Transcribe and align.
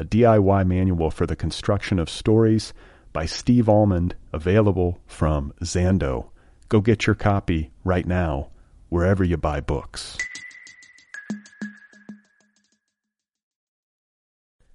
a 0.00 0.04
DIY 0.04 0.66
manual 0.66 1.10
for 1.10 1.26
the 1.26 1.36
construction 1.36 1.98
of 1.98 2.08
stories 2.08 2.72
by 3.12 3.26
Steve 3.26 3.68
Almond, 3.68 4.14
available 4.32 4.98
from 5.06 5.52
Zando. 5.62 6.30
Go 6.70 6.80
get 6.80 7.06
your 7.06 7.14
copy 7.14 7.70
right 7.84 8.06
now, 8.06 8.48
wherever 8.88 9.22
you 9.22 9.36
buy 9.36 9.60
books. 9.60 10.16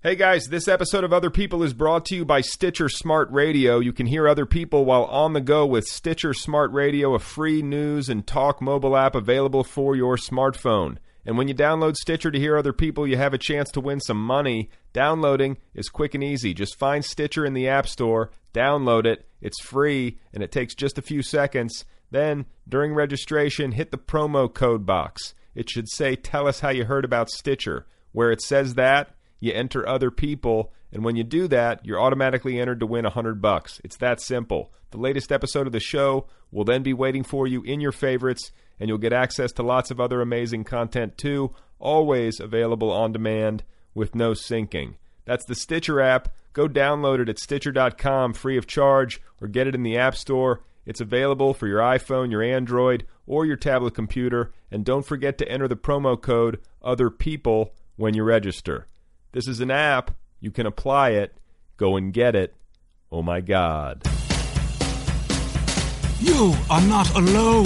Hey 0.03 0.15
guys, 0.15 0.45
this 0.45 0.67
episode 0.67 1.03
of 1.03 1.11
Other 1.11 1.31
People 1.31 1.63
is 1.63 1.73
brought 1.73 2.05
to 2.05 2.15
you 2.15 2.23
by 2.23 2.41
Stitcher 2.41 2.87
Smart 2.87 3.31
Radio. 3.31 3.79
You 3.79 3.93
can 3.93 4.05
hear 4.05 4.27
other 4.27 4.45
people 4.45 4.85
while 4.85 5.05
on 5.05 5.33
the 5.33 5.41
go 5.41 5.65
with 5.65 5.85
Stitcher 5.85 6.35
Smart 6.35 6.71
Radio, 6.71 7.15
a 7.15 7.19
free 7.19 7.63
news 7.63 8.09
and 8.09 8.27
talk 8.27 8.61
mobile 8.61 8.95
app 8.95 9.15
available 9.15 9.63
for 9.63 9.95
your 9.95 10.17
smartphone. 10.17 10.97
And 11.25 11.37
when 11.37 11.47
you 11.47 11.55
download 11.55 11.95
Stitcher 11.95 12.29
to 12.29 12.39
hear 12.39 12.57
other 12.57 12.73
people, 12.73 13.07
you 13.07 13.17
have 13.17 13.33
a 13.33 13.39
chance 13.39 13.71
to 13.71 13.81
win 13.81 13.99
some 13.99 14.23
money. 14.23 14.69
Downloading 14.93 15.57
is 15.73 15.89
quick 15.89 16.13
and 16.13 16.23
easy. 16.23 16.53
Just 16.53 16.77
find 16.77 17.03
Stitcher 17.03 17.45
in 17.45 17.53
the 17.53 17.67
App 17.67 17.87
Store, 17.87 18.31
download 18.53 19.05
it. 19.05 19.25
It's 19.41 19.61
free 19.61 20.19
and 20.33 20.43
it 20.43 20.51
takes 20.51 20.75
just 20.75 20.97
a 20.97 21.03
few 21.03 21.23
seconds. 21.23 21.85
Then, 22.11 22.45
during 22.69 22.93
registration, 22.93 23.71
hit 23.71 23.91
the 23.91 23.97
promo 23.97 24.53
code 24.53 24.85
box. 24.85 25.33
It 25.55 25.69
should 25.69 25.89
say, 25.89 26.15
Tell 26.15 26.47
us 26.47 26.59
how 26.59 26.69
you 26.69 26.85
heard 26.85 27.05
about 27.05 27.29
Stitcher. 27.29 27.87
Where 28.11 28.31
it 28.31 28.41
says 28.41 28.75
that, 28.75 29.15
you 29.39 29.51
enter 29.51 29.87
other 29.87 30.11
people, 30.11 30.71
and 30.91 31.03
when 31.03 31.17
you 31.17 31.23
do 31.23 31.47
that, 31.49 31.85
you're 31.85 31.99
automatically 31.99 32.59
entered 32.59 32.79
to 32.79 32.85
win 32.85 33.05
a 33.05 33.09
hundred 33.09 33.41
bucks. 33.41 33.81
It's 33.83 33.97
that 33.97 34.21
simple. 34.21 34.71
The 34.91 34.97
latest 34.97 35.31
episode 35.31 35.67
of 35.67 35.73
the 35.73 35.79
show 35.81 36.27
will 36.51 36.63
then 36.63 36.83
be 36.83 36.93
waiting 36.93 37.23
for 37.23 37.47
you 37.47 37.61
in 37.63 37.81
your 37.81 37.91
favorites, 37.91 38.51
and 38.79 38.89
you'll 38.89 38.97
get 38.97 39.13
access 39.13 39.51
to 39.53 39.63
lots 39.63 39.91
of 39.91 39.99
other 39.99 40.21
amazing 40.21 40.63
content 40.63 41.17
too, 41.17 41.53
always 41.79 42.39
available 42.39 42.91
on 42.91 43.11
demand 43.11 43.63
with 43.93 44.15
no 44.15 44.31
syncing. 44.31 44.95
That's 45.25 45.45
the 45.45 45.55
Stitcher 45.55 46.01
app. 46.01 46.29
Go 46.53 46.67
download 46.67 47.19
it 47.19 47.29
at 47.29 47.39
Stitcher.com 47.39 48.33
free 48.33 48.57
of 48.57 48.67
charge 48.67 49.21
or 49.41 49.47
get 49.47 49.67
it 49.67 49.75
in 49.75 49.83
the 49.83 49.97
App 49.97 50.15
Store. 50.15 50.61
It's 50.85 51.01
available 51.01 51.53
for 51.53 51.67
your 51.67 51.79
iPhone, 51.79 52.31
your 52.31 52.43
Android, 52.43 53.05
or 53.25 53.45
your 53.45 53.57
tablet 53.57 53.95
computer. 53.95 54.53
And 54.71 54.85
don't 54.85 55.05
forget 55.05 55.37
to 55.39 55.49
enter 55.49 55.67
the 55.67 55.75
promo 55.75 56.21
code 56.21 56.59
Other 56.81 57.09
People 57.09 57.73
when 57.95 58.13
you 58.13 58.23
register. 58.23 58.87
This 59.31 59.47
is 59.47 59.59
an 59.59 59.71
app. 59.71 60.15
You 60.39 60.51
can 60.51 60.65
apply 60.65 61.09
it. 61.09 61.37
Go 61.77 61.97
and 61.97 62.13
get 62.13 62.35
it. 62.35 62.55
Oh 63.11 63.21
my 63.21 63.41
God. 63.41 64.03
You 66.19 66.53
are 66.69 66.81
not 66.81 67.13
alone. 67.15 67.65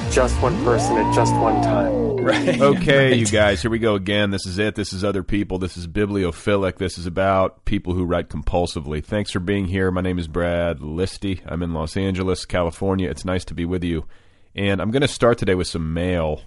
Just 0.11 0.41
one 0.41 0.61
person 0.65 0.97
at 0.97 1.15
just 1.15 1.33
one 1.35 1.61
time. 1.61 2.17
Right. 2.17 2.59
Okay, 2.61 3.11
Right. 3.11 3.17
you 3.19 3.25
guys, 3.25 3.61
here 3.61 3.71
we 3.71 3.79
go 3.79 3.95
again. 3.95 4.29
This 4.29 4.45
is 4.45 4.59
it. 4.59 4.75
This 4.75 4.91
is 4.93 5.03
other 5.03 5.23
people. 5.23 5.57
This 5.57 5.77
is 5.77 5.87
bibliophilic. 5.87 6.77
This 6.77 6.97
is 6.97 7.05
about 7.07 7.63
people 7.65 7.93
who 7.93 8.03
write 8.03 8.27
compulsively. 8.29 9.03
Thanks 9.03 9.31
for 9.31 9.39
being 9.39 9.65
here. 9.65 9.89
My 9.89 10.01
name 10.01 10.19
is 10.19 10.27
Brad 10.27 10.79
Listi. 10.79 11.39
I'm 11.45 11.63
in 11.63 11.73
Los 11.73 11.95
Angeles, 11.95 12.45
California. 12.45 13.09
It's 13.09 13.23
nice 13.25 13.45
to 13.45 13.53
be 13.53 13.63
with 13.65 13.83
you. 13.85 14.05
And 14.53 14.81
I'm 14.81 14.91
going 14.91 15.01
to 15.01 15.07
start 15.07 15.37
today 15.37 15.55
with 15.55 15.67
some 15.67 15.93
mail. 15.93 16.41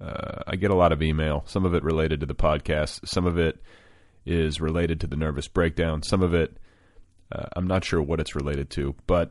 Uh, 0.00 0.42
I 0.46 0.56
get 0.56 0.70
a 0.70 0.76
lot 0.76 0.92
of 0.92 1.02
email, 1.02 1.44
some 1.46 1.64
of 1.64 1.74
it 1.74 1.82
related 1.82 2.20
to 2.20 2.26
the 2.26 2.34
podcast, 2.34 3.08
some 3.08 3.24
of 3.24 3.38
it 3.38 3.62
is 4.26 4.60
related 4.60 5.00
to 5.00 5.06
the 5.06 5.16
nervous 5.16 5.46
breakdown, 5.48 6.02
some 6.02 6.22
of 6.22 6.34
it, 6.34 6.58
uh, 7.30 7.46
I'm 7.54 7.68
not 7.68 7.84
sure 7.84 8.02
what 8.02 8.18
it's 8.18 8.34
related 8.34 8.68
to, 8.70 8.96
but 9.06 9.30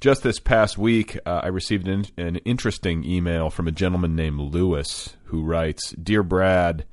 just 0.00 0.22
this 0.22 0.40
past 0.40 0.78
week, 0.78 1.18
uh, 1.26 1.42
I 1.44 1.48
received 1.48 1.86
an, 1.86 2.06
an 2.16 2.36
interesting 2.36 3.04
email 3.04 3.50
from 3.50 3.68
a 3.68 3.72
gentleman 3.72 4.16
named 4.16 4.40
Lewis 4.40 5.16
who 5.24 5.44
writes 5.44 5.90
Dear 5.92 6.22
Brad, 6.22 6.86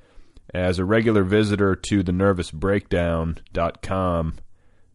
as 0.53 0.79
a 0.79 0.85
regular 0.85 1.23
visitor 1.23 1.75
to 1.75 2.03
the 2.03 2.12
nervousbreakdown.com, 2.12 4.34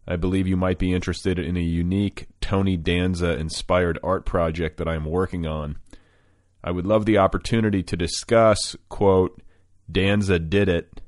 I 0.07 0.17
believe 0.17 0.47
you 0.47 0.57
might 0.57 0.79
be 0.79 0.93
interested 0.93 1.39
in 1.39 1.57
a 1.57 1.61
unique 1.61 2.27
Tony 2.41 2.77
Danza 2.77 3.39
inspired 3.39 3.99
art 4.03 4.27
project 4.27 4.79
that 4.79 4.89
I 4.89 4.95
am 4.95 5.05
working 5.05 5.47
on. 5.47 5.79
I 6.65 6.71
would 6.71 6.87
love 6.87 7.07
the 7.07 7.19
opportunity 7.19 7.83
to 7.85 7.97
discuss, 7.97 8.77
quote, 8.89 9.43
Danza 9.91 10.39
did 10.39 10.69
it, 10.69 11.01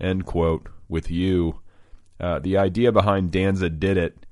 end 0.00 0.26
quote, 0.26 0.68
with 0.88 1.10
you. 1.10 1.60
Uh, 2.20 2.38
the 2.38 2.56
idea 2.56 2.92
behind 2.92 3.30
Danza 3.30 3.70
did 3.70 3.96
it 3.96 4.26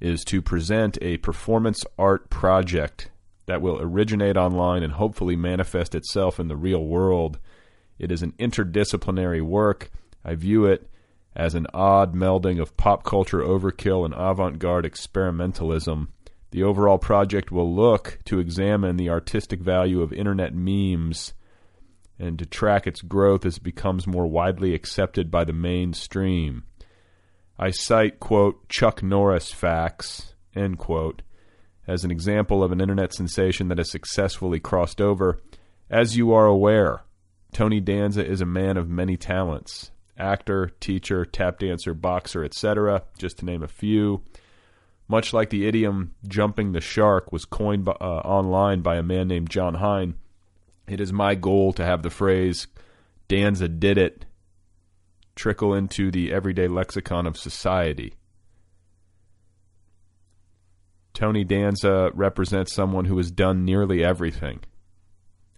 is 0.00 0.24
to 0.24 0.40
present 0.40 0.98
a 1.02 1.18
performance 1.18 1.84
art 1.98 2.30
project 2.30 3.10
that 3.46 3.60
will 3.60 3.80
originate 3.80 4.36
online 4.36 4.82
and 4.82 4.94
hopefully 4.94 5.36
manifest 5.36 5.94
itself 5.94 6.40
in 6.40 6.48
the 6.48 6.56
real 6.56 6.84
world. 6.84 7.38
It 7.98 8.10
is 8.10 8.22
an 8.22 8.32
interdisciplinary 8.38 9.42
work. 9.42 9.90
I 10.24 10.34
view 10.34 10.66
it 10.66 10.88
as 11.34 11.54
an 11.54 11.66
odd 11.74 12.14
melding 12.14 12.60
of 12.60 12.76
pop 12.76 13.04
culture 13.04 13.40
overkill 13.40 14.04
and 14.04 14.14
avant 14.14 14.58
garde 14.58 14.84
experimentalism. 14.84 16.08
The 16.50 16.62
overall 16.62 16.98
project 16.98 17.52
will 17.52 17.72
look 17.72 18.18
to 18.24 18.40
examine 18.40 18.96
the 18.96 19.10
artistic 19.10 19.60
value 19.60 20.02
of 20.02 20.12
internet 20.12 20.54
memes 20.54 21.34
and 22.18 22.38
to 22.38 22.46
track 22.46 22.86
its 22.86 23.02
growth 23.02 23.46
as 23.46 23.56
it 23.56 23.62
becomes 23.62 24.06
more 24.06 24.26
widely 24.26 24.74
accepted 24.74 25.30
by 25.30 25.44
the 25.44 25.52
mainstream. 25.52 26.64
I 27.62 27.72
cite, 27.72 28.20
quote, 28.20 28.70
Chuck 28.70 29.02
Norris 29.02 29.52
facts, 29.52 30.32
end 30.56 30.78
quote, 30.78 31.20
as 31.86 32.04
an 32.04 32.10
example 32.10 32.64
of 32.64 32.72
an 32.72 32.80
internet 32.80 33.12
sensation 33.12 33.68
that 33.68 33.76
has 33.76 33.90
successfully 33.90 34.58
crossed 34.58 34.98
over. 34.98 35.38
As 35.90 36.16
you 36.16 36.32
are 36.32 36.46
aware, 36.46 37.02
Tony 37.52 37.78
Danza 37.78 38.24
is 38.24 38.40
a 38.40 38.46
man 38.46 38.78
of 38.78 38.88
many 38.88 39.18
talents 39.18 39.90
actor, 40.16 40.70
teacher, 40.80 41.26
tap 41.26 41.58
dancer, 41.58 41.92
boxer, 41.92 42.44
etc., 42.44 43.02
just 43.18 43.38
to 43.38 43.44
name 43.44 43.62
a 43.62 43.68
few. 43.68 44.22
Much 45.06 45.34
like 45.34 45.50
the 45.50 45.66
idiom 45.66 46.14
jumping 46.26 46.72
the 46.72 46.80
shark 46.80 47.30
was 47.30 47.44
coined 47.44 47.84
by, 47.84 47.92
uh, 47.92 48.22
online 48.24 48.80
by 48.80 48.96
a 48.96 49.02
man 49.02 49.28
named 49.28 49.50
Jon 49.50 49.74
Hein, 49.74 50.14
it 50.86 50.98
is 50.98 51.12
my 51.12 51.34
goal 51.34 51.74
to 51.74 51.84
have 51.84 52.02
the 52.02 52.10
phrase 52.10 52.68
Danza 53.28 53.68
did 53.68 53.98
it 53.98 54.24
trickle 55.40 55.72
into 55.72 56.10
the 56.10 56.30
everyday 56.30 56.68
lexicon 56.68 57.26
of 57.26 57.34
society. 57.34 58.12
Tony 61.14 61.44
Danza 61.44 62.10
represents 62.12 62.74
someone 62.74 63.06
who 63.06 63.16
has 63.16 63.30
done 63.30 63.64
nearly 63.64 64.04
everything, 64.04 64.60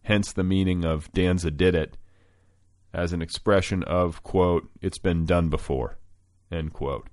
hence 0.04 0.32
the 0.32 0.44
meaning 0.44 0.84
of 0.84 1.10
Danza 1.10 1.50
did 1.50 1.74
it 1.74 1.96
as 2.94 3.12
an 3.12 3.22
expression 3.22 3.82
of, 3.82 4.22
quote, 4.22 4.70
it's 4.80 4.98
been 4.98 5.24
done 5.24 5.48
before, 5.48 5.98
end 6.52 6.72
quote. 6.72 7.08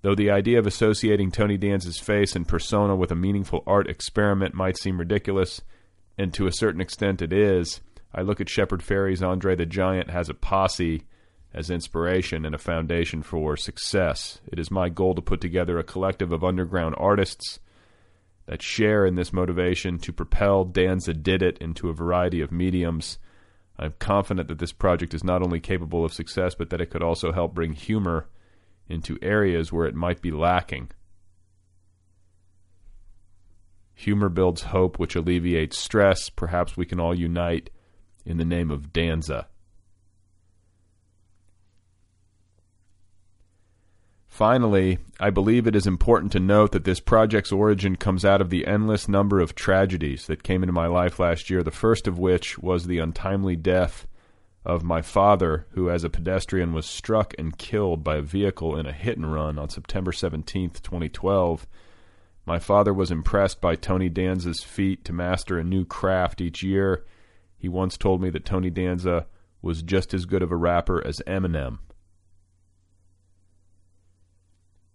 Though 0.00 0.16
the 0.16 0.32
idea 0.32 0.58
of 0.58 0.66
associating 0.66 1.30
Tony 1.30 1.56
Danza's 1.56 2.00
face 2.00 2.34
and 2.34 2.48
persona 2.48 2.96
with 2.96 3.12
a 3.12 3.16
meaningful 3.16 3.62
art 3.68 3.88
experiment 3.88 4.52
might 4.52 4.78
seem 4.78 4.98
ridiculous, 4.98 5.60
and 6.18 6.34
to 6.34 6.48
a 6.48 6.52
certain 6.52 6.80
extent 6.80 7.22
it 7.22 7.32
is, 7.32 7.80
I 8.12 8.22
look 8.22 8.40
at 8.40 8.48
Shepard 8.48 8.82
Fairey's 8.82 9.22
Andre 9.22 9.54
the 9.54 9.64
Giant 9.64 10.10
has 10.10 10.28
a 10.28 10.34
posse 10.34 11.04
as 11.54 11.70
inspiration 11.70 12.44
and 12.46 12.54
a 12.54 12.58
foundation 12.58 13.22
for 13.22 13.56
success. 13.56 14.40
It 14.46 14.58
is 14.58 14.70
my 14.70 14.88
goal 14.88 15.14
to 15.14 15.22
put 15.22 15.40
together 15.40 15.78
a 15.78 15.84
collective 15.84 16.32
of 16.32 16.42
underground 16.42 16.94
artists 16.98 17.60
that 18.46 18.62
share 18.62 19.06
in 19.06 19.14
this 19.14 19.32
motivation 19.32 19.98
to 19.98 20.12
propel 20.12 20.64
Danza 20.64 21.14
Did 21.14 21.42
It 21.42 21.58
into 21.58 21.88
a 21.88 21.94
variety 21.94 22.40
of 22.40 22.50
mediums. 22.50 23.18
I'm 23.78 23.94
confident 23.98 24.48
that 24.48 24.58
this 24.58 24.72
project 24.72 25.14
is 25.14 25.24
not 25.24 25.42
only 25.42 25.60
capable 25.60 26.04
of 26.04 26.12
success, 26.12 26.54
but 26.54 26.70
that 26.70 26.80
it 26.80 26.90
could 26.90 27.02
also 27.02 27.32
help 27.32 27.54
bring 27.54 27.72
humor 27.72 28.28
into 28.88 29.18
areas 29.22 29.72
where 29.72 29.86
it 29.86 29.94
might 29.94 30.20
be 30.20 30.30
lacking. 30.30 30.90
Humor 33.94 34.30
builds 34.30 34.62
hope, 34.62 34.98
which 34.98 35.14
alleviates 35.14 35.78
stress. 35.78 36.28
Perhaps 36.28 36.76
we 36.76 36.86
can 36.86 36.98
all 36.98 37.14
unite 37.14 37.70
in 38.24 38.38
the 38.38 38.44
name 38.44 38.70
of 38.70 38.92
Danza. 38.92 39.46
Finally, 44.32 44.96
I 45.20 45.28
believe 45.28 45.66
it 45.66 45.76
is 45.76 45.86
important 45.86 46.32
to 46.32 46.40
note 46.40 46.72
that 46.72 46.84
this 46.84 47.00
project's 47.00 47.52
origin 47.52 47.96
comes 47.96 48.24
out 48.24 48.40
of 48.40 48.48
the 48.48 48.66
endless 48.66 49.06
number 49.06 49.40
of 49.40 49.54
tragedies 49.54 50.26
that 50.26 50.42
came 50.42 50.62
into 50.62 50.72
my 50.72 50.86
life 50.86 51.18
last 51.18 51.50
year, 51.50 51.62
the 51.62 51.70
first 51.70 52.08
of 52.08 52.18
which 52.18 52.58
was 52.58 52.86
the 52.86 52.98
untimely 52.98 53.56
death 53.56 54.06
of 54.64 54.82
my 54.82 55.02
father, 55.02 55.66
who, 55.72 55.90
as 55.90 56.02
a 56.02 56.08
pedestrian, 56.08 56.72
was 56.72 56.86
struck 56.86 57.34
and 57.38 57.58
killed 57.58 58.02
by 58.02 58.16
a 58.16 58.22
vehicle 58.22 58.74
in 58.74 58.86
a 58.86 58.92
hit 58.92 59.18
and 59.18 59.30
run 59.30 59.58
on 59.58 59.68
September 59.68 60.12
17th, 60.12 60.80
2012. 60.80 61.66
My 62.46 62.58
father 62.58 62.94
was 62.94 63.10
impressed 63.10 63.60
by 63.60 63.76
Tony 63.76 64.08
Danza's 64.08 64.64
feat 64.64 65.04
to 65.04 65.12
master 65.12 65.58
a 65.58 65.62
new 65.62 65.84
craft 65.84 66.40
each 66.40 66.62
year. 66.62 67.04
He 67.58 67.68
once 67.68 67.98
told 67.98 68.22
me 68.22 68.30
that 68.30 68.46
Tony 68.46 68.70
Danza 68.70 69.26
was 69.60 69.82
just 69.82 70.14
as 70.14 70.24
good 70.24 70.42
of 70.42 70.50
a 70.50 70.56
rapper 70.56 71.06
as 71.06 71.20
Eminem. 71.26 71.80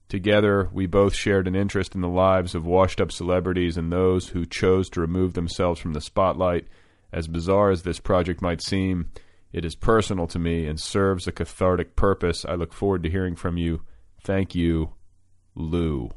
Together, 0.10 0.70
we 0.72 0.86
both 0.86 1.14
shared 1.14 1.48
an 1.48 1.56
interest 1.56 1.94
in 1.94 2.00
the 2.00 2.08
lives 2.08 2.56
of 2.56 2.66
washed 2.66 3.02
up 3.02 3.12
celebrities 3.12 3.76
and 3.76 3.92
those 3.92 4.30
who 4.30 4.46
chose 4.46 4.90
to 4.90 5.02
remove 5.02 5.34
themselves 5.34 5.82
from 5.82 5.94
the 5.94 6.02
spotlight. 6.02 6.66
As 7.12 7.28
bizarre 7.28 7.72
as 7.72 7.84
this 7.84 8.00
project 8.00 8.42
might 8.42 8.62
seem, 8.62 9.10
it 9.52 9.66
is 9.66 9.76
personal 9.76 10.26
to 10.28 10.40
me 10.40 10.66
and 10.66 10.80
serves 10.80 11.28
a 11.28 11.34
cathartic 11.34 11.98
purpose. 11.98 12.46
I 12.46 12.56
look 12.56 12.72
forward 12.72 13.04
to 13.04 13.10
hearing 13.10 13.36
from 13.36 13.58
you. 13.58 13.82
Thank 14.24 14.56
you, 14.56 14.94
Lou. 15.56 16.12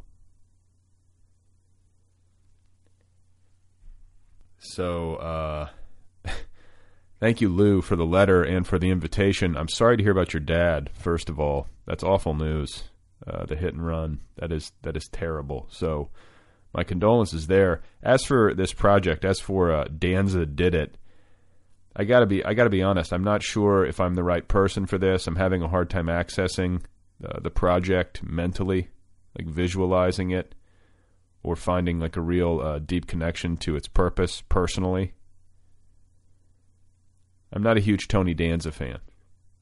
So, 4.59 5.17
uh, 5.17 5.69
thank 7.19 7.41
you, 7.41 7.49
Lou, 7.49 7.81
for 7.81 7.97
the 7.97 8.07
letter 8.07 8.43
and 8.43 8.65
for 8.65 8.79
the 8.79 8.91
invitation. 8.91 9.57
I'm 9.57 9.69
sorry 9.69 9.97
to 9.97 10.03
hear 10.03 10.13
about 10.13 10.33
your 10.33 10.41
dad, 10.41 10.91
first 10.93 11.29
of 11.29 11.41
all. 11.41 11.67
That's 11.87 12.05
awful 12.05 12.35
news 12.35 12.85
uh, 13.27 13.47
the 13.47 13.57
hit 13.57 13.75
and 13.75 13.85
run. 13.85 14.21
That 14.37 14.53
is 14.53 14.73
that 14.83 14.97
is 14.97 15.09
terrible. 15.09 15.67
So 15.71 16.11
my 16.73 16.85
condolences 16.85 17.47
there. 17.47 17.83
As 18.03 18.25
for 18.25 18.55
this 18.55 18.73
project, 18.73 19.25
as 19.25 19.41
for 19.41 19.73
uh, 19.73 19.85
Danza 19.85 20.47
did 20.47 20.75
it. 20.75 20.97
I 21.95 22.05
gotta 22.05 22.27
be 22.27 22.45
I 22.45 22.55
gotta 22.55 22.71
be 22.71 22.83
honest. 22.83 23.13
I'm 23.13 23.25
not 23.25 23.43
sure 23.43 23.85
if 23.85 24.01
I'm 24.01 24.15
the 24.15 24.25
right 24.25 24.47
person 24.47 24.87
for 24.87 24.97
this. 24.97 25.27
I'm 25.27 25.37
having 25.37 25.63
a 25.63 25.69
hard 25.69 25.91
time 25.91 26.07
accessing 26.07 26.83
uh, 27.25 27.41
the 27.41 27.51
project 27.51 28.23
mentally, 28.23 28.89
like 29.37 29.49
visualizing 29.49 30.31
it, 30.31 30.55
or 31.43 31.57
finding 31.57 31.99
like 31.99 32.17
a 32.17 32.23
real 32.23 32.61
uh, 32.61 32.79
deep 32.79 33.07
connection 33.07 33.57
to 33.59 33.75
its 33.75 33.89
purpose 33.89 34.43
personally. 34.49 35.15
I'm 37.53 37.63
not 37.63 37.77
a 37.77 37.81
huge 37.81 38.07
Tony 38.07 38.33
Danza 38.33 38.71
fan, 38.71 39.01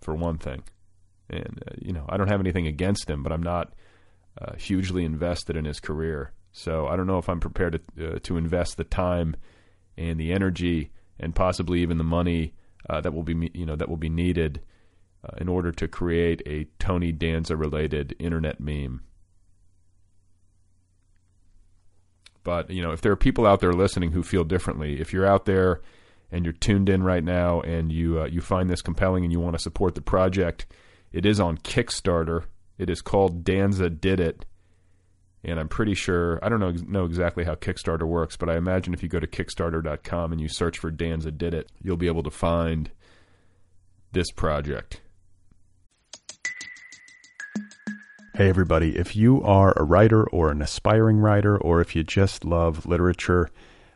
for 0.03 0.15
one 0.15 0.37
thing 0.37 0.63
and 1.31 1.63
uh, 1.67 1.75
you 1.79 1.93
know 1.93 2.05
I 2.09 2.17
don't 2.17 2.29
have 2.29 2.41
anything 2.41 2.67
against 2.67 3.09
him, 3.09 3.23
but 3.23 3.33
I'm 3.33 3.43
not 3.43 3.73
uh, 4.41 4.55
hugely 4.57 5.05
invested 5.05 5.57
in 5.57 5.65
his 5.65 5.81
career. 5.81 6.33
So 6.53 6.87
I 6.87 6.97
don't 6.97 7.07
know 7.07 7.19
if 7.19 7.29
I'm 7.29 7.41
prepared 7.41 7.81
to 7.97 8.15
uh, 8.15 8.19
to 8.23 8.37
invest 8.37 8.77
the 8.77 8.85
time 8.85 9.37
and 9.97 10.19
the 10.19 10.33
energy 10.33 10.91
and 11.21 11.35
possibly 11.35 11.83
even 11.83 11.99
the 11.99 12.05
money 12.05 12.55
uh, 12.89 13.01
that 13.01 13.13
will 13.13 13.23
be 13.23 13.51
you 13.55 13.67
know 13.67 13.77
that 13.77 13.89
will 13.89 13.97
be 13.97 14.09
needed 14.09 14.61
uh, 15.25 15.37
in 15.39 15.49
order 15.49 15.73
to 15.73 15.89
create 15.89 16.43
a 16.47 16.67
Tony 16.79 17.13
Danza 17.13 17.57
related 17.57 18.15
internet 18.19 18.61
meme. 18.61 19.03
But 22.45 22.71
you 22.71 22.81
know, 22.81 22.93
if 22.93 23.01
there 23.01 23.13
are 23.13 23.17
people 23.17 23.47
out 23.47 23.61
there 23.61 23.73
listening 23.73 24.13
who 24.13 24.23
feel 24.23 24.45
differently, 24.45 25.01
if 25.01 25.13
you're 25.13 25.27
out 25.27 25.45
there 25.45 25.83
and 26.31 26.45
you're 26.45 26.53
tuned 26.53 26.89
in 26.89 27.03
right 27.03 27.25
now 27.25 27.61
and 27.61 27.93
you 27.93 28.21
uh, 28.21 28.27
you 28.27 28.41
find 28.41 28.71
this 28.71 28.83
compelling 28.83 29.25
and 29.25 29.33
you 29.33 29.41
want 29.41 29.55
to 29.55 29.63
support 29.63 29.95
the 29.95 30.01
project 30.01 30.67
it 31.13 31.25
is 31.25 31.41
on 31.41 31.59
Kickstarter. 31.59 32.45
It 32.77 32.91
is 32.91 33.03
called 33.03 33.45
Danza 33.45 33.91
Did 33.91 34.21
It. 34.21 34.45
And 35.45 35.59
I'm 35.61 35.69
pretty 35.69 35.95
sure, 35.95 36.39
I 36.43 36.49
don't 36.49 36.61
know, 36.61 36.73
know 36.73 37.05
exactly 37.05 37.45
how 37.45 37.55
Kickstarter 37.55 38.07
works, 38.07 38.37
but 38.37 38.49
I 38.49 38.57
imagine 38.57 38.93
if 38.93 39.03
you 39.03 39.09
go 39.09 39.21
to 39.21 39.27
Kickstarter.com 39.27 40.33
and 40.33 40.41
you 40.41 40.49
search 40.49 40.79
for 40.79 40.91
Danza 40.91 41.31
Did 41.31 41.55
It, 41.55 41.71
you'll 41.83 41.97
be 41.97 42.09
able 42.09 42.25
to 42.25 42.31
find 42.31 42.91
this 44.13 44.31
project. 44.33 45.01
Hey, 48.35 48.49
everybody. 48.49 48.97
If 48.97 49.17
you 49.17 49.43
are 49.43 49.73
a 49.77 49.85
writer 49.85 50.25
or 50.29 50.51
an 50.51 50.63
aspiring 50.63 51.19
writer, 51.19 51.57
or 51.57 51.81
if 51.81 51.97
you 51.97 52.05
just 52.05 52.45
love 52.45 52.87
literature, 52.87 53.51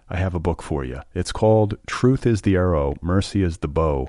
I 0.09 0.17
have 0.17 0.35
a 0.35 0.41
book 0.41 0.63
for 0.63 0.85
you. 0.85 1.01
It's 1.15 1.33
called 1.33 1.77
Truth 1.87 2.27
is 2.27 2.43
the 2.43 2.57
Arrow, 2.57 2.95
Mercy 3.01 3.43
is 3.43 3.59
the 3.59 3.69
Bow 3.69 4.09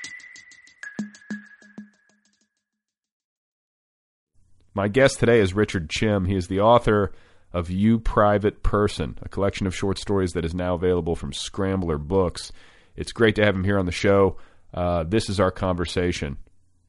My 4.73 4.87
guest 4.87 5.19
today 5.19 5.41
is 5.41 5.53
Richard 5.53 5.89
Chiem. 5.89 6.25
He 6.25 6.35
is 6.37 6.47
the 6.47 6.61
author 6.61 7.11
of 7.51 7.69
You 7.69 7.99
Private 7.99 8.63
Person, 8.63 9.17
a 9.21 9.27
collection 9.27 9.67
of 9.67 9.75
short 9.75 9.97
stories 9.97 10.31
that 10.31 10.45
is 10.45 10.55
now 10.55 10.75
available 10.75 11.13
from 11.13 11.33
Scrambler 11.33 11.97
Books. 11.97 12.53
It's 12.95 13.11
great 13.11 13.35
to 13.35 13.43
have 13.43 13.53
him 13.53 13.65
here 13.65 13.77
on 13.77 13.85
the 13.85 13.91
show. 13.91 14.37
Uh, 14.73 15.03
this 15.03 15.29
is 15.29 15.41
our 15.41 15.51
conversation. 15.51 16.37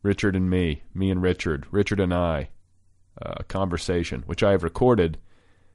Richard 0.04 0.36
and 0.36 0.48
me, 0.48 0.84
me 0.94 1.10
and 1.10 1.20
Richard, 1.20 1.66
Richard 1.72 1.98
and 1.98 2.14
I, 2.14 2.50
uh, 3.20 3.42
conversation, 3.48 4.22
which 4.26 4.44
I 4.44 4.52
have 4.52 4.62
recorded 4.62 5.18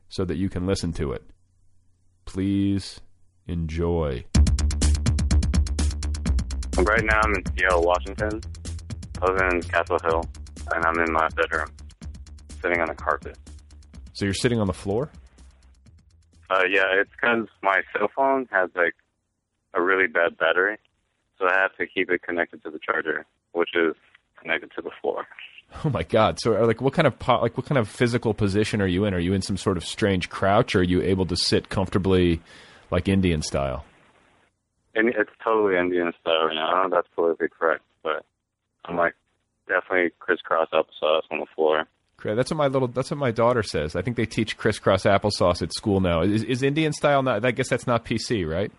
so 0.07 0.23
that 0.23 0.37
you 0.37 0.47
can 0.47 0.65
listen 0.65 0.93
to 0.93 1.11
it. 1.11 1.23
Please 2.23 3.01
enjoy. 3.47 4.23
Right 6.77 7.03
now 7.03 7.19
I'm 7.21 7.35
in 7.35 7.43
Seattle, 7.57 7.83
Washington. 7.83 8.41
I 9.21 9.29
live 9.29 9.51
in 9.51 9.61
Capitol 9.63 9.99
Hill, 10.05 10.23
and 10.73 10.85
I'm 10.85 10.99
in 10.99 11.11
my 11.11 11.27
bedroom 11.35 11.67
sitting 12.67 12.81
on 12.81 12.87
the 12.87 12.95
carpet. 12.95 13.37
So 14.13 14.25
you're 14.25 14.33
sitting 14.33 14.59
on 14.59 14.67
the 14.67 14.73
floor? 14.73 15.09
Uh, 16.49 16.63
yeah, 16.69 16.85
it's 16.93 17.09
because 17.11 17.47
my 17.61 17.81
cell 17.93 18.09
phone 18.15 18.47
has 18.51 18.69
like 18.75 18.95
a 19.73 19.81
really 19.81 20.07
bad 20.07 20.37
battery, 20.37 20.77
so 21.37 21.45
I 21.47 21.53
have 21.53 21.75
to 21.77 21.87
keep 21.87 22.09
it 22.09 22.21
connected 22.21 22.63
to 22.63 22.71
the 22.71 22.79
charger, 22.79 23.25
which 23.51 23.69
is 23.75 23.95
connected 24.41 24.71
to 24.75 24.81
the 24.81 24.91
floor. 25.01 25.25
Oh 25.83 25.89
my 25.89 26.03
god! 26.03 26.39
So, 26.39 26.51
like, 26.63 26.79
what 26.79 26.93
kind 26.93 27.05
of 27.05 27.19
po- 27.19 27.41
like 27.41 27.57
what 27.57 27.65
kind 27.65 27.77
of 27.77 27.89
physical 27.89 28.33
position 28.33 28.81
are 28.81 28.87
you 28.87 29.03
in? 29.03 29.13
Are 29.13 29.19
you 29.19 29.33
in 29.33 29.41
some 29.41 29.57
sort 29.57 29.75
of 29.75 29.83
strange 29.83 30.29
crouch, 30.29 30.73
or 30.73 30.79
are 30.79 30.83
you 30.83 31.01
able 31.01 31.25
to 31.25 31.35
sit 31.35 31.67
comfortably, 31.67 32.39
like 32.89 33.09
Indian 33.09 33.41
style? 33.41 33.83
And 34.95 35.09
it's 35.09 35.29
totally 35.43 35.77
Indian 35.77 36.13
style 36.21 36.45
right 36.45 36.55
now. 36.55 36.69
I 36.69 36.71
don't 36.71 36.89
know 36.89 36.97
if 36.97 37.03
that's 37.03 37.13
politically 37.13 37.49
correct, 37.49 37.83
but 38.01 38.23
I'm 38.85 38.95
like 38.95 39.15
definitely 39.67 40.11
crisscross 40.19 40.69
applesauce 40.71 41.23
on 41.29 41.39
the 41.41 41.45
floor. 41.53 41.85
That's 42.23 42.51
what 42.51 42.57
my 42.57 42.67
little. 42.67 42.87
That's 42.87 43.11
what 43.11 43.19
my 43.19 43.31
daughter 43.31 43.63
says. 43.63 43.95
I 43.95 44.01
think 44.01 44.17
they 44.17 44.25
teach 44.25 44.57
crisscross 44.57 45.03
applesauce 45.03 45.61
at 45.61 45.73
school 45.73 45.99
now. 45.99 46.21
Is, 46.21 46.43
is 46.43 46.63
Indian 46.63 46.91
style 46.91 47.21
not? 47.21 47.45
I 47.45 47.51
guess 47.51 47.69
that's 47.69 47.85
not 47.85 48.05
PC, 48.05 48.49
right? 48.49 48.71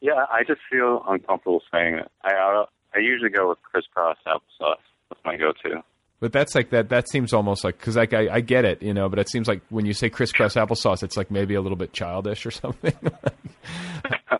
Yeah, 0.00 0.24
I 0.30 0.44
just 0.46 0.60
feel 0.70 1.04
uncomfortable 1.06 1.62
saying 1.72 1.94
it. 1.96 2.10
I 2.22 2.32
I, 2.34 2.64
I 2.94 2.98
usually 3.00 3.30
go 3.30 3.50
with 3.50 3.58
crisscross 3.62 4.16
applesauce. 4.26 4.76
That's 5.10 5.20
my 5.24 5.36
go-to. 5.36 5.82
But 6.20 6.32
that's 6.32 6.54
like 6.54 6.70
that. 6.70 6.88
That 6.88 7.08
seems 7.08 7.32
almost 7.32 7.62
like 7.62 7.78
because 7.78 7.96
like 7.96 8.12
I, 8.12 8.36
I 8.36 8.40
get 8.40 8.64
it, 8.64 8.82
you 8.82 8.94
know. 8.94 9.08
But 9.08 9.18
it 9.18 9.28
seems 9.28 9.46
like 9.46 9.60
when 9.68 9.86
you 9.86 9.92
say 9.92 10.08
crisscross 10.08 10.54
applesauce, 10.54 11.02
it's 11.02 11.16
like 11.16 11.30
maybe 11.30 11.54
a 11.54 11.60
little 11.60 11.76
bit 11.76 11.92
childish 11.92 12.44
or 12.44 12.50
something. 12.52 12.94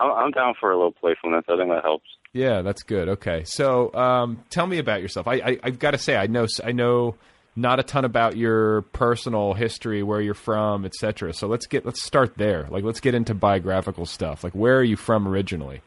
I'm, 0.00 0.12
I'm 0.12 0.30
down 0.32 0.54
for 0.60 0.70
a 0.70 0.76
little 0.76 0.92
playfulness. 0.92 1.44
I 1.48 1.56
think 1.56 1.70
that 1.70 1.82
helps. 1.82 2.08
Yeah, 2.32 2.62
that's 2.62 2.82
good. 2.82 3.08
Okay, 3.08 3.44
so 3.44 3.92
um, 3.94 4.44
tell 4.50 4.66
me 4.66 4.78
about 4.78 5.02
yourself. 5.02 5.26
I, 5.26 5.34
I 5.34 5.58
I've 5.62 5.78
got 5.78 5.92
to 5.92 5.98
say 5.98 6.16
I 6.16 6.26
know 6.26 6.46
I 6.64 6.72
know 6.72 7.16
not 7.56 7.80
a 7.80 7.82
ton 7.82 8.04
about 8.04 8.36
your 8.36 8.82
personal 8.82 9.54
history, 9.54 10.02
where 10.02 10.20
you're 10.20 10.34
from, 10.34 10.84
etc. 10.84 11.32
So 11.34 11.48
let's 11.48 11.66
get 11.66 11.84
let's 11.84 12.04
start 12.04 12.36
there. 12.36 12.68
Like 12.70 12.84
let's 12.84 13.00
get 13.00 13.14
into 13.14 13.34
biographical 13.34 14.06
stuff. 14.06 14.44
Like 14.44 14.54
where 14.54 14.76
are 14.76 14.84
you 14.84 14.96
from 14.96 15.26
originally? 15.26 15.82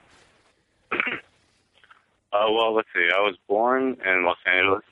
Uh, 2.34 2.50
well, 2.50 2.74
let's 2.74 2.88
see. 2.94 3.08
I 3.14 3.20
was 3.20 3.36
born 3.48 3.98
in 4.06 4.26
Los 4.26 4.38
Angeles. 4.46 4.84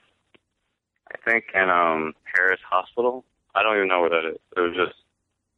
I 1.12 1.18
think 1.29 1.46
in 1.53 1.70
um 1.70 2.13
Paris 2.36 2.60
Hospital. 2.70 3.24
I 3.56 3.63
don't 3.63 3.75
even 3.75 3.88
know 3.88 4.01
where 4.01 4.10
that 4.10 4.29
is. 4.29 4.38
It 4.56 4.60
was 4.60 4.75
just 4.75 4.96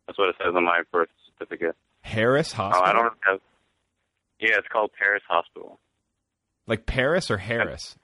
that's 0.07 0.17
what 0.17 0.29
it 0.29 0.35
says 0.37 0.53
on 0.55 0.63
my 0.63 0.81
birth 0.91 1.09
certificate. 1.25 1.75
Harris 2.01 2.51
Hospital. 2.51 2.87
I 2.87 2.93
don't 2.93 3.13
have. 3.25 3.39
Yeah, 4.41 4.57
it's 4.57 4.67
called 4.67 4.91
Paris 4.97 5.23
Hospital. 5.29 5.79
like 6.67 6.85
Paris 6.85 7.29
or 7.31 7.37
Harris. 7.37 7.95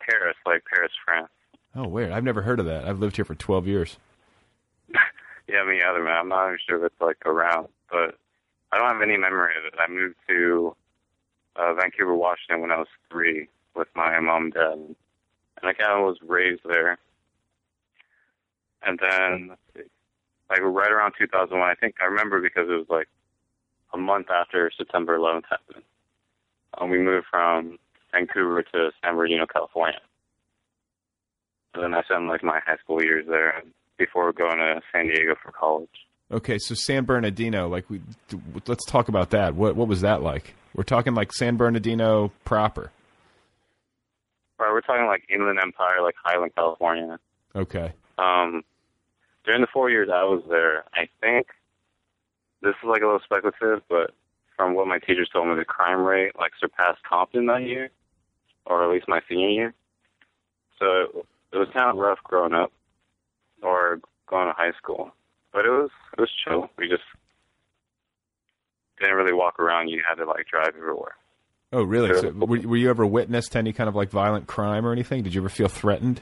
Paris, 0.00 0.36
like 0.44 0.62
Paris, 0.72 0.92
France. 1.04 1.28
Oh, 1.74 1.88
weird. 1.88 2.10
I've 2.12 2.24
never 2.24 2.42
heard 2.42 2.58
of 2.60 2.66
that. 2.66 2.84
I've 2.86 2.98
lived 2.98 3.16
here 3.16 3.24
for 3.24 3.34
twelve 3.34 3.66
years. 3.66 3.96
Yeah, 5.48 5.62
me 5.64 5.80
either, 5.80 6.02
man. 6.02 6.16
I'm 6.16 6.28
not 6.28 6.46
even 6.48 6.58
sure 6.68 6.78
if 6.84 6.90
it's 6.90 7.00
like 7.00 7.24
around, 7.24 7.68
but 7.88 8.18
I 8.72 8.78
don't 8.78 8.88
have 8.88 9.00
any 9.00 9.16
memory 9.16 9.52
of 9.56 9.64
it. 9.72 9.78
I 9.78 9.88
moved 9.88 10.16
to 10.28 10.74
uh, 11.54 11.72
Vancouver, 11.74 12.16
Washington 12.16 12.62
when 12.62 12.72
I 12.72 12.78
was 12.78 12.88
three 13.12 13.46
with 13.76 13.86
my 13.94 14.18
mom 14.18 14.46
and 14.46 14.52
dad, 14.54 14.72
and 14.72 14.96
I 15.62 15.72
kind 15.72 15.92
of 16.00 16.04
was 16.04 16.18
raised 16.26 16.62
there. 16.64 16.98
And 18.82 18.98
then, 19.00 19.56
like 20.50 20.60
right 20.62 20.90
around 20.90 21.12
2001, 21.16 21.60
I 21.68 21.74
think 21.76 21.94
I 22.02 22.06
remember 22.06 22.40
because 22.40 22.68
it 22.68 22.72
was 22.74 22.86
like 22.88 23.06
a 23.92 23.98
month 23.98 24.28
after 24.30 24.70
September 24.76 25.18
11th 25.18 25.44
happened. 25.50 25.84
Um, 26.78 26.90
we 26.90 26.98
moved 26.98 27.26
from 27.30 27.78
Vancouver 28.12 28.62
to 28.62 28.90
San 29.02 29.14
Bernardino, 29.16 29.46
California. 29.46 30.00
And 31.74 31.82
then 31.82 31.94
I 31.94 32.02
spent 32.02 32.26
like 32.26 32.42
my 32.42 32.60
high 32.64 32.76
school 32.82 33.02
years 33.02 33.26
there 33.28 33.62
before 33.98 34.32
going 34.32 34.58
to 34.58 34.80
San 34.92 35.06
Diego 35.06 35.34
for 35.42 35.52
college. 35.52 35.88
Okay, 36.30 36.58
so 36.58 36.74
San 36.74 37.04
Bernardino, 37.04 37.68
like 37.68 37.88
we, 37.88 38.00
let's 38.66 38.84
talk 38.86 39.08
about 39.08 39.30
that. 39.30 39.54
What 39.54 39.76
what 39.76 39.86
was 39.86 40.00
that 40.00 40.22
like? 40.22 40.54
We're 40.74 40.82
talking 40.82 41.14
like 41.14 41.32
San 41.32 41.56
Bernardino 41.56 42.32
proper. 42.44 42.90
Right, 44.58 44.72
we're 44.72 44.80
talking 44.80 45.06
like 45.06 45.24
Inland 45.28 45.58
Empire, 45.62 46.02
like 46.02 46.14
Highland, 46.24 46.52
California. 46.56 47.18
Okay. 47.54 47.92
Um, 48.18 48.62
during 49.44 49.60
the 49.60 49.68
four 49.72 49.90
years 49.90 50.08
I 50.12 50.24
was 50.24 50.42
there, 50.48 50.84
I 50.94 51.08
think 51.20 51.46
this 52.62 52.74
is 52.82 52.88
like 52.88 53.02
a 53.02 53.06
little 53.06 53.20
speculative, 53.24 53.82
but 53.88 54.12
from 54.56 54.74
what 54.74 54.86
my 54.86 54.98
teachers 54.98 55.28
told 55.32 55.48
me, 55.48 55.54
the 55.54 55.64
crime 55.64 56.00
rate 56.02 56.32
like 56.38 56.52
surpassed 56.58 57.02
Compton 57.08 57.46
that 57.46 57.62
year, 57.62 57.90
or 58.64 58.84
at 58.84 58.90
least 58.90 59.08
my 59.08 59.20
senior 59.28 59.48
year. 59.48 59.74
So 60.78 61.24
it 61.52 61.58
was 61.58 61.68
kind 61.72 61.90
of 61.90 61.96
rough 61.96 62.18
growing 62.24 62.54
up, 62.54 62.72
or 63.62 64.00
going 64.26 64.48
to 64.48 64.54
high 64.54 64.72
school, 64.76 65.12
but 65.52 65.64
it 65.64 65.70
was 65.70 65.90
it 66.16 66.20
was 66.20 66.30
chill. 66.44 66.70
We 66.78 66.88
just 66.88 67.02
didn't 68.98 69.14
really 69.14 69.34
walk 69.34 69.58
around. 69.60 69.88
You 69.88 70.02
had 70.08 70.16
to 70.16 70.24
like 70.24 70.46
drive 70.46 70.74
everywhere. 70.76 71.14
Oh, 71.72 71.82
really? 71.82 72.18
So, 72.20 72.30
were, 72.30 72.60
were 72.60 72.76
you 72.76 72.90
ever 72.90 73.04
witness 73.04 73.48
to 73.48 73.58
any 73.58 73.72
kind 73.72 73.88
of 73.88 73.94
like 73.94 74.10
violent 74.10 74.46
crime 74.46 74.86
or 74.86 74.92
anything? 74.92 75.22
Did 75.22 75.34
you 75.34 75.40
ever 75.40 75.48
feel 75.48 75.68
threatened? 75.68 76.20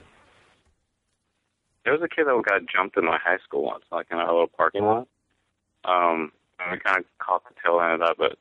There 1.85 1.93
was 1.93 2.03
a 2.03 2.09
kid 2.09 2.25
that 2.27 2.43
got 2.49 2.63
jumped 2.75 2.97
in 2.97 3.05
my 3.05 3.19
high 3.23 3.37
school 3.45 3.65
once, 3.65 3.85
like 3.93 4.07
in 4.11 4.19
a 4.19 4.25
little 4.25 4.47
parking 4.47 4.85
lot. 4.85 5.07
Um, 5.85 6.33
and 6.59 6.73
we 6.73 6.79
kind 6.79 6.99
of 6.99 7.05
caught 7.19 7.43
the 7.45 7.55
tail 7.63 7.81
end 7.81 7.95
of 7.95 8.01
that, 8.01 8.17
but 8.19 8.39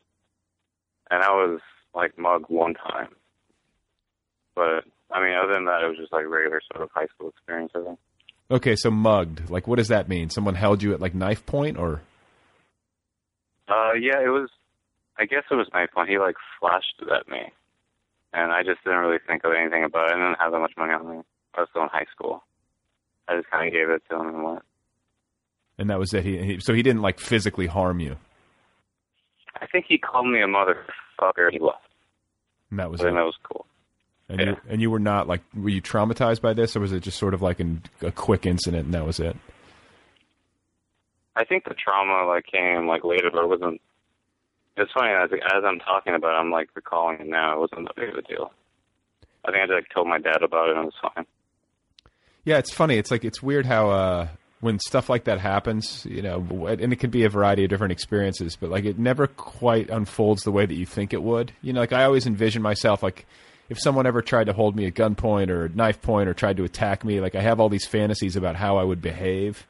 and 1.11 1.23
I 1.23 1.29
was 1.31 1.59
like 1.93 2.17
mugged 2.17 2.49
one 2.49 2.73
time. 2.73 3.09
But 4.55 4.85
I 5.11 5.21
mean, 5.21 5.35
other 5.35 5.53
than 5.53 5.65
that, 5.65 5.83
it 5.83 5.87
was 5.87 5.97
just 5.97 6.13
like 6.13 6.25
regular 6.27 6.61
sort 6.71 6.83
of 6.83 6.89
high 6.93 7.07
school 7.07 7.29
experience. 7.29 7.71
I 7.75 7.83
think. 7.83 7.99
Okay, 8.51 8.75
so 8.75 8.91
mugged. 8.91 9.49
Like, 9.49 9.67
what 9.67 9.77
does 9.77 9.87
that 9.87 10.07
mean? 10.07 10.29
Someone 10.29 10.55
held 10.55 10.83
you 10.83 10.93
at 10.93 11.01
like 11.01 11.15
knife 11.15 11.45
point, 11.45 11.77
or 11.77 12.01
Uh, 13.67 13.93
yeah, 13.99 14.19
it 14.23 14.29
was. 14.29 14.49
I 15.17 15.25
guess 15.25 15.43
it 15.51 15.55
was 15.55 15.67
my 15.73 15.85
point. 15.93 16.09
He 16.09 16.17
like 16.17 16.35
flashed 16.59 16.95
it 17.01 17.09
at 17.11 17.27
me, 17.27 17.51
and 18.33 18.51
I 18.51 18.63
just 18.63 18.83
didn't 18.83 18.99
really 18.99 19.19
think 19.27 19.43
of 19.43 19.51
anything 19.53 19.83
about 19.83 20.09
it. 20.09 20.15
I 20.15 20.17
didn't 20.17 20.39
have 20.39 20.51
that 20.51 20.59
much 20.59 20.73
money 20.77 20.93
on 20.93 21.17
me. 21.17 21.23
I 21.55 21.61
was 21.61 21.69
still 21.69 21.83
in 21.83 21.89
high 21.89 22.07
school. 22.11 22.43
I 23.27 23.37
just 23.37 23.49
kind 23.51 23.67
of 23.67 23.73
gave 23.73 23.89
it 23.89 24.01
to 24.09 24.15
him 24.19 24.27
and 24.27 24.43
went. 24.43 24.63
And 25.77 25.89
that 25.89 25.99
was 25.99 26.13
it. 26.13 26.23
He, 26.23 26.37
he 26.37 26.59
so 26.59 26.73
he 26.73 26.83
didn't 26.83 27.01
like 27.01 27.19
physically 27.19 27.67
harm 27.67 27.99
you, 27.99 28.17
I 29.61 29.67
think 29.67 29.85
he 29.87 29.97
called 29.97 30.27
me 30.27 30.41
a 30.41 30.47
motherfucker. 30.47 31.45
and 31.45 31.53
He 31.53 31.59
left, 31.59 31.87
and 32.69 32.79
that 32.79 32.91
was 32.91 33.01
but 33.01 33.07
it. 33.07 33.13
that 33.13 33.25
was 33.25 33.35
cool. 33.43 33.65
And 34.29 34.41
you 34.41 34.57
and 34.69 34.81
you 34.81 34.89
were 34.89 34.99
not 34.99 35.27
like 35.27 35.41
were 35.53 35.69
you 35.69 35.81
traumatized 35.81 36.41
by 36.41 36.53
this, 36.53 36.75
or 36.75 36.79
was 36.79 36.91
it 36.93 37.01
just 37.01 37.17
sort 37.19 37.33
of 37.33 37.41
like 37.41 37.59
an, 37.59 37.83
a 38.01 38.11
quick 38.11 38.45
incident 38.45 38.85
and 38.85 38.93
that 38.93 39.05
was 39.05 39.19
it? 39.19 39.35
I 41.35 41.43
think 41.43 41.65
the 41.65 41.73
trauma 41.73 42.27
like 42.27 42.45
came 42.45 42.87
like 42.87 43.03
later, 43.03 43.29
but 43.31 43.43
it 43.43 43.49
wasn't. 43.49 43.81
It's 44.77 44.91
funny 44.91 45.11
as 45.11 45.29
as 45.31 45.63
I'm 45.65 45.79
talking 45.79 46.15
about, 46.15 46.35
it, 46.35 46.39
I'm 46.39 46.51
like 46.51 46.69
recalling 46.75 47.19
it 47.19 47.27
now. 47.27 47.53
It 47.53 47.59
wasn't 47.59 47.87
that 47.87 47.95
big 47.95 48.09
of 48.09 48.15
a 48.15 48.21
deal. 48.21 48.51
I 49.45 49.51
think 49.51 49.63
I 49.63 49.65
just 49.67 49.75
like, 49.75 49.89
told 49.93 50.07
my 50.07 50.19
dad 50.19 50.41
about 50.41 50.69
it, 50.69 50.77
and 50.77 50.85
it 50.85 50.93
was 50.93 51.13
fine. 51.13 51.25
Yeah, 52.45 52.57
it's 52.57 52.73
funny. 52.73 52.97
It's 52.97 53.11
like 53.11 53.25
it's 53.25 53.43
weird 53.43 53.65
how 53.65 53.89
uh, 53.91 54.27
when 54.63 54.79
stuff 54.79 55.09
like 55.09 55.25
that 55.25 55.39
happens, 55.39 56.05
you 56.09 56.21
know, 56.21 56.65
and 56.67 56.93
it 56.93 56.95
could 56.95 57.11
be 57.11 57.25
a 57.25 57.29
variety 57.29 57.65
of 57.65 57.69
different 57.69 57.91
experiences, 57.91 58.55
but 58.55 58.69
like 58.69 58.85
it 58.85 58.97
never 58.97 59.27
quite 59.27 59.89
unfolds 59.89 60.43
the 60.43 60.51
way 60.51 60.65
that 60.65 60.73
you 60.73 60.85
think 60.85 61.13
it 61.13 61.21
would. 61.21 61.51
You 61.61 61.73
know, 61.73 61.81
like 61.81 61.93
I 61.93 62.05
always 62.05 62.25
envision 62.25 62.61
myself 62.61 63.03
like 63.03 63.25
if 63.69 63.79
someone 63.79 64.05
ever 64.07 64.21
tried 64.21 64.45
to 64.45 64.53
hold 64.53 64.75
me 64.75 64.85
at 64.87 64.93
gunpoint 64.93 65.49
or 65.49 65.67
knife 65.69 66.01
point 66.01 66.29
or 66.29 66.33
tried 66.33 66.57
to 66.57 66.63
attack 66.63 67.03
me, 67.03 67.19
like 67.19 67.35
I 67.35 67.41
have 67.41 67.59
all 67.59 67.69
these 67.69 67.85
fantasies 67.85 68.35
about 68.35 68.55
how 68.55 68.77
I 68.77 68.83
would 68.83 69.01
behave. 69.01 69.67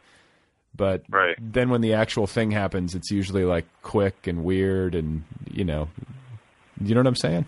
But 0.76 1.04
Right. 1.10 1.36
then 1.40 1.70
when 1.70 1.82
the 1.82 1.94
actual 1.94 2.26
thing 2.28 2.52
happens, 2.52 2.96
it's 2.96 3.12
usually 3.12 3.46
like 3.46 3.66
quick 3.82 4.28
and 4.28 4.44
weird, 4.44 4.96
and 4.96 5.24
you 5.52 5.64
know, 5.64 5.90
you 6.82 6.94
know 6.96 7.02
what 7.02 7.08
I'm 7.08 7.16
saying? 7.16 7.46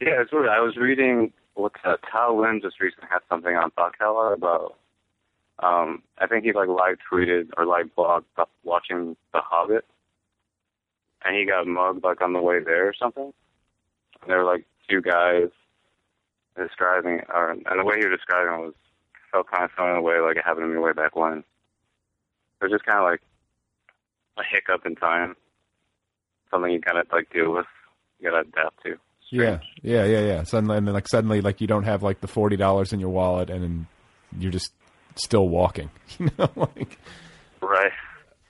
Yeah, 0.00 0.20
it's 0.22 0.32
weird. 0.32 0.48
I 0.48 0.60
was 0.60 0.76
reading 0.76 1.32
what's 1.54 1.76
that? 1.84 2.00
Tao 2.12 2.34
Lin 2.40 2.60
just 2.62 2.80
recently 2.80 3.08
had 3.10 3.20
something 3.28 3.54
on 3.56 3.70
Bakala 3.72 4.34
about. 4.34 4.76
Um, 5.58 6.02
I 6.18 6.26
think 6.26 6.44
he 6.44 6.52
like 6.52 6.68
live 6.68 6.98
tweeted 7.10 7.50
or 7.56 7.66
live 7.66 7.90
blogged 7.96 8.24
watching 8.62 9.16
The 9.32 9.40
Hobbit, 9.40 9.84
and 11.24 11.36
he 11.36 11.46
got 11.46 11.66
mugged 11.66 12.04
like 12.04 12.20
on 12.20 12.32
the 12.32 12.42
way 12.42 12.60
there 12.62 12.88
or 12.88 12.94
something. 12.94 13.32
And 14.20 14.30
there 14.30 14.38
were 14.38 14.44
like 14.44 14.66
two 14.88 15.00
guys 15.00 15.48
describing, 16.56 17.22
or 17.32 17.50
and 17.50 17.64
the 17.64 17.84
way 17.84 17.98
he 17.98 18.06
was 18.06 18.18
describing 18.18 18.52
it 18.52 18.66
was 18.66 18.74
felt 19.32 19.50
kind 19.50 19.64
of 19.64 19.70
similar 19.76 19.92
in 19.94 19.98
a 19.98 20.02
way 20.02 20.20
like 20.20 20.36
it 20.36 20.44
happened 20.44 20.64
to 20.64 20.68
me 20.68 20.78
way 20.78 20.92
back 20.92 21.16
when. 21.16 21.38
It 21.38 22.64
was 22.64 22.72
just 22.72 22.84
kind 22.84 22.98
of 22.98 23.04
like 23.04 23.20
a 24.38 24.42
hiccup 24.50 24.86
in 24.86 24.94
time, 24.94 25.36
something 26.50 26.70
you 26.70 26.80
kind 26.80 26.98
of 26.98 27.06
like 27.12 27.32
deal 27.32 27.52
with, 27.52 27.66
you 28.20 28.30
gotta 28.30 28.48
adapt 28.48 28.82
to. 28.84 28.96
Yeah, 29.30 29.58
yeah, 29.82 30.04
yeah, 30.04 30.20
yeah. 30.20 30.42
Suddenly, 30.44 30.76
and 30.76 30.86
then 30.86 30.94
like 30.94 31.08
suddenly, 31.08 31.40
like 31.40 31.60
you 31.60 31.66
don't 31.66 31.84
have 31.84 32.02
like 32.02 32.20
the 32.20 32.28
forty 32.28 32.56
dollars 32.56 32.92
in 32.92 33.00
your 33.00 33.08
wallet, 33.08 33.50
and 33.50 33.62
then 33.62 33.86
you're 34.38 34.52
just 34.52 34.72
still 35.18 35.48
walking. 35.48 35.90
You 36.18 36.30
know, 36.38 36.48
like 36.56 36.98
Right. 37.60 37.92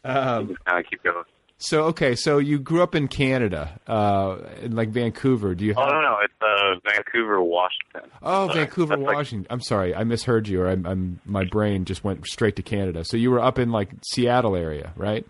um, 0.04 0.42
You 0.49 0.54
just 0.54 0.64
kind 0.66 0.78
of 0.85 0.90
keep 0.90 1.02
going. 1.02 1.25
so. 1.58 1.85
Okay, 1.85 2.14
so 2.14 2.38
you 2.38 2.58
grew 2.61 2.82
up 2.82 2.94
in 2.94 3.08
Canada, 3.08 3.80
uh, 3.88 4.37
in 4.62 4.76
like 4.76 4.90
Vancouver. 4.90 5.54
Do 5.54 5.64
you? 5.64 5.75
Have... 5.75 5.85
Oh 5.85 5.88
no, 5.90 6.00
no, 6.00 6.16
it's 6.23 6.35
uh, 6.40 6.78
Vancouver, 6.92 7.42
Washington. 7.42 8.11
Oh, 8.23 8.46
Sorry. 8.49 8.58
Vancouver, 8.61 8.96
That's 8.96 9.06
like- 9.06 9.16
Washington. 9.16 9.46
I'm 9.50 9.61
sorry, 9.62 9.94
I 9.94 10.04
misheard 10.04 10.46
you, 10.49 10.61
or 10.62 10.68
I'm, 10.68 10.87
I'm 10.87 11.20
my 11.25 11.44
brain 11.44 11.85
just 11.87 12.04
went 12.04 12.25
straight 12.26 12.54
to 12.56 12.62
Canada. 12.62 13.04
So 13.04 13.16
you 13.16 13.30
were 13.32 13.40
up 13.40 13.58
in 13.58 13.70
like 13.73 13.88
Seattle 14.06 14.54
area, 14.54 14.92
right? 14.96 15.26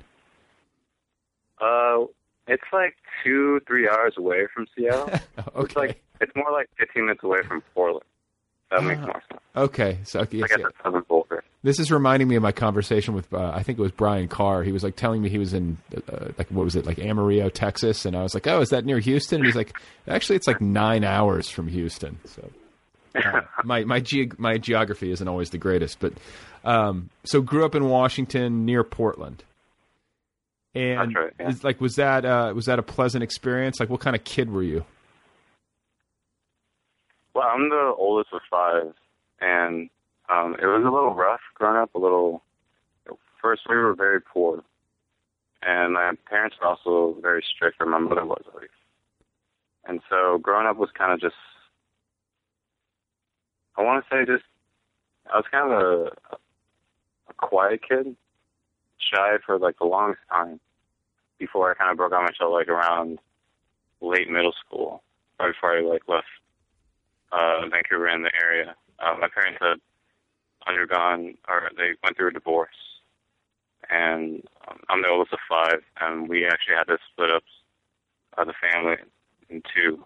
uh, 1.60 2.04
it's 2.48 2.62
like 2.72 2.96
two, 3.24 3.60
three 3.66 3.88
hours 3.88 4.14
away 4.18 4.46
from 4.54 4.66
Seattle. 4.76 5.08
okay. 5.08 5.20
It's 5.64 5.76
like 5.76 6.02
it's 6.20 6.32
more 6.36 6.50
like 6.52 6.68
15 6.78 7.04
minutes 7.06 7.22
away 7.24 7.38
from 7.46 7.62
Portland. 7.74 8.04
That 8.70 8.82
makes 8.82 9.00
Ah. 9.02 9.06
more 9.06 9.22
sense. 9.30 9.40
okay, 9.56 9.98
so 10.04 10.20
okay, 10.20 10.38
Like 10.40 10.50
yes, 10.50 10.60
at 11.66 11.74
the 11.74 11.84
southern 11.84 12.14
border. 12.14 12.26
This 12.26 12.26
is 12.26 12.26
reminding 12.26 12.28
me 12.28 12.36
of 12.36 12.42
my 12.42 12.52
conversation 12.52 13.14
with 13.14 13.32
uh, 13.32 13.52
I 13.54 13.62
think 13.62 13.78
it 13.78 13.82
was 13.82 13.92
Brian 13.92 14.28
Carr. 14.28 14.62
He 14.62 14.72
was 14.72 14.84
like 14.84 14.96
telling 14.96 15.22
me 15.22 15.28
he 15.28 15.38
was 15.38 15.54
in 15.54 15.78
uh, 15.94 16.28
like 16.38 16.50
what 16.50 16.64
was 16.64 16.76
it 16.76 16.86
like 16.86 16.98
Amarillo, 16.98 17.48
Texas, 17.48 18.04
and 18.06 18.16
I 18.16 18.22
was 18.22 18.34
like, 18.34 18.46
oh, 18.46 18.60
is 18.60 18.70
that 18.70 18.84
near 18.84 18.98
Houston? 18.98 19.40
And 19.40 19.46
he's 19.46 19.56
like, 19.56 19.76
actually, 20.08 20.36
it's 20.36 20.46
like 20.46 20.60
nine 20.60 21.04
hours 21.04 21.48
from 21.48 21.68
Houston. 21.68 22.18
So 22.24 22.50
Uh, 23.14 23.40
my 23.64 23.84
my 23.84 24.00
ge- 24.00 24.36
my 24.38 24.58
geography 24.58 25.10
isn't 25.10 25.28
always 25.28 25.50
the 25.50 25.58
greatest, 25.58 26.00
but 26.00 26.12
um, 26.64 27.10
so 27.24 27.40
grew 27.40 27.64
up 27.64 27.74
in 27.74 27.88
Washington 27.88 28.64
near 28.64 28.84
Portland. 28.84 29.44
And 30.74 31.14
right, 31.14 31.32
yeah. 31.40 31.48
is, 31.48 31.64
like, 31.64 31.80
was 31.80 31.94
that 31.94 32.24
uh, 32.26 32.52
was 32.54 32.66
that 32.66 32.78
a 32.78 32.82
pleasant 32.82 33.24
experience? 33.24 33.80
Like, 33.80 33.88
what 33.88 34.00
kind 34.00 34.14
of 34.14 34.24
kid 34.24 34.50
were 34.50 34.62
you? 34.62 34.84
Well, 37.34 37.46
I'm 37.46 37.68
the 37.70 37.94
oldest 37.96 38.32
of 38.34 38.40
five, 38.50 38.92
and 39.40 39.88
um, 40.28 40.56
it 40.60 40.66
was 40.66 40.82
a 40.84 40.90
little 40.90 41.14
rough 41.14 41.40
growing 41.54 41.76
up. 41.76 41.94
A 41.94 41.98
little. 41.98 42.42
First, 43.40 43.62
we 43.68 43.76
were 43.76 43.94
very 43.94 44.20
poor, 44.20 44.62
and 45.62 45.94
my 45.94 46.12
parents 46.28 46.56
were 46.60 46.66
also 46.66 47.16
very 47.20 47.44
strict, 47.54 47.76
or 47.80 47.86
my 47.86 47.98
mother 47.98 48.24
was 48.24 48.42
at 48.48 48.60
least. 48.60 48.72
And 49.84 50.00
so, 50.10 50.38
growing 50.38 50.66
up 50.66 50.76
was 50.76 50.90
kind 50.96 51.12
of 51.12 51.20
just. 51.20 51.36
I 53.76 53.82
want 53.82 54.04
to 54.04 54.10
say 54.10 54.24
just. 54.24 54.44
I 55.32 55.36
was 55.36 55.44
kind 55.50 55.72
of 55.72 55.80
a, 55.80 56.36
a 57.30 57.34
quiet 57.36 57.80
kid, 57.88 58.16
shy 58.98 59.36
for 59.44 59.58
like 59.58 59.78
the 59.78 59.84
longest 59.84 60.22
time, 60.30 60.60
before 61.38 61.70
I 61.70 61.74
kind 61.74 61.90
of 61.90 61.96
broke 61.96 62.12
out 62.12 62.22
my 62.22 62.30
shell 62.38 62.52
like 62.52 62.68
around 62.68 63.18
late 64.00 64.30
middle 64.30 64.54
school, 64.64 65.02
right 65.38 65.52
before 65.52 65.76
I 65.76 65.82
like 65.82 66.02
left 66.08 66.26
uh, 67.32 67.68
Vancouver 67.70 68.08
in 68.08 68.22
the 68.22 68.30
area. 68.40 68.74
Uh, 68.98 69.14
my 69.20 69.28
parents 69.28 69.58
had 69.60 69.78
undergone, 70.66 71.36
or 71.48 71.70
they 71.76 71.92
went 72.02 72.16
through 72.16 72.28
a 72.28 72.32
divorce, 72.32 73.00
and 73.90 74.42
um, 74.68 74.78
I'm 74.88 75.02
the 75.02 75.08
oldest 75.08 75.32
of 75.32 75.38
five, 75.48 75.82
and 76.00 76.28
we 76.28 76.46
actually 76.46 76.76
had 76.76 76.88
to 76.88 76.98
split 77.12 77.30
up 77.30 77.42
uh, 78.36 78.44
the 78.44 78.54
family 78.60 78.96
in 79.48 79.62
two. 79.74 80.04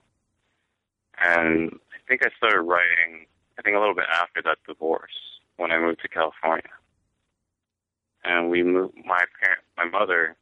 And 1.22 1.72
I 1.92 1.98
think 2.08 2.22
I 2.24 2.30
started 2.36 2.62
writing, 2.62 3.26
I 3.58 3.62
think 3.62 3.76
a 3.76 3.80
little 3.80 3.94
bit 3.94 4.06
after 4.12 4.42
that 4.42 4.58
divorce, 4.66 5.10
when 5.56 5.70
I 5.70 5.78
moved 5.78 6.00
to 6.02 6.08
California. 6.08 6.70
And 8.24 8.50
we 8.50 8.62
moved, 8.62 8.94
my 8.96 9.24
parent, 9.42 9.62
my 9.76 9.86
mother, 9.86 10.36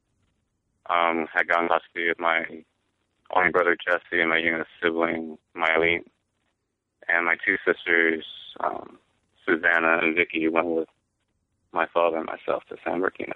um, 0.90 1.26
had 1.32 1.48
gotten 1.48 1.68
custody 1.68 2.08
of 2.08 2.18
my 2.18 2.44
only 3.34 3.50
brother 3.50 3.76
Jesse 3.76 4.20
and 4.20 4.30
my 4.30 4.38
youngest 4.38 4.70
sibling 4.82 5.38
Mylene 5.56 6.04
and 7.08 7.26
my 7.26 7.36
two 7.44 7.56
sisters, 7.66 8.24
um, 8.60 8.98
Susanna 9.48 9.98
and 10.02 10.14
Vicky, 10.14 10.48
went 10.48 10.66
with 10.66 10.88
my 11.72 11.86
father 11.92 12.18
and 12.18 12.26
myself 12.26 12.64
to 12.68 12.76
San 12.84 13.00
Bernardino. 13.00 13.34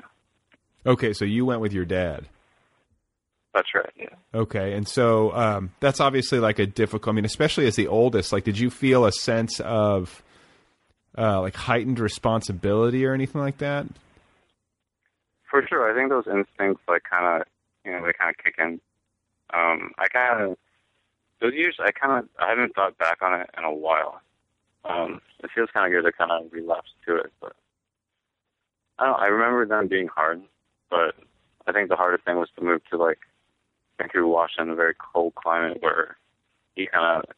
Okay, 0.85 1.13
so 1.13 1.25
you 1.25 1.47
went 1.47 1.61
with 1.61 1.73
your 1.73 1.85
dad. 1.85 2.27
That's 3.55 3.69
right. 3.75 3.93
Yeah. 3.97 4.15
Okay, 4.35 4.73
and 4.73 4.89
so 4.89 5.33
um, 5.35 5.71
that's 5.81 6.01
obviously 6.01 6.39
like 6.39 6.59
a 6.59 6.67
difficult. 6.67 7.13
I 7.13 7.17
mean, 7.17 7.25
especially 7.25 7.67
as 7.67 7.77
the 7.77 7.87
oldest, 7.87 8.33
like, 8.33 8.45
did 8.45 8.59
you 8.59 8.71
feel 8.71 9.05
a 9.05 9.13
sense 9.13 9.61
of 9.61 10.23
uh, 11.17 11.41
like 11.41 11.55
heightened 11.55 12.01
responsibility 12.01 13.05
or 13.05 13.13
anything 13.13 13.41
like 13.41 13.59
that? 13.59 13.87
For 15.51 15.65
sure, 15.69 15.91
I 15.91 15.95
think 15.95 16.09
those 16.09 16.27
instincts, 16.27 16.83
like, 16.89 17.03
kind 17.09 17.43
of, 17.43 17.47
you 17.85 17.93
know, 17.93 18.07
they 18.07 18.13
kind 18.15 18.31
of 18.31 18.43
kick 18.43 18.55
in. 18.59 18.81
Um, 19.53 19.93
I 19.99 20.09
kind 20.09 20.43
of 20.43 20.57
those 21.43 21.53
years, 21.53 21.77
I 21.79 21.91
kind 21.91 22.21
of 22.21 22.29
I 22.39 22.49
haven't 22.49 22.75
thought 22.75 22.97
back 22.97 23.19
on 23.21 23.39
it 23.39 23.51
in 23.59 23.65
a 23.65 23.75
while. 23.75 24.23
Um, 24.85 25.21
it 25.43 25.51
feels 25.55 25.71
kind 25.73 25.87
of 25.87 26.03
good 26.03 26.09
to 26.09 26.17
kind 26.17 26.31
of 26.31 26.53
relapse 26.53 26.91
to 27.07 27.17
it, 27.17 27.33
but 27.41 27.55
I 28.99 29.07
don't. 29.07 29.21
I 29.21 29.27
remember 29.27 29.67
them 29.67 29.89
being 29.89 30.09
hard, 30.09 30.43
but 30.91 31.15
I 31.67 31.73
think 31.73 31.89
the 31.89 31.97
hardest 31.97 32.25
thing 32.25 32.37
was 32.37 32.49
to 32.57 32.65
move 32.65 32.83
to 32.91 32.97
like 32.97 33.19
Vancouver, 33.99 34.27
Washington, 34.27 34.71
a 34.71 34.75
very 34.75 34.95
cold 34.95 35.35
climate 35.35 35.79
where 35.81 36.17
you 36.77 36.89
kind 36.93 37.23
of 37.23 37.31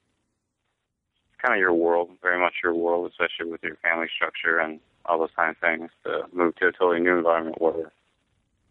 kind 1.42 1.54
of 1.54 1.60
your 1.60 1.74
world, 1.74 2.10
very 2.22 2.40
much 2.40 2.54
your 2.62 2.74
world, 2.74 3.10
especially 3.10 3.50
with 3.50 3.62
your 3.62 3.76
family 3.76 4.06
structure 4.14 4.58
and 4.58 4.80
all 5.04 5.18
those 5.18 5.28
kind 5.36 5.50
of 5.50 5.58
things. 5.58 5.90
To 6.04 6.22
move 6.32 6.56
to 6.56 6.68
a 6.68 6.72
totally 6.72 7.00
new 7.00 7.18
environment 7.18 7.60
where, 7.60 7.92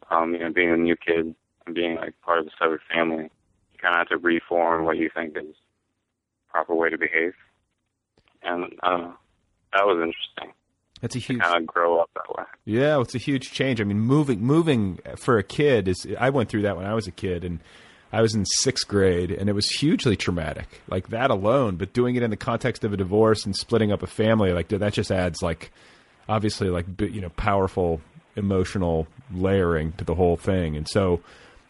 um, 0.10 0.34
you 0.34 0.40
know, 0.40 0.52
being 0.52 0.72
a 0.72 0.78
new 0.78 0.96
kid 0.96 1.36
and 1.66 1.76
being 1.76 1.96
like 1.96 2.14
part 2.22 2.40
of 2.40 2.48
a 2.48 2.52
separate 2.60 2.82
family, 2.92 3.24
you 3.24 3.80
kind 3.80 3.94
of 3.94 4.00
have 4.00 4.10
to 4.10 4.18
reform 4.18 4.86
what 4.86 4.98
you 4.98 5.10
think 5.14 5.38
is 5.38 5.56
proper 6.50 6.74
way 6.76 6.90
to 6.90 6.98
behave. 6.98 7.34
And 8.44 8.66
I 8.82 9.12
that 9.74 9.86
was 9.86 9.96
interesting. 9.96 10.54
That's 11.02 11.16
a 11.16 11.20
huge 11.20 11.42
Kind 11.42 11.58
of 11.58 11.68
grow 11.68 12.00
up 12.00 12.10
that 12.14 12.34
way. 12.38 12.46
Yeah, 12.64 13.02
it's 13.02 13.14
a 13.16 13.20
huge 13.20 13.52
change. 13.52 13.82
I 13.82 13.84
mean, 13.84 14.00
moving 14.00 14.40
moving 14.40 15.00
for 15.18 15.38
a 15.38 15.44
kid 15.44 15.88
is. 15.88 16.08
I 16.18 16.30
went 16.30 16.50
through 16.50 16.62
that 16.62 16.78
when 16.78 16.86
I 16.86 16.94
was 16.94 17.08
a 17.08 17.12
kid, 17.12 17.44
and 17.44 17.60
I 18.14 18.22
was 18.22 18.34
in 18.36 18.46
sixth 18.46 18.88
grade, 18.88 19.32
and 19.32 19.50
it 19.50 19.54
was 19.54 19.68
hugely 19.68 20.16
traumatic. 20.16 20.82
Like 20.88 21.10
that 21.10 21.30
alone, 21.30 21.76
but 21.76 21.92
doing 21.92 22.16
it 22.16 22.24
in 22.24 22.30
the 22.30 22.38
context 22.38 22.84
of 22.84 22.94
a 22.94 22.98
divorce 22.98 23.46
and 23.46 23.56
splitting 23.56 23.92
up 23.92 24.02
a 24.02 24.08
family, 24.08 24.54
like 24.54 24.70
that 24.70 24.94
just 24.94 25.12
adds 25.12 25.42
like, 25.42 25.72
obviously, 26.30 26.70
like 26.70 26.86
you 27.02 27.20
know, 27.20 27.30
powerful 27.30 28.00
emotional 28.36 29.08
layering 29.34 29.92
to 29.94 30.06
the 30.06 30.16
whole 30.16 30.38
thing. 30.38 30.78
And 30.78 30.88
so, 30.88 31.22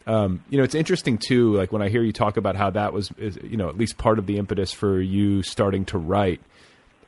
um, 0.06 0.44
you 0.48 0.58
know, 0.58 0.64
it's 0.64 0.74
interesting 0.74 1.18
too. 1.18 1.54
Like 1.54 1.72
when 1.72 1.82
I 1.82 1.88
hear 1.88 2.02
you 2.02 2.12
talk 2.12 2.36
about 2.36 2.56
how 2.56 2.70
that 2.70 2.92
was, 2.92 3.10
you 3.18 3.56
know, 3.56 3.68
at 3.68 3.76
least 3.76 3.98
part 3.98 4.18
of 4.18 4.26
the 4.26 4.38
impetus 4.38 4.72
for 4.72 5.00
you 5.00 5.42
starting 5.42 5.84
to 5.86 5.98
write. 5.98 6.40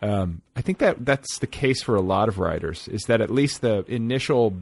Um, 0.02 0.42
I 0.54 0.60
think 0.60 0.78
that 0.78 1.04
that's 1.04 1.38
the 1.38 1.46
case 1.46 1.82
for 1.82 1.96
a 1.96 2.00
lot 2.00 2.28
of 2.28 2.38
writers. 2.38 2.88
Is 2.88 3.02
that 3.02 3.20
at 3.20 3.30
least 3.30 3.60
the 3.60 3.84
initial 3.88 4.54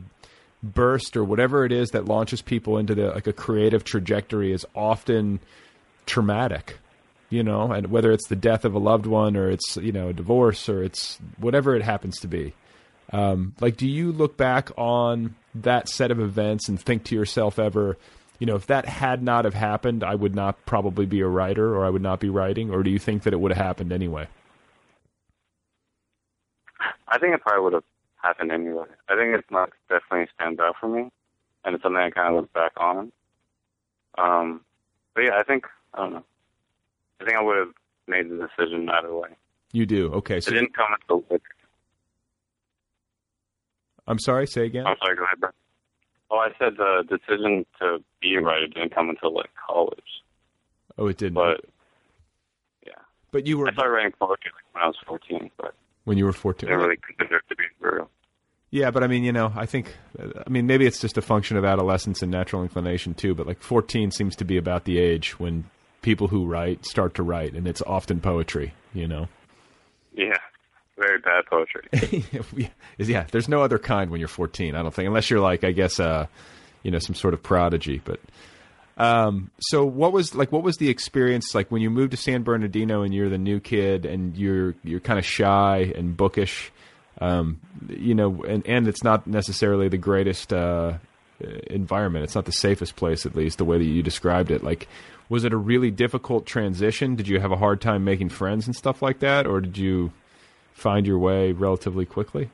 burst 0.62 1.16
or 1.16 1.24
whatever 1.24 1.64
it 1.64 1.72
is 1.72 1.90
that 1.90 2.06
launches 2.06 2.40
people 2.40 2.78
into 2.78 2.94
the 2.94 3.10
like 3.10 3.26
a 3.26 3.32
creative 3.32 3.84
trajectory 3.84 4.52
is 4.52 4.64
often 4.74 5.40
traumatic, 6.06 6.78
you 7.30 7.42
know, 7.42 7.72
and 7.72 7.88
whether 7.88 8.12
it's 8.12 8.28
the 8.28 8.36
death 8.36 8.64
of 8.64 8.74
a 8.74 8.78
loved 8.78 9.06
one 9.06 9.36
or 9.36 9.50
it's 9.50 9.76
you 9.76 9.92
know 9.92 10.08
a 10.08 10.12
divorce 10.12 10.68
or 10.68 10.82
it's 10.82 11.18
whatever 11.38 11.74
it 11.74 11.82
happens 11.82 12.18
to 12.20 12.28
be. 12.28 12.54
Um, 13.12 13.54
like, 13.60 13.76
do 13.76 13.88
you 13.88 14.12
look 14.12 14.36
back 14.36 14.70
on 14.76 15.34
that 15.56 15.88
set 15.88 16.10
of 16.10 16.20
events 16.20 16.68
and 16.68 16.80
think 16.80 17.04
to 17.04 17.14
yourself 17.14 17.58
ever, 17.58 17.98
you 18.38 18.46
know, 18.46 18.56
if 18.56 18.66
that 18.66 18.86
had 18.86 19.22
not 19.22 19.44
have 19.44 19.54
happened, 19.54 20.02
I 20.02 20.14
would 20.14 20.34
not 20.34 20.64
probably 20.64 21.06
be 21.06 21.20
a 21.20 21.28
writer 21.28 21.76
or 21.76 21.84
I 21.84 21.90
would 21.90 22.02
not 22.02 22.18
be 22.18 22.30
writing, 22.30 22.70
or 22.70 22.82
do 22.82 22.90
you 22.90 22.98
think 22.98 23.24
that 23.24 23.34
it 23.34 23.40
would 23.40 23.52
have 23.52 23.64
happened 23.64 23.92
anyway? 23.92 24.26
I 27.08 27.18
think 27.18 27.34
it 27.34 27.40
probably 27.42 27.62
would 27.64 27.72
have 27.74 27.84
happened 28.22 28.52
anyway. 28.52 28.86
I 29.08 29.16
think 29.16 29.34
it's 29.36 29.50
not 29.50 29.70
definitely 29.88 30.28
stands 30.34 30.60
out 30.60 30.76
for 30.80 30.88
me, 30.88 31.10
and 31.64 31.74
it's 31.74 31.82
something 31.82 32.00
I 32.00 32.10
kind 32.10 32.28
of 32.34 32.42
look 32.42 32.52
back 32.52 32.72
on. 32.76 33.12
Um, 34.18 34.60
but 35.14 35.22
yeah, 35.24 35.38
I 35.38 35.42
think 35.42 35.66
I 35.94 35.98
don't 35.98 36.12
know. 36.14 36.24
I 37.20 37.24
think 37.24 37.36
I 37.36 37.42
would 37.42 37.56
have 37.56 37.72
made 38.06 38.28
the 38.30 38.36
decision 38.48 38.88
either 38.88 39.14
way. 39.14 39.28
You 39.72 39.86
do. 39.86 40.12
Okay. 40.14 40.36
It 40.38 40.44
So 40.44 40.52
didn't 40.52 40.74
come 40.76 40.86
until 41.00 41.24
like, 41.30 41.42
I'm 44.06 44.18
sorry. 44.18 44.46
Say 44.46 44.66
again. 44.66 44.86
I'm 44.86 44.96
sorry, 45.02 45.16
go 45.16 45.24
ahead, 45.24 45.40
Brett. 45.40 45.54
Oh, 46.30 46.38
I 46.38 46.48
said 46.58 46.76
the 46.76 47.04
decision 47.08 47.64
to 47.80 47.98
be 48.20 48.34
a 48.34 48.40
writer 48.40 48.66
didn't 48.66 48.94
come 48.94 49.08
until 49.10 49.32
like 49.34 49.50
college, 49.68 50.22
Oh, 50.98 51.06
it 51.08 51.16
didn't. 51.18 51.34
but 51.34 51.64
yeah, 52.86 52.92
But 53.30 53.46
you 53.46 53.58
were 53.58 53.68
I 53.68 53.72
started 53.72 53.92
writing 53.92 54.12
poetry 54.18 54.50
like 54.54 54.64
when 54.74 54.82
I 54.84 54.86
was 54.86 54.96
14, 55.06 55.50
but 55.58 55.74
when 56.04 56.18
you 56.18 56.24
were 56.24 56.32
14. 56.32 56.68
didn't 56.68 56.82
really 56.82 56.98
consider 56.98 57.36
it 57.36 57.42
to 57.48 57.56
be. 57.56 57.64
Yeah, 58.74 58.90
but 58.90 59.04
I 59.04 59.06
mean, 59.06 59.22
you 59.22 59.30
know, 59.30 59.52
I 59.54 59.66
think, 59.66 59.94
I 60.18 60.50
mean, 60.50 60.66
maybe 60.66 60.84
it's 60.84 60.98
just 60.98 61.16
a 61.16 61.22
function 61.22 61.56
of 61.56 61.64
adolescence 61.64 62.22
and 62.22 62.32
natural 62.32 62.64
inclination 62.64 63.14
too. 63.14 63.32
But 63.32 63.46
like 63.46 63.62
14 63.62 64.10
seems 64.10 64.34
to 64.34 64.44
be 64.44 64.56
about 64.56 64.84
the 64.84 64.98
age 64.98 65.38
when 65.38 65.70
people 66.02 66.26
who 66.26 66.44
write 66.44 66.84
start 66.84 67.14
to 67.14 67.22
write, 67.22 67.54
and 67.54 67.68
it's 67.68 67.82
often 67.82 68.18
poetry. 68.18 68.74
You 68.92 69.06
know. 69.06 69.28
Yeah, 70.12 70.34
very 70.98 71.20
bad 71.20 71.44
poetry. 71.46 72.24
yeah, 72.98 73.26
there's 73.30 73.48
no 73.48 73.62
other 73.62 73.78
kind 73.78 74.10
when 74.10 74.18
you're 74.18 74.26
14. 74.26 74.74
I 74.74 74.82
don't 74.82 74.92
think, 74.92 75.06
unless 75.06 75.30
you're 75.30 75.38
like, 75.38 75.62
I 75.62 75.70
guess, 75.70 76.00
uh, 76.00 76.26
you 76.82 76.90
know, 76.90 76.98
some 76.98 77.14
sort 77.14 77.32
of 77.32 77.44
prodigy. 77.44 78.02
But 78.04 78.18
um, 78.96 79.50
so 79.58 79.84
what 79.84 80.12
was 80.12 80.34
like? 80.34 80.52
What 80.52 80.62
was 80.62 80.76
the 80.76 80.88
experience 80.88 81.54
like 81.54 81.70
when 81.70 81.82
you 81.82 81.90
moved 81.90 82.12
to 82.12 82.16
San 82.16 82.42
Bernardino 82.42 83.02
and 83.02 83.12
you're 83.12 83.28
the 83.28 83.38
new 83.38 83.60
kid 83.60 84.06
and 84.06 84.36
you're 84.36 84.74
you're 84.84 85.00
kind 85.00 85.18
of 85.18 85.24
shy 85.24 85.92
and 85.94 86.16
bookish? 86.16 86.70
Um, 87.20 87.60
you 87.88 88.14
know, 88.14 88.44
and 88.44 88.66
and 88.66 88.86
it's 88.86 89.02
not 89.02 89.26
necessarily 89.26 89.88
the 89.88 89.98
greatest 89.98 90.52
uh, 90.52 90.94
environment. 91.66 92.24
It's 92.24 92.34
not 92.34 92.44
the 92.44 92.52
safest 92.52 92.96
place, 92.96 93.26
at 93.26 93.34
least 93.34 93.58
the 93.58 93.64
way 93.64 93.78
that 93.78 93.84
you 93.84 94.02
described 94.02 94.50
it. 94.50 94.62
Like, 94.62 94.88
was 95.28 95.44
it 95.44 95.52
a 95.52 95.56
really 95.56 95.90
difficult 95.90 96.46
transition? 96.46 97.16
Did 97.16 97.28
you 97.28 97.40
have 97.40 97.52
a 97.52 97.56
hard 97.56 97.80
time 97.80 98.04
making 98.04 98.28
friends 98.28 98.66
and 98.66 98.76
stuff 98.76 99.02
like 99.02 99.20
that, 99.20 99.46
or 99.46 99.60
did 99.60 99.76
you 99.76 100.12
find 100.72 101.06
your 101.06 101.18
way 101.18 101.52
relatively 101.52 102.04
quickly? 102.04 102.50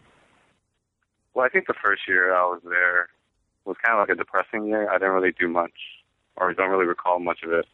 Well, 1.34 1.44
I 1.44 1.48
think 1.48 1.66
the 1.66 1.74
first 1.82 2.02
year 2.08 2.34
I 2.34 2.44
was 2.44 2.60
there 2.64 3.08
was 3.64 3.76
kind 3.84 3.98
of 3.98 4.08
like 4.08 4.14
a 4.14 4.18
depressing 4.18 4.66
year. 4.66 4.90
I 4.90 4.94
didn't 4.94 5.12
really 5.12 5.32
do 5.38 5.48
much, 5.48 5.72
or 6.40 6.54
don't 6.54 6.70
really 6.70 6.86
recall 6.86 7.20
much 7.20 7.42
of 7.44 7.52
it. 7.52 7.66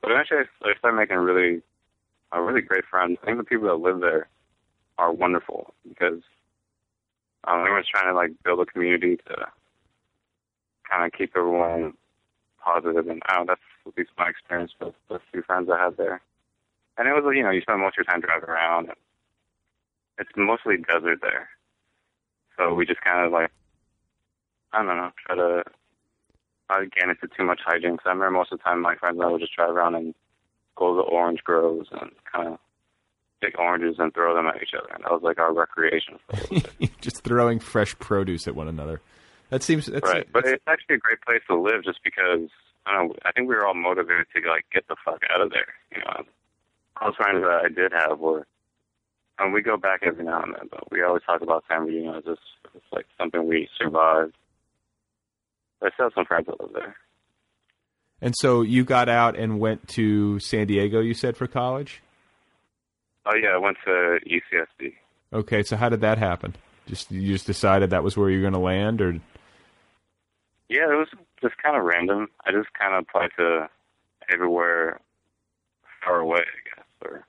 But 0.00 0.12
eventually, 0.12 0.44
I 0.64 0.74
started 0.78 0.96
making 0.96 1.18
really, 1.18 1.62
uh, 2.34 2.40
really 2.40 2.62
great 2.62 2.84
friends. 2.86 3.18
I 3.22 3.26
think 3.26 3.38
the 3.38 3.44
people 3.44 3.68
that 3.68 3.76
live 3.76 4.00
there 4.00 4.28
are 4.98 5.12
wonderful 5.12 5.74
because 5.88 6.22
um, 7.44 7.60
everyone's 7.60 7.88
trying 7.88 8.06
to 8.12 8.14
like 8.14 8.32
build 8.44 8.60
a 8.60 8.66
community 8.66 9.16
to 9.28 9.46
kind 10.90 11.04
of 11.04 11.12
keep 11.12 11.36
everyone 11.36 11.94
positive. 12.64 13.08
And 13.08 13.22
I 13.28 13.34
don't 13.34 13.46
know, 13.46 13.52
that's 13.52 13.60
at 13.86 13.98
least 13.98 14.10
my 14.18 14.28
experience 14.28 14.72
with 14.80 14.94
the 15.08 15.20
few 15.32 15.42
friends 15.42 15.68
I 15.70 15.82
had 15.84 15.96
there. 15.98 16.22
and 16.98 17.08
it 17.08 17.12
was 17.12 17.24
you 17.34 17.42
know 17.42 17.50
you 17.50 17.60
spend 17.62 17.80
most 17.80 17.98
of 17.98 18.04
your 18.04 18.12
time 18.12 18.20
driving 18.20 18.48
around. 18.48 18.88
And 18.88 18.98
it's 20.18 20.30
mostly 20.36 20.76
desert 20.78 21.20
there, 21.22 21.48
so 22.56 22.74
we 22.74 22.86
just 22.86 23.00
kind 23.02 23.26
of 23.26 23.32
like 23.32 23.50
I 24.72 24.78
don't 24.78 24.96
know 24.96 25.12
try 25.26 25.36
to 25.36 25.64
not 26.70 26.82
it's 26.82 27.22
into 27.22 27.28
too 27.36 27.44
much 27.44 27.60
hijinks. 27.66 27.98
I 28.04 28.10
remember 28.10 28.30
most 28.30 28.52
of 28.52 28.58
the 28.58 28.64
time 28.64 28.80
my 28.80 28.96
friends 28.96 29.16
and 29.16 29.24
I 29.24 29.30
would 29.30 29.40
just 29.40 29.54
drive 29.54 29.70
around 29.70 29.94
and 29.94 30.14
go 30.76 30.90
to 30.90 30.96
the 30.96 31.02
orange 31.02 31.40
groves 31.44 31.88
and 31.92 32.10
kind 32.32 32.48
of 32.48 32.58
pick 33.42 33.58
oranges 33.58 33.96
and 33.98 34.14
throw 34.14 34.34
them 34.34 34.46
at 34.46 34.62
each 34.62 34.74
other, 34.78 34.88
and 34.94 35.04
that 35.04 35.10
was 35.10 35.22
like 35.22 35.38
our 35.38 35.52
recreation. 35.52 36.18
For 36.28 36.36
a. 36.54 36.90
Just 37.00 37.24
throwing 37.24 37.58
fresh 37.58 37.98
produce 37.98 38.46
at 38.46 38.54
one 38.54 38.68
another. 38.68 39.00
That 39.50 39.62
seems 39.62 39.86
that's, 39.86 40.08
right, 40.08 40.26
but 40.32 40.46
it's 40.46 40.62
actually 40.66 40.96
a 40.96 40.98
great 40.98 41.20
place 41.20 41.42
to 41.48 41.60
live 41.60 41.84
just 41.84 41.98
because 42.02 42.48
I 42.86 42.94
don't 42.96 43.08
know. 43.08 43.14
I 43.24 43.32
think 43.32 43.48
we 43.48 43.54
were 43.54 43.66
all 43.66 43.74
motivated 43.74 44.26
to 44.34 44.48
like 44.48 44.64
get 44.72 44.88
the 44.88 44.96
fuck 45.04 45.20
out 45.34 45.42
of 45.42 45.50
there. 45.50 45.74
You 45.90 45.98
know, 45.98 46.22
those 47.02 47.16
friends 47.16 47.42
that 47.42 47.60
I 47.64 47.68
did 47.68 47.92
have 47.92 48.18
were, 48.18 48.46
and 49.38 49.52
we 49.52 49.60
go 49.60 49.76
back 49.76 50.00
every 50.04 50.24
now 50.24 50.42
and 50.42 50.54
then, 50.54 50.68
but 50.70 50.90
we 50.90 51.02
always 51.02 51.22
talk 51.24 51.42
about 51.42 51.64
San 51.68 51.84
Bernardino 51.84 52.16
as 52.16 52.24
just 52.24 52.40
it's 52.74 52.84
like 52.92 53.06
something 53.18 53.46
we 53.46 53.68
survived. 53.76 54.34
I 55.82 55.90
still 55.94 56.06
have 56.06 56.12
some 56.14 56.24
friends 56.26 56.46
that 56.46 56.60
live 56.60 56.72
there. 56.72 56.96
And 58.20 58.34
so 58.38 58.62
you 58.62 58.84
got 58.84 59.08
out 59.08 59.36
and 59.36 59.58
went 59.58 59.88
to 59.88 60.38
San 60.38 60.66
Diego. 60.68 61.00
You 61.00 61.12
said 61.14 61.36
for 61.36 61.46
college. 61.46 62.02
Oh 63.26 63.34
yeah, 63.36 63.50
I 63.50 63.58
went 63.58 63.76
to 63.84 64.18
UCSD. 64.26 64.94
Okay, 65.32 65.62
so 65.62 65.76
how 65.76 65.88
did 65.88 66.00
that 66.02 66.18
happen? 66.18 66.54
Just 66.86 67.10
you 67.10 67.32
just 67.32 67.46
decided 67.46 67.90
that 67.90 68.02
was 68.04 68.16
where 68.16 68.30
you're 68.30 68.40
going 68.40 68.52
to 68.52 68.58
land, 68.58 69.00
or 69.00 69.12
Yeah, 70.68 70.90
it 70.90 70.96
was 70.96 71.08
just 71.40 71.56
kind 71.62 71.76
of 71.76 71.84
random. 71.84 72.28
I 72.44 72.52
just 72.52 72.72
kind 72.74 72.94
of 72.94 73.02
applied 73.08 73.30
to 73.38 73.68
everywhere 74.32 75.00
far 76.04 76.20
away, 76.20 76.40
I 76.40 76.76
guess, 76.76 76.86
or 77.04 77.26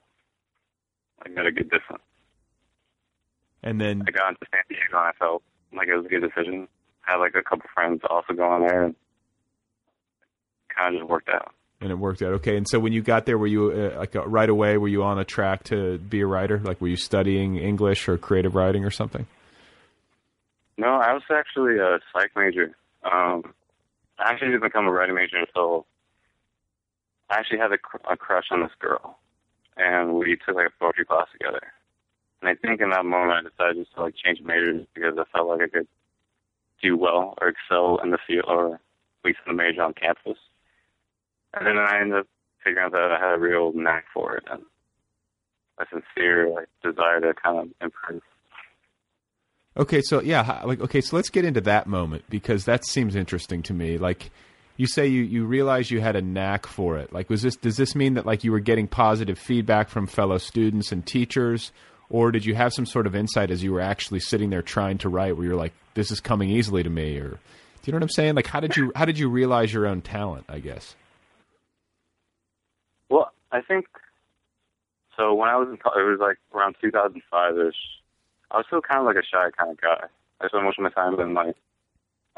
I 1.26 1.30
got 1.30 1.46
a 1.48 1.52
good 1.52 1.70
distance. 1.70 2.02
and 3.64 3.80
then 3.80 4.04
I 4.08 4.12
got 4.12 4.30
into 4.30 4.46
San 4.52 4.62
Diego 4.70 4.98
and 4.98 5.08
I 5.08 5.12
felt 5.18 5.44
like 5.76 5.88
it 5.88 5.96
was 5.96 6.06
a 6.06 6.10
good 6.10 6.22
decision. 6.22 6.68
Had 7.04 7.18
like 7.18 7.36
a 7.36 7.44
couple 7.44 7.70
friends 7.74 8.02
also 8.10 8.34
going 8.34 8.68
there, 8.68 8.84
and 8.86 8.96
kind 10.76 10.96
of 10.96 11.02
just 11.02 11.10
worked 11.10 11.30
out. 11.30 11.54
and 11.82 11.92
it 11.92 11.96
worked 11.96 12.22
out 12.22 12.34
okay. 12.34 12.58
And 12.58 12.68
so 12.68 12.80
when 12.80 12.94
you 12.94 13.02
got 13.02 13.26
there, 13.26 13.38
were 13.38 13.48
you 13.48 13.72
uh, 13.72 14.00
like 14.00 14.16
uh, 14.16 14.26
right 14.28 14.50
away? 14.50 14.78
Were 14.78 14.88
you 14.88 15.04
on 15.04 15.20
a 15.20 15.26
track 15.26 15.64
to 15.66 15.98
be 15.98 16.22
a 16.22 16.26
writer? 16.26 16.60
Like 16.60 16.80
were 16.82 16.88
you 16.88 16.96
studying 16.96 17.58
English 17.58 18.08
or 18.08 18.18
creative 18.18 18.56
writing 18.56 18.86
or 18.86 18.92
something? 18.92 19.28
No, 20.78 20.88
I 20.88 21.14
was 21.14 21.24
actually 21.30 21.78
a 21.78 22.00
psych 22.12 22.32
major. 22.36 22.76
Um, 23.04 23.54
I 24.18 24.32
actually 24.32 24.50
didn't 24.52 24.64
become 24.64 24.88
a 24.88 24.92
writing 24.92 25.16
major 25.16 25.38
until 25.38 25.86
I 27.30 27.40
actually 27.40 27.60
had 27.60 27.72
a, 27.72 27.78
cr- 27.78 27.98
a 28.10 28.18
crush 28.18 28.46
on 28.50 28.62
this 28.62 28.72
girl, 28.80 29.20
and 29.78 30.14
we 30.14 30.38
took 30.38 30.56
like 30.56 30.68
a 30.68 30.80
poetry 30.80 31.06
class 31.06 31.28
together. 31.32 31.62
And 32.42 32.50
I 32.50 32.56
think 32.56 32.82
in 32.82 32.90
that 32.90 33.06
moment 33.06 33.34
I 33.34 33.50
decided 33.50 33.84
just 33.84 33.96
to 33.96 34.04
like 34.04 34.16
change 34.16 34.40
majors 34.42 34.86
because 34.96 35.14
I 35.18 35.24
felt 35.36 35.48
like 35.50 35.62
I 35.62 35.68
could 35.68 35.88
do 36.84 36.98
well 36.98 37.36
or 37.42 37.48
excel 37.48 38.00
in 38.04 38.12
the 38.12 38.18
field 38.28 38.46
or 38.48 38.76
at 38.76 38.80
least 39.26 39.40
in 39.48 39.56
the 39.56 39.64
major 39.64 39.82
on 39.82 39.94
campus. 39.94 40.38
And 41.54 41.66
then 41.66 41.78
I 41.78 42.00
ended 42.02 42.20
up 42.20 42.28
figuring 42.64 42.86
out 42.86 42.92
that 42.92 43.12
I 43.12 43.20
had 43.20 43.36
a 43.36 43.40
real 43.40 43.72
knack 43.74 44.06
for 44.14 44.36
it 44.36 44.44
and 44.52 44.62
a 45.80 45.86
sincere 45.90 46.50
like 46.50 46.68
desire 46.84 47.22
to 47.22 47.34
kind 47.34 47.60
of 47.60 47.68
improve. 47.82 48.22
Okay, 49.76 50.02
so 50.02 50.22
yeah, 50.22 50.62
like 50.66 50.82
okay, 50.82 51.02
so 51.02 51.16
let's 51.16 51.30
get 51.30 51.46
into 51.46 51.62
that 51.62 51.88
moment 51.88 52.24
because 52.30 52.66
that 52.66 52.86
seems 52.86 53.16
interesting 53.16 53.64
to 53.64 53.74
me. 53.74 53.98
Like 53.98 54.30
you 54.78 54.86
say 54.86 55.08
you 55.08 55.24
you 55.24 55.46
realize 55.46 55.90
you 55.90 56.00
had 56.00 56.16
a 56.16 56.22
knack 56.22 56.68
for 56.68 56.98
it. 56.98 57.12
Like 57.12 57.30
was 57.30 57.42
this 57.42 57.56
does 57.56 57.78
this 57.78 57.96
mean 57.96 58.14
that 58.16 58.26
like 58.26 58.44
you 58.44 58.52
were 58.52 58.60
getting 58.60 58.88
positive 58.88 59.40
feedback 59.40 59.90
from 59.90 60.06
fellow 60.06 60.38
students 60.38 60.92
and 60.92 61.06
teachers 61.06 61.72
or 62.10 62.32
did 62.32 62.46
you 62.46 62.54
have 62.54 62.74
some 62.74 62.86
sort 62.86 63.08
of 63.08 63.16
insight 63.16 63.50
as 63.50 63.64
you 63.64 63.74
were 63.74 63.82
actually 63.82 64.20
sitting 64.20 64.52
there 64.52 64.62
trying 64.62 64.98
to 65.00 65.10
write 65.10 65.36
where 65.36 65.48
you're 65.48 65.56
like 65.56 65.74
this 65.94 66.12
is 66.12 66.20
coming 66.20 66.50
easily 66.50 66.84
to 66.84 66.90
me 66.90 67.18
or 67.18 67.30
do 67.30 67.38
you 67.86 67.92
know 67.92 67.98
what 67.98 68.04
I'm 68.04 68.10
saying? 68.10 68.36
Like 68.36 68.48
how 68.48 68.60
did 68.60 68.76
you 68.78 68.92
how 68.96 69.06
did 69.06 69.20
you 69.20 69.30
realize 69.30 69.74
your 69.74 69.88
own 69.88 70.02
talent, 70.02 70.46
I 70.48 70.60
guess? 70.60 70.96
Well, 73.10 73.32
I 73.52 73.62
think 73.62 73.86
so. 75.18 75.34
When 75.34 75.50
I 75.50 75.56
was 75.58 75.68
in 75.70 75.78
college, 75.78 76.00
it 76.00 76.10
was 76.10 76.20
like 76.20 76.38
around 76.54 76.76
2005 76.82 77.58
ish. 77.58 77.76
I 78.52 78.58
was 78.58 78.66
still 78.68 78.82
kind 78.82 79.00
of 79.00 79.06
like 79.06 79.18
a 79.18 79.26
shy 79.26 79.50
kind 79.58 79.72
of 79.72 79.82
guy. 79.82 80.08
I 80.42 80.48
spent 80.48 80.64
most 80.64 80.80
of 80.80 80.84
my 80.84 80.90
time 80.90 81.20
in 81.20 81.34
like 81.34 81.56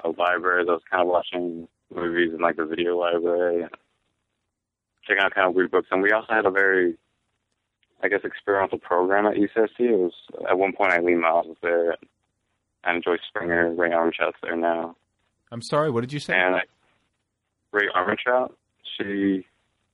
a 0.03 0.09
library. 0.09 0.65
I 0.67 0.71
was 0.71 0.81
kind 0.89 1.01
of 1.01 1.07
watching 1.07 1.67
movies 1.93 2.33
in 2.33 2.39
like 2.41 2.55
the 2.57 2.65
video 2.65 2.97
library 2.97 3.65
checking 5.07 5.23
out 5.23 5.33
kind 5.33 5.47
of 5.47 5.55
weird 5.55 5.71
books. 5.71 5.87
And 5.91 6.01
we 6.01 6.11
also 6.11 6.33
had 6.33 6.45
a 6.45 6.51
very, 6.51 6.97
I 8.03 8.07
guess, 8.07 8.21
experimental 8.23 8.79
program 8.79 9.25
at 9.25 9.35
UCSD. 9.35 9.79
It 9.79 9.97
was 9.97 10.13
at 10.49 10.57
one 10.57 10.73
point 10.73 10.91
Eileen 10.91 11.21
Myles 11.21 11.47
was 11.47 11.57
there, 11.61 11.91
and, 11.91 11.99
and 12.85 13.03
Joyce 13.03 13.19
Springer, 13.27 13.73
Ray 13.73 13.91
Armstrong's 13.91 14.35
there 14.41 14.55
now. 14.55 14.95
I'm 15.51 15.61
sorry, 15.61 15.91
what 15.91 16.01
did 16.01 16.13
you 16.13 16.19
say? 16.19 16.33
And 16.33 16.55
I, 16.55 16.61
Rae 17.71 17.87
Armantrout, 17.95 18.51
she 18.97 19.45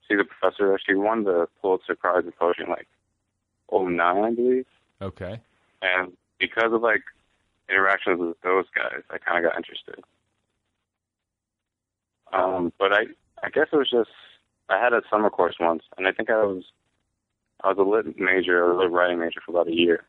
she's 0.08 0.20
a 0.20 0.24
professor. 0.24 0.80
She 0.86 0.94
won 0.94 1.24
the 1.24 1.48
Pulitzer 1.62 1.96
Prize 1.96 2.24
in 2.26 2.32
poetry 2.32 2.66
in 2.66 2.70
like 2.70 2.88
'09, 3.72 4.00
I 4.00 4.32
believe. 4.34 4.66
Okay. 5.02 5.40
And 5.82 6.14
because 6.40 6.72
of 6.74 6.82
like 6.82 7.04
interactions 7.70 8.20
with 8.20 8.42
those 8.42 8.66
guys, 8.76 9.02
I 9.10 9.18
kind 9.18 9.44
of 9.44 9.52
got 9.52 9.58
interested. 9.58 10.04
Um, 12.34 12.72
but 12.80 12.94
I 12.94 13.06
I 13.44 13.50
guess 13.50 13.68
it 13.72 13.78
was 13.78 13.90
just 13.90 14.10
I 14.70 14.82
had 14.82 14.94
a 14.94 15.02
summer 15.10 15.30
course 15.30 15.56
once, 15.60 15.84
and 15.98 16.08
I 16.08 16.12
think 16.12 16.30
I 16.30 16.44
was 16.44 16.64
I 17.64 17.70
was 17.70 17.78
a 17.78 17.82
lit 17.82 18.20
major, 18.20 18.64
a 18.64 18.78
lit 18.78 18.92
writing 18.92 19.20
major 19.20 19.42
for 19.46 19.52
about 19.52 19.68
a 19.68 19.76
year. 19.76 20.04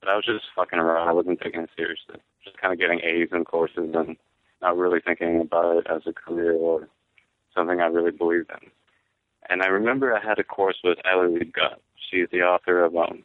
But 0.00 0.10
I 0.10 0.16
was 0.16 0.24
just 0.24 0.44
fucking 0.54 0.78
around. 0.78 1.08
I 1.08 1.12
wasn't 1.12 1.40
taking 1.40 1.62
it 1.62 1.70
seriously. 1.76 2.16
Just 2.44 2.58
kind 2.58 2.72
of 2.72 2.78
getting 2.78 3.00
A's 3.00 3.28
in 3.32 3.44
courses 3.44 3.90
and 3.94 4.16
not 4.62 4.76
really 4.76 5.00
thinking 5.00 5.40
about 5.40 5.76
it 5.76 5.86
as 5.88 6.02
a 6.06 6.12
career 6.12 6.52
or 6.52 6.88
something 7.54 7.80
I 7.80 7.86
really 7.86 8.10
believed 8.10 8.50
in. 8.50 8.70
And 9.50 9.62
I 9.62 9.66
remember 9.66 10.14
I 10.14 10.24
had 10.24 10.38
a 10.38 10.44
course 10.44 10.78
with 10.84 10.98
Ali 11.04 11.38
Liebegott. 11.38 11.76
She's 12.10 12.28
the 12.30 12.42
author 12.42 12.84
of 12.84 12.96
um, 12.96 13.24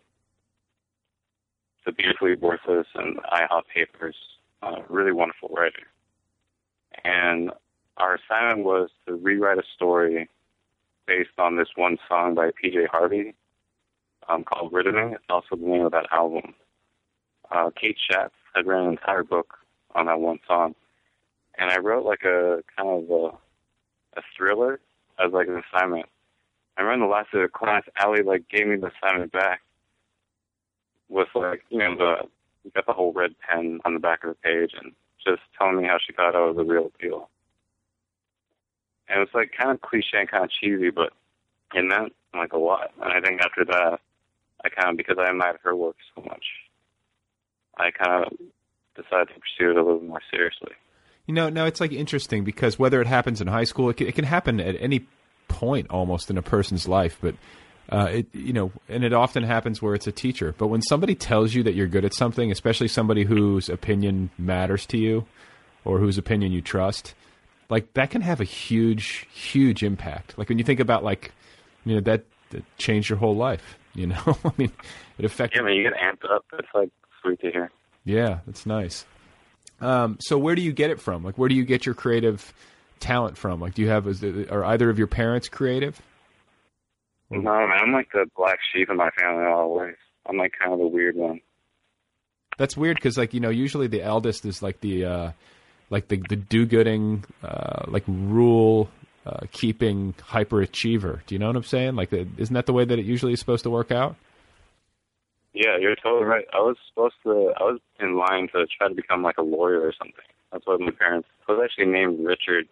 The 1.85 1.91
Beautifully 1.91 2.35
Worthless 2.35 2.87
and 2.95 3.17
IHOP 3.17 3.63
Papers. 3.73 4.15
Uh, 4.61 4.77
really 4.89 5.11
wonderful 5.11 5.49
writer. 5.49 5.87
And 7.03 7.51
our 7.97 8.15
assignment 8.15 8.65
was 8.65 8.89
to 9.05 9.15
rewrite 9.15 9.57
a 9.57 9.63
story 9.75 10.29
based 11.05 11.37
on 11.37 11.57
this 11.57 11.67
one 11.75 11.97
song 12.07 12.35
by 12.35 12.51
PJ 12.51 12.87
Harvey 12.87 13.35
um, 14.29 14.43
called 14.43 14.71
Rid 14.71 14.87
of 14.87 14.95
Me. 14.95 15.13
It's 15.13 15.23
also 15.29 15.55
the 15.55 15.65
name 15.65 15.85
of 15.85 15.91
that 15.91 16.07
album. 16.11 16.53
Uh, 17.53 17.69
Kate 17.79 17.97
Schatz 18.09 18.33
had 18.55 18.65
written 18.65 18.85
an 18.85 18.91
entire 18.91 19.23
book 19.23 19.53
on 19.95 20.07
that 20.07 20.19
one 20.19 20.39
song. 20.47 20.75
And 21.57 21.69
I 21.69 21.77
wrote 21.77 22.05
like 22.05 22.23
a 22.23 22.63
kind 22.75 22.89
of 22.89 23.09
a, 23.11 24.19
a 24.19 24.23
thriller 24.35 24.79
as 25.23 25.31
like 25.31 25.47
an 25.47 25.61
assignment. 25.71 26.07
I 26.77 26.81
remember 26.81 27.05
the 27.05 27.11
last 27.11 27.31
day 27.31 27.39
of 27.39 27.51
the 27.51 27.57
class, 27.57 27.83
Ali 28.03 28.23
like 28.23 28.49
gave 28.49 28.67
me 28.67 28.75
the 28.77 28.91
assignment 28.97 29.31
back 29.31 29.61
with 31.09 31.27
like, 31.35 31.63
you 31.69 31.77
know, 31.77 31.95
the 31.95 32.15
got 32.73 32.85
the 32.87 32.93
whole 32.93 33.13
red 33.13 33.35
pen 33.39 33.79
on 33.85 33.93
the 33.93 33.99
back 33.99 34.23
of 34.23 34.29
the 34.29 34.35
page 34.35 34.71
and 34.81 34.93
just 35.23 35.41
telling 35.57 35.77
me 35.77 35.83
how 35.83 35.97
she 36.03 36.13
thought 36.13 36.35
I 36.35 36.39
was 36.39 36.55
the 36.55 36.63
real 36.63 36.91
deal. 36.99 37.29
And 39.07 39.17
it 39.17 39.19
was 39.19 39.29
like 39.33 39.51
kind 39.55 39.71
of 39.71 39.81
cliche 39.81 40.17
and 40.19 40.31
kind 40.31 40.43
of 40.43 40.49
cheesy, 40.49 40.89
but 40.89 41.13
it 41.75 41.83
meant 41.83 42.13
like 42.33 42.53
a 42.53 42.57
lot. 42.57 42.91
And 43.01 43.13
I 43.13 43.21
think 43.21 43.41
after 43.41 43.65
that, 43.65 43.99
I 44.65 44.69
kind 44.69 44.91
of, 44.91 44.97
because 44.97 45.17
I 45.19 45.29
admired 45.29 45.59
her 45.63 45.75
work 45.75 45.97
so 46.15 46.23
much, 46.23 46.45
I 47.77 47.91
kind 47.91 48.25
of 48.25 48.33
decided 48.95 49.29
to 49.29 49.39
pursue 49.39 49.71
it 49.71 49.77
a 49.77 49.83
little 49.83 50.01
more 50.01 50.21
seriously. 50.31 50.71
You 51.25 51.33
know, 51.33 51.49
now 51.49 51.65
it's 51.65 51.79
like 51.79 51.91
interesting 51.91 52.43
because 52.43 52.77
whether 52.77 53.01
it 53.01 53.07
happens 53.07 53.41
in 53.41 53.47
high 53.47 53.63
school, 53.63 53.89
it 53.89 53.97
can, 53.97 54.07
it 54.07 54.15
can 54.15 54.25
happen 54.25 54.59
at 54.59 54.75
any 54.79 55.07
point 55.47 55.87
almost 55.89 56.29
in 56.29 56.37
a 56.37 56.41
person's 56.41 56.87
life, 56.87 57.17
but 57.21 57.35
uh, 57.89 58.07
it 58.11 58.27
you 58.33 58.53
know, 58.53 58.71
and 58.89 59.03
it 59.03 59.13
often 59.13 59.43
happens 59.43 59.81
where 59.81 59.93
it's 59.93 60.07
a 60.07 60.11
teacher. 60.11 60.53
But 60.57 60.67
when 60.67 60.81
somebody 60.81 61.15
tells 61.15 61.53
you 61.53 61.63
that 61.63 61.75
you're 61.75 61.87
good 61.87 62.05
at 62.05 62.13
something, 62.13 62.51
especially 62.51 62.87
somebody 62.87 63.23
whose 63.23 63.69
opinion 63.69 64.29
matters 64.37 64.85
to 64.87 64.97
you 64.97 65.25
or 65.85 65.99
whose 65.99 66.17
opinion 66.17 66.51
you 66.51 66.61
trust, 66.61 67.13
like 67.69 67.93
that 67.93 68.09
can 68.09 68.21
have 68.21 68.39
a 68.39 68.45
huge, 68.45 69.27
huge 69.33 69.83
impact. 69.83 70.37
Like 70.37 70.49
when 70.49 70.57
you 70.57 70.63
think 70.63 70.79
about 70.79 71.03
like, 71.03 71.31
you 71.85 71.95
know, 71.95 72.01
that, 72.01 72.23
that 72.51 72.63
changed 72.77 73.09
your 73.09 73.19
whole 73.19 73.35
life. 73.35 73.77
You 73.93 74.07
know, 74.07 74.21
I 74.45 74.51
mean, 74.57 74.71
it 75.17 75.25
affected. 75.25 75.57
Yeah, 75.57 75.63
I 75.63 75.65
mean, 75.67 75.77
you 75.77 75.83
get 75.83 75.93
amped 75.93 76.29
up. 76.29 76.45
It's 76.53 76.67
like 76.73 76.89
sweet 77.23 77.39
to 77.41 77.51
hear. 77.51 77.71
Yeah, 78.05 78.39
that's 78.45 78.65
nice. 78.65 79.05
Um, 79.81 80.17
so 80.19 80.37
where 80.37 80.55
do 80.55 80.61
you 80.61 80.73
get 80.73 80.91
it 80.91 80.99
from? 80.99 81.23
Like, 81.23 81.37
where 81.37 81.49
do 81.49 81.55
you 81.55 81.65
get 81.65 81.85
your 81.85 81.95
creative 81.95 82.53
talent 82.99 83.37
from? 83.37 83.59
Like, 83.59 83.73
do 83.73 83.81
you 83.81 83.89
have, 83.89 84.07
is 84.07 84.23
it, 84.23 84.51
are 84.51 84.63
either 84.65 84.89
of 84.89 84.97
your 84.97 85.07
parents 85.07 85.49
creative? 85.49 86.01
No, 87.29 87.41
man, 87.41 87.79
I'm 87.81 87.91
like 87.91 88.11
the 88.13 88.25
black 88.37 88.59
sheep 88.71 88.89
in 88.89 88.97
my 88.97 89.09
family 89.19 89.45
always. 89.45 89.95
I'm 90.27 90.37
like 90.37 90.53
kind 90.57 90.73
of 90.73 90.79
the 90.79 90.87
weird 90.87 91.15
one. 91.15 91.41
That's 92.57 92.77
weird 92.77 92.97
because, 92.97 93.17
like, 93.17 93.33
you 93.33 93.39
know, 93.39 93.49
usually 93.49 93.87
the 93.87 94.03
eldest 94.03 94.45
is 94.45 94.61
like 94.61 94.79
the, 94.81 95.05
uh, 95.05 95.31
like 95.89 96.07
the 96.07 96.17
the 96.29 96.35
do-gooding, 96.35 97.25
uh, 97.43 97.85
like 97.87 98.03
rule 98.07 98.89
uh, 99.25 99.47
keeping 99.51 100.13
hyperachiever. 100.13 101.25
Do 101.25 101.35
you 101.35 101.39
know 101.39 101.47
what 101.47 101.55
I'm 101.55 101.63
saying? 101.63 101.95
Like, 101.95 102.13
uh, 102.13 102.25
isn't 102.37 102.53
that 102.53 102.67
the 102.67 102.73
way 102.73 102.85
that 102.85 102.99
it 102.99 103.05
usually 103.05 103.33
is 103.33 103.39
supposed 103.39 103.63
to 103.63 103.69
work 103.69 103.91
out? 103.91 104.15
Yeah, 105.53 105.77
you're 105.79 105.95
totally 105.95 106.25
right. 106.25 106.45
I 106.53 106.57
was 106.57 106.77
supposed 106.89 107.15
to. 107.23 107.53
I 107.59 107.63
was 107.63 107.79
in 107.99 108.17
line 108.17 108.47
to 108.53 108.65
try 108.77 108.87
to 108.87 108.95
become 108.95 109.21
like 109.21 109.37
a 109.37 109.43
lawyer 109.43 109.81
or 109.81 109.93
something. 109.97 110.23
That's 110.51 110.65
what 110.65 110.79
my 110.79 110.91
parents. 110.91 111.27
I 111.47 111.51
was 111.53 111.61
actually 111.63 111.91
named 111.91 112.25
Richard 112.25 112.67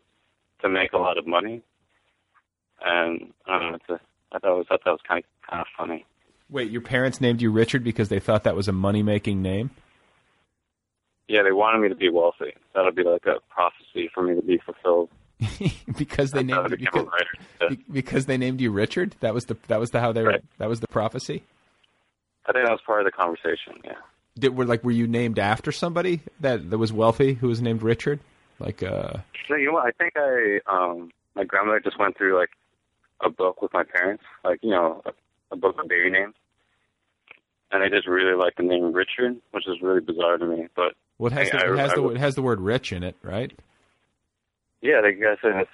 to 0.61 0.69
make 0.69 0.93
a 0.93 0.97
lot 0.97 1.17
of 1.17 1.27
money, 1.27 1.61
and 2.83 3.31
I 3.47 3.59
don't 3.59 3.71
know. 3.71 3.75
It's 3.75 3.89
a, 3.89 3.99
I 4.35 4.39
thought 4.39 4.53
it 4.53 4.57
was 4.57 4.65
thought 4.67 4.81
that 4.85 4.91
was 4.91 4.99
kind 5.07 5.23
of 5.23 5.49
kind 5.49 5.61
of 5.61 5.67
funny. 5.77 6.05
Wait, 6.49 6.71
your 6.71 6.81
parents 6.81 7.21
named 7.21 7.41
you 7.41 7.51
Richard 7.51 7.83
because 7.83 8.09
they 8.09 8.19
thought 8.19 8.43
that 8.43 8.55
was 8.55 8.67
a 8.67 8.73
money 8.73 9.03
making 9.03 9.41
name? 9.41 9.69
Yeah, 11.27 11.43
they 11.43 11.51
wanted 11.53 11.79
me 11.79 11.89
to 11.89 11.95
be 11.95 12.09
wealthy. 12.09 12.53
That'll 12.75 12.91
be 12.91 13.03
like 13.03 13.25
a 13.25 13.35
prophecy 13.49 14.09
for 14.13 14.21
me 14.21 14.35
to 14.35 14.41
be 14.41 14.59
fulfilled. 14.65 15.09
because 15.97 16.31
they 16.31 16.39
I 16.39 16.43
named 16.43 16.73
a 16.73 16.77
because, 16.77 17.07
because 17.91 18.25
they 18.25 18.37
named 18.37 18.59
you 18.59 18.71
Richard. 18.71 19.15
That 19.21 19.33
was 19.33 19.45
the 19.45 19.55
that 19.67 19.79
was 19.79 19.91
the 19.91 19.99
how 19.99 20.11
they 20.11 20.23
were, 20.23 20.29
Right. 20.29 20.43
that 20.57 20.67
was 20.69 20.81
the 20.81 20.87
prophecy. 20.87 21.43
I 22.45 22.51
think 22.53 22.65
that 22.65 22.71
was 22.71 22.81
part 22.85 23.01
of 23.01 23.05
the 23.05 23.11
conversation. 23.11 23.73
Yeah. 23.83 23.93
Did 24.39 24.55
were 24.57 24.65
like 24.65 24.83
were 24.83 24.91
you 24.91 25.07
named 25.07 25.39
after 25.39 25.71
somebody 25.71 26.21
that 26.39 26.69
that 26.69 26.77
was 26.77 26.91
wealthy 26.93 27.33
who 27.33 27.47
was 27.47 27.61
named 27.61 27.83
Richard? 27.83 28.19
Like 28.59 28.81
uh 28.83 29.13
No, 29.49 29.55
you 29.57 29.67
know 29.67 29.73
what? 29.73 29.85
I 29.85 29.91
think 29.91 30.13
I 30.15 30.59
um 30.67 31.11
my 31.35 31.43
grandmother 31.43 31.79
just 31.79 31.99
went 31.99 32.17
through 32.17 32.37
like 32.37 32.49
a 33.23 33.29
book 33.29 33.61
with 33.61 33.73
my 33.73 33.83
parents, 33.83 34.23
like 34.43 34.59
you 34.63 34.71
know 34.71 35.01
a, 35.05 35.11
a 35.51 35.55
book 35.55 35.75
of 35.81 35.87
baby 35.87 36.09
names, 36.09 36.33
and 37.71 37.83
I 37.83 37.89
just 37.89 38.07
really 38.07 38.35
like 38.35 38.55
the 38.55 38.63
name 38.63 38.93
Richard, 38.93 39.35
which 39.51 39.67
is 39.67 39.81
really 39.81 40.01
bizarre 40.01 40.37
to 40.37 40.45
me. 40.45 40.67
But 40.75 40.93
well, 41.19 41.31
it 41.31 41.35
has 41.35 41.49
I- 41.53 41.57
the, 41.67 41.73
it 41.73 41.77
I- 41.77 41.81
has 41.81 41.91
I 41.91 41.95
the 41.95 42.01
would- 42.01 42.15
it 42.15 42.19
has 42.19 42.35
the 42.35 42.41
word 42.41 42.61
rich 42.61 42.91
in 42.91 43.03
it, 43.03 43.15
right? 43.21 43.51
yeah, 44.81 45.01
I 45.03 45.11
guess 45.11 45.37
it's 45.43 45.69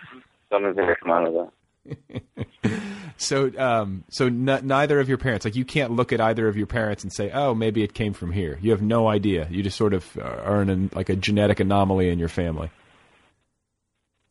something 0.52 0.76
to 0.76 0.96
come 1.02 1.12
out 1.12 1.28
of 1.28 1.34
that. 1.34 2.22
So 3.18 3.52
um 3.58 4.04
so 4.10 4.28
n- 4.28 4.62
neither 4.64 5.00
of 5.00 5.10
your 5.10 5.18
parents 5.18 5.44
like 5.46 5.56
you 5.56 5.66
can't 5.66 5.92
look 5.92 6.14
at 6.14 6.22
either 6.22 6.48
of 6.48 6.56
your 6.58 6.68
parents 6.68 7.04
and 7.04 7.12
say 7.12 7.32
oh 7.34 7.54
maybe 7.56 7.84
it 7.84 7.94
came 7.94 8.14
from 8.14 8.32
here. 8.32 8.58
You 8.62 8.72
have 8.72 8.82
no 8.82 9.08
idea. 9.08 9.48
You 9.50 9.64
just 9.64 9.78
sort 9.78 9.94
of 9.94 10.18
uh, 10.18 10.22
are 10.22 10.62
in 10.62 10.90
like 10.94 11.10
a 11.10 11.16
genetic 11.16 11.60
anomaly 11.60 12.10
in 12.10 12.20
your 12.20 12.30
family. 12.30 12.70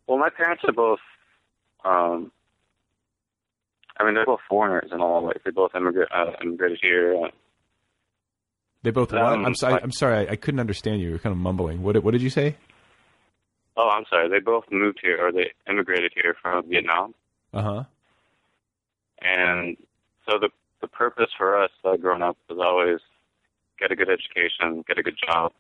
Well, 0.07 0.19
my 0.19 0.31
parents 0.31 0.63
are 0.67 0.73
both. 0.73 1.01
um 1.85 2.31
I 3.99 4.05
mean, 4.05 4.13
they're 4.15 4.27
both 4.27 4.41
foreigners 4.49 4.91
in 4.93 5.01
all 5.01 5.25
ways. 5.25 5.39
They 5.43 5.51
both 5.51 5.71
uh, 5.75 5.79
immigrated 6.43 6.79
here. 6.83 7.17
Uh, 7.25 7.29
They 8.83 8.91
both? 8.91 9.11
Um, 9.15 9.47
I'm 9.47 9.55
sorry. 9.55 9.75
I- 9.75 9.81
I'm 9.83 9.91
sorry. 9.91 10.29
I, 10.29 10.33
I 10.33 10.37
couldn't 10.37 10.61
understand 10.61 11.01
you. 11.01 11.09
You're 11.09 11.19
kind 11.19 11.33
of 11.33 11.39
mumbling. 11.39 11.83
What 11.83 12.03
what 12.05 12.11
did 12.13 12.21
you 12.23 12.31
say? 12.31 12.57
oh, 13.79 13.89
I'm 13.89 14.05
sorry. 14.11 14.29
They 14.29 14.39
both 14.41 14.65
moved 14.71 14.99
here, 15.03 15.19
or 15.27 15.33
they 15.33 15.51
immigrated 15.69 16.13
here 16.15 16.37
from 16.43 16.69
Vietnam. 16.69 17.15
Uh 17.55 17.63
huh. 17.63 17.85
And 19.21 19.77
so 20.29 20.39
the 20.39 20.51
the 20.81 20.89
purpose 20.89 21.31
for 21.37 21.61
us 21.61 21.71
uh, 21.85 21.97
growing 21.97 22.23
up 22.23 22.37
was 22.49 22.59
always 22.61 23.01
get 23.79 23.91
a 23.91 23.97
good 23.97 24.11
education, 24.11 24.85
get 24.87 24.99
a 24.99 25.03
good 25.03 25.17
job, 25.27 25.53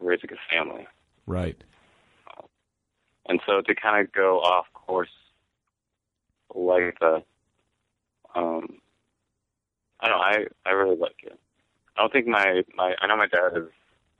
raise 0.00 0.20
a 0.22 0.26
good 0.26 0.38
family. 0.50 0.86
Right. 1.26 1.56
And 3.28 3.40
so 3.46 3.60
to 3.60 3.74
kind 3.74 4.04
of 4.04 4.12
go 4.12 4.38
off 4.38 4.66
course 4.72 5.08
like 6.54 6.98
that, 7.00 7.24
um, 8.34 8.78
I 10.00 10.08
don't 10.08 10.18
know, 10.18 10.22
I, 10.22 10.44
I 10.64 10.70
really 10.72 10.96
like 10.96 11.16
it. 11.24 11.38
I 11.96 12.02
don't 12.02 12.12
think 12.12 12.26
my, 12.26 12.62
my, 12.76 12.94
I 13.00 13.06
know 13.06 13.16
my 13.16 13.26
dad 13.26 13.56
is, 13.56 13.68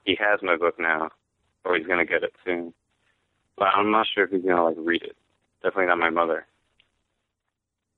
he 0.04 0.16
has 0.18 0.40
my 0.42 0.56
book 0.56 0.74
now, 0.78 1.10
or 1.64 1.76
he's 1.76 1.86
going 1.86 2.04
to 2.04 2.10
get 2.10 2.24
it 2.24 2.32
soon. 2.44 2.72
But 3.56 3.68
I'm 3.74 3.90
not 3.90 4.06
sure 4.12 4.24
if 4.24 4.30
he's 4.30 4.42
going 4.42 4.56
to 4.56 4.64
like 4.64 4.76
read 4.78 5.02
it. 5.02 5.16
Definitely 5.62 5.86
not 5.86 5.98
my 5.98 6.10
mother. 6.10 6.46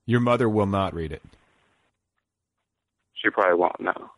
Your 0.08 0.20
mother 0.20 0.48
will 0.48 0.64
not 0.64 0.94
read 0.94 1.12
it. 1.12 1.22
She 3.12 3.28
probably 3.28 3.58
won't 3.58 3.78
know. 3.78 4.10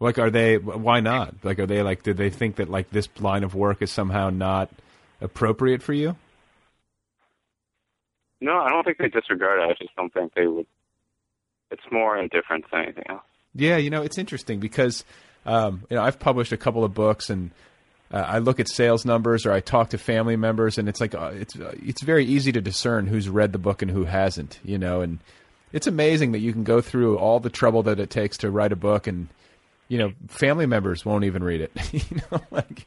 Like, 0.00 0.18
are 0.18 0.28
they? 0.28 0.58
Why 0.58 0.98
not? 0.98 1.36
Like, 1.44 1.60
are 1.60 1.66
they 1.66 1.82
like? 1.82 2.02
Did 2.02 2.16
they 2.16 2.30
think 2.30 2.56
that 2.56 2.68
like 2.68 2.90
this 2.90 3.08
line 3.20 3.44
of 3.44 3.54
work 3.54 3.80
is 3.80 3.92
somehow 3.92 4.30
not 4.30 4.70
appropriate 5.20 5.84
for 5.84 5.92
you? 5.92 6.16
No, 8.40 8.58
I 8.58 8.70
don't 8.70 8.82
think 8.82 8.98
they 8.98 9.08
disregard 9.08 9.60
it. 9.60 9.70
I 9.70 9.74
just 9.80 9.94
don't 9.94 10.12
think 10.12 10.34
they 10.34 10.48
would. 10.48 10.66
It's 11.70 11.82
more 11.92 12.18
indifference 12.18 12.66
than 12.72 12.82
anything 12.82 13.04
else. 13.08 13.22
Yeah, 13.54 13.76
you 13.76 13.88
know, 13.88 14.02
it's 14.02 14.18
interesting 14.18 14.58
because 14.58 15.04
um, 15.46 15.84
you 15.88 15.96
know 15.96 16.02
I've 16.02 16.18
published 16.18 16.50
a 16.50 16.56
couple 16.56 16.82
of 16.82 16.92
books 16.92 17.30
and 17.30 17.52
uh, 18.12 18.18
I 18.18 18.38
look 18.38 18.60
at 18.60 18.68
sales 18.68 19.04
numbers 19.04 19.46
or 19.46 19.52
I 19.52 19.60
talk 19.60 19.90
to 19.90 19.98
family 19.98 20.36
members 20.36 20.78
and 20.78 20.88
it's 20.88 21.00
like 21.00 21.14
uh, 21.14 21.32
it's 21.34 21.56
uh, 21.58 21.74
it's 21.84 22.02
very 22.02 22.24
easy 22.24 22.52
to 22.52 22.60
discern 22.60 23.06
who's 23.06 23.28
read 23.28 23.52
the 23.52 23.58
book 23.58 23.82
and 23.82 23.90
who 23.90 24.04
hasn't. 24.04 24.58
You 24.64 24.78
know, 24.78 25.00
and 25.00 25.18
it's 25.72 25.86
amazing 25.86 26.32
that 26.32 26.38
you 26.38 26.52
can 26.52 26.64
go 26.64 26.80
through 26.80 27.18
all 27.18 27.40
the 27.40 27.50
trouble 27.50 27.82
that 27.84 27.98
it 28.00 28.10
takes 28.10 28.38
to 28.38 28.50
write 28.50 28.72
a 28.72 28.76
book 28.76 29.06
and 29.06 29.28
you 29.88 29.98
know 29.98 30.12
family 30.28 30.66
members 30.66 31.04
won't 31.04 31.24
even 31.24 31.42
read 31.44 31.60
it. 31.60 31.72
you 31.92 32.16
know, 32.32 32.40
like 32.50 32.86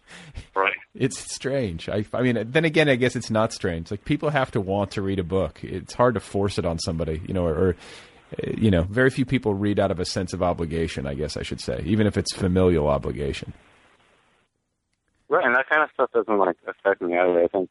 Right. 0.56 0.74
it's 0.94 1.18
strange. 1.34 1.88
I, 1.88 2.04
I 2.14 2.22
mean, 2.22 2.52
then 2.52 2.66
again, 2.66 2.90
I 2.90 2.96
guess 2.96 3.16
it's 3.16 3.30
not 3.30 3.54
strange. 3.54 3.92
Like 3.92 4.04
people 4.06 4.30
have 4.30 4.52
to 4.52 4.62
want 4.62 4.92
to 4.92 5.02
read 5.02 5.20
a 5.20 5.24
book. 5.24 5.64
It's 5.64 5.94
hard 5.94 6.16
to 6.16 6.20
force 6.20 6.58
it 6.58 6.66
on 6.66 6.80
somebody, 6.80 7.22
you 7.28 7.34
know, 7.34 7.46
or, 7.46 7.54
or 7.54 7.76
uh, 8.44 8.52
you 8.58 8.70
know, 8.70 8.84
very 8.84 9.10
few 9.10 9.26
people 9.26 9.54
read 9.54 9.80
out 9.80 9.92
of 9.92 10.00
a 10.02 10.06
sense 10.06 10.34
of 10.34 10.44
obligation. 10.44 11.08
I 11.08 11.14
guess 11.14 11.38
I 11.38 11.44
should 11.44 11.62
say, 11.62 11.82
even 11.86 12.08
if 12.08 12.18
it's 12.18 12.34
familial 12.34 12.88
obligation. 12.88 13.54
Right, 15.30 15.46
and 15.46 15.56
that 15.56 15.70
kind 15.70 15.84
of 15.84 15.89
stuff 15.94 16.12
doesn't 16.12 16.38
like 16.38 16.58
affect 16.68 17.02
me 17.02 17.18
either. 17.18 17.44
I 17.44 17.48
think 17.48 17.70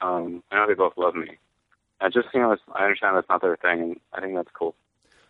um, 0.00 0.42
I 0.50 0.56
know 0.56 0.66
they 0.66 0.74
both 0.74 0.94
love 0.96 1.14
me. 1.14 1.38
I 2.00 2.08
just 2.08 2.28
you 2.34 2.40
know 2.40 2.52
it's, 2.52 2.62
I 2.74 2.84
understand 2.84 3.16
that's 3.16 3.28
not 3.28 3.40
their 3.40 3.56
thing, 3.56 3.80
and 3.80 4.00
I 4.12 4.20
think 4.20 4.34
that's 4.34 4.50
cool. 4.52 4.74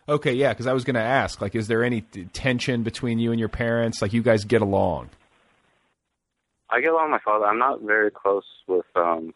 Okay, 0.09 0.33
yeah, 0.33 0.49
because 0.49 0.67
I 0.67 0.73
was 0.73 0.83
going 0.83 0.95
to 0.95 1.01
ask, 1.01 1.39
like, 1.39 1.55
is 1.55 1.67
there 1.67 1.81
any 1.81 2.01
t- 2.01 2.25
tension 2.25 2.83
between 2.83 3.19
you 3.19 3.31
and 3.31 3.39
your 3.39 3.47
parents? 3.47 4.01
Like, 4.01 4.11
you 4.11 4.21
guys 4.21 4.43
get 4.43 4.61
along? 4.61 5.09
I 6.69 6.81
get 6.81 6.91
along 6.91 7.11
with 7.11 7.21
my 7.21 7.31
father. 7.31 7.45
I'm 7.45 7.59
not 7.59 7.81
very 7.81 8.11
close 8.11 8.43
with 8.67 8.85
um, 8.95 9.33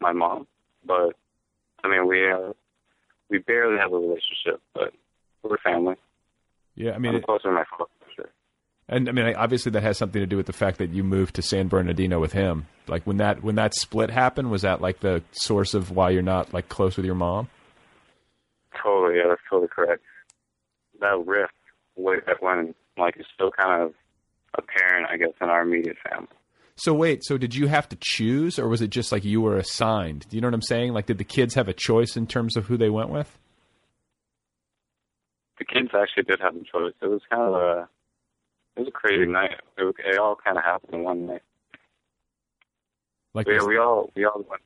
my 0.00 0.12
mom, 0.12 0.46
but 0.84 1.14
I 1.84 1.88
mean 1.88 2.06
we 2.08 2.30
uh, 2.30 2.52
we 3.28 3.38
barely 3.38 3.78
have 3.78 3.92
a 3.92 3.96
relationship, 3.96 4.60
but 4.74 4.92
we're 5.42 5.58
family. 5.58 5.94
Yeah, 6.74 6.92
I 6.92 6.98
mean, 6.98 7.12
I'm 7.12 7.18
it, 7.18 7.24
closer 7.26 7.44
to 7.44 7.52
my 7.52 7.64
father. 7.70 7.90
And 8.90 9.08
I 9.08 9.12
mean, 9.12 9.34
obviously 9.34 9.72
that 9.72 9.82
has 9.82 9.96
something 9.96 10.20
to 10.20 10.26
do 10.26 10.36
with 10.36 10.46
the 10.46 10.52
fact 10.52 10.78
that 10.78 10.90
you 10.90 11.02
moved 11.02 11.36
to 11.36 11.42
San 11.42 11.68
Bernardino 11.68 12.20
with 12.20 12.32
him. 12.32 12.66
Like, 12.86 13.06
when 13.06 13.16
that 13.16 13.42
when 13.42 13.54
that 13.54 13.74
split 13.74 14.10
happened, 14.10 14.50
was 14.50 14.62
that 14.62 14.82
like 14.82 15.00
the 15.00 15.22
source 15.32 15.72
of 15.72 15.90
why 15.90 16.10
you're 16.10 16.22
not 16.22 16.52
like 16.52 16.68
close 16.68 16.96
with 16.96 17.06
your 17.06 17.14
mom? 17.14 17.48
Totally, 18.82 19.18
yeah, 19.18 19.28
that's 19.28 19.40
totally 19.48 19.68
correct. 19.68 20.02
That 21.00 21.24
rift 21.26 21.52
way 21.96 22.16
back 22.26 22.42
when, 22.42 22.74
like, 22.98 23.16
is 23.18 23.26
still 23.34 23.50
kind 23.50 23.82
of 23.82 23.94
apparent, 24.56 25.08
I 25.10 25.16
guess, 25.16 25.32
in 25.40 25.48
our 25.48 25.62
immediate 25.62 25.96
family. 26.08 26.28
So 26.76 26.94
wait, 26.94 27.24
so 27.24 27.38
did 27.38 27.54
you 27.54 27.66
have 27.68 27.88
to 27.90 27.96
choose, 28.00 28.58
or 28.58 28.68
was 28.68 28.80
it 28.80 28.90
just 28.90 29.12
like 29.12 29.24
you 29.24 29.40
were 29.40 29.56
assigned? 29.56 30.26
Do 30.28 30.36
you 30.36 30.40
know 30.40 30.48
what 30.48 30.54
I'm 30.54 30.62
saying? 30.62 30.92
Like, 30.92 31.06
did 31.06 31.18
the 31.18 31.24
kids 31.24 31.54
have 31.54 31.68
a 31.68 31.74
choice 31.74 32.16
in 32.16 32.26
terms 32.26 32.56
of 32.56 32.66
who 32.66 32.76
they 32.76 32.90
went 32.90 33.10
with? 33.10 33.38
the 35.60 35.64
kids 35.66 35.90
actually 35.94 36.24
did 36.24 36.40
have 36.40 36.56
a 36.56 36.64
choice. 36.64 36.94
It 37.00 37.06
was 37.06 37.20
kind 37.30 37.42
of 37.42 37.54
a 37.54 37.88
it 38.76 38.80
was 38.80 38.88
a 38.88 38.92
crazy 38.92 39.26
night. 39.26 39.50
It, 39.78 39.94
it 40.06 40.18
all 40.18 40.36
kind 40.36 40.56
of 40.58 40.64
happened 40.64 40.94
in 40.94 41.02
one 41.04 41.26
night. 41.26 41.42
Like, 43.34 43.46
We, 43.46 43.58
we 43.66 43.78
all 43.78 44.10
we 44.16 44.24
all 44.24 44.44
went, 44.48 44.62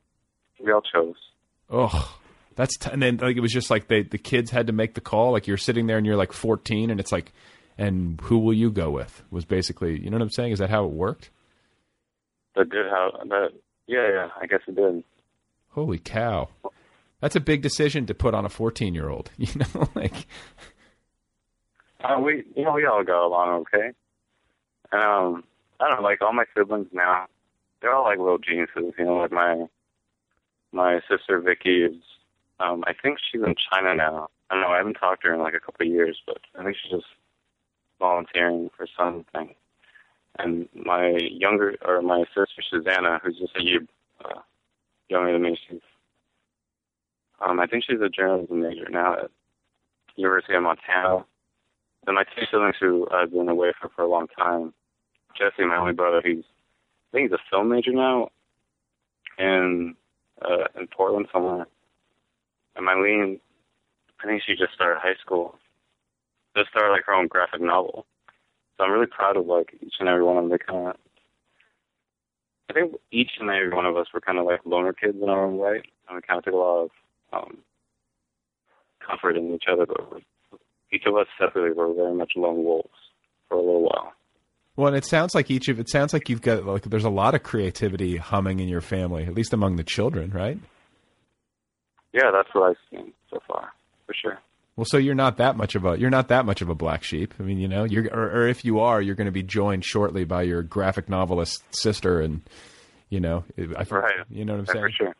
we 0.63 0.71
all 0.71 0.81
chose. 0.81 1.15
oh, 1.69 2.17
that's 2.55 2.77
t- 2.77 2.89
and 2.91 3.01
then 3.01 3.17
like 3.17 3.35
it 3.37 3.41
was 3.41 3.51
just 3.51 3.69
like 3.69 3.87
they 3.87 4.03
the 4.03 4.17
kids 4.17 4.49
had 4.51 4.67
to 4.67 4.73
make 4.73 4.93
the 4.95 5.01
call. 5.01 5.31
Like 5.31 5.45
you're 5.47 5.57
sitting 5.57 5.87
there 5.87 5.97
and 5.97 6.05
you're 6.05 6.15
like 6.15 6.33
14, 6.33 6.89
and 6.89 6.99
it's 6.99 7.11
like, 7.11 7.31
and 7.77 8.19
who 8.21 8.39
will 8.39 8.53
you 8.53 8.71
go 8.71 8.89
with? 8.89 9.23
Was 9.29 9.45
basically, 9.45 9.99
you 10.01 10.09
know 10.09 10.15
what 10.17 10.23
I'm 10.23 10.31
saying? 10.31 10.51
Is 10.53 10.59
that 10.59 10.69
how 10.69 10.85
it 10.85 10.91
worked? 10.91 11.29
That 12.55 12.69
did 12.69 12.85
how 12.89 13.11
that 13.29 13.49
yeah 13.87 14.07
yeah 14.09 14.29
I 14.41 14.47
guess 14.47 14.61
it 14.67 14.75
did. 14.75 15.03
Holy 15.71 15.99
cow, 15.99 16.47
that's 17.19 17.35
a 17.35 17.41
big 17.41 17.61
decision 17.61 18.05
to 18.07 18.13
put 18.15 18.33
on 18.33 18.45
a 18.45 18.49
14 18.49 18.95
year 18.95 19.09
old. 19.09 19.29
You 19.37 19.49
know, 19.55 19.89
like 19.93 20.25
Uh, 22.05 22.19
we 22.19 22.43
you 22.55 22.63
know 22.63 22.73
we 22.73 22.85
all 22.85 23.03
got 23.03 23.25
along 23.25 23.61
okay. 23.73 23.87
Um 24.91 25.43
I 25.79 25.87
don't 25.87 25.97
know 25.97 26.03
like 26.03 26.21
all 26.21 26.33
my 26.33 26.45
siblings 26.55 26.87
now 26.93 27.25
they're 27.81 27.93
all 27.93 28.03
like 28.03 28.19
little 28.19 28.37
geniuses. 28.37 28.93
You 28.97 29.05
know 29.05 29.17
like 29.17 29.31
my 29.31 29.65
my 30.71 30.99
sister 31.09 31.39
Vicky 31.39 31.83
is 31.83 31.95
um 32.59 32.83
I 32.85 32.93
think 32.93 33.17
she's 33.19 33.41
in 33.41 33.55
China 33.71 33.95
now. 33.95 34.29
I 34.49 34.53
don't 34.55 34.61
know 34.61 34.69
I 34.69 34.77
haven't 34.77 34.95
talked 34.95 35.23
to 35.23 35.29
her 35.29 35.33
in 35.33 35.41
like 35.41 35.55
a 35.55 35.59
couple 35.59 35.87
of 35.87 35.91
years, 35.91 36.21
but 36.27 36.37
I 36.59 36.63
think 36.63 36.77
she's 36.81 36.91
just 36.91 37.07
volunteering 37.99 38.69
for 38.75 38.87
something. 38.97 39.55
And 40.37 40.67
my 40.75 41.17
younger 41.17 41.75
or 41.83 42.01
my 42.01 42.25
sister 42.35 42.61
Susanna, 42.69 43.19
who's 43.23 43.39
just 43.39 43.55
a 43.57 43.63
year 43.63 43.79
uh, 44.23 44.41
younger 45.09 45.31
than 45.33 45.41
me, 45.41 45.57
she's 45.67 45.81
um 47.43 47.59
I 47.59 47.65
think 47.65 47.83
she's 47.83 48.01
a 48.01 48.09
journalism 48.09 48.61
major 48.61 48.89
now 48.89 49.13
at 49.13 49.31
University 50.15 50.53
of 50.53 50.63
Montana. 50.63 51.25
And 52.07 52.15
my 52.15 52.23
two 52.23 52.45
siblings 52.51 52.75
who 52.79 53.07
I've 53.11 53.31
been 53.31 53.49
away 53.49 53.71
from 53.79 53.89
for 53.95 54.03
a 54.03 54.07
long 54.09 54.27
time, 54.37 54.73
Jesse, 55.37 55.65
my 55.65 55.77
only 55.77 55.93
brother, 55.93 56.21
he's 56.23 56.43
I 57.13 57.17
think 57.17 57.31
he's 57.31 57.39
a 57.39 57.49
film 57.49 57.69
major 57.69 57.91
now 57.91 58.29
in 59.37 59.95
uh, 60.41 60.67
in 60.79 60.87
Portland 60.87 61.27
somewhere. 61.31 61.65
and 62.75 62.87
Mylene, 62.87 63.39
I 64.21 64.27
think 64.27 64.43
she 64.45 64.55
just 64.55 64.73
started 64.73 64.99
high 65.01 65.15
school. 65.21 65.55
Just 66.55 66.69
started 66.69 66.91
like 66.91 67.05
her 67.05 67.13
own 67.13 67.27
graphic 67.27 67.61
novel. 67.61 68.05
So 68.77 68.83
I'm 68.83 68.91
really 68.91 69.07
proud 69.07 69.37
of 69.37 69.45
like 69.45 69.77
each 69.81 69.95
and 69.99 70.09
every 70.09 70.23
one 70.23 70.37
of 70.37 70.49
them. 70.49 70.59
Kind 70.59 70.89
of, 70.89 70.95
I 72.69 72.73
think 72.73 72.95
each 73.11 73.31
and 73.39 73.49
every 73.49 73.69
one 73.69 73.85
of 73.85 73.97
us 73.97 74.07
were 74.13 74.21
kind 74.21 74.37
of 74.37 74.45
like 74.45 74.61
loner 74.65 74.93
kids 74.93 75.17
in 75.21 75.29
our 75.29 75.45
own 75.45 75.57
way, 75.57 75.81
and 76.07 76.15
we 76.15 76.21
kind 76.21 76.37
of 76.37 76.43
took 76.43 76.53
a 76.53 76.57
lot 76.57 76.83
of 76.83 76.89
um, 77.33 77.57
comfort 79.05 79.37
in 79.37 79.53
each 79.53 79.65
other. 79.71 79.85
But 79.85 80.21
each 80.95 81.03
of 81.05 81.15
us 81.15 81.27
separately 81.39 81.71
were 81.71 81.93
very 81.93 82.13
much 82.13 82.33
lone 82.35 82.63
wolves 82.63 82.89
for 83.49 83.55
a 83.55 83.61
little 83.61 83.83
while. 83.83 84.13
Well, 84.75 84.87
and 84.87 84.97
it 84.97 85.05
sounds 85.05 85.33
like 85.33 85.49
each 85.49 85.69
of 85.69 85.79
it 85.79 85.89
sounds 85.89 86.13
like 86.13 86.29
you've 86.29 86.41
got 86.41 86.65
like 86.65 86.83
there's 86.83 87.05
a 87.05 87.09
lot 87.09 87.35
of 87.35 87.43
creativity 87.43 88.17
humming 88.17 88.59
in 88.59 88.67
your 88.67 88.81
family, 88.81 89.25
at 89.25 89.33
least 89.33 89.53
among 89.53 89.77
the 89.77 89.83
children, 89.83 90.31
right? 90.31 90.59
Yeah, 92.13 92.31
that's 92.31 92.49
what 92.53 92.69
I've 92.69 92.77
seen 92.89 93.13
so 93.29 93.39
far, 93.47 93.71
for 94.05 94.13
sure. 94.13 94.39
Well, 94.75 94.85
so 94.85 94.97
you're 94.97 95.15
not 95.15 95.37
that 95.37 95.55
much 95.55 95.75
of 95.75 95.85
a 95.85 95.97
you're 95.97 96.09
not 96.09 96.27
that 96.27 96.45
much 96.45 96.61
of 96.61 96.69
a 96.69 96.75
black 96.75 97.03
sheep. 97.03 97.33
I 97.39 97.43
mean, 97.43 97.57
you 97.57 97.69
know, 97.69 97.85
you're 97.85 98.13
or, 98.13 98.41
or 98.41 98.47
if 98.47 98.65
you 98.65 98.79
are, 98.79 99.01
you're 99.01 99.15
going 99.15 99.25
to 99.25 99.31
be 99.31 99.43
joined 99.43 99.85
shortly 99.85 100.25
by 100.25 100.43
your 100.43 100.61
graphic 100.61 101.07
novelist 101.07 101.63
sister, 101.73 102.19
and 102.19 102.41
you 103.09 103.21
know, 103.21 103.45
I, 103.57 103.85
right. 103.89 104.13
You 104.29 104.43
know 104.43 104.53
what 104.53 104.59
I'm 104.59 104.65
saying? 104.65 104.85
for 104.85 104.91
sure. 104.91 105.15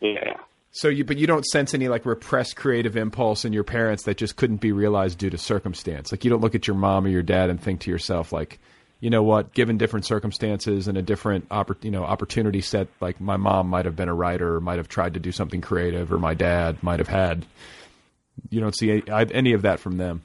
Yeah. 0.00 0.38
So 0.76 0.88
you, 0.88 1.04
but 1.04 1.18
you 1.18 1.28
don't 1.28 1.46
sense 1.46 1.72
any 1.72 1.86
like 1.86 2.04
repressed 2.04 2.56
creative 2.56 2.96
impulse 2.96 3.44
in 3.44 3.52
your 3.52 3.62
parents 3.62 4.02
that 4.04 4.16
just 4.16 4.34
couldn't 4.34 4.56
be 4.56 4.72
realized 4.72 5.18
due 5.18 5.30
to 5.30 5.38
circumstance. 5.38 6.10
Like 6.10 6.24
you 6.24 6.30
don't 6.30 6.40
look 6.40 6.56
at 6.56 6.66
your 6.66 6.76
mom 6.76 7.06
or 7.06 7.10
your 7.10 7.22
dad 7.22 7.48
and 7.48 7.62
think 7.62 7.80
to 7.82 7.90
yourself 7.92 8.32
like, 8.32 8.58
you 8.98 9.08
know 9.08 9.22
what, 9.22 9.54
given 9.54 9.78
different 9.78 10.04
circumstances 10.04 10.88
and 10.88 10.98
a 10.98 11.02
different 11.02 11.48
oppor- 11.50 11.82
you 11.84 11.92
know 11.92 12.02
opportunity 12.02 12.60
set, 12.60 12.88
like 13.00 13.20
my 13.20 13.36
mom 13.36 13.68
might 13.68 13.84
have 13.84 13.94
been 13.94 14.08
a 14.08 14.14
writer 14.14 14.56
or 14.56 14.60
might 14.60 14.78
have 14.78 14.88
tried 14.88 15.14
to 15.14 15.20
do 15.20 15.30
something 15.30 15.60
creative, 15.60 16.12
or 16.12 16.18
my 16.18 16.34
dad 16.34 16.82
might 16.82 16.98
have 16.98 17.08
had. 17.08 17.46
You 18.50 18.60
don't 18.60 18.74
see 18.76 19.02
any, 19.08 19.52
of 19.52 19.62
that 19.62 19.78
from 19.78 19.96
them. 19.96 20.22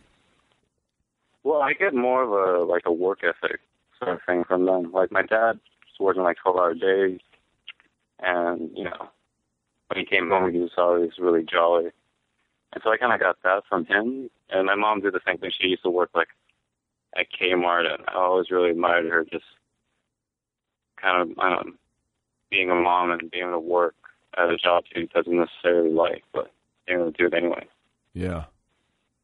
Well, 1.44 1.62
I 1.62 1.74
get 1.74 1.94
more 1.94 2.24
of 2.24 2.32
a 2.32 2.64
like 2.64 2.84
a 2.86 2.92
work 2.92 3.20
ethic 3.24 3.60
sort 4.00 4.16
of 4.16 4.22
thing 4.26 4.46
from 4.46 4.66
them. 4.66 4.92
Like 4.94 5.12
my 5.12 5.22
dad 5.22 5.60
working 6.00 6.24
like 6.24 6.38
twelve 6.42 6.58
hour 6.58 6.74
days, 6.74 7.20
and 8.20 8.72
you 8.74 8.86
know, 8.86 9.10
when 9.90 10.00
he 10.00 10.06
came 10.06 10.30
home, 10.30 10.52
he 10.54 10.60
was 10.60 10.72
always 10.78 11.12
really 11.20 11.44
jolly, 11.44 11.92
and 12.74 12.84
so 12.84 12.92
I 12.92 12.98
kind 12.98 13.14
of 13.14 13.20
got 13.20 13.38
that 13.44 13.64
from 13.68 13.86
him. 13.86 14.30
And 14.50 14.66
my 14.66 14.76
mom 14.76 15.02
did 15.02 15.14
the 15.14 15.20
same 15.26 15.38
thing. 15.38 15.52
She 15.60 15.68
used 15.68 15.84
to 15.84 15.90
work 15.90 16.12
like 16.14 16.30
at 17.18 17.28
Kmart, 17.32 17.92
and 17.92 18.04
I 18.08 18.16
always 18.16 18.52
really 18.52 18.72
admired 18.72 19.06
her 19.06 19.26
just 19.26 19.46
kind 21.02 21.32
of 21.32 21.66
being 22.50 22.70
a 22.70 22.76
mom 22.76 23.12
and 23.12 23.32
being 23.32 23.44
able 23.44 23.54
to 23.54 23.60
work 23.60 23.96
at 24.38 24.50
a 24.50 24.58
job 24.58 24.84
she 24.94 25.08
doesn't 25.14 25.36
necessarily 25.36 25.92
like, 25.92 26.24
but 26.34 26.52
being 26.88 27.00
able 27.00 27.12
to 27.12 27.18
do 27.18 27.28
it 27.28 27.34
anyway. 27.34 27.68
Yeah. 28.14 28.46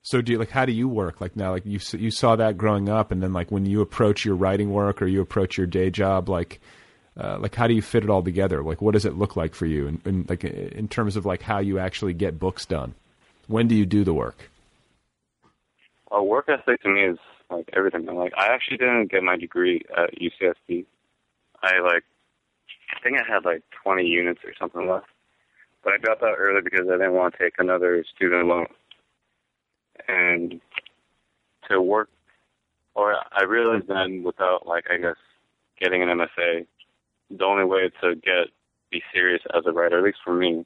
So 0.01 0.21
do 0.21 0.33
you 0.33 0.37
like 0.37 0.51
how 0.51 0.65
do 0.65 0.71
you 0.71 0.87
work 0.87 1.19
like 1.19 1.35
now 1.35 1.49
like 1.51 1.65
you 1.65 1.79
you 1.93 2.11
saw 2.11 2.35
that 2.35 2.57
growing 2.57 2.89
up 2.89 3.11
and 3.11 3.23
then 3.23 3.33
like 3.33 3.51
when 3.51 3.65
you 3.65 3.81
approach 3.81 4.23
your 4.23 4.35
writing 4.35 4.69
work 4.71 5.01
or 5.01 5.07
you 5.07 5.19
approach 5.19 5.57
your 5.57 5.65
day 5.65 5.89
job 5.89 6.29
like 6.29 6.61
uh, 7.17 7.37
like 7.39 7.55
how 7.55 7.67
do 7.67 7.73
you 7.73 7.81
fit 7.81 8.03
it 8.03 8.09
all 8.09 8.23
together 8.23 8.61
like 8.63 8.81
what 8.81 8.93
does 8.93 9.05
it 9.05 9.15
look 9.15 9.35
like 9.35 9.55
for 9.55 9.65
you 9.65 9.99
and, 10.05 10.29
like 10.29 10.43
in 10.43 10.87
terms 10.87 11.15
of 11.15 11.25
like 11.25 11.41
how 11.41 11.59
you 11.59 11.79
actually 11.79 12.13
get 12.13 12.39
books 12.39 12.65
done 12.65 12.93
when 13.47 13.67
do 13.67 13.75
you 13.75 13.85
do 13.85 14.03
the 14.03 14.13
work 14.13 14.49
well 16.11 16.25
work 16.25 16.49
ethic 16.49 16.81
to 16.81 16.89
me 16.89 17.01
is 17.05 17.17
like 17.49 17.69
everything. 17.73 18.05
Like 18.05 18.33
I 18.37 18.47
actually 18.47 18.77
didn't 18.77 19.11
get 19.11 19.23
my 19.23 19.37
degree 19.37 19.81
at 19.95 20.11
UCSD. 20.15 20.85
I 21.61 21.79
like 21.79 22.03
I 22.95 22.99
think 23.03 23.17
I 23.17 23.31
had 23.31 23.45
like 23.45 23.63
20 23.83 24.05
units 24.05 24.41
or 24.43 24.53
something 24.59 24.87
left, 24.87 25.07
but 25.83 25.93
I 25.93 25.97
dropped 25.97 26.23
out 26.23 26.35
early 26.37 26.61
because 26.61 26.87
I 26.87 26.93
didn't 26.93 27.13
want 27.13 27.33
to 27.33 27.39
take 27.39 27.55
another 27.57 28.03
student 28.15 28.47
loan. 28.47 28.67
And 30.07 30.61
to 31.69 31.81
work, 31.81 32.09
or 32.93 33.15
I 33.31 33.43
realized 33.43 33.87
then 33.87 34.23
without 34.23 34.67
like 34.67 34.85
I 34.91 34.97
guess 34.97 35.15
getting 35.79 36.01
an 36.03 36.09
MFA, 36.09 36.65
the 37.29 37.43
only 37.43 37.65
way 37.65 37.89
to 38.01 38.15
get 38.15 38.47
be 38.91 39.01
serious 39.13 39.41
as 39.55 39.63
a 39.65 39.71
writer, 39.71 39.97
at 39.97 40.03
least 40.03 40.19
for 40.23 40.33
me, 40.33 40.65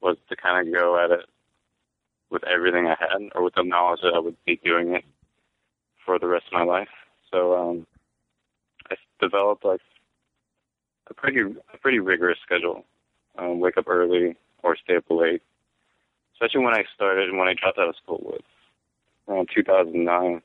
was 0.00 0.16
to 0.28 0.36
kind 0.36 0.66
of 0.66 0.74
go 0.74 1.02
at 1.02 1.10
it 1.10 1.26
with 2.30 2.44
everything 2.44 2.86
I 2.86 2.96
had, 2.98 3.30
or 3.34 3.42
with 3.42 3.54
the 3.54 3.62
knowledge 3.62 4.00
that 4.02 4.14
I 4.14 4.18
would 4.18 4.36
be 4.46 4.60
doing 4.64 4.94
it 4.94 5.04
for 6.04 6.18
the 6.18 6.26
rest 6.26 6.46
of 6.46 6.54
my 6.54 6.64
life. 6.64 6.88
So 7.30 7.54
um, 7.56 7.86
I 8.90 8.96
developed 9.20 9.64
like 9.64 9.80
a 11.08 11.14
pretty 11.14 11.40
a 11.40 11.78
pretty 11.78 11.98
rigorous 11.98 12.38
schedule. 12.44 12.84
Um, 13.38 13.60
wake 13.60 13.78
up 13.78 13.88
early 13.88 14.36
or 14.62 14.76
stay 14.76 14.96
up 14.96 15.04
late. 15.08 15.42
Especially 16.34 16.64
when 16.64 16.74
I 16.74 16.84
started 16.94 17.28
and 17.28 17.38
when 17.38 17.48
I 17.48 17.54
dropped 17.54 17.78
out 17.78 17.88
of 17.88 17.96
school 17.96 18.20
was 18.22 18.42
around 19.28 19.48
2009. 19.54 20.42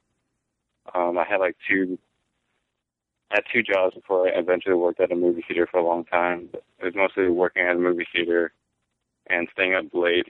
Um, 0.94 1.18
I 1.18 1.26
had 1.26 1.38
like 1.38 1.58
two 1.68 1.98
had 3.30 3.42
two 3.54 3.62
jobs 3.63 3.96
before 3.96 4.28
I 4.28 4.40
eventually 4.40 4.76
worked 4.76 5.00
at 5.00 5.12
a 5.12 5.16
movie 5.16 5.44
theater 5.48 5.68
for 5.70 5.80
a 5.80 5.86
long 5.86 6.06
time. 6.06 6.50
It 6.54 6.86
was 6.86 6.96
mostly 6.96 7.28
working 7.30 7.63
at 7.63 7.76
a 7.76 7.80
movie 7.80 8.08
theater 8.13 8.52
and 9.30 9.48
staying 9.52 9.74
up 9.76 9.86
late 9.94 10.28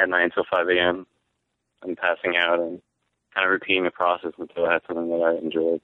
at 0.00 0.08
night 0.08 0.24
until 0.24 0.44
5 0.50 0.66
a.m. 0.68 1.06
and 1.82 1.96
passing 1.96 2.34
out 2.36 2.58
and 2.58 2.80
kind 3.34 3.46
of 3.46 3.50
repeating 3.50 3.84
the 3.84 3.90
process 3.90 4.32
until 4.38 4.66
I 4.66 4.74
had 4.74 4.82
something 4.86 5.08
that 5.08 5.22
I 5.22 5.44
enjoyed. 5.44 5.80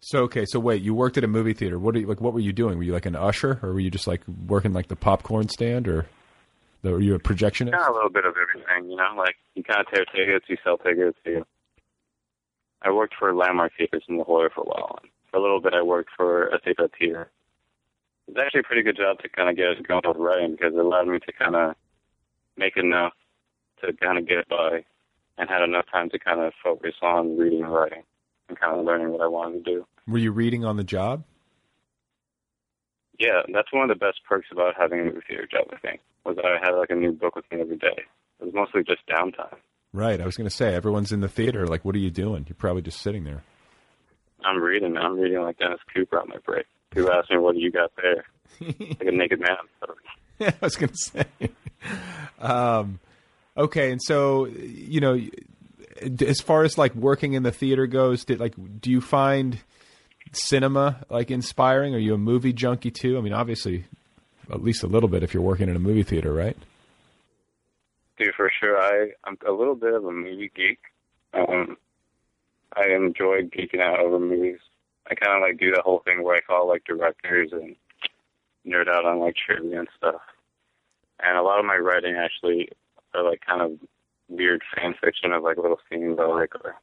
so 0.00 0.20
okay 0.20 0.44
so 0.46 0.58
wait 0.58 0.82
you 0.82 0.94
worked 0.94 1.16
at 1.18 1.24
a 1.24 1.28
movie 1.28 1.52
theater 1.54 1.78
what 1.78 1.94
are 1.94 2.00
you 2.00 2.06
like 2.06 2.20
what 2.20 2.32
were 2.32 2.40
you 2.40 2.52
doing 2.52 2.76
were 2.76 2.82
you 2.84 2.92
like 2.92 3.06
an 3.06 3.16
usher 3.16 3.58
or 3.62 3.72
were 3.72 3.80
you 3.80 3.90
just 3.90 4.06
like 4.06 4.20
working 4.46 4.72
like 4.72 4.88
the 4.88 4.96
popcorn 4.96 5.48
stand 5.48 5.86
or 5.88 6.06
were 6.82 7.00
you 7.00 7.14
a 7.14 7.18
projectionist 7.18 7.70
Kind 7.72 7.84
of 7.84 7.90
a 7.90 7.94
little 7.94 8.10
bit 8.10 8.24
of 8.24 8.34
everything, 8.36 8.90
you 8.90 8.96
know, 8.96 9.14
like 9.16 9.36
you 9.54 9.62
kind 9.62 9.80
of 9.80 9.86
tear 9.92 10.04
tickets, 10.06 10.46
you 10.48 10.56
sell 10.64 10.78
tickets, 10.78 11.16
you. 11.24 11.46
I 12.84 12.90
worked 12.90 13.14
for 13.18 13.34
Landmark 13.34 13.72
Theaters 13.76 14.04
in 14.08 14.18
La 14.18 14.24
Jolla 14.24 14.48
for 14.54 14.62
a 14.62 14.64
while. 14.64 14.98
And 15.02 15.10
for 15.30 15.36
a 15.38 15.42
little 15.42 15.60
bit, 15.60 15.74
I 15.74 15.82
worked 15.82 16.10
for 16.16 16.48
a 16.48 16.58
theater 16.58 16.88
theater. 16.98 17.30
It 18.28 18.34
was 18.34 18.42
actually 18.44 18.60
a 18.60 18.64
pretty 18.64 18.82
good 18.82 18.96
job 18.96 19.18
to 19.20 19.28
kind 19.28 19.48
of 19.48 19.56
get 19.56 19.68
us 19.68 19.86
going 19.86 20.02
with 20.06 20.16
writing 20.16 20.52
because 20.52 20.74
it 20.74 20.78
allowed 20.78 21.08
me 21.08 21.18
to 21.18 21.32
kind 21.32 21.56
of 21.56 21.74
make 22.56 22.76
enough 22.76 23.12
to 23.82 23.92
kind 23.94 24.18
of 24.18 24.28
get 24.28 24.48
by 24.48 24.84
and 25.38 25.48
had 25.48 25.62
enough 25.62 25.86
time 25.90 26.10
to 26.10 26.18
kind 26.18 26.40
of 26.40 26.52
focus 26.62 26.94
on 27.02 27.36
reading 27.36 27.62
and 27.62 27.72
writing 27.72 28.02
and 28.48 28.58
kind 28.58 28.78
of 28.78 28.84
learning 28.84 29.10
what 29.10 29.20
I 29.20 29.26
wanted 29.26 29.64
to 29.64 29.70
do. 29.70 29.86
were 30.06 30.18
you 30.18 30.30
reading 30.30 30.64
on 30.64 30.76
the 30.76 30.84
job 30.84 31.24
Yeah, 33.18 33.42
that's 33.52 33.72
one 33.72 33.82
of 33.82 33.88
the 33.88 34.04
best 34.04 34.20
perks 34.28 34.48
about 34.52 34.74
having 34.78 35.00
a 35.00 35.04
movie 35.04 35.20
theater 35.26 35.48
job, 35.50 35.66
I 35.72 35.78
think, 35.78 36.00
was 36.24 36.36
that 36.36 36.44
I 36.44 36.58
had 36.62 36.72
like 36.76 36.90
a 36.90 36.94
new 36.94 37.12
book 37.12 37.34
with 37.34 37.44
me 37.50 37.60
every 37.60 37.76
day. 37.76 38.04
It 38.40 38.44
was 38.44 38.54
mostly 38.54 38.82
just 38.84 39.06
downtime. 39.08 39.56
Right 39.92 40.20
i 40.20 40.24
was 40.24 40.36
going 40.36 40.48
to 40.48 40.54
say 40.54 40.74
everyone's 40.74 41.12
in 41.12 41.20
the 41.20 41.28
theater 41.28 41.66
like 41.66 41.84
what 41.84 41.94
are 41.94 41.98
you 41.98 42.10
doing 42.10 42.44
you're 42.48 42.56
probably 42.56 42.82
just 42.82 43.00
sitting 43.00 43.24
there 43.24 43.42
I'm 44.44 44.60
reading. 44.60 44.96
I'm 44.96 45.18
reading 45.18 45.40
like 45.42 45.58
Dennis 45.58 45.80
Cooper 45.94 46.20
on 46.20 46.28
my 46.28 46.38
break. 46.44 46.66
Who 46.94 47.10
asked 47.10 47.30
me 47.30 47.38
what 47.38 47.54
do 47.54 47.60
you 47.60 47.70
got 47.70 47.92
there? 47.96 48.24
like 48.60 49.00
a 49.00 49.12
naked 49.12 49.40
man. 49.40 49.56
Yeah, 50.38 50.50
I 50.62 50.64
was 50.64 50.76
going 50.76 50.90
to 50.90 50.96
say. 50.96 51.50
um, 52.38 53.00
okay, 53.56 53.92
and 53.92 54.00
so 54.02 54.46
you 54.46 55.00
know, 55.00 55.20
as 56.20 56.40
far 56.40 56.64
as 56.64 56.76
like 56.76 56.94
working 56.94 57.34
in 57.34 57.42
the 57.42 57.52
theater 57.52 57.86
goes, 57.86 58.24
did 58.24 58.40
like 58.40 58.54
do 58.80 58.90
you 58.90 59.00
find 59.00 59.58
cinema 60.32 61.04
like 61.08 61.30
inspiring? 61.30 61.94
Are 61.94 61.98
you 61.98 62.14
a 62.14 62.18
movie 62.18 62.52
junkie 62.52 62.90
too? 62.90 63.16
I 63.16 63.20
mean, 63.20 63.32
obviously, 63.32 63.84
at 64.50 64.62
least 64.62 64.82
a 64.82 64.88
little 64.88 65.08
bit 65.08 65.22
if 65.22 65.32
you're 65.32 65.42
working 65.42 65.68
in 65.68 65.76
a 65.76 65.80
movie 65.80 66.02
theater, 66.02 66.32
right? 66.32 66.56
Dude, 68.22 68.34
for 68.36 68.50
sure. 68.60 68.80
I 68.80 69.10
I'm 69.24 69.36
a 69.46 69.52
little 69.52 69.74
bit 69.74 69.94
of 69.94 70.04
a 70.04 70.12
movie 70.12 70.50
geek. 70.54 70.78
Um, 71.34 71.76
I 72.76 72.88
enjoy 72.90 73.42
geeking 73.42 73.80
out 73.80 73.98
over 73.98 74.18
movies. 74.18 74.60
I 75.10 75.14
kind 75.14 75.36
of 75.36 75.42
like 75.42 75.58
do 75.58 75.72
the 75.72 75.82
whole 75.82 76.02
thing 76.04 76.22
where 76.22 76.36
I 76.36 76.40
call 76.40 76.68
like 76.68 76.84
directors 76.84 77.50
and 77.52 77.74
nerd 78.66 78.88
out 78.88 79.04
on 79.04 79.18
like 79.18 79.34
trivia 79.34 79.80
and 79.80 79.88
stuff. 79.96 80.20
And 81.20 81.36
a 81.36 81.42
lot 81.42 81.58
of 81.58 81.64
my 81.64 81.76
writing 81.76 82.14
actually 82.14 82.68
are 83.14 83.28
like 83.28 83.40
kind 83.44 83.60
of 83.60 83.72
weird 84.28 84.62
fan 84.76 84.94
fiction 85.02 85.32
of 85.32 85.42
like 85.42 85.56
little 85.56 85.80
scenes 85.90 86.18
I 86.20 86.26
like 86.26 86.54
or 86.64 86.76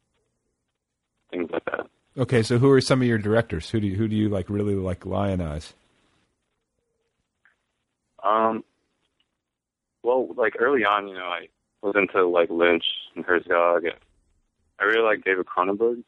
things 1.32 1.50
like 1.52 1.66
that. 1.66 1.88
Okay, 2.18 2.44
so 2.44 2.58
who 2.58 2.70
are 2.72 2.82
some 2.82 3.02
of 3.02 3.08
your 3.08 3.18
directors? 3.18 3.70
Who 3.70 3.80
do 3.80 3.88
you, 3.88 3.96
who 3.96 4.10
do 4.10 4.16
you 4.16 4.28
like 4.28 4.50
really 4.50 4.76
like 4.76 5.06
lionize? 5.06 5.74
Um, 8.24 8.66
well, 10.04 10.28
like 10.36 10.56
early 10.60 10.86
on, 10.86 11.08
you 11.08 11.16
know, 11.16 11.26
I 11.26 11.48
was 11.82 11.96
into 11.96 12.28
like 12.28 12.50
Lynch 12.50 12.86
and 13.16 13.26
Herzog. 13.26 13.86
And 13.86 13.96
I 14.80 14.84
really 14.86 15.04
like 15.04 15.24
David 15.24 15.46
Cronenberg, 15.46 16.04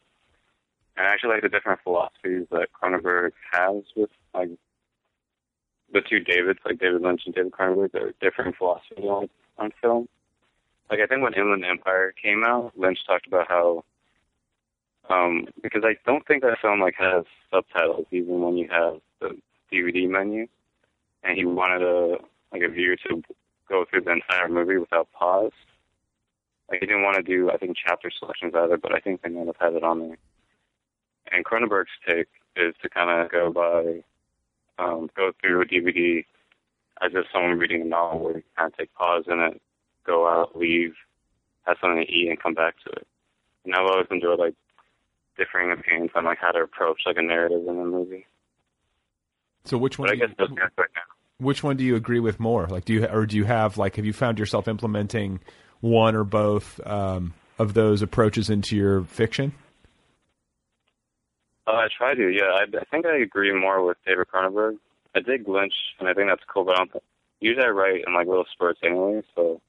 and 0.97 1.07
I 1.07 1.11
actually 1.11 1.31
like 1.31 1.41
the 1.43 1.49
different 1.49 1.81
philosophies 1.83 2.47
that 2.51 2.69
Cronenberg 2.71 3.31
has 3.51 3.83
with 3.95 4.09
like 4.33 4.49
the 5.93 6.01
two 6.01 6.19
Davids, 6.19 6.59
like 6.65 6.79
David 6.79 7.01
Lynch 7.01 7.23
and 7.25 7.35
David 7.35 7.51
Cronenberg. 7.51 7.91
They're 7.91 8.13
different 8.21 8.55
philosophies 8.57 9.05
on 9.05 9.29
on 9.57 9.71
film. 9.81 10.07
Like 10.89 10.99
I 10.99 11.07
think 11.07 11.21
when 11.21 11.33
Inland 11.33 11.65
Empire 11.65 12.13
came 12.21 12.43
out, 12.45 12.73
Lynch 12.77 12.99
talked 13.05 13.27
about 13.27 13.47
how. 13.47 13.83
Um, 15.09 15.47
because 15.61 15.81
I 15.83 15.95
don't 16.05 16.25
think 16.25 16.43
that 16.43 16.59
film 16.61 16.79
like 16.79 16.93
has 16.97 17.25
subtitles 17.51 18.05
even 18.11 18.39
when 18.39 18.55
you 18.55 18.69
have 18.69 19.01
the 19.19 19.35
DVD 19.73 20.07
menu 20.07 20.47
and 21.23 21.37
he 21.37 21.43
wanted 21.43 21.81
a 21.81 22.17
like 22.51 22.61
a 22.61 22.69
viewer 22.69 22.95
to 23.07 23.23
go 23.71 23.85
through 23.89 24.01
the 24.01 24.11
entire 24.11 24.49
movie 24.49 24.77
without 24.77 25.07
pause. 25.13 25.51
Like 26.69 26.81
he 26.81 26.85
didn't 26.85 27.03
want 27.03 27.15
to 27.17 27.23
do, 27.23 27.49
I 27.49 27.57
think, 27.57 27.77
chapter 27.83 28.11
selections 28.11 28.53
either, 28.55 28.77
but 28.77 28.93
I 28.93 28.99
think 28.99 29.21
they 29.21 29.29
might 29.29 29.47
have 29.47 29.55
had 29.59 29.73
it 29.73 29.83
on 29.83 29.99
there. 29.99 30.17
And 31.31 31.45
Cronenberg's 31.45 31.87
take 32.07 32.27
is 32.55 32.75
to 32.81 32.89
kind 32.89 33.09
of 33.09 33.31
go 33.31 33.51
by, 33.51 34.03
um, 34.83 35.09
go 35.15 35.31
through 35.39 35.61
a 35.61 35.65
DVD 35.65 36.25
as 37.01 37.11
if 37.15 37.25
someone 37.33 37.57
reading 37.57 37.81
a 37.81 37.85
novel 37.85 38.19
where 38.25 38.37
you 38.37 38.43
kind 38.57 38.71
of 38.71 38.77
take 38.77 38.93
pause 38.93 39.23
in 39.27 39.39
it, 39.39 39.61
go 40.05 40.27
out, 40.27 40.57
leave, 40.57 40.93
have 41.65 41.77
something 41.81 42.05
to 42.05 42.11
eat, 42.11 42.29
and 42.29 42.41
come 42.41 42.53
back 42.53 42.75
to 42.85 42.89
it. 42.91 43.07
And 43.65 43.73
I've 43.75 43.85
always 43.85 44.07
enjoyed 44.11 44.39
like 44.39 44.55
differing 45.37 45.71
opinions 45.71 46.11
on 46.15 46.25
like 46.25 46.39
how 46.39 46.51
to 46.51 46.61
approach 46.61 47.01
like 47.05 47.17
a 47.17 47.21
narrative 47.21 47.61
in 47.67 47.79
a 47.79 47.85
movie. 47.85 48.25
So 49.65 49.77
which 49.77 49.97
one? 49.97 50.07
But 50.07 50.11
I 50.11 50.13
you- 50.21 50.27
guess 50.27 50.35
those 50.37 50.49
guys 50.49 50.69
right 50.77 50.89
now. 50.95 51.01
Which 51.41 51.63
one 51.63 51.75
do 51.75 51.83
you 51.83 51.95
agree 51.95 52.19
with 52.19 52.39
more? 52.39 52.67
Like, 52.67 52.85
do 52.85 52.93
you 52.93 53.05
or 53.05 53.25
do 53.25 53.35
you 53.35 53.45
have 53.45 53.77
like 53.77 53.95
have 53.95 54.05
you 54.05 54.13
found 54.13 54.37
yourself 54.39 54.67
implementing 54.67 55.39
one 55.81 56.15
or 56.15 56.23
both 56.23 56.79
um, 56.85 57.33
of 57.57 57.73
those 57.73 58.01
approaches 58.01 58.49
into 58.49 58.75
your 58.77 59.03
fiction? 59.03 59.53
Uh, 61.67 61.71
I 61.71 61.87
try 61.95 62.15
to, 62.15 62.29
yeah. 62.29 62.45
I, 62.45 62.63
I 62.63 62.83
think 62.89 63.05
I 63.05 63.17
agree 63.17 63.53
more 63.53 63.85
with 63.85 63.97
David 64.05 64.27
Cronenberg. 64.33 64.77
I 65.15 65.19
dig 65.19 65.47
Lynch, 65.47 65.73
and 65.99 66.07
I 66.07 66.13
think 66.13 66.27
that's 66.29 66.43
cool, 66.51 66.63
but 66.63 66.75
I 66.75 66.85
don't. 66.85 67.03
Usually, 67.39 67.65
I 67.65 67.69
write 67.69 68.03
in 68.05 68.13
like 68.13 68.27
little 68.27 68.45
spurts 68.51 68.79
anyway. 68.83 69.21
So, 69.35 69.61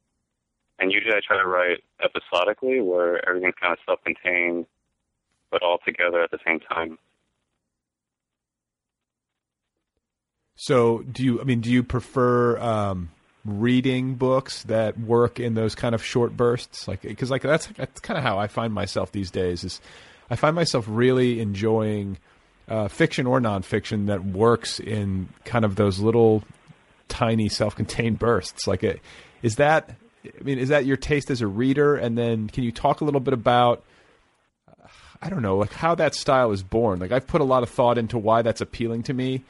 and 0.79 0.93
usually 0.93 1.15
I 1.15 1.21
try 1.27 1.39
to 1.39 1.47
write 1.47 1.79
episodically, 2.03 2.81
where 2.81 3.27
everything's 3.29 3.55
kind 3.61 3.73
of 3.73 3.79
self-contained, 3.87 4.67
but 5.51 5.63
all 5.63 5.79
together 5.85 6.23
at 6.23 6.31
the 6.31 6.39
same 6.47 6.61
time. 6.61 6.99
So, 10.63 11.01
do 11.01 11.25
you? 11.25 11.41
I 11.41 11.45
mean, 11.45 11.61
do 11.61 11.73
you 11.73 11.83
prefer 11.83 12.57
um, 12.59 13.11
reading 13.45 14.15
books 14.15 14.63
that 14.65 14.97
work 14.97 15.41
in 15.41 15.55
those 15.55 15.75
kind 15.75 15.93
of 15.93 16.05
short 16.05 16.37
bursts? 16.37 16.87
Like, 16.87 17.03
because 17.03 17.33
like 17.33 17.43
that's 17.43 17.67
that's 17.67 17.99
kind 17.99 18.17
of 18.17 18.23
how 18.23 18.39
I 18.39 18.47
find 18.47 18.73
myself 18.73 19.11
these 19.11 19.33
days. 19.33 19.65
Is 19.65 19.81
I 20.31 20.37
find 20.37 20.55
myself 20.55 20.85
really 20.89 21.41
enjoying 21.41 22.17
uh, 22.69 22.87
fiction 22.87 23.27
or 23.27 23.41
nonfiction 23.41 24.07
that 24.07 24.25
works 24.25 24.79
in 24.79 25.31
kind 25.45 25.65
of 25.65 25.75
those 25.75 25.99
little 25.99 26.45
tiny 27.09 27.49
self-contained 27.49 28.21
bursts. 28.21 28.69
Like, 28.69 28.85
it, 28.85 29.01
is 29.43 29.57
that? 29.57 29.97
I 30.25 30.45
mean, 30.45 30.61
is 30.61 30.69
that 30.69 30.87
your 30.87 30.97
taste 30.97 31.33
as 31.33 31.41
a 31.41 31.49
reader? 31.49 31.97
And 31.97 32.17
then, 32.17 32.49
can 32.49 32.63
you 32.63 32.71
talk 32.71 33.01
a 33.01 33.05
little 33.05 33.19
bit 33.19 33.35
about? 33.35 33.83
I 35.21 35.29
don't 35.29 35.43
know, 35.43 35.57
like 35.57 35.73
how 35.73 35.97
that 35.97 36.15
style 36.15 36.53
is 36.53 36.63
born. 36.63 37.01
Like 37.01 37.11
I've 37.11 37.27
put 37.27 37.41
a 37.41 37.45
lot 37.45 37.65
of 37.65 37.69
thought 37.69 37.99
into 37.99 38.17
why 38.17 38.43
that's 38.43 38.61
appealing 38.61 39.03
to 39.05 39.15
me. 39.15 39.43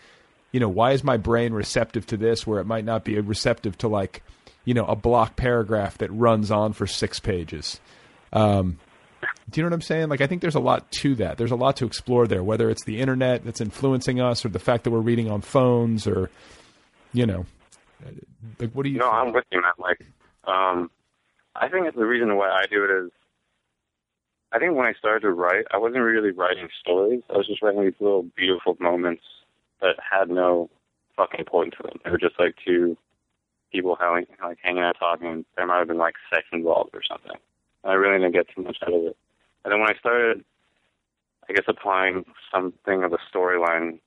You 0.53 0.61
know, 0.61 0.69
why 0.69 0.93
is 0.93 1.03
my 1.03 1.17
brain 1.17 1.53
receptive 1.53 2.07
to 2.07 2.17
this 2.17 2.47
where 2.47 2.61
it 2.61 2.67
might 2.67 2.85
not 2.85 3.05
be 3.05 3.19
receptive 3.19 3.77
to 3.79 3.89
like, 3.89 4.23
you 4.65 4.75
know, 4.75 4.85
a 4.85 4.95
block 4.95 5.35
paragraph 5.37 5.99
that 5.99 6.11
runs 6.11 6.51
on 6.51 6.75
for 6.75 6.87
six 6.87 7.19
pages? 7.19 7.81
Um, 8.33 8.79
do 9.51 9.61
you 9.61 9.63
know 9.63 9.69
what 9.69 9.75
I'm 9.75 9.83
saying? 9.83 10.09
Like 10.09 10.21
I 10.21 10.27
think 10.27 10.43
there's 10.43 10.55
a 10.55 10.61
lot 10.61 10.91
to 10.93 11.15
that. 11.17 11.39
There's 11.39 11.51
a 11.51 11.57
lot 11.57 11.77
to 11.79 11.87
explore 11.87 12.27
there, 12.27 12.43
whether 12.43 12.71
it's 12.71 12.85
the 12.85 13.01
internet 13.01 13.45
that's 13.45 13.61
influencing 13.61 14.21
us 14.21 14.45
or 14.45 14.51
the 14.51 14.59
fact 14.59 14.85
that 14.85 14.91
we're 14.91 15.01
reading 15.01 15.31
on 15.31 15.41
phones 15.41 16.07
or, 16.07 16.31
you 17.13 17.27
know, 17.27 17.47
like 18.59 18.73
what 18.73 18.85
do 18.85 18.91
you? 18.91 18.99
No, 18.99 19.11
I'm 19.11 19.33
with 19.33 19.45
you, 19.51 19.61
man. 19.61 19.73
Like, 19.79 20.05
um, 20.45 20.91
I 21.55 21.69
think 21.69 21.95
the 21.95 22.05
reason 22.05 22.37
why 22.37 22.51
I 22.51 22.67
do 22.71 22.85
it 22.85 23.05
is, 23.05 23.11
I 24.53 24.59
think 24.59 24.75
when 24.75 24.87
I 24.87 24.93
started 24.95 25.21
to 25.21 25.31
write, 25.31 25.65
I 25.73 25.79
wasn't 25.79 26.03
really 26.03 26.31
writing 26.31 26.69
stories. 26.81 27.23
I 27.31 27.39
was 27.39 27.47
just 27.47 27.63
writing 27.63 27.85
these 27.85 28.01
little 28.01 28.25
beautiful 28.37 28.77
moments 28.81 29.23
that 29.83 29.97
had 29.99 30.31
no 30.31 30.71
fucking 31.17 31.45
point 31.45 31.75
to 31.77 31.83
them. 31.83 31.99
They 32.05 32.11
were 32.11 32.19
just 32.19 32.39
like 32.39 32.55
two 32.65 32.97
people 33.71 33.97
having, 34.01 34.27
like 34.43 34.59
hanging 34.63 34.83
out 34.83 34.97
talking. 34.99 35.45
There 35.57 35.67
might 35.67 35.79
have 35.79 35.89
been 35.89 35.99
like 35.99 36.15
sex 36.33 36.47
involved 36.53 36.91
or 36.95 37.03
something. 37.07 37.37
And 37.85 37.93
I 37.93 37.95
really 37.95 38.19
didn't 38.19 38.33
get 38.33 38.47
too 38.55 38.63
much 38.63 38.79
out 38.83 38.95
of 38.95 39.03
it. 39.05 39.17
And 39.65 39.73
then 39.73 39.81
when 39.81 39.91
I 39.91 39.99
started, 39.99 40.45
I 41.49 41.53
guess 41.53 41.65
applying 41.69 42.25
something 42.53 43.03
of 43.05 43.13
a 43.13 43.19
storyline, 43.35 43.99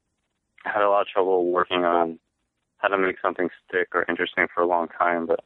I 0.66 0.72
had 0.72 0.82
a 0.82 0.90
lot 0.90 1.02
of 1.02 1.08
trouble 1.08 1.52
working 1.52 1.84
on 1.84 2.20
how 2.78 2.88
to 2.88 2.98
make 2.98 3.18
something 3.22 3.50
stick 3.68 3.90
or 3.94 4.06
interesting 4.08 4.48
for 4.54 4.62
a 4.62 4.68
long 4.68 4.88
time, 4.88 5.26
but 5.26 5.44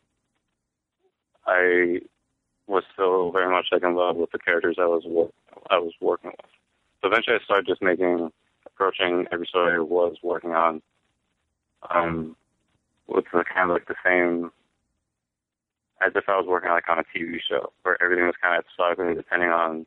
I 1.45 1.99
was 2.67 2.83
still 2.93 3.31
very 3.31 3.51
much 3.51 3.67
like 3.71 3.83
in 3.83 3.95
love 3.95 4.15
with 4.15 4.31
the 4.31 4.39
characters 4.39 4.77
I 4.79 4.85
was 4.85 5.03
wor- 5.05 5.31
I 5.69 5.79
was 5.79 5.93
working 5.99 6.31
with. 6.31 6.51
So 7.01 7.07
eventually, 7.07 7.37
I 7.37 7.43
started 7.43 7.65
just 7.65 7.81
making 7.81 8.31
approaching 8.79 9.25
every 9.31 9.45
story 9.45 9.75
I 9.75 9.79
was 9.79 10.15
working 10.23 10.51
on 10.51 10.81
um, 11.89 12.35
the 13.07 13.21
kind 13.53 13.69
of 13.69 13.75
like 13.75 13.87
the 13.87 13.95
same 14.05 14.51
as 16.01 16.13
if 16.15 16.29
I 16.29 16.37
was 16.37 16.45
working 16.47 16.69
like 16.69 16.87
on 16.87 16.99
a 16.99 17.03
TV 17.03 17.39
show 17.47 17.73
where 17.83 18.01
everything 18.01 18.25
was 18.25 18.35
kind 18.41 18.57
of 18.57 18.63
episodically 18.65 19.15
depending 19.15 19.49
on 19.49 19.85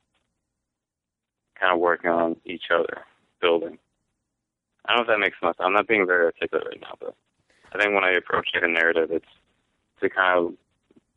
kind 1.58 1.72
of 1.72 1.80
working 1.80 2.10
on 2.10 2.36
each 2.44 2.64
other, 2.74 3.02
building. 3.40 3.78
I 4.84 4.94
don't 4.94 5.06
know 5.06 5.12
if 5.12 5.16
that 5.16 5.24
makes 5.24 5.40
sense. 5.40 5.56
I'm 5.58 5.72
not 5.72 5.88
being 5.88 6.06
very 6.06 6.26
articulate 6.26 6.66
right 6.66 6.80
now, 6.80 6.96
but 7.00 7.14
I 7.72 7.78
think 7.78 7.94
when 7.94 8.04
I 8.04 8.12
approach 8.12 8.48
like 8.52 8.64
a 8.64 8.68
narrative, 8.68 9.10
it's 9.10 9.24
to 10.02 10.10
kind 10.10 10.38
of 10.38 10.52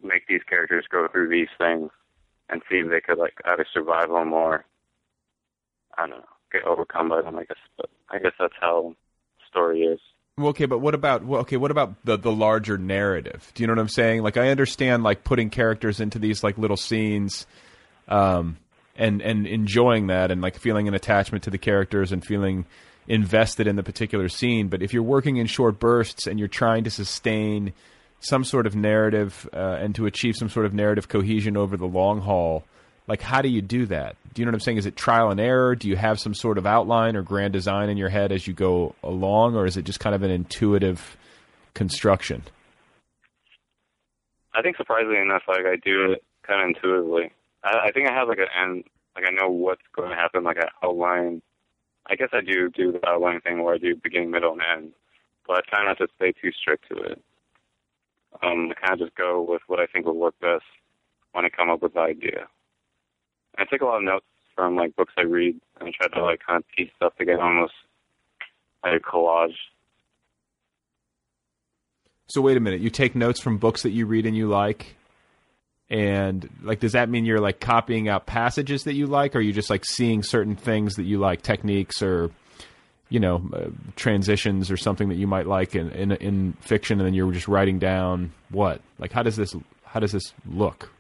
make 0.02 0.28
these 0.28 0.44
characters 0.48 0.86
go 0.90 1.08
through 1.12 1.30
these 1.30 1.50
things 1.58 1.90
and 2.50 2.62
see 2.70 2.78
if 2.78 2.90
they 2.90 3.02
could 3.02 3.18
like 3.18 3.34
either 3.46 3.66
survive 3.74 4.10
them 4.10 4.32
or 4.32 4.66
I 5.98 6.02
don't 6.08 6.20
know, 6.20 6.35
get 6.58 6.68
overcome 6.68 7.10
by 7.10 7.22
them. 7.22 7.36
I 7.38 7.44
guess, 7.44 7.58
but 7.78 7.90
I 8.10 8.20
guess 8.20 8.34
that's 8.40 8.54
how 8.60 8.96
story 9.50 9.82
is. 9.82 10.00
Well, 10.38 10.50
okay, 10.50 10.66
but 10.66 10.80
what 10.80 10.94
about 10.94 11.24
okay? 11.24 11.58
What 11.58 11.72
about 11.72 12.04
the 12.04 12.18
the 12.18 12.32
larger 12.32 12.78
narrative? 12.78 13.52
Do 13.56 13.64
you 13.64 13.68
know 13.68 13.74
what 13.74 13.80
I'm 13.80 13.90
saying? 13.90 14.22
Like, 14.22 14.38
I 14.38 14.50
understand 14.50 15.04
like 15.04 15.24
putting 15.24 15.50
characters 15.50 16.02
into 16.02 16.20
these 16.20 16.44
like 16.44 16.58
little 16.58 16.78
scenes, 16.78 17.48
um, 18.10 18.58
and 18.98 19.22
and 19.22 19.48
enjoying 19.48 20.08
that, 20.08 20.32
and 20.32 20.42
like 20.42 20.58
feeling 20.58 20.88
an 20.90 20.94
attachment 20.94 21.46
to 21.46 21.50
the 21.50 21.58
characters 21.58 22.12
and 22.12 22.24
feeling 22.26 22.66
invested 23.08 23.68
in 23.68 23.76
the 23.76 23.84
particular 23.84 24.28
scene. 24.28 24.68
But 24.68 24.82
if 24.82 24.94
you're 24.94 25.04
working 25.04 25.38
in 25.38 25.48
short 25.48 25.80
bursts 25.80 26.28
and 26.28 26.38
you're 26.38 26.48
trying 26.48 26.84
to 26.86 26.90
sustain 26.90 27.74
some 28.20 28.44
sort 28.44 28.66
of 28.66 28.76
narrative 28.76 29.48
uh, 29.54 29.78
and 29.80 29.94
to 29.96 30.06
achieve 30.06 30.36
some 30.36 30.50
sort 30.50 30.66
of 30.66 30.74
narrative 30.74 31.08
cohesion 31.08 31.56
over 31.56 31.78
the 31.78 31.86
long 31.86 32.22
haul, 32.22 32.64
like 33.08 33.22
how 33.22 33.42
do 33.42 33.50
you 33.50 33.62
do 33.62 33.86
that? 33.88 34.16
Do 34.34 34.42
you 34.42 34.46
know 34.46 34.50
what 34.50 34.56
I'm 34.56 34.60
saying? 34.62 34.78
Is 34.78 34.86
it 34.86 34.96
trial 34.96 35.30
and 35.30 35.40
error? 35.40 35.76
Do 35.76 35.88
you 35.88 35.96
have 35.96 36.20
some 36.20 36.34
sort 36.34 36.58
of 36.58 36.66
outline 36.66 37.16
or 37.16 37.22
grand 37.22 37.54
design 37.54 37.90
in 37.90 37.98
your 37.98 38.10
head 38.10 38.32
as 38.32 38.48
you 38.48 38.54
go 38.54 38.96
along, 39.04 39.56
or 39.56 39.66
is 39.66 39.78
it 39.78 39.84
just 39.84 40.00
kind 40.00 40.16
of 40.16 40.24
an 40.24 40.32
intuitive 40.32 41.18
construction? 41.74 42.44
I 44.54 44.62
think 44.62 44.78
surprisingly 44.78 45.20
enough, 45.20 45.44
like 45.48 45.66
I 45.66 45.76
do 45.76 46.14
it 46.14 46.24
kind 46.48 46.62
of 46.62 46.68
intuitively. 46.76 47.32
I, 47.64 47.88
I 47.88 47.92
think 47.92 48.10
I 48.10 48.14
have 48.14 48.28
like 48.28 48.40
an 48.40 48.48
end, 48.58 48.84
like 49.16 49.26
I 49.28 49.32
know 49.32 49.50
what's 49.50 49.82
going 49.96 50.10
to 50.10 50.16
happen, 50.16 50.44
like 50.44 50.58
an 50.58 50.70
outline. 50.84 51.42
I 52.08 52.16
guess 52.16 52.30
I 52.34 52.42
do 52.42 52.70
do 52.70 52.92
the 52.92 53.08
outline 53.08 53.42
thing 53.42 53.64
where 53.64 53.76
I 53.76 53.78
do 53.78 53.96
beginning, 53.96 54.32
middle, 54.32 54.54
and 54.54 54.62
end, 54.62 54.92
but 55.48 55.58
I 55.58 55.62
try 55.68 55.86
not 55.86 55.98
to 55.98 56.08
stay 56.16 56.32
too 56.32 56.52
strict 56.52 56.88
to 56.90 56.98
it. 56.98 57.22
Um, 58.44 58.72
I 58.72 58.88
kind 58.88 59.02
of 59.02 59.08
just 59.08 59.18
go 59.18 59.46
with 59.48 59.62
what 59.68 59.80
I 59.80 59.88
think 59.88 60.06
will 60.06 60.16
work 60.16 60.36
best 60.40 60.64
when 61.32 61.46
I 61.46 61.50
come 61.50 61.70
up 61.70 61.82
with 61.82 61.94
the 61.94 62.02
idea. 62.02 62.48
I 63.58 63.66
take 63.66 63.82
a 63.82 63.86
lot 63.86 63.98
of 63.98 64.04
notes 64.04 64.26
from 64.56 64.76
like 64.76 64.96
books 64.96 65.14
I 65.18 65.22
read 65.22 65.60
and 65.80 65.90
I 65.90 65.92
try 65.92 66.08
to 66.08 66.26
like 66.26 66.42
kind 66.46 66.58
of 66.58 66.64
piece 66.76 66.90
stuff 66.96 67.16
together, 67.18 67.42
almost 67.42 67.74
like 68.84 68.94
a 68.96 69.00
collage. 69.00 69.56
So 72.28 72.42
wait 72.42 72.58
a 72.58 72.60
minute, 72.60 72.82
you 72.82 72.90
take 72.90 73.16
notes 73.16 73.40
from 73.40 73.58
books 73.58 73.84
that 73.84 73.92
you 73.92 74.06
read 74.06 74.26
and 74.26 74.36
you 74.36 74.48
like, 74.48 74.96
and 75.90 76.50
like 76.64 76.80
does 76.80 76.94
that 76.94 77.10
mean 77.10 77.26
you're 77.26 77.40
like 77.40 77.60
copying 77.60 78.10
out 78.10 78.26
passages 78.26 78.86
that 78.86 78.96
you 78.96 79.06
like, 79.06 79.36
or 79.36 79.40
are 79.40 79.42
you 79.42 79.54
just 79.54 79.70
like 79.70 79.86
seeing 79.86 80.24
certain 80.24 80.56
things 80.56 80.96
that 80.96 81.04
you 81.04 81.20
like, 81.20 81.44
techniques 81.44 82.02
or 82.02 82.32
you 83.10 83.20
know 83.20 83.48
uh, 83.54 83.70
transitions 83.96 84.72
or 84.72 84.78
something 84.78 85.10
that 85.10 85.16
you 85.16 85.28
might 85.28 85.46
like 85.46 85.76
in, 85.76 85.92
in 85.92 86.12
in 86.14 86.54
fiction, 86.62 87.00
and 87.00 87.06
then 87.06 87.14
you're 87.14 87.32
just 87.32 87.48
writing 87.48 87.78
down 87.78 88.32
what? 88.50 88.82
Like 88.98 89.12
how 89.12 89.22
does 89.22 89.36
this 89.36 89.56
how 89.84 90.00
does 90.00 90.12
this 90.12 90.34
look? 90.50 90.92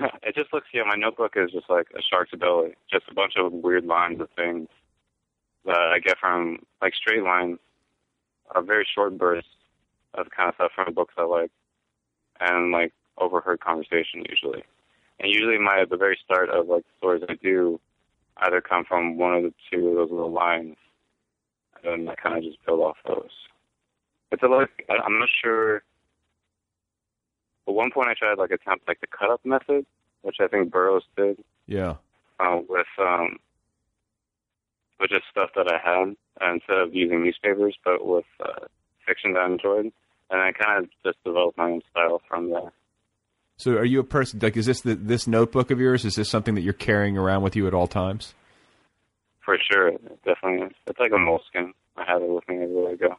it 0.22 0.34
just 0.34 0.52
looks, 0.52 0.68
yeah, 0.72 0.82
my 0.86 0.96
notebook 0.96 1.32
is 1.36 1.50
just 1.50 1.68
like 1.68 1.88
a 1.96 2.02
shark's 2.02 2.32
belly. 2.38 2.74
Just 2.90 3.04
a 3.10 3.14
bunch 3.14 3.34
of 3.36 3.52
weird 3.52 3.84
lines 3.84 4.20
of 4.20 4.28
things 4.36 4.68
that 5.64 5.76
I 5.76 5.98
get 5.98 6.18
from, 6.18 6.58
like, 6.82 6.94
straight 6.94 7.22
lines, 7.22 7.58
a 8.54 8.62
very 8.62 8.86
short 8.94 9.16
bursts 9.16 9.48
of 10.14 10.26
kind 10.30 10.48
of 10.48 10.54
stuff 10.56 10.72
from 10.74 10.94
books 10.94 11.14
I 11.16 11.24
like, 11.24 11.50
and, 12.40 12.70
like, 12.70 12.92
overheard 13.18 13.60
conversation 13.60 14.24
usually. 14.28 14.62
And 15.20 15.32
usually 15.32 15.58
my, 15.58 15.80
at 15.80 15.90
the 15.90 15.96
very 15.96 16.18
start 16.22 16.50
of, 16.50 16.68
like, 16.68 16.82
the 16.82 16.98
stories 16.98 17.24
I 17.28 17.34
do 17.42 17.80
either 18.38 18.60
come 18.60 18.84
from 18.84 19.16
one 19.16 19.34
of 19.34 19.42
the 19.42 19.54
two 19.70 19.88
of 19.88 19.94
those 19.94 20.10
little 20.10 20.32
lines, 20.32 20.76
and 21.82 22.10
I 22.10 22.14
kind 22.14 22.36
of 22.36 22.44
just 22.44 22.64
build 22.66 22.80
off 22.80 22.96
those. 23.06 23.30
It's 24.32 24.42
a 24.42 24.46
lot, 24.46 24.68
I'm 24.90 25.18
not 25.18 25.28
sure 25.42 25.82
at 27.66 27.74
one 27.74 27.90
point, 27.90 28.08
I 28.08 28.14
tried 28.14 28.38
like 28.38 28.50
attempt 28.50 28.86
like 28.88 29.00
the 29.00 29.06
cut 29.06 29.30
up 29.30 29.40
method, 29.44 29.86
which 30.22 30.36
I 30.40 30.48
think 30.48 30.70
Burroughs 30.70 31.04
did 31.16 31.38
Yeah. 31.66 31.94
uh, 32.40 32.60
with 32.68 32.86
um, 32.98 33.38
with 35.00 35.10
just 35.10 35.24
stuff 35.30 35.50
that 35.56 35.66
I 35.70 35.78
had 35.82 36.14
uh, 36.40 36.52
instead 36.54 36.78
of 36.78 36.94
using 36.94 37.22
newspapers, 37.24 37.76
but 37.84 38.04
with 38.06 38.24
uh, 38.40 38.66
fiction 39.06 39.32
that 39.34 39.40
I 39.40 39.46
enjoyed. 39.46 39.92
and 40.30 40.40
I 40.40 40.52
kind 40.52 40.84
of 40.84 40.90
just 41.04 41.22
developed 41.24 41.58
my 41.58 41.70
own 41.70 41.82
style 41.90 42.20
from 42.28 42.50
there. 42.50 42.72
So, 43.56 43.72
are 43.72 43.84
you 43.84 44.00
a 44.00 44.04
person 44.04 44.40
like? 44.42 44.56
Is 44.56 44.66
this 44.66 44.80
the, 44.80 44.94
this 44.94 45.26
notebook 45.26 45.70
of 45.70 45.78
yours? 45.78 46.04
Is 46.04 46.14
this 46.16 46.28
something 46.28 46.54
that 46.56 46.62
you're 46.62 46.72
carrying 46.72 47.16
around 47.16 47.42
with 47.42 47.54
you 47.54 47.66
at 47.66 47.74
all 47.74 47.86
times? 47.86 48.34
For 49.44 49.56
sure, 49.70 49.88
it 49.88 50.24
definitely. 50.24 50.66
Is. 50.66 50.72
It's 50.86 50.98
like 50.98 51.12
a 51.14 51.18
moleskin. 51.18 51.72
I 51.96 52.04
have 52.10 52.22
it 52.22 52.28
with 52.28 52.48
me 52.48 52.56
everywhere 52.56 52.92
I 52.92 52.94
go. 52.96 53.16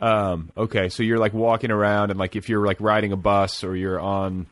Um. 0.00 0.50
Okay. 0.56 0.88
So 0.88 1.02
you're 1.02 1.18
like 1.18 1.32
walking 1.32 1.70
around, 1.70 2.10
and 2.10 2.18
like 2.18 2.36
if 2.36 2.48
you're 2.48 2.66
like 2.66 2.80
riding 2.80 3.12
a 3.12 3.16
bus 3.16 3.64
or 3.64 3.76
you're 3.76 4.00
on, 4.00 4.46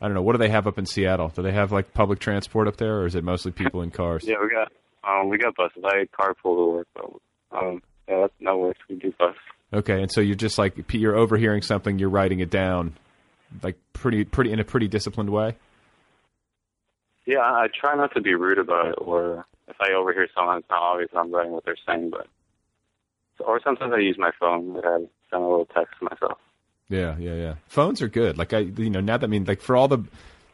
I 0.00 0.06
don't 0.06 0.14
know, 0.14 0.22
what 0.22 0.32
do 0.32 0.38
they 0.38 0.48
have 0.48 0.66
up 0.66 0.78
in 0.78 0.86
Seattle? 0.86 1.28
Do 1.28 1.42
they 1.42 1.52
have 1.52 1.72
like 1.72 1.94
public 1.94 2.18
transport 2.18 2.68
up 2.68 2.76
there, 2.76 3.00
or 3.00 3.06
is 3.06 3.14
it 3.14 3.24
mostly 3.24 3.52
people 3.52 3.82
in 3.82 3.90
cars? 3.90 4.24
Yeah, 4.26 4.36
we 4.42 4.48
got 4.50 4.72
um 5.08 5.28
we 5.28 5.38
got 5.38 5.54
buses. 5.56 5.82
I 5.84 6.06
carpool 6.12 6.56
to 6.56 6.72
work, 6.72 6.88
but 6.94 7.04
um 7.52 7.82
yeah, 8.08 8.20
that's 8.22 8.34
no 8.40 8.58
worries. 8.58 8.76
We 8.88 8.96
do 8.96 9.12
bus. 9.18 9.36
Okay, 9.72 10.02
and 10.02 10.10
so 10.10 10.20
you're 10.20 10.34
just 10.34 10.58
like 10.58 10.92
you're 10.92 11.16
overhearing 11.16 11.62
something, 11.62 11.98
you're 11.98 12.10
writing 12.10 12.40
it 12.40 12.50
down, 12.50 12.94
like 13.62 13.76
pretty 13.92 14.24
pretty 14.24 14.52
in 14.52 14.58
a 14.58 14.64
pretty 14.64 14.88
disciplined 14.88 15.30
way. 15.30 15.54
Yeah, 17.26 17.38
I 17.40 17.68
try 17.78 17.94
not 17.94 18.12
to 18.14 18.20
be 18.20 18.34
rude 18.34 18.58
about 18.58 18.88
it, 18.88 18.94
or 18.98 19.46
if 19.68 19.76
I 19.80 19.92
overhear 19.92 20.26
someone, 20.34 20.58
it's 20.58 20.68
not 20.68 20.80
obvious 20.82 21.10
I'm 21.14 21.32
writing 21.32 21.52
what 21.52 21.64
they're 21.64 21.76
saying, 21.86 22.10
but 22.10 22.26
or 23.46 23.60
sometimes 23.62 23.92
I 23.94 23.98
use 23.98 24.16
my 24.18 24.30
phone. 24.38 24.74
Like 24.74 24.84
I 24.84 24.96
send 25.30 25.42
a 25.42 25.46
little 25.46 25.66
text 25.66 25.94
to 25.98 26.04
myself. 26.04 26.38
Yeah, 26.88 27.16
yeah, 27.18 27.34
yeah. 27.34 27.54
Phones 27.68 28.02
are 28.02 28.08
good. 28.08 28.36
Like 28.36 28.52
I, 28.52 28.58
you 28.58 28.90
know, 28.90 29.00
now 29.00 29.16
that 29.16 29.26
I 29.26 29.28
mean, 29.28 29.44
like 29.44 29.60
for 29.60 29.76
all 29.76 29.86
the, 29.86 30.04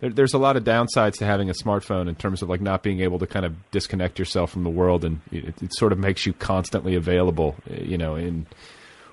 there, 0.01 0.11
there's 0.11 0.35
a 0.35 0.39
lot 0.39 0.57
of 0.57 0.65
downsides 0.65 1.15
to 1.19 1.25
having 1.25 1.49
a 1.49 1.55
smartphone 1.55 2.09
in 2.09 2.15
terms 2.15 2.43
of 2.43 2.51
like 2.51 2.61
not 2.61 2.83
being 2.83 3.01
able 3.01 3.19
to 3.21 3.27
kind 3.27 3.47
of 3.47 3.55
disconnect 3.71 4.19
yourself 4.19 4.51
from 4.51 4.63
the 4.63 4.71
world, 4.71 5.05
and 5.05 5.21
it, 5.33 5.63
it 5.63 5.75
sort 5.75 5.93
of 5.93 5.99
makes 5.99 6.27
you 6.27 6.35
constantly 6.35 6.95
available, 6.95 7.57
you 7.71 7.97
know, 7.97 8.17
in 8.17 8.47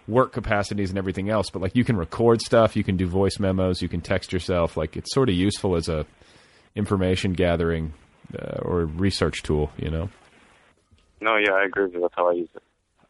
work 0.07 0.33
capacities 0.33 0.89
and 0.89 0.97
everything 0.97 1.29
else. 1.29 1.49
But 1.49 1.61
like 1.61 1.75
you 1.75 1.85
can 1.85 1.95
record 1.95 2.41
stuff, 2.41 2.75
you 2.75 2.83
can 2.83 2.97
do 2.97 3.07
voice 3.07 3.39
memos, 3.39 3.81
you 3.81 3.87
can 3.87 4.01
text 4.01 4.33
yourself. 4.33 4.75
Like 4.75 4.97
it's 4.97 5.13
sort 5.13 5.29
of 5.29 5.35
useful 5.35 5.77
as 5.77 5.87
a 5.87 6.05
information 6.75 7.31
gathering 7.31 7.93
uh, 8.37 8.59
or 8.61 8.85
research 8.85 9.43
tool, 9.43 9.71
you 9.77 9.89
know. 9.89 10.09
No, 11.21 11.37
yeah, 11.37 11.53
I 11.53 11.63
agree 11.63 11.85
with 11.85 11.93
you. 11.93 12.01
That's 12.01 12.15
how 12.15 12.29
I 12.29 12.33
use 12.33 12.49
it. 12.53 12.63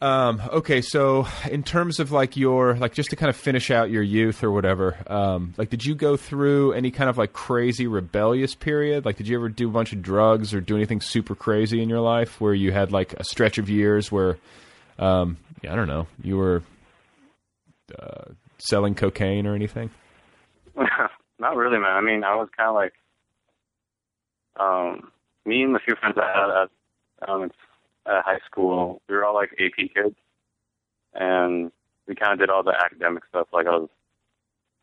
Um, 0.03 0.41
okay, 0.51 0.81
so 0.81 1.25
in 1.49 1.63
terms 1.63 2.01
of 2.01 2.11
like 2.11 2.35
your 2.35 2.75
like 2.75 2.93
just 2.93 3.11
to 3.11 3.15
kind 3.15 3.29
of 3.29 3.37
finish 3.37 3.71
out 3.71 3.89
your 3.89 4.03
youth 4.03 4.43
or 4.43 4.51
whatever, 4.51 4.97
um, 5.07 5.53
like 5.55 5.69
did 5.69 5.85
you 5.85 5.95
go 5.95 6.17
through 6.17 6.73
any 6.73 6.91
kind 6.91 7.09
of 7.09 7.17
like 7.17 7.31
crazy 7.31 7.87
rebellious 7.87 8.53
period? 8.53 9.05
Like 9.05 9.15
did 9.15 9.29
you 9.29 9.37
ever 9.37 9.47
do 9.47 9.69
a 9.69 9.71
bunch 9.71 9.93
of 9.93 10.01
drugs 10.01 10.53
or 10.53 10.59
do 10.59 10.75
anything 10.75 10.99
super 10.99 11.35
crazy 11.35 11.81
in 11.81 11.87
your 11.87 12.01
life 12.01 12.41
where 12.41 12.53
you 12.53 12.73
had 12.73 12.91
like 12.91 13.13
a 13.13 13.23
stretch 13.23 13.57
of 13.57 13.69
years 13.69 14.11
where 14.11 14.37
um, 14.99 15.37
yeah, 15.61 15.71
I 15.71 15.77
don't 15.77 15.87
know, 15.87 16.07
you 16.21 16.35
were 16.35 16.63
uh, 17.97 18.25
selling 18.57 18.95
cocaine 18.95 19.47
or 19.47 19.55
anything? 19.55 19.89
Not 21.39 21.55
really, 21.55 21.79
man. 21.79 21.95
I 21.95 22.01
mean, 22.01 22.25
I 22.25 22.35
was 22.35 22.49
kind 22.57 22.67
of 22.67 22.75
like 22.75 22.93
um, 24.59 25.11
me 25.45 25.63
and 25.63 25.73
the 25.73 25.79
few 25.79 25.95
friends 25.95 26.17
I 26.17 26.27
had 26.27 26.63
at 26.63 27.29
um, 27.29 27.51
at 28.05 28.23
high 28.23 28.39
school, 28.45 29.01
we 29.07 29.15
were 29.15 29.25
all 29.25 29.33
like 29.33 29.51
AP 29.53 29.93
kids, 29.93 30.15
and 31.13 31.71
we 32.07 32.15
kind 32.15 32.33
of 32.33 32.39
did 32.39 32.49
all 32.49 32.63
the 32.63 32.73
academic 32.73 33.23
stuff. 33.29 33.47
Like 33.53 33.67
I 33.67 33.71
was, 33.71 33.89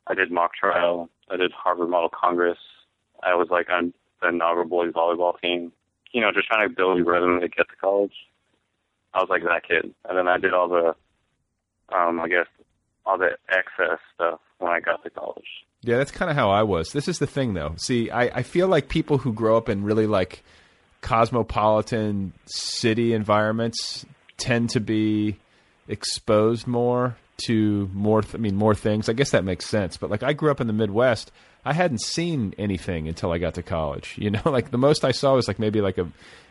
I 0.06 0.14
did 0.14 0.30
mock 0.30 0.52
trial, 0.54 1.08
I 1.30 1.36
did 1.36 1.52
Harvard 1.52 1.90
Model 1.90 2.10
Congress, 2.10 2.58
I 3.22 3.34
was 3.34 3.48
like 3.50 3.68
on 3.70 3.92
the 4.20 4.28
inaugural 4.28 4.68
boys 4.68 4.92
volleyball 4.92 5.40
team. 5.40 5.72
You 6.12 6.20
know, 6.20 6.32
just 6.32 6.48
trying 6.48 6.68
to 6.68 6.74
build 6.74 6.98
a 6.98 7.04
resume 7.04 7.40
to 7.40 7.48
get 7.48 7.68
to 7.68 7.76
college. 7.80 8.12
I 9.14 9.18
was 9.18 9.28
like 9.30 9.42
that 9.42 9.66
kid, 9.66 9.94
and 10.08 10.18
then 10.18 10.28
I 10.28 10.38
did 10.38 10.54
all 10.54 10.68
the, 10.68 10.94
um, 11.94 12.20
I 12.20 12.28
guess, 12.28 12.46
all 13.06 13.18
the 13.18 13.36
excess 13.48 13.98
stuff 14.14 14.40
when 14.58 14.72
I 14.72 14.80
got 14.80 15.02
to 15.04 15.10
college. 15.10 15.46
Yeah, 15.82 15.98
that's 15.98 16.10
kind 16.10 16.30
of 16.30 16.36
how 16.36 16.50
I 16.50 16.62
was. 16.62 16.92
This 16.92 17.08
is 17.08 17.18
the 17.18 17.26
thing, 17.26 17.54
though. 17.54 17.74
See, 17.76 18.10
I, 18.10 18.22
I 18.38 18.42
feel 18.42 18.68
like 18.68 18.88
people 18.88 19.18
who 19.18 19.32
grow 19.32 19.56
up 19.56 19.68
in 19.68 19.84
really 19.84 20.06
like 20.06 20.42
cosmopolitan 21.00 22.32
city 22.46 23.12
environments 23.14 24.04
tend 24.36 24.70
to 24.70 24.80
be 24.80 25.36
exposed 25.88 26.66
more 26.66 27.16
to 27.46 27.90
more 27.92 28.22
th- 28.22 28.34
I 28.34 28.38
mean 28.38 28.56
more 28.56 28.74
things. 28.74 29.08
I 29.08 29.12
guess 29.12 29.30
that 29.30 29.44
makes 29.44 29.66
sense. 29.66 29.96
But 29.96 30.10
like 30.10 30.22
I 30.22 30.32
grew 30.32 30.50
up 30.50 30.60
in 30.60 30.66
the 30.66 30.72
Midwest, 30.72 31.32
I 31.64 31.72
hadn't 31.72 32.02
seen 32.02 32.54
anything 32.58 33.08
until 33.08 33.32
I 33.32 33.38
got 33.38 33.54
to 33.54 33.62
college. 33.62 34.14
You 34.16 34.30
know, 34.30 34.42
like 34.46 34.70
the 34.70 34.78
most 34.78 35.04
I 35.04 35.12
saw 35.12 35.34
was 35.34 35.48
like 35.48 35.58
maybe 35.58 35.80
like 35.80 35.98
a 35.98 36.08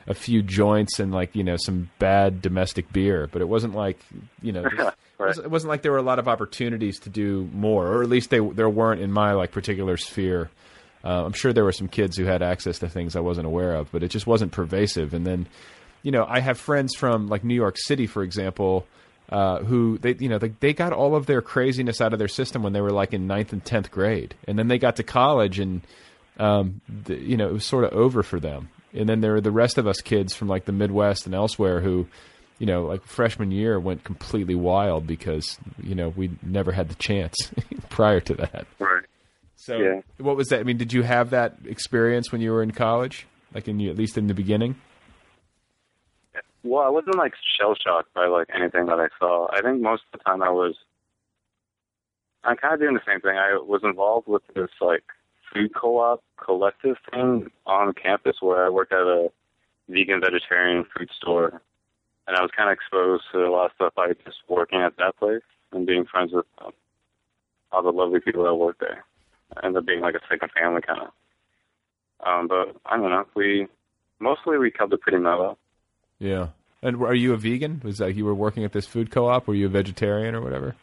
a 0.08 0.14
few 0.14 0.42
joints 0.42 1.00
and 1.00 1.12
like, 1.12 1.36
you 1.36 1.44
know, 1.44 1.58
some 1.58 1.90
bad 2.00 2.42
domestic 2.42 2.92
beer, 2.92 3.30
but 3.32 3.42
it 3.42 3.48
wasn't 3.48 3.76
like, 3.76 4.00
you 4.42 4.52
know, 4.52 4.64
right. 5.20 5.38
it 5.38 5.52
wasn't 5.52 5.70
like 5.70 5.84
there 5.84 5.92
were 5.92 6.00
a 6.00 6.04
lot 6.04 6.18
of 6.18 6.28
opportunities 6.28 7.00
to 7.00 7.10
do 7.10 7.48
more, 7.54 7.88
or 7.88 8.02
at 8.02 8.10
least 8.10 8.30
they 8.32 8.40
there 8.40 8.70
weren't 8.70 9.02
in 9.02 9.12
my 9.12 9.34
like 9.34 9.52
particular 9.52 9.98
sphere. 9.98 10.50
Uh, 11.04 11.26
I'm 11.26 11.34
sure 11.34 11.54
there 11.54 11.64
were 11.64 11.72
some 11.72 11.88
kids 11.88 12.18
who 12.18 12.26
had 12.26 12.42
access 12.42 12.80
to 12.80 12.90
things 12.90 13.16
I 13.16 13.22
wasn't 13.22 13.48
aware 13.48 13.74
of, 13.76 13.92
but 13.92 14.04
it 14.04 14.10
just 14.10 14.28
wasn't 14.28 14.52
pervasive. 14.52 15.14
And 15.14 15.26
then, 15.26 15.48
you 16.04 16.12
know, 16.12 16.26
I 16.28 16.40
have 16.40 16.58
friends 16.60 16.96
from 16.96 17.28
like 17.28 17.44
New 17.44 17.56
York 17.56 17.78
City, 17.78 18.06
for 18.06 18.24
example, 18.24 18.86
uh, 19.30 19.60
who 19.60 19.98
they, 20.00 20.16
you 20.20 20.28
know, 20.28 20.38
they, 20.38 20.50
they 20.60 20.74
got 20.74 20.92
all 20.92 21.16
of 21.16 21.26
their 21.26 21.42
craziness 21.42 22.02
out 22.02 22.14
of 22.14 22.20
their 22.20 22.28
system 22.28 22.64
when 22.64 22.74
they 22.74 22.82
were 22.82 22.92
like 22.92 23.14
in 23.14 23.28
ninth 23.28 23.54
and 23.54 23.64
tenth 23.64 23.92
grade, 23.92 24.36
and 24.48 24.58
then 24.58 24.68
they 24.68 24.80
got 24.80 24.96
to 24.98 25.04
college, 25.04 25.60
and 25.60 25.82
um, 26.40 26.82
the, 26.90 27.16
you 27.16 27.38
know, 27.38 27.48
it 27.48 27.54
was 27.54 27.66
sort 27.66 27.84
of 27.84 27.94
over 27.94 28.24
for 28.24 28.40
them. 28.40 28.70
And 28.94 29.08
then 29.08 29.22
there 29.22 29.34
were 29.34 29.42
the 29.42 29.52
rest 29.52 29.78
of 29.78 29.86
us 29.86 30.02
kids 30.02 30.34
from 30.34 30.48
like 30.48 30.66
the 30.66 30.72
Midwest 30.72 31.28
and 31.28 31.36
elsewhere 31.36 31.80
who, 31.80 32.08
you 32.58 32.66
know, 32.66 32.86
like 32.86 33.04
freshman 33.06 33.52
year 33.52 33.80
went 33.80 34.04
completely 34.04 34.56
wild 34.56 35.06
because 35.06 35.60
you 35.84 35.94
know 35.94 36.10
we 36.10 36.32
never 36.42 36.72
had 36.72 36.90
the 36.90 36.96
chance 36.96 37.36
prior 37.90 38.20
to 38.22 38.34
that. 38.34 38.66
Right. 38.80 39.04
So, 39.70 39.78
Yeah. 39.78 40.02
what 40.18 40.36
was 40.36 40.48
that? 40.48 40.60
I 40.60 40.64
mean, 40.64 40.78
did 40.78 40.94
you 40.94 41.04
have 41.04 41.30
that 41.30 41.56
experience 41.66 42.32
when 42.32 42.42
you 42.42 42.52
were 42.52 42.64
in 42.64 42.72
college, 42.72 43.28
like 43.54 43.68
in 43.68 43.80
you, 43.80 43.92
at 43.92 43.98
least 43.98 44.18
in 44.18 44.26
the 44.28 44.34
beginning? 44.34 44.76
Well, 46.64 46.84
I 46.84 46.90
wasn't 46.90 47.16
like 47.18 47.34
shell 47.58 47.76
shocked 47.76 48.14
by 48.14 48.26
like 48.26 48.48
anything 48.54 48.88
that 48.88 49.00
I 49.00 49.08
saw. 49.20 49.48
I 49.52 49.62
think 49.62 49.80
most 49.82 50.04
of 50.12 50.20
the 50.20 50.24
time 50.24 50.42
I 50.42 50.50
was. 50.50 50.76
I'm 52.44 52.58
kind 52.58 52.74
of 52.74 52.80
doing 52.80 52.96
the 52.96 53.02
same 53.06 53.22
thing. 53.22 53.38
I 53.38 53.58
was 53.58 53.82
involved 53.84 54.28
with 54.28 54.42
this 54.56 54.70
like 54.82 55.04
food 55.54 55.74
co-op 55.76 56.24
collective 56.38 56.98
thing 57.12 57.52
on 57.66 57.94
campus 57.94 58.38
where 58.42 58.66
I 58.66 58.70
worked 58.70 58.94
at 58.94 59.00
a 59.00 59.30
vegan 59.88 60.22
vegetarian 60.22 60.86
food 60.98 61.10
store, 61.16 61.62
and 62.28 62.36
I 62.36 62.42
was 62.42 62.52
kind 62.56 62.70
of 62.70 62.74
exposed 62.74 63.24
to 63.34 63.46
a 63.46 63.52
lot 63.52 63.68
of 63.68 63.72
stuff 63.76 63.94
by 63.96 64.14
just 64.26 64.38
working 64.48 64.82
at 64.82 64.98
that 64.98 65.18
place 65.18 65.44
and 65.72 65.86
being 65.86 66.06
friends 66.06 66.32
with 66.34 66.46
um, 66.60 66.72
all 67.72 67.84
the 67.84 67.92
lovely 67.92 68.20
people 68.20 68.44
that 68.46 68.56
work 68.56 68.78
there. 68.80 69.06
I 69.56 69.66
ended 69.66 69.80
up 69.80 69.86
being 69.86 70.02
like 70.02 70.16
a 70.16 70.22
second 70.30 70.52
family 70.52 70.82
kind 70.82 71.02
of. 71.02 71.10
Um, 72.26 72.48
but 72.48 72.76
I 72.86 72.98
don't 72.98 73.10
know. 73.10 73.26
We 73.36 73.68
mostly 74.20 74.58
we 74.58 74.72
kept 74.72 74.94
it 74.94 75.02
pretty 75.02 75.20
mellow. 75.20 75.58
Yeah. 76.20 76.50
And 76.82 77.02
are 77.04 77.16
you 77.16 77.34
a 77.34 77.38
vegan? 77.38 77.82
Was 77.84 77.98
that 77.98 78.16
you 78.16 78.26
were 78.26 78.36
working 78.36 78.64
at 78.64 78.72
this 78.72 78.86
food 78.86 79.12
co-op? 79.12 79.48
Were 79.48 79.56
you 79.56 79.66
a 79.66 79.70
vegetarian 79.70 80.36
or 80.36 80.42
whatever? 80.42 80.76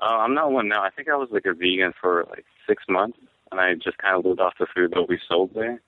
Uh, 0.00 0.04
I'm 0.04 0.34
not 0.34 0.52
one 0.52 0.68
now. 0.68 0.82
I 0.82 0.90
think 0.90 1.08
I 1.08 1.16
was 1.16 1.28
like 1.30 1.46
a 1.46 1.54
vegan 1.54 1.92
for 2.00 2.26
like 2.30 2.44
six 2.66 2.84
months, 2.88 3.18
and 3.50 3.60
I 3.60 3.74
just 3.74 3.98
kind 3.98 4.16
of 4.16 4.24
lived 4.24 4.40
off 4.40 4.54
the 4.58 4.66
food 4.74 4.92
that 4.92 5.08
we 5.08 5.18
sold 5.28 5.54
there. 5.54 5.80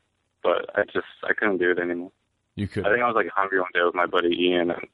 But 0.42 0.70
I 0.74 0.84
just 0.84 1.06
I 1.24 1.34
couldn't 1.34 1.58
do 1.58 1.70
it 1.70 1.78
anymore. 1.78 2.12
You 2.54 2.68
could. 2.68 2.86
I 2.86 2.90
think 2.90 3.02
I 3.02 3.06
was 3.06 3.14
like 3.14 3.28
hungry 3.34 3.60
one 3.60 3.70
day 3.74 3.80
with 3.84 3.94
my 3.94 4.06
buddy 4.06 4.34
Ian, 4.34 4.70
and 4.70 4.86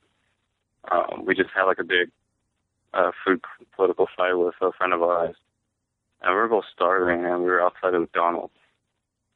um, 0.91 1.25
we 1.25 1.35
just 1.35 1.51
had 1.55 1.65
like 1.65 1.79
a 1.79 1.85
big 1.85 2.11
uh, 2.93 3.11
food 3.25 3.41
political 3.75 4.09
fight 4.17 4.35
with 4.35 4.55
a 4.61 4.73
friend 4.73 4.93
of 4.93 5.03
ours, 5.03 5.37
and 6.25 6.35
we 6.35 6.41
were 6.41 6.49
both 6.49 6.65
starving, 6.75 7.25
and 7.25 7.41
we 7.41 7.51
were 7.51 7.63
outside 7.63 7.95
of 7.95 8.01
McDonald's, 8.01 8.55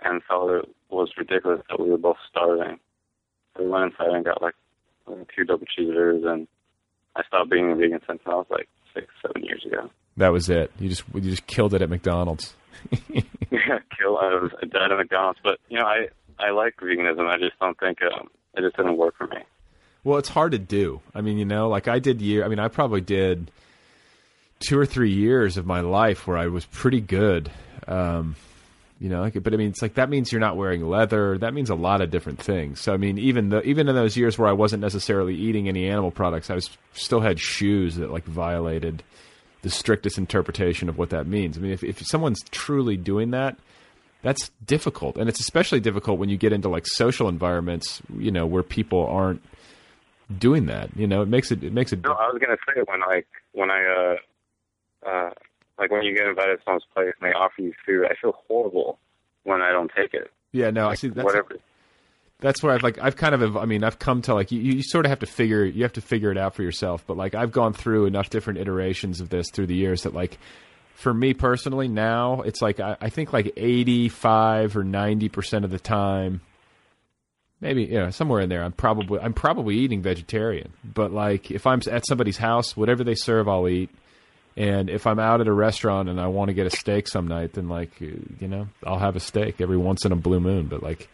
and 0.03 0.23
felt 0.25 0.51
it 0.51 0.69
was 0.91 1.11
ridiculous 1.19 1.61
that 1.69 1.81
we 1.81 1.91
were 1.91 1.99
both 1.99 2.17
starving. 2.29 2.79
So 3.57 3.65
we 3.65 3.71
went 3.71 3.93
inside 3.93 4.15
and 4.15 4.25
got 4.25 4.41
like 4.41 4.55
two 5.07 5.45
double 5.45 5.67
cheeseburgers, 5.67 6.27
and 6.27 6.49
I 7.15 7.23
stopped 7.27 7.51
being 7.51 7.71
a 7.71 7.77
vegan 7.77 8.01
since 8.07 8.21
I 8.27 8.31
was 8.31 8.47
like 8.51 8.69
six, 8.95 9.07
seven 9.23 9.45
years 9.45 9.65
ago. 9.67 9.91
That 10.17 10.33
was 10.33 10.49
it. 10.49 10.73
You 10.81 10.89
just 10.89 11.05
you 11.15 11.21
just 11.21 11.47
killed 11.47 11.75
it 11.75 11.83
at 11.83 11.91
McDonald's. 11.91 12.55
yeah, 13.11 13.79
kill. 13.99 14.19
I 14.19 14.35
was 14.35 14.51
I 14.63 14.67
died 14.67 14.91
at 14.91 14.97
McDonald's, 14.97 15.41
but 15.43 15.59
you 15.69 15.79
know, 15.79 15.85
I 15.85 16.09
I 16.39 16.51
like 16.51 16.77
veganism. 16.77 17.29
I 17.29 17.39
just 17.39 17.59
don't 17.61 17.79
think 17.79 17.99
um, 18.03 18.29
it 18.55 18.63
just 18.63 18.77
didn't 18.77 18.97
work 18.97 19.17
for 19.17 19.27
me. 19.27 19.39
Well, 20.05 20.19
it's 20.19 20.29
hard 20.29 20.53
to 20.53 20.59
do. 20.59 21.01
I 21.15 21.21
mean, 21.21 21.39
you 21.39 21.45
know, 21.45 21.69
like 21.69 21.89
I 21.89 21.99
did 21.99 22.21
year. 22.23 22.45
I 22.45 22.49
mean, 22.49 22.59
I 22.59 22.69
probably 22.69 23.01
did 23.01 23.51
two 24.61 24.79
or 24.79 24.87
three 24.87 25.13
years 25.13 25.57
of 25.57 25.67
my 25.67 25.81
life 25.81 26.27
where 26.27 26.37
I 26.37 26.49
was 26.49 26.65
pretty 26.67 27.01
good. 27.01 27.51
Um, 27.87 28.37
you 29.01 29.09
know, 29.09 29.31
but 29.31 29.55
I 29.55 29.57
mean, 29.57 29.69
it's 29.69 29.81
like 29.81 29.95
that 29.95 30.11
means 30.11 30.33
you're 30.33 30.41
not 30.41 30.57
wearing 30.57 30.85
leather. 30.85 31.39
That 31.39 31.55
means 31.55 31.71
a 31.71 31.77
lot 31.77 32.01
of 32.01 32.11
different 32.11 32.41
things. 32.41 32.81
So 32.81 32.93
I 32.93 32.97
mean, 32.97 33.17
even 33.19 33.51
the 33.51 33.63
even 33.63 33.89
in 33.89 33.95
those 33.95 34.17
years 34.17 34.37
where 34.37 34.49
I 34.49 34.53
wasn't 34.53 34.83
necessarily 34.83 35.37
eating 35.37 35.69
any 35.69 35.89
animal 35.89 36.11
products, 36.11 36.51
I 36.51 36.55
was 36.55 36.69
still 36.93 37.21
had 37.21 37.39
shoes 37.39 37.97
that 37.97 38.11
like 38.11 38.25
violated 38.25 39.05
the 39.63 39.71
strictest 39.71 40.19
interpretation 40.19 40.89
of 40.89 40.99
what 40.99 41.11
that 41.11 41.27
means. 41.29 41.57
I 41.57 41.61
mean, 41.61 41.71
if 41.73 41.85
if 41.85 42.05
someone's 42.05 42.43
truly 42.51 42.97
doing 42.97 43.31
that, 43.31 43.57
that's 44.23 44.51
difficult, 44.67 45.17
and 45.17 45.29
it's 45.29 45.41
especially 45.41 45.79
difficult 45.79 46.19
when 46.19 46.29
you 46.29 46.37
get 46.37 46.53
into 46.53 46.69
like 46.69 46.85
social 46.87 47.29
environments, 47.29 48.03
you 48.17 48.33
know, 48.33 48.47
where 48.47 48.65
people 48.65 49.07
aren't 49.07 49.43
doing 50.37 50.67
that. 50.67 50.91
You 50.97 51.07
know, 51.07 51.23
it 51.23 51.29
makes 51.29 51.53
it 51.53 51.63
it 51.63 51.73
makes 51.73 51.93
it. 51.93 52.03
No, 52.03 52.13
I 52.13 52.27
was 52.33 52.41
gonna 52.41 52.59
say 52.67 52.83
when 52.87 53.01
like 53.01 53.29
when 53.53 53.71
I 53.71 53.85
uh 53.85 54.17
uh 55.07 55.31
like 55.79 55.91
when 55.91 56.03
you 56.03 56.15
get 56.17 56.27
invited 56.27 56.57
to 56.57 56.63
someone's 56.65 56.85
place 56.93 57.13
and 57.21 57.31
they 57.31 57.35
offer 57.35 57.63
you 57.63 57.73
food, 57.87 58.05
I 58.07 58.15
feel 58.21 58.35
horrible 58.49 58.99
when 59.45 59.63
I 59.63 59.71
don't 59.71 59.91
take 59.97 60.13
it. 60.13 60.31
Yeah, 60.51 60.71
no, 60.71 60.89
I 60.89 60.95
see. 60.95 61.09
That's, 61.09 61.25
Whatever. 61.25 61.57
that's 62.41 62.63
where 62.63 62.75
I've 62.75 62.83
like 62.83 62.99
I've 62.99 63.17
kind 63.17 63.35
of 63.35 63.57
I 63.57 63.65
mean 63.65 63.85
I've 63.85 63.99
come 63.99 64.23
to 64.23 64.35
like 64.35 64.51
you, 64.51 64.61
you 64.61 64.83
sort 64.83 65.07
of 65.07 65.11
have 65.11 65.21
to 65.21 65.27
figure 65.27 65.65
you 65.65 65.83
have 65.85 65.93
to 65.95 66.01
figure 66.01 66.31
it 66.33 66.39
out 66.39 66.55
for 66.55 66.63
yourself. 66.63 67.05
But 67.07 67.17
like 67.17 67.35
I've 67.35 67.53
gone 67.53 67.73
through 67.75 68.07
enough 68.07 68.31
different 68.31 68.59
iterations 68.59 69.21
of 69.21 69.29
this 69.29 69.51
through 69.51 69.67
the 69.67 69.75
years 69.77 70.03
that 70.03 70.15
like 70.15 70.39
for 70.95 71.15
me 71.15 71.33
personally 71.33 71.87
now 71.87 72.41
it's 72.43 72.61
like 72.61 72.81
I, 72.81 72.97
I 73.01 73.09
think 73.09 73.33
like 73.33 73.53
eighty 73.57 74.09
five 74.09 74.77
or 74.77 74.83
ninety 74.83 75.29
percent 75.29 75.65
of 75.65 75.71
the 75.71 75.79
time 75.79 76.41
maybe 77.61 77.85
yeah 77.85 78.11
somewhere 78.11 78.41
in 78.41 78.49
there 78.49 78.65
i'm 78.65 78.73
probably 78.73 79.21
i'm 79.21 79.33
probably 79.33 79.77
eating 79.77 80.03
vegetarian 80.03 80.73
but 80.83 81.13
like 81.13 81.53
if 81.53 81.69
i'm 81.69 81.81
at 81.89 82.05
somebody's 82.05 82.37
house 82.39 82.77
whatever 82.77 83.05
they 83.05 83.15
serve 83.15 83.49
i'll 83.49 83.69
eat 83.69 83.91
and 84.59 84.91
if 84.91 85.07
i'm 85.07 85.19
out 85.19 85.41
at 85.41 85.47
a 85.47 85.53
restaurant 85.53 86.09
and 86.09 86.21
i 86.21 86.27
want 86.27 86.49
to 86.49 86.55
get 86.55 86.67
a 86.67 86.71
steak 86.77 87.07
some 87.09 87.27
night 87.29 87.53
then 87.55 87.69
like 87.69 87.91
uh, 88.03 88.07
you 88.41 88.49
know 88.49 88.69
i'll 88.85 88.99
have 88.99 89.17
a 89.17 89.21
steak 89.21 89.61
every 89.61 89.77
once 89.79 90.05
in 90.05 90.13
a 90.13 90.17
blue 90.17 90.41
moon 90.41 90.67
but 90.67 90.83
like 90.83 91.09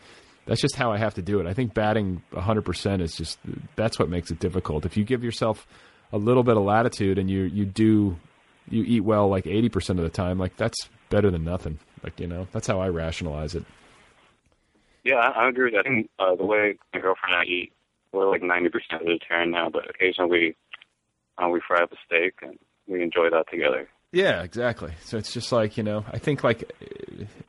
that's 0.47 0.61
just 0.61 0.75
how 0.77 0.91
i 0.91 0.97
have 0.99 1.15
to 1.15 1.23
do 1.23 1.39
it 1.41 1.47
i 1.47 1.53
think 1.55 1.75
batting 1.75 2.23
100% 2.33 3.01
is 3.01 3.15
just 3.15 3.39
that's 3.77 3.99
what 3.99 4.09
makes 4.09 4.31
it 4.31 4.39
difficult 4.39 4.85
if 4.87 4.97
you 4.97 5.05
give 5.05 5.23
yourself 5.23 5.67
a 6.13 6.19
little 6.19 6.43
bit 6.43 6.57
of 6.57 6.63
latitude 6.65 7.19
and 7.19 7.31
you 7.31 7.43
you 7.43 7.65
do 7.65 8.17
you 8.69 8.83
eat 8.85 9.01
well 9.01 9.29
like 9.29 9.45
80% 9.45 9.91
of 9.91 9.97
the 9.99 10.09
time 10.09 10.39
like 10.39 10.57
that's 10.57 10.89
better 11.11 11.31
than 11.31 11.45
nothing 11.45 11.79
like 12.03 12.19
you 12.19 12.27
know 12.27 12.47
that's 12.53 12.67
how 12.67 12.81
i 12.81 12.89
rationalize 12.89 13.55
it 13.55 13.65
Yeah, 15.05 15.17
I, 15.17 15.45
I 15.45 15.49
agree. 15.51 15.65
with 15.67 15.75
that. 15.75 15.81
I 15.87 15.89
think 15.91 16.11
uh, 16.19 16.35
the 16.35 16.47
way 16.47 16.77
my 16.95 17.01
girlfriend 17.01 17.35
and 17.35 17.43
I 17.43 17.45
eat, 17.45 17.73
we're 18.13 18.31
like 18.31 18.43
ninety 18.43 18.71
percent 18.71 19.03
vegetarian 19.05 19.51
now, 19.51 19.69
but 19.69 19.89
occasionally 19.91 20.57
uh, 21.37 21.49
we 21.49 21.61
fry 21.67 21.83
up 21.83 21.93
a 21.93 21.97
steak 22.07 22.35
and 22.43 22.59
we 22.87 23.03
enjoy 23.03 23.31
that 23.31 23.45
together. 23.51 23.89
Yeah, 24.13 24.43
exactly. 24.43 24.93
So 25.03 25.19
it's 25.19 25.33
just 25.33 25.51
like, 25.51 25.77
you 25.77 25.83
know, 25.83 26.05
I 26.13 26.19
think 26.19 26.45
like 26.45 26.73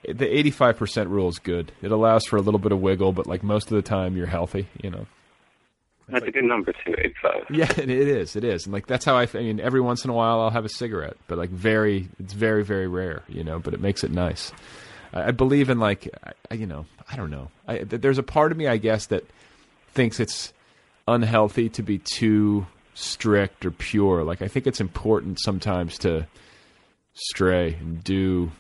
the 0.04 0.26
85% 0.26 1.10
rule 1.10 1.30
is 1.30 1.38
good. 1.38 1.72
It 1.84 1.92
allows 1.92 2.26
for 2.26 2.38
a 2.38 2.42
little 2.42 2.60
bit 2.60 2.72
of 2.72 2.80
wiggle, 2.82 3.12
but 3.12 3.28
like 3.28 3.44
most 3.44 3.72
of 3.72 3.76
the 3.76 3.84
time 3.84 4.18
you're 4.18 4.26
healthy, 4.26 4.68
you 4.82 4.90
know. 4.90 5.06
That's 6.08 6.26
a 6.26 6.32
good 6.32 6.44
number 6.44 6.72
too, 6.72 6.94
eighty-five. 7.00 7.46
Yeah, 7.50 7.72
it 7.78 7.90
is. 7.90 8.36
It 8.36 8.44
is. 8.44 8.66
And 8.66 8.74
like 8.74 8.86
that's 8.88 9.06
how 9.06 9.16
I, 9.16 9.24
I 9.34 9.38
mean, 9.38 9.60
every 9.60 9.82
once 9.82 10.04
in 10.04 10.10
a 10.12 10.14
while 10.14 10.40
I'll 10.42 10.52
have 10.52 10.66
a 10.66 10.70
cigarette, 10.70 11.18
but 11.28 11.38
like 11.38 11.50
very, 11.50 12.10
it's 12.20 12.34
very, 12.34 12.64
very 12.64 12.88
rare, 12.88 13.24
you 13.28 13.44
know, 13.44 13.60
but 13.60 13.74
it 13.74 13.80
makes 13.80 14.04
it 14.04 14.12
nice. 14.12 14.52
I, 15.14 15.28
I 15.28 15.32
believe 15.32 15.70
in 15.70 15.80
like, 15.80 16.08
I, 16.52 16.56
you 16.56 16.68
know, 16.68 16.86
I 17.12 17.16
don't 17.16 17.32
know. 17.32 17.50
I, 17.68 17.80
there's 17.80 18.20
a 18.20 18.24
part 18.24 18.52
of 18.52 18.58
me, 18.58 18.68
I 18.68 18.78
guess, 18.78 19.08
that 19.08 19.24
thinks 19.94 20.20
it's 20.20 20.54
unhealthy 21.08 21.70
to 21.70 21.84
be 21.84 22.00
too 22.00 22.66
strict 22.96 23.66
or 23.66 23.72
pure. 23.72 24.24
Like 24.24 24.42
I 24.42 24.48
think 24.48 24.66
it's 24.66 24.82
important 24.82 25.40
sometimes 25.40 26.00
to 26.00 26.26
stray 27.14 27.76
and 27.76 28.04
do 28.04 28.52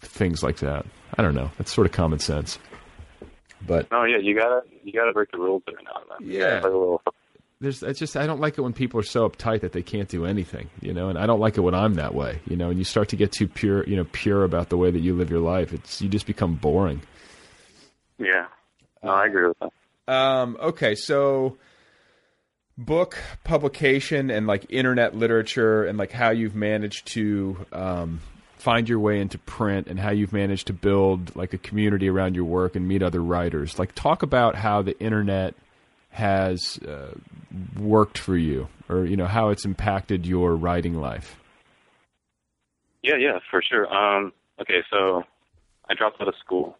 things 0.00 0.42
like 0.42 0.58
that. 0.58 0.86
I 1.18 1.22
don't 1.22 1.34
know. 1.34 1.50
That's 1.58 1.72
sort 1.72 1.86
of 1.86 1.92
common 1.92 2.18
sense. 2.20 2.58
But 3.66 3.90
No, 3.90 4.04
yeah, 4.04 4.16
you 4.16 4.34
gotta 4.34 4.62
you 4.82 4.92
gotta 4.92 5.12
break 5.12 5.30
the 5.32 5.38
rules 5.38 5.62
every 5.68 5.84
now 5.84 6.00
and 6.00 6.26
then. 6.26 6.32
Yeah. 6.32 6.60
Little. 6.62 7.02
there's 7.60 7.82
it's 7.82 7.98
just 7.98 8.16
I 8.16 8.26
don't 8.26 8.40
like 8.40 8.56
it 8.56 8.62
when 8.62 8.72
people 8.72 8.98
are 9.00 9.04
so 9.04 9.28
uptight 9.28 9.60
that 9.60 9.72
they 9.72 9.82
can't 9.82 10.08
do 10.08 10.24
anything, 10.24 10.70
you 10.80 10.94
know, 10.94 11.08
and 11.08 11.18
I 11.18 11.26
don't 11.26 11.40
like 11.40 11.58
it 11.58 11.60
when 11.60 11.74
I'm 11.74 11.94
that 11.94 12.14
way, 12.14 12.40
you 12.46 12.56
know, 12.56 12.70
and 12.70 12.78
you 12.78 12.84
start 12.84 13.10
to 13.10 13.16
get 13.16 13.32
too 13.32 13.48
pure, 13.48 13.84
you 13.84 13.96
know, 13.96 14.06
pure 14.12 14.44
about 14.44 14.70
the 14.70 14.76
way 14.78 14.90
that 14.90 15.00
you 15.00 15.14
live 15.14 15.28
your 15.30 15.40
life. 15.40 15.72
It's 15.72 16.00
you 16.00 16.08
just 16.08 16.26
become 16.26 16.54
boring. 16.54 17.02
Yeah. 18.18 18.46
No, 19.02 19.10
I 19.10 19.26
agree 19.26 19.48
with 19.48 19.58
that. 19.58 20.12
Um, 20.12 20.56
okay, 20.60 20.94
so 20.94 21.56
book 22.78 23.18
publication 23.44 24.30
and 24.30 24.46
like 24.46 24.66
internet 24.70 25.14
literature 25.14 25.84
and 25.84 25.98
like 25.98 26.12
how 26.12 26.30
you've 26.30 26.54
managed 26.54 27.06
to 27.08 27.66
um, 27.72 28.20
find 28.56 28.88
your 28.88 28.98
way 28.98 29.20
into 29.20 29.38
print 29.38 29.86
and 29.86 29.98
how 29.98 30.10
you've 30.10 30.32
managed 30.32 30.66
to 30.68 30.72
build 30.72 31.34
like 31.36 31.52
a 31.52 31.58
community 31.58 32.08
around 32.08 32.34
your 32.34 32.44
work 32.44 32.76
and 32.76 32.88
meet 32.88 33.02
other 33.02 33.22
writers. 33.22 33.78
Like 33.78 33.94
talk 33.94 34.22
about 34.22 34.54
how 34.54 34.82
the 34.82 34.98
internet 34.98 35.54
has 36.10 36.78
uh, 36.78 37.14
worked 37.78 38.18
for 38.18 38.36
you 38.36 38.68
or 38.90 39.04
you 39.04 39.16
know 39.16 39.26
how 39.26 39.50
it's 39.50 39.64
impacted 39.64 40.26
your 40.26 40.54
writing 40.56 40.94
life. 40.94 41.36
Yeah, 43.02 43.16
yeah, 43.18 43.38
for 43.50 43.62
sure. 43.62 43.92
Um, 43.92 44.32
okay, 44.60 44.82
so 44.90 45.22
I 45.88 45.94
dropped 45.94 46.20
out 46.20 46.28
of 46.28 46.34
school, 46.44 46.76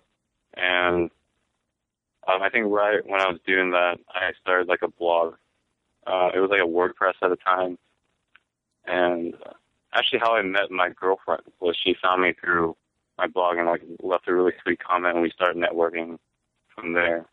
and 0.55 1.11
um, 2.29 2.43
I 2.43 2.51
think 2.51 2.67
right 2.67 3.01
when 3.07 3.21
I 3.21 3.29
was 3.29 3.39
doing 3.47 3.71
that, 3.71 3.99
I 4.09 4.33
started 4.43 4.69
like 4.69 4.83
a 4.83 4.89
blog. 4.89 5.35
Uh, 6.07 6.31
it 6.35 6.41
was 6.41 6.51
like 6.51 6.61
a 6.61 6.67
WordPress 6.67 7.15
at 7.23 7.31
the 7.31 7.37
time, 7.37 7.79
and 8.87 9.35
actually, 9.93 10.21
how 10.21 10.35
I 10.35 10.43
met 10.43 10.71
my 10.71 10.91
girlfriend 10.91 11.43
was 11.61 11.77
she 11.77 11.95
found 12.01 12.23
me 12.23 12.33
through 12.33 12.77
my 13.19 13.27
blog 13.27 13.59
and 13.59 13.67
like 13.67 13.83
left 14.03 14.29
a 14.29 14.35
really 14.35 14.53
sweet 14.63 14.83
comment, 14.83 15.15
and 15.15 15.23
we 15.23 15.31
started 15.31 15.63
networking 15.63 16.19
from 16.75 16.95
there. 16.95 17.27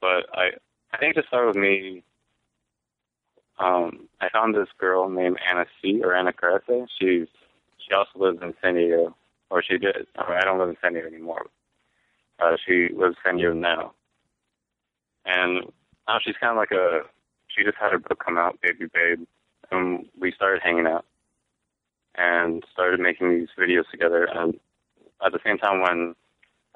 But 0.00 0.26
I, 0.32 0.50
I 0.92 0.98
think 0.98 1.14
to 1.14 1.22
start 1.28 1.46
with 1.46 1.56
me, 1.56 2.02
um, 3.58 4.08
I 4.20 4.28
found 4.30 4.54
this 4.54 4.68
girl 4.78 5.08
named 5.08 5.38
Anna 5.48 5.66
C 5.80 6.00
or 6.02 6.14
Ana 6.14 6.32
Carrete. 6.32 6.88
She's 6.98 7.28
she 7.78 7.94
also 7.94 8.18
lives 8.18 8.38
in 8.42 8.54
San 8.62 8.74
Diego, 8.74 9.14
or 9.50 9.62
she 9.62 9.78
did. 9.78 10.06
I, 10.16 10.28
mean, 10.28 10.38
I 10.38 10.44
don't 10.44 10.58
live 10.58 10.70
in 10.70 10.76
San 10.82 10.94
Diego 10.94 11.08
anymore. 11.08 11.46
Uh, 12.38 12.56
she 12.66 12.88
lives 12.94 13.16
in 13.16 13.22
San 13.24 13.36
Diego 13.36 13.52
now, 13.52 13.92
and 15.24 15.64
now 16.08 16.18
she's 16.22 16.36
kind 16.40 16.52
of 16.52 16.56
like 16.56 16.72
a. 16.72 17.02
She 17.60 17.64
just 17.64 17.76
had 17.76 17.92
her 17.92 17.98
book 17.98 18.24
come 18.24 18.38
out, 18.38 18.58
Baby 18.62 18.86
Babe, 18.94 19.26
and 19.70 20.06
we 20.18 20.32
started 20.32 20.62
hanging 20.64 20.86
out, 20.86 21.04
and 22.14 22.64
started 22.72 23.00
making 23.00 23.28
these 23.28 23.48
videos 23.58 23.84
together. 23.90 24.24
And 24.24 24.58
at 25.22 25.32
the 25.32 25.40
same 25.44 25.58
time, 25.58 25.82
when 25.82 26.14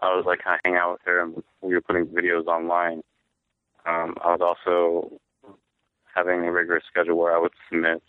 I 0.03 0.15
was 0.15 0.27
like 0.27 0.45
kind 0.45 0.57
of 0.57 0.61
hanging 0.63 0.79
out 0.79 0.93
with 0.93 1.01
her 1.07 1.23
and 1.23 1.43
we 1.63 1.73
were 1.73 1.81
putting 1.81 2.05
videos 2.05 2.49
online, 2.49 3.03
um, 3.87 4.15
I 4.23 4.37
was 4.37 4.41
also 4.43 5.19
having 6.15 6.45
a 6.45 6.53
rigorous 6.53 6.85
schedule 6.91 7.17
where 7.17 7.35
I 7.35 7.41
would 7.41 7.53
submit 7.71 8.03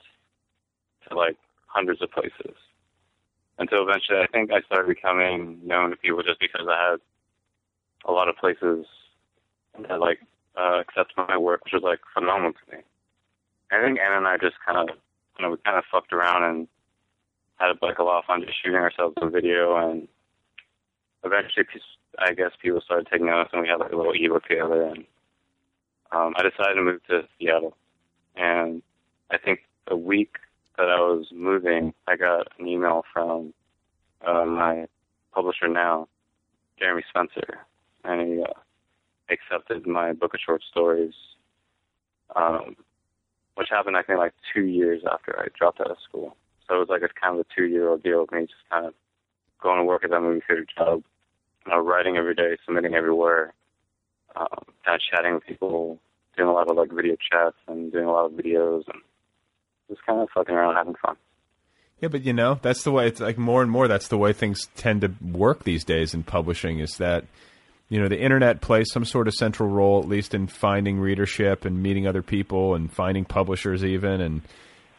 to 1.07 1.15
like 1.15 1.38
hundreds 1.67 2.01
of 2.01 2.11
places 2.11 2.57
until 3.57 3.84
eventually 3.84 4.19
I 4.19 4.28
think 4.28 4.51
I 4.51 4.59
started 4.63 4.93
becoming 4.93 5.61
known 5.63 5.91
to 5.91 5.95
people 5.95 6.23
just 6.23 6.41
because 6.41 6.67
I 6.69 6.91
had 6.91 6.99
a 8.03 8.11
lot 8.11 8.28
of 8.28 8.36
places 8.36 8.86
that 9.88 10.01
like 10.01 10.19
uh, 10.58 10.80
accepted 10.82 11.16
my 11.18 11.38
work, 11.38 11.64
which 11.66 11.74
was 11.74 11.84
like 11.84 11.99
phenomenal 12.14 12.53
to 12.53 12.76
me. 12.76 12.84
I 13.72 13.82
think 13.82 13.99
Anna 13.99 14.18
and 14.18 14.28
I 14.28 14.38
just 14.38 14.56
kind 14.66 14.78
of, 14.78 14.95
you 15.38 15.43
know, 15.43 15.51
we 15.51 15.58
kind 15.66 15.78
of 15.78 15.84
fucked 15.91 16.14
around 16.14 16.43
and 16.43 16.68
had 17.58 17.72
like 17.82 17.99
a 17.99 18.03
lot 18.03 18.20
of 18.20 18.26
fun 18.26 18.41
just 18.45 18.62
shooting 18.62 18.80
ourselves 18.80 19.16
in 19.22 19.32
video, 19.32 19.76
and 19.78 20.08
eventually, 21.24 21.66
I 22.20 22.34
guess 22.34 22.51
people 22.62 22.82
started 22.82 23.08
taking 23.12 23.28
notice, 23.28 23.49
and 23.53 23.62
we 23.62 23.68
had 23.68 23.80
like 23.80 23.91
a 23.91 23.95
little 23.95 24.14
ebook 24.16 24.43
together, 24.43 24.84
and 24.84 25.06
um, 26.12 26.34
I 26.38 26.43
decided 26.43 26.76
to 26.76 26.82
move 26.82 27.03
to 27.10 27.28
Seattle, 27.39 27.76
and 28.36 28.82
I 29.32 29.38
think 29.38 29.62
a 29.88 29.95
week 29.95 30.36
that 30.78 30.89
I 30.89 30.99
was 30.99 31.28
moving, 31.34 31.93
I 32.08 32.16
got 32.18 32.47
an 32.60 32.68
email 32.68 33.03
from 33.14 33.53
uh, 34.26 34.45
my 34.45 34.88
publisher 35.34 35.68
now, 35.68 36.08
Jeremy 36.78 37.03
Spencer, 37.10 37.60
and 38.03 38.22
he 38.22 38.41
uh, 38.41 38.47
accepted 39.30 39.88
my 39.88 40.13
book 40.13 40.34
of 40.34 40.39
short 40.45 40.61
stories, 40.69 41.13
um, 42.36 42.76
which 43.55 43.67
happened 43.69 43.97
I 43.97 44.03
think 44.03 44.19
like 44.19 44.34
two 44.53 44.65
years 44.65 45.01
after 45.11 45.39
I 45.39 45.47
dropped 45.57 45.82
out 45.82 45.91
of 45.91 45.97
school. 46.07 46.36
So 46.67 46.76
it 46.76 46.80
was 46.80 46.89
like 46.89 47.03
a 47.03 47.09
kind 47.19 47.39
of 47.39 47.45
a 47.45 47.55
two-year 47.55 47.88
ordeal 47.89 48.23
of 48.23 48.32
me 48.32 48.41
just 48.41 48.53
kind 48.71 48.86
of 48.88 48.93
going 49.61 49.78
to 49.78 49.84
work 49.84 50.03
at 50.03 50.09
that 50.09 50.21
movie 50.21 50.41
theater 50.47 50.65
job, 50.78 51.03
you 51.65 51.71
know, 51.71 51.80
writing 51.80 52.17
every 52.17 52.34
day, 52.34 52.57
submitting 52.65 52.95
everywhere, 52.95 53.53
um, 54.36 54.65
kind 54.86 54.95
of 54.95 55.01
chatting 55.01 55.36
with 55.36 55.45
people, 55.45 55.99
doing 56.36 56.49
a 56.49 56.51
lot 56.51 56.69
of 56.69 56.76
like 56.76 56.91
video 56.91 57.15
chats 57.32 57.55
and 57.67 57.91
doing 57.91 58.05
a 58.05 58.11
lot 58.11 58.26
of 58.26 58.32
videos 58.34 58.84
and 58.91 59.01
just 59.89 60.05
kind 60.05 60.21
of 60.21 60.30
fucking 60.34 60.55
around 60.55 60.76
having 60.76 60.95
fun. 60.95 61.15
Yeah, 62.01 62.09
but 62.09 62.23
you 62.23 62.34
know, 62.34 62.59
that's 62.61 62.84
the 62.84 62.91
way 62.91 63.07
it's 63.07 63.21
like 63.21 63.38
more 63.38 63.61
and 63.61 63.71
more 63.71 63.88
that's 63.88 64.09
the 64.09 64.17
way 64.17 64.34
things 64.34 64.67
tend 64.76 65.01
to 65.01 65.13
work 65.21 65.63
these 65.63 65.84
days 65.84 66.13
in 66.13 66.23
publishing 66.23 66.80
is 66.80 66.97
that 66.97 67.26
you 67.90 68.00
know, 68.00 68.08
the 68.08 68.20
internet 68.20 68.62
plays 68.62 68.92
some 68.92 69.06
sort 69.06 69.28
of 69.28 69.34
central 69.34 69.70
role 69.70 70.00
at 70.00 70.08
least 70.08 70.34
in 70.34 70.48
finding 70.48 71.00
readership 71.00 71.66
and 71.66 71.82
meeting 71.84 72.08
other 72.08 72.22
people 72.22 72.76
and 72.76 72.92
finding 72.92 73.26
publishers 73.26 73.84
even 73.84 74.22
and 74.22 74.42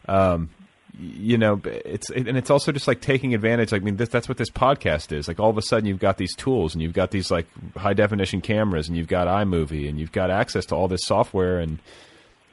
um 0.09 0.51
you 0.99 1.37
know, 1.37 1.61
it's 1.64 2.09
and 2.11 2.26
it's 2.39 2.51
also 2.51 2.72
just 2.72 2.89
like 2.89 3.01
taking 3.01 3.34
advantage. 3.34 3.72
I 3.74 3.80
mean, 3.80 3.97
this, 3.97 4.09
that's 4.09 4.28
what 4.28 4.39
this 4.39 4.51
podcast 4.51 5.12
is. 5.12 5.28
Like, 5.28 5.39
all 5.39 5.51
of 5.51 5.59
a 5.59 5.62
sudden, 5.62 5.87
you've 5.87 5.99
got 5.99 6.16
these 6.16 6.34
tools, 6.34 6.74
and 6.74 6.82
you've 6.82 6.95
got 6.95 7.11
these 7.11 7.30
like 7.30 7.47
high 7.76 7.93
definition 7.93 8.41
cameras, 8.41 8.89
and 8.89 8.97
you've 8.97 9.09
got 9.09 9.26
iMovie, 9.26 9.89
and 9.89 10.01
you've 10.01 10.12
got 10.12 10.30
access 10.30 10.64
to 10.66 10.74
all 10.74 10.89
this 10.89 11.05
software, 11.05 11.59
and 11.59 11.78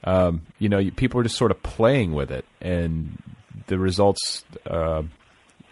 um, 0.04 0.42
you 0.60 0.68
know, 0.68 0.80
you, 0.80 0.92
people 0.92 1.20
are 1.22 1.24
just 1.24 1.38
sort 1.38 1.52
of 1.52 1.64
playing 1.64 2.14
with 2.14 2.32
it, 2.32 2.44
and 2.60 3.22
the 3.68 3.80
results, 3.80 4.44
uh, 4.68 5.04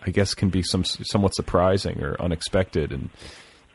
I 0.05 0.11
guess, 0.11 0.33
can 0.33 0.49
be 0.49 0.63
some 0.63 0.85
somewhat 0.85 1.35
surprising 1.35 2.01
or 2.01 2.15
unexpected, 2.21 2.93
and 2.93 3.09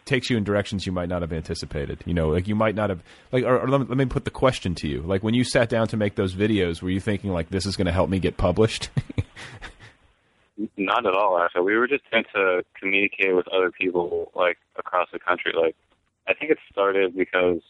takes 0.07 0.31
you 0.31 0.37
in 0.37 0.45
directions 0.45 0.87
you 0.87 0.93
might 0.93 1.09
not 1.09 1.21
have 1.21 1.33
anticipated. 1.33 2.03
You 2.07 2.15
know, 2.15 2.29
like 2.29 2.49
you 2.49 2.55
might 2.55 2.75
not 2.75 2.89
have 2.89 3.03
like. 3.33 3.45
Or, 3.45 3.61
or 3.61 3.69
let, 3.69 3.81
me, 3.83 3.87
let 3.89 3.99
me 3.99 4.07
put 4.07 4.25
the 4.25 4.31
question 4.31 4.75
to 4.77 4.89
you: 4.89 5.03
like 5.03 5.23
when 5.23 5.35
you 5.35 5.45
sat 5.45 5.69
down 5.69 5.89
to 5.89 5.97
make 5.97 6.15
those 6.15 6.35
videos, 6.35 6.81
were 6.81 6.91
you 6.91 7.01
thinking 7.01 7.31
like 7.31 7.51
this 7.51 7.67
is 7.67 7.77
going 7.77 7.87
to 7.87 7.93
help 7.93 8.09
me 8.09 8.19
get 8.19 8.39
published? 8.39 8.89
Not 10.79 11.05
at 11.05 11.15
all. 11.15 11.39
Actually, 11.39 11.63
we 11.65 11.77
were 11.77 11.87
just 11.87 12.05
trying 12.07 12.25
to 12.35 12.65
communicate 12.81 13.37
with 13.37 13.47
other 13.49 13.71
people 13.71 14.33
like 14.35 14.57
across 14.79 15.09
the 15.13 15.19
country. 15.19 15.53
Like, 15.55 15.77
I 16.27 16.33
think 16.33 16.51
it 16.51 16.59
started 16.73 17.15
because 17.15 17.61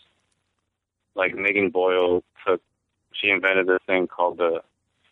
like 1.16 1.34
Megan 1.34 1.70
Boyle 1.70 2.22
took 2.46 2.60
she 3.12 3.30
invented 3.30 3.66
this 3.66 3.78
thing 3.86 4.06
called 4.06 4.38
the 4.38 4.60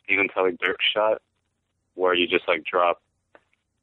Stephen 0.04 0.28
Tully 0.28 0.52
Dierks 0.52 0.84
shot, 0.94 1.22
where 1.94 2.14
you 2.14 2.28
just 2.28 2.46
like 2.46 2.64
drop 2.64 3.00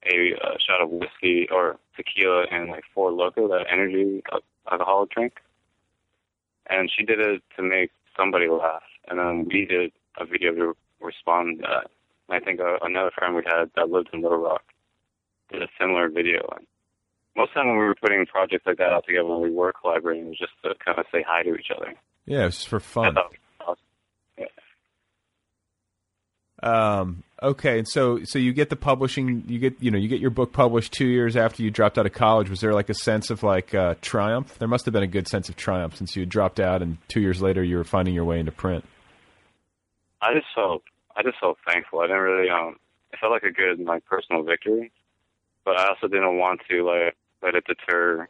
a 0.06 0.34
uh, 0.44 0.56
shot 0.66 0.82
of 0.82 0.90
whiskey 0.90 1.48
or 1.52 1.78
tequila 1.96 2.46
and 2.52 2.70
like 2.70 2.84
Four 2.94 3.12
Loko, 3.12 3.48
that 3.50 3.66
energy 3.72 4.24
alcoholic 4.72 5.12
drink. 5.12 5.34
And 6.70 6.92
she 6.96 7.06
did 7.06 7.20
it 7.20 7.44
to 7.58 7.64
make 7.64 7.92
somebody 8.18 8.48
laugh, 8.48 8.84
and 9.08 9.20
then 9.20 9.48
we 9.52 9.66
did 9.66 9.92
a 10.20 10.26
video 10.26 10.54
to 10.54 10.74
respond 11.02 11.60
to 11.60 11.68
that. 11.68 11.92
And 12.30 12.42
I 12.42 12.46
think 12.46 12.60
uh, 12.60 12.78
another 12.82 13.12
friend 13.16 13.36
we 13.36 13.44
had 13.46 13.72
that 13.76 13.90
lived 13.90 14.10
in 14.14 14.22
Little 14.22 14.38
Rock 14.38 14.64
did 15.52 15.62
a 15.62 15.68
similar 15.80 16.10
video. 16.10 16.48
And 16.56 16.66
most 17.36 17.50
of 17.50 17.56
the 17.56 17.60
time 17.62 17.68
when 17.70 17.78
we 17.78 17.86
were 17.86 17.96
putting 17.96 18.26
projects 18.26 18.66
like 18.66 18.78
that 18.78 18.94
out 18.94 19.06
together, 19.06 19.26
when 19.26 19.42
we 19.42 19.52
were 19.52 19.74
collaborating, 19.74 20.26
it 20.26 20.30
was 20.30 20.38
just 20.38 20.54
to 20.64 20.74
kind 20.84 21.00
of 21.00 21.06
say 21.12 21.26
hi 21.28 21.44
to 21.44 21.56
each 21.56 21.72
other. 21.76 21.94
Yeah, 22.26 22.44
it 22.44 22.46
was 22.46 22.64
for 22.64 22.80
fun. 22.80 23.16
Um, 26.64 27.24
okay, 27.42 27.80
and 27.80 27.88
so 27.88 28.24
so 28.24 28.40
you 28.40 28.54
get 28.54 28.70
the 28.70 28.76
publishing, 28.76 29.44
you 29.48 29.60
get 29.60 29.76
you 29.82 29.92
know 29.92 29.98
you 29.98 30.08
get 30.08 30.20
your 30.20 30.30
book 30.30 30.54
published 30.54 30.94
two 30.94 31.08
years 31.08 31.36
after 31.36 31.64
you 31.64 31.72
dropped 31.72 31.98
out 31.98 32.06
of 32.06 32.14
college. 32.14 32.50
Was 32.50 32.62
there 32.62 32.74
like 32.74 32.90
a 32.90 32.94
sense 32.94 33.30
of 33.30 33.44
like 33.44 33.74
uh, 33.74 33.96
triumph? 34.02 34.58
There 34.60 34.68
must 34.68 34.86
have 34.86 34.94
been 34.94 35.04
a 35.04 35.08
good 35.08 35.28
sense 35.28 35.50
of 35.50 35.56
triumph 35.56 35.96
since 35.96 36.16
you 36.16 36.22
had 36.22 36.30
dropped 36.30 36.60
out, 36.60 36.82
and 36.82 36.98
two 37.08 37.22
years 37.22 37.42
later 37.42 37.64
you 37.64 37.78
were 37.78 37.84
finding 37.84 38.14
your 38.14 38.26
way 38.26 38.40
into 38.40 38.52
print. 38.52 38.86
I 40.22 40.34
just 40.34 40.48
felt 40.54 40.84
I 41.16 41.24
just 41.24 41.40
felt 41.40 41.58
thankful. 41.66 42.00
I 42.00 42.08
didn't 42.08 42.22
really 42.22 42.50
um 42.50 42.78
it 43.12 43.20
felt 43.20 43.32
like 43.32 43.44
a 43.44 43.52
good 43.52 43.80
like 43.80 44.06
personal 44.06 44.44
victory, 44.44 44.92
but 45.66 45.78
I 45.78 45.90
also 45.90 46.08
didn't 46.08 46.38
want 46.38 46.62
to 46.70 46.86
like 46.86 47.16
let 47.42 47.56
it 47.56 47.66
deter 47.66 48.28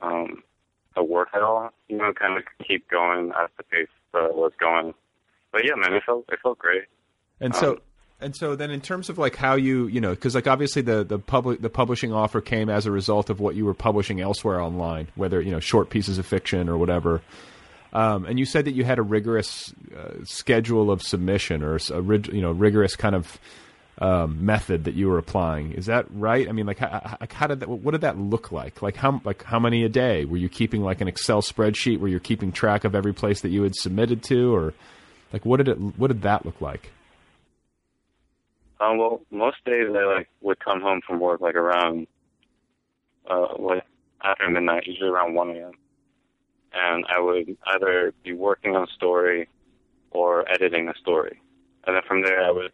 um 0.00 0.42
the 0.94 1.02
work 1.02 1.28
at 1.34 1.42
all. 1.42 1.70
You 1.88 1.98
know, 1.98 2.12
kind 2.12 2.38
of 2.38 2.44
keep 2.66 2.88
going 2.88 3.30
at 3.30 3.50
the 3.56 3.64
pace 3.64 3.88
that 4.12 4.26
it 4.26 4.34
was 4.34 4.52
going. 4.58 4.94
But 5.52 5.64
yeah, 5.64 5.74
man, 5.76 5.94
it 5.94 6.02
felt 6.06 6.24
it 6.28 6.38
felt 6.42 6.58
great. 6.58 6.84
And 7.40 7.54
so, 7.54 7.72
um, 7.72 7.78
and 8.24 8.34
so 8.34 8.56
then 8.56 8.70
in 8.70 8.80
terms 8.80 9.10
of 9.10 9.18
like 9.18 9.36
how 9.36 9.54
you, 9.54 9.86
you 9.86 10.00
know, 10.00 10.10
because 10.10 10.34
like 10.34 10.46
obviously 10.46 10.82
the 10.82 11.04
the 11.04 11.18
public 11.18 11.60
the 11.60 11.70
publishing 11.70 12.12
offer 12.12 12.40
came 12.40 12.70
as 12.70 12.86
a 12.86 12.90
result 12.90 13.30
of 13.30 13.38
what 13.38 13.54
you 13.54 13.64
were 13.64 13.74
publishing 13.74 14.20
elsewhere 14.20 14.60
online, 14.60 15.08
whether 15.14 15.40
you 15.40 15.50
know 15.50 15.60
short 15.60 15.90
pieces 15.90 16.18
of 16.18 16.26
fiction 16.26 16.68
or 16.68 16.78
whatever. 16.78 17.20
Um, 17.92 18.24
and 18.24 18.38
you 18.38 18.44
said 18.44 18.64
that 18.64 18.72
you 18.72 18.82
had 18.82 18.98
a 18.98 19.02
rigorous 19.02 19.72
uh, 19.96 20.24
schedule 20.24 20.90
of 20.90 21.02
submission 21.02 21.62
or 21.62 21.76
a 21.76 22.02
you 22.32 22.40
know 22.40 22.50
rigorous 22.50 22.96
kind 22.96 23.14
of 23.14 23.38
um, 23.98 24.44
method 24.44 24.84
that 24.84 24.94
you 24.94 25.08
were 25.08 25.18
applying. 25.18 25.72
Is 25.72 25.86
that 25.86 26.06
right? 26.10 26.48
I 26.48 26.52
mean, 26.52 26.66
like, 26.66 26.78
how, 26.78 27.16
how, 27.30 27.46
did 27.46 27.60
that? 27.60 27.68
What 27.68 27.92
did 27.92 28.00
that 28.00 28.18
look 28.18 28.50
like? 28.50 28.82
Like 28.82 28.96
how 28.96 29.20
like 29.24 29.44
how 29.44 29.58
many 29.58 29.84
a 29.84 29.88
day? 29.88 30.24
Were 30.24 30.38
you 30.38 30.48
keeping 30.48 30.82
like 30.82 31.00
an 31.00 31.08
Excel 31.08 31.42
spreadsheet 31.42 32.00
where 32.00 32.10
you're 32.10 32.20
keeping 32.20 32.52
track 32.52 32.84
of 32.84 32.94
every 32.94 33.12
place 33.12 33.42
that 33.42 33.50
you 33.50 33.62
had 33.62 33.76
submitted 33.76 34.22
to, 34.24 34.54
or 34.54 34.74
like 35.32 35.44
what 35.44 35.58
did 35.58 35.68
it? 35.68 35.74
What 35.98 36.08
did 36.08 36.22
that 36.22 36.44
look 36.44 36.60
like? 36.60 36.90
Um, 38.80 38.98
well, 38.98 39.20
most 39.30 39.64
days 39.64 39.88
I 39.94 40.04
like 40.04 40.28
would 40.40 40.58
come 40.60 40.80
home 40.80 41.00
from 41.06 41.20
work 41.20 41.40
like 41.40 41.54
around 41.54 42.06
uh 43.30 43.56
like 43.58 43.84
after 44.22 44.48
midnight, 44.50 44.86
usually 44.86 45.10
around 45.10 45.34
one 45.34 45.50
a.m. 45.50 45.72
And 46.72 47.04
I 47.08 47.20
would 47.20 47.56
either 47.66 48.12
be 48.24 48.32
working 48.32 48.74
on 48.74 48.84
a 48.84 48.92
story 48.96 49.48
or 50.10 50.50
editing 50.50 50.88
a 50.88 50.94
story, 50.98 51.40
and 51.86 51.94
then 51.94 52.02
from 52.06 52.22
there 52.22 52.42
I 52.42 52.50
would 52.50 52.72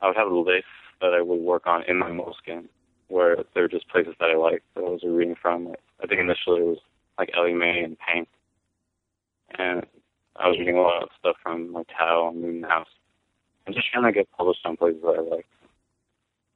I 0.00 0.08
would 0.08 0.16
have 0.16 0.30
a 0.30 0.34
list 0.34 0.64
that 1.00 1.14
I 1.14 1.22
would 1.22 1.40
work 1.40 1.66
on 1.66 1.84
in 1.84 1.98
my 1.98 2.10
Moleskine, 2.10 2.68
where 3.08 3.36
there 3.54 3.64
were 3.64 3.68
just 3.68 3.88
places 3.88 4.14
that 4.18 4.30
I 4.30 4.36
liked 4.36 4.64
that 4.74 4.84
I 4.84 4.88
was 4.88 5.02
reading 5.04 5.36
from. 5.40 5.74
I 6.02 6.06
think 6.06 6.20
initially 6.20 6.60
it 6.60 6.66
was 6.66 6.78
like 7.18 7.30
elimae 7.36 7.84
and 7.84 7.98
PANK, 7.98 8.28
and 9.58 9.86
I 10.34 10.48
was 10.48 10.58
reading 10.58 10.76
a 10.76 10.82
lot 10.82 11.02
of 11.02 11.08
stuff 11.18 11.36
from 11.42 11.72
like 11.72 11.86
Tao 11.96 12.28
and 12.28 12.42
Muumuu 12.44 12.68
House 12.68 12.88
I'm 13.66 13.74
just 13.74 13.90
trying 13.90 14.04
to 14.04 14.12
get 14.12 14.30
published 14.36 14.60
on 14.64 14.76
places 14.76 15.02
that 15.02 15.16
I 15.18 15.20
like. 15.20 15.46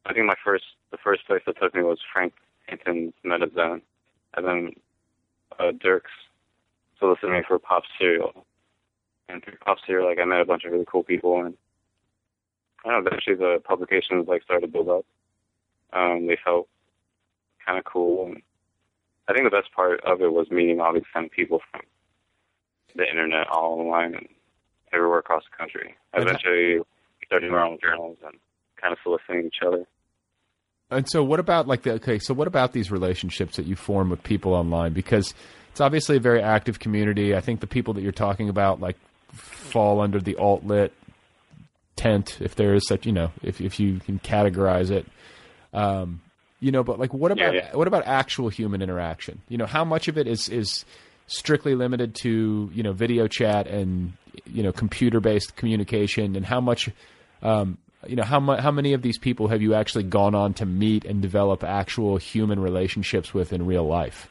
I 0.07 0.13
think 0.13 0.27
my 0.27 0.37
first, 0.45 0.65
the 0.91 0.99
first 1.03 1.27
place 1.27 1.43
that 1.47 1.59
took 1.61 1.75
me 1.75 1.83
was 1.83 1.99
Frank 2.13 2.33
Hinton's 2.69 3.13
Metazen, 3.25 3.83
and 4.37 4.47
then 4.47 4.71
uh, 5.59 5.73
Dierks 5.73 6.15
solicited 6.99 7.31
me 7.31 7.43
for 7.47 7.59
Pop 7.59 7.83
Serial. 7.99 8.45
And 9.29 9.43
through 9.43 9.57
Pop 9.65 9.79
Serial, 9.87 10.09
like 10.09 10.19
I 10.19 10.25
met 10.25 10.41
a 10.41 10.45
bunch 10.45 10.65
of 10.65 10.73
really 10.73 10.87
cool 10.87 11.03
people, 11.03 11.45
and 11.45 11.55
I 12.85 12.91
don't 12.91 13.05
know, 13.05 13.09
eventually 13.09 13.37
the 13.37 13.61
publications 13.63 14.29
like 14.29 14.43
started 14.43 14.67
to 14.67 14.73
build 14.73 14.89
up. 14.89 15.05
Um, 15.93 16.27
they 16.27 16.39
felt 16.43 16.69
kind 17.67 17.79
of 17.79 17.85
cool, 17.85 18.27
and 18.27 18.43
I 19.29 19.33
think 19.33 19.45
the 19.45 19.57
best 19.57 19.73
part 19.73 20.01
of 20.05 20.23
it 20.23 20.33
was 20.33 20.51
meeting 20.51 20.81
all 20.81 20.95
these 20.95 21.03
kind 21.13 21.27
of 21.27 21.33
people 21.33 21.61
from 21.71 21.83
the 22.95 23.09
internet 23.09 23.49
all 23.49 23.81
online 23.81 24.15
and 24.15 24.29
everywhere 24.93 25.19
across 25.19 25.45
the 25.45 25.57
country. 25.57 25.95
Eventually, 26.15 26.81
starting 27.31 27.51
our 27.53 27.65
own 27.65 27.79
journals 27.81 28.19
and 28.25 28.35
kind 28.81 28.93
of 28.93 28.99
soliciting 29.05 29.47
each 29.47 29.63
other. 29.65 29.87
And 30.91 31.09
so, 31.09 31.23
what 31.23 31.39
about 31.39 31.69
like 31.69 31.83
the 31.83 31.93
okay? 31.93 32.19
So, 32.19 32.35
what 32.35 32.49
about 32.49 32.73
these 32.73 32.91
relationships 32.91 33.57
that 33.57 33.67
you 33.67 33.77
form 33.77 34.11
with 34.11 34.23
people 34.25 34.55
online? 34.55 34.93
Because 34.93 35.33
it's 35.71 35.81
obviously 35.81 36.17
a 36.17 36.21
very 36.21 36.43
active 36.43 36.81
community. 36.81 37.37
I 37.37 37.41
think 37.41 37.61
the 37.61 37.69
people 37.69 37.95
that 37.95 38.03
you're 38.03 38.11
talking 38.11 38.49
about 38.49 38.81
like 38.81 38.97
fall 39.33 40.01
under 40.01 40.21
the 40.21 40.35
alt 40.35 40.65
lit 40.65 40.93
tent, 41.95 42.39
if 42.41 42.57
there 42.57 42.75
is 42.75 42.87
such, 42.89 43.07
you 43.07 43.13
know, 43.13 43.31
if 43.43 43.61
if 43.61 43.79
you 43.79 44.01
can 44.01 44.19
categorize 44.19 44.91
it. 44.91 45.07
Um, 45.73 46.21
you 46.59 46.73
know, 46.73 46.83
but 46.83 46.99
like, 46.99 47.15
what 47.15 47.31
about 47.31 47.55
yeah, 47.55 47.69
yeah. 47.71 47.77
what 47.77 47.87
about 47.87 48.05
actual 48.07 48.49
human 48.49 48.83
interaction? 48.83 49.41
You 49.49 49.59
know, 49.59 49.67
how 49.67 49.85
much 49.85 50.09
of 50.09 50.19
it 50.19 50.27
is 50.27 50.49
is 50.49 50.85
strictly 51.29 51.77
limited 51.77 52.17
to 52.23 52.69
you 52.75 52.83
know 52.83 52.93
video 52.93 53.29
chat 53.29 53.69
and 53.69 54.13
you 54.45 54.65
know 54.65 54.73
computer 54.73 55.21
based 55.21 55.55
communication, 55.55 56.35
and 56.35 56.45
how 56.45 56.61
much 56.61 56.91
um, 57.43 57.79
you 58.07 58.17
know, 58.17 58.23
how 58.23 58.41
mu- 58.41 58.57
how 58.57 58.71
many 58.71 58.93
of 58.93 59.03
these 59.03 59.19
people 59.19 59.49
have 59.49 59.61
you 59.61 59.75
actually 59.75 60.05
gone 60.05 60.35
on 60.35 60.55
to 60.55 60.67
meet 60.67 61.05
and 61.05 61.21
develop 61.21 61.63
actual 61.63 62.17
human 62.17 62.61
relationships 62.61 63.35
with 63.35 63.53
in 63.53 63.67
real 63.67 63.87
life? 63.87 64.29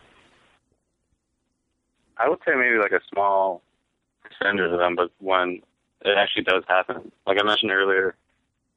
I 2.18 2.28
would 2.28 2.40
say 2.40 2.54
maybe 2.56 2.78
like 2.78 2.92
a 2.92 3.02
small 3.12 3.62
percentage 4.24 4.72
of 4.72 4.78
them, 4.78 4.96
but 4.96 5.12
when 5.20 5.62
it 6.02 6.18
actually 6.18 6.44
does 6.44 6.64
happen, 6.68 7.12
like 7.28 7.38
I 7.40 7.46
mentioned 7.46 7.72
earlier, 7.72 8.16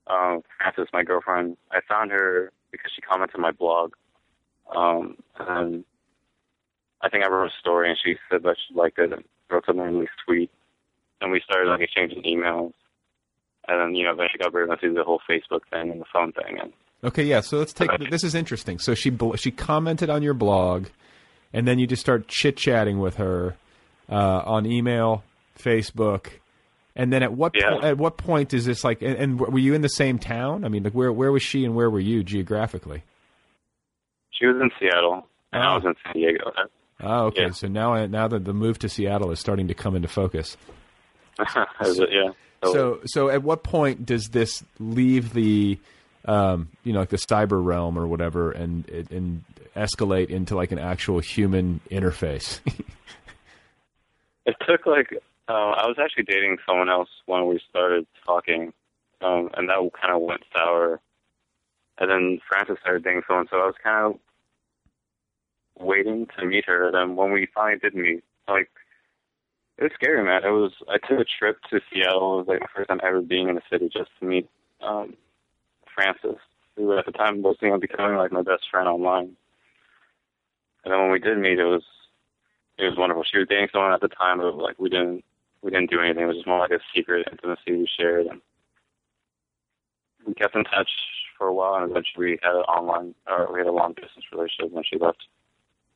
um, 0.06 0.42
Frances, 0.58 0.88
my 0.92 1.02
girlfriend, 1.02 1.56
I 1.70 1.80
found 1.88 2.10
her 2.10 2.52
because 2.70 2.90
she 2.94 3.00
commented 3.00 3.36
on 3.36 3.42
my 3.42 3.50
blog, 3.50 3.94
um, 4.74 5.16
and 5.38 5.84
I 7.00 7.08
think 7.08 7.24
I 7.24 7.28
wrote 7.28 7.50
a 7.50 7.58
story, 7.58 7.88
and 7.88 7.98
she 8.02 8.16
said 8.30 8.42
that 8.42 8.56
she 8.68 8.74
liked 8.74 8.98
it 8.98 9.12
and 9.12 9.24
wrote 9.50 9.64
something 9.66 9.84
really 9.84 10.08
sweet, 10.24 10.50
and 11.20 11.32
we 11.32 11.40
started 11.40 11.70
like 11.70 11.80
exchanging 11.80 12.22
emails 12.22 12.72
and 13.68 13.80
then 13.80 13.94
you 13.94 14.04
know 14.04 14.12
eventually 14.12 14.38
got 14.42 14.52
rid 14.52 14.68
of 14.68 14.80
through 14.80 14.94
the 14.94 15.04
whole 15.04 15.20
Facebook 15.28 15.60
thing 15.70 15.90
and 15.90 16.00
the 16.00 16.06
phone 16.12 16.32
thing. 16.32 16.58
And 16.60 16.72
okay, 17.04 17.24
yeah. 17.24 17.40
So 17.40 17.58
let's 17.58 17.72
take 17.72 17.90
this 18.10 18.24
is 18.24 18.34
interesting. 18.34 18.78
So 18.78 18.94
she 18.94 19.16
she 19.36 19.50
commented 19.50 20.10
on 20.10 20.22
your 20.22 20.34
blog, 20.34 20.86
and 21.52 21.66
then 21.66 21.78
you 21.78 21.86
just 21.86 22.00
start 22.00 22.28
chit 22.28 22.56
chatting 22.56 22.98
with 22.98 23.16
her 23.16 23.56
uh, 24.08 24.42
on 24.44 24.66
email, 24.66 25.24
Facebook, 25.58 26.28
and 26.96 27.12
then 27.12 27.22
at 27.22 27.32
what 27.32 27.52
yeah. 27.54 27.70
po- 27.70 27.86
at 27.86 27.98
what 27.98 28.16
point 28.16 28.52
is 28.52 28.66
this 28.66 28.84
like? 28.84 29.02
And, 29.02 29.16
and, 29.16 29.40
were 29.40 29.58
you 29.58 29.74
in 29.74 29.82
the 29.82 29.88
same 29.88 30.18
town? 30.18 30.64
I 30.64 30.68
mean, 30.68 30.82
like 30.82 30.92
where 30.92 31.12
where 31.12 31.32
was 31.32 31.42
she 31.42 31.64
and 31.64 31.74
where 31.74 31.90
were 31.90 32.00
you 32.00 32.22
geographically? 32.22 33.04
She 34.30 34.46
was 34.46 34.56
in 34.60 34.70
Seattle, 34.78 35.26
and 35.52 35.62
oh. 35.62 35.66
I 35.66 35.74
was 35.74 35.84
in 35.84 35.94
San 36.04 36.14
Diego. 36.14 36.52
Oh, 37.00 37.26
okay. 37.26 37.42
Yeah. 37.42 37.50
So 37.50 37.68
now 37.68 38.06
now 38.06 38.28
that 38.28 38.44
the 38.44 38.52
move 38.52 38.78
to 38.80 38.88
Seattle 38.88 39.30
is 39.30 39.40
starting 39.40 39.68
to 39.68 39.74
come 39.74 39.96
into 39.96 40.08
focus. 40.08 40.56
it, 41.38 42.08
yeah. 42.12 42.30
So, 42.70 43.00
so 43.06 43.28
at 43.28 43.42
what 43.42 43.64
point 43.64 44.06
does 44.06 44.28
this 44.28 44.62
leave 44.78 45.32
the, 45.32 45.78
um, 46.24 46.68
you 46.84 46.92
know, 46.92 47.00
like 47.00 47.08
the 47.08 47.16
cyber 47.16 47.64
realm 47.64 47.98
or 47.98 48.06
whatever, 48.06 48.52
and 48.52 48.88
and 48.88 49.44
escalate 49.74 50.28
into 50.28 50.54
like 50.54 50.72
an 50.72 50.78
actual 50.78 51.18
human 51.18 51.80
interface? 51.90 52.60
it 54.46 54.56
took 54.66 54.86
like 54.86 55.12
uh, 55.48 55.52
I 55.52 55.86
was 55.86 55.96
actually 56.02 56.24
dating 56.24 56.58
someone 56.66 56.88
else 56.88 57.08
when 57.26 57.46
we 57.46 57.60
started 57.68 58.06
talking, 58.24 58.72
um, 59.20 59.50
and 59.54 59.68
that 59.68 59.90
kind 60.00 60.14
of 60.14 60.22
went 60.22 60.42
sour. 60.54 61.00
And 61.98 62.10
then 62.10 62.40
Frances 62.48 62.78
started 62.80 63.04
dating 63.04 63.22
someone, 63.26 63.46
so 63.50 63.58
I 63.58 63.66
was 63.66 63.74
kind 63.82 64.06
of 64.06 64.20
waiting 65.84 66.26
to 66.38 66.46
meet 66.46 66.64
her. 66.66 66.86
And 66.86 66.94
then 66.94 67.16
when 67.16 67.32
we 67.32 67.46
finally 67.54 67.78
did 67.78 67.94
meet, 67.94 68.24
like 68.48 68.70
it 69.78 69.84
was 69.84 69.92
scary, 69.94 70.22
man. 70.22 70.44
It 70.44 70.50
was. 70.50 70.72
I 70.88 70.98
took 70.98 71.20
a 71.20 71.24
trip 71.24 71.58
to 71.70 71.80
Seattle. 71.92 72.34
It 72.34 72.36
was 72.38 72.46
like 72.48 72.60
the 72.60 72.68
first 72.74 72.88
time 72.88 73.00
ever 73.02 73.20
being 73.20 73.48
in 73.48 73.56
a 73.56 73.62
city 73.70 73.88
just 73.92 74.10
to 74.20 74.26
meet 74.26 74.48
um, 74.80 75.16
Frances, 75.94 76.38
who 76.76 76.96
at 76.96 77.06
the 77.06 77.12
time 77.12 77.42
was 77.42 77.56
you 77.60 77.70
know 77.70 77.78
becoming 77.78 78.16
like 78.16 78.32
my 78.32 78.42
best 78.42 78.64
friend 78.70 78.88
online. 78.88 79.36
And 80.84 80.92
then 80.92 81.00
when 81.00 81.10
we 81.10 81.18
did 81.18 81.38
meet, 81.38 81.58
it 81.58 81.64
was 81.64 81.82
it 82.78 82.84
was 82.84 82.98
wonderful. 82.98 83.24
She 83.24 83.38
was 83.38 83.48
dating 83.48 83.68
someone 83.72 83.92
at 83.92 84.00
the 84.00 84.08
time, 84.08 84.38
but 84.38 84.56
like 84.56 84.78
we 84.78 84.88
didn't 84.88 85.24
we 85.62 85.70
didn't 85.70 85.90
do 85.90 86.00
anything. 86.00 86.24
It 86.24 86.26
was 86.26 86.36
just 86.36 86.46
more 86.46 86.60
like 86.60 86.70
a 86.70 86.80
secret 86.94 87.28
intimacy 87.30 87.72
we 87.72 87.88
shared, 87.98 88.26
and 88.26 88.40
we 90.26 90.34
kept 90.34 90.54
in 90.54 90.64
touch 90.64 90.90
for 91.38 91.46
a 91.46 91.54
while. 91.54 91.74
And 91.74 91.90
eventually, 91.90 92.26
we 92.26 92.38
had 92.42 92.54
an 92.54 92.62
online 92.62 93.14
or 93.26 93.52
we 93.52 93.60
had 93.60 93.68
a 93.68 93.72
long 93.72 93.94
distance 93.94 94.26
relationship 94.32 94.72
when 94.72 94.84
she 94.84 94.98
left 94.98 95.24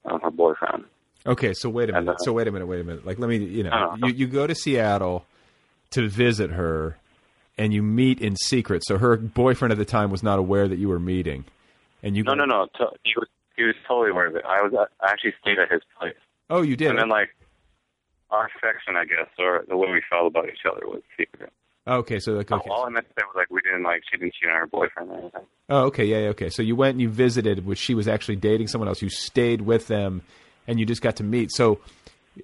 um, 0.04 0.20
her 0.20 0.30
boyfriend. 0.30 0.84
Okay, 1.26 1.52
so 1.54 1.68
wait 1.68 1.90
a 1.90 1.92
minute. 1.92 2.14
uh, 2.14 2.18
So 2.18 2.32
wait 2.32 2.46
a 2.48 2.52
minute. 2.52 2.66
Wait 2.66 2.80
a 2.80 2.84
minute. 2.84 3.04
Like, 3.06 3.18
let 3.18 3.28
me. 3.28 3.36
You 3.38 3.64
know, 3.64 3.96
you 3.98 4.08
you 4.12 4.26
go 4.26 4.46
to 4.46 4.54
Seattle 4.54 5.24
to 5.90 6.08
visit 6.08 6.50
her, 6.50 6.96
and 7.58 7.72
you 7.74 7.82
meet 7.82 8.20
in 8.20 8.36
secret. 8.36 8.84
So 8.86 8.98
her 8.98 9.16
boyfriend 9.16 9.72
at 9.72 9.78
the 9.78 9.84
time 9.84 10.10
was 10.10 10.22
not 10.22 10.38
aware 10.38 10.68
that 10.68 10.78
you 10.78 10.88
were 10.88 10.98
meeting, 11.00 11.44
and 12.02 12.16
you. 12.16 12.22
No, 12.24 12.34
no, 12.34 12.44
no. 12.44 12.66
To, 12.76 12.86
he 13.04 13.12
was 13.16 13.28
he 13.56 13.64
was 13.64 13.74
totally 13.88 14.10
aware 14.10 14.26
of 14.26 14.36
it. 14.36 14.44
I 14.46 14.62
was 14.62 14.72
I 15.00 15.10
actually 15.10 15.34
stayed 15.40 15.58
at 15.58 15.70
his 15.70 15.80
place, 15.98 16.14
Oh, 16.50 16.62
you 16.62 16.76
did. 16.76 16.90
and 16.90 16.98
then 16.98 17.08
like 17.08 17.30
our 18.30 18.46
affection, 18.56 18.96
I 18.96 19.04
guess, 19.04 19.28
or 19.38 19.64
the 19.68 19.76
way 19.76 19.90
we 19.92 20.02
felt 20.10 20.26
about 20.26 20.46
each 20.48 20.64
other 20.70 20.86
was 20.86 21.02
secret. 21.16 21.52
okay, 21.86 22.18
so 22.18 22.32
like, 22.32 22.50
okay. 22.50 22.70
All 22.70 22.84
I 22.86 22.88
meant 22.90 23.06
to 23.08 23.12
say 23.18 23.24
was 23.24 23.34
like 23.36 23.50
we 23.50 23.60
didn't 23.62 23.84
like 23.84 24.02
she 24.10 24.18
didn't 24.18 24.34
cheat 24.34 24.48
on 24.50 24.56
her 24.56 24.66
boyfriend 24.66 25.10
or 25.10 25.18
anything. 25.18 25.42
Oh, 25.68 25.84
okay, 25.86 26.04
yeah, 26.04 26.18
yeah, 26.18 26.28
okay. 26.30 26.50
So 26.50 26.62
you 26.62 26.76
went 26.76 26.92
and 26.94 27.00
you 27.00 27.08
visited, 27.08 27.64
which 27.66 27.78
she 27.78 27.94
was 27.94 28.06
actually 28.08 28.36
dating 28.36 28.66
someone 28.68 28.88
else. 28.88 29.00
You 29.02 29.08
stayed 29.08 29.62
with 29.62 29.86
them, 29.88 30.22
and 30.66 30.78
you 30.78 30.86
just 30.86 31.02
got 31.02 31.16
to 31.16 31.24
meet. 31.24 31.52
So, 31.52 31.80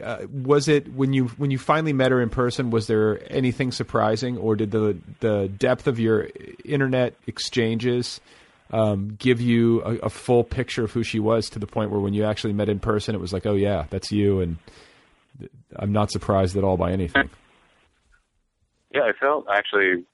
uh, 0.02 0.18
was 0.32 0.68
it 0.68 0.92
when 0.94 1.12
you 1.12 1.26
when 1.36 1.50
you 1.50 1.58
finally 1.58 1.92
met 1.92 2.10
her 2.10 2.20
in 2.20 2.30
person? 2.30 2.70
Was 2.70 2.86
there 2.86 3.20
anything 3.30 3.72
surprising, 3.72 4.38
or 4.38 4.56
did 4.56 4.70
the 4.70 4.96
the 5.20 5.48
depth 5.48 5.86
of 5.86 5.98
your 5.98 6.28
internet 6.64 7.14
exchanges 7.26 8.20
um, 8.70 9.16
give 9.18 9.40
you 9.40 9.82
a, 9.82 10.06
a 10.06 10.08
full 10.08 10.44
picture 10.44 10.84
of 10.84 10.92
who 10.92 11.02
she 11.02 11.20
was 11.20 11.50
to 11.50 11.58
the 11.58 11.66
point 11.66 11.90
where 11.90 12.00
when 12.00 12.14
you 12.14 12.24
actually 12.24 12.54
met 12.54 12.68
in 12.68 12.78
person, 12.80 13.14
it 13.14 13.20
was 13.20 13.32
like, 13.32 13.44
oh 13.44 13.54
yeah, 13.54 13.84
that's 13.90 14.10
you, 14.10 14.40
and 14.40 14.56
I'm 15.76 15.92
not 15.92 16.10
surprised 16.10 16.56
at 16.56 16.64
all 16.64 16.76
by 16.76 16.92
anything. 16.92 17.28
Yeah, 18.94 19.02
I 19.02 19.12
felt 19.18 19.46
actually 19.52 20.04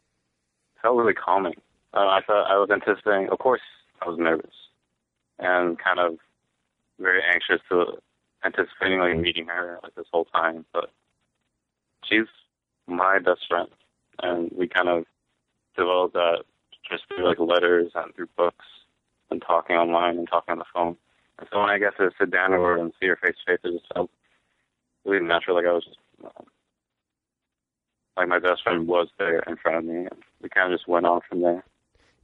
felt 0.82 0.96
really 0.96 1.14
calming. 1.14 1.54
Uh, 1.94 2.00
I 2.00 2.20
thought 2.26 2.50
I 2.50 2.58
was 2.58 2.68
anticipating. 2.70 3.28
Of 3.30 3.38
course, 3.38 3.60
I 4.02 4.08
was 4.08 4.18
nervous 4.18 4.54
and 5.38 5.78
kind 5.78 5.98
of 6.00 6.18
very 6.98 7.22
anxious 7.22 7.60
to 7.70 7.98
anticipating 8.44 9.00
like 9.00 9.18
meeting 9.18 9.46
her 9.46 9.78
like 9.82 9.94
this 9.94 10.06
whole 10.12 10.26
time. 10.26 10.64
But 10.72 10.90
she's 12.04 12.26
my 12.86 13.18
best 13.18 13.40
friend, 13.48 13.68
and 14.22 14.50
we 14.56 14.68
kind 14.68 14.88
of 14.88 15.04
developed 15.76 16.14
that 16.14 16.44
just 16.90 17.04
through 17.08 17.26
like 17.26 17.38
letters 17.38 17.92
and 17.94 18.14
through 18.14 18.28
books 18.36 18.64
and 19.30 19.42
talking 19.42 19.76
online 19.76 20.18
and 20.18 20.28
talking 20.28 20.52
on 20.52 20.58
the 20.58 20.64
phone. 20.72 20.96
And 21.38 21.48
so 21.52 21.60
when 21.60 21.70
I 21.70 21.78
got 21.78 21.96
to 21.98 22.10
sit 22.18 22.30
down 22.30 22.52
with 22.52 22.60
her 22.60 22.78
and 22.78 22.92
see 22.98 23.06
her 23.06 23.16
face 23.16 23.36
to 23.46 23.52
face, 23.52 23.60
it 23.64 23.72
just 23.72 23.92
felt 23.94 24.10
really 25.04 25.24
natural. 25.24 25.56
Like 25.56 25.66
I 25.66 25.72
was 25.72 25.84
just 25.84 25.98
like 28.16 28.28
my 28.28 28.40
best 28.40 28.62
friend 28.64 28.88
was 28.88 29.08
there 29.18 29.40
in 29.46 29.56
front 29.56 29.78
of 29.78 29.84
me, 29.84 29.98
and 29.98 30.22
we 30.42 30.48
kind 30.48 30.72
of 30.72 30.78
just 30.78 30.88
went 30.88 31.06
on 31.06 31.20
from 31.28 31.42
there. 31.42 31.64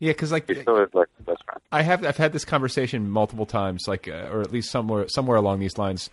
Yeah, 0.05 0.13
because 0.13 0.33
like 0.33 0.47
He 0.47 0.61
still 0.61 0.77
is 0.77 0.93
like 0.93 1.09
best 1.25 1.43
friend. 1.45 1.63
I 1.73 1.81
have 1.81 2.05
I've 2.05 2.19
had 2.19 2.35
this 2.35 2.45
conversation 2.45 3.09
multiple 3.09 3.47
times, 3.47 3.89
like 3.89 4.07
uh, 4.07 4.29
or 4.31 4.43
at 4.43 4.53
least 4.53 4.71
somewhere 4.71 5.09
somewhere 5.09 5.39
along 5.39 5.61
these 5.61 5.79
lines, 5.79 6.11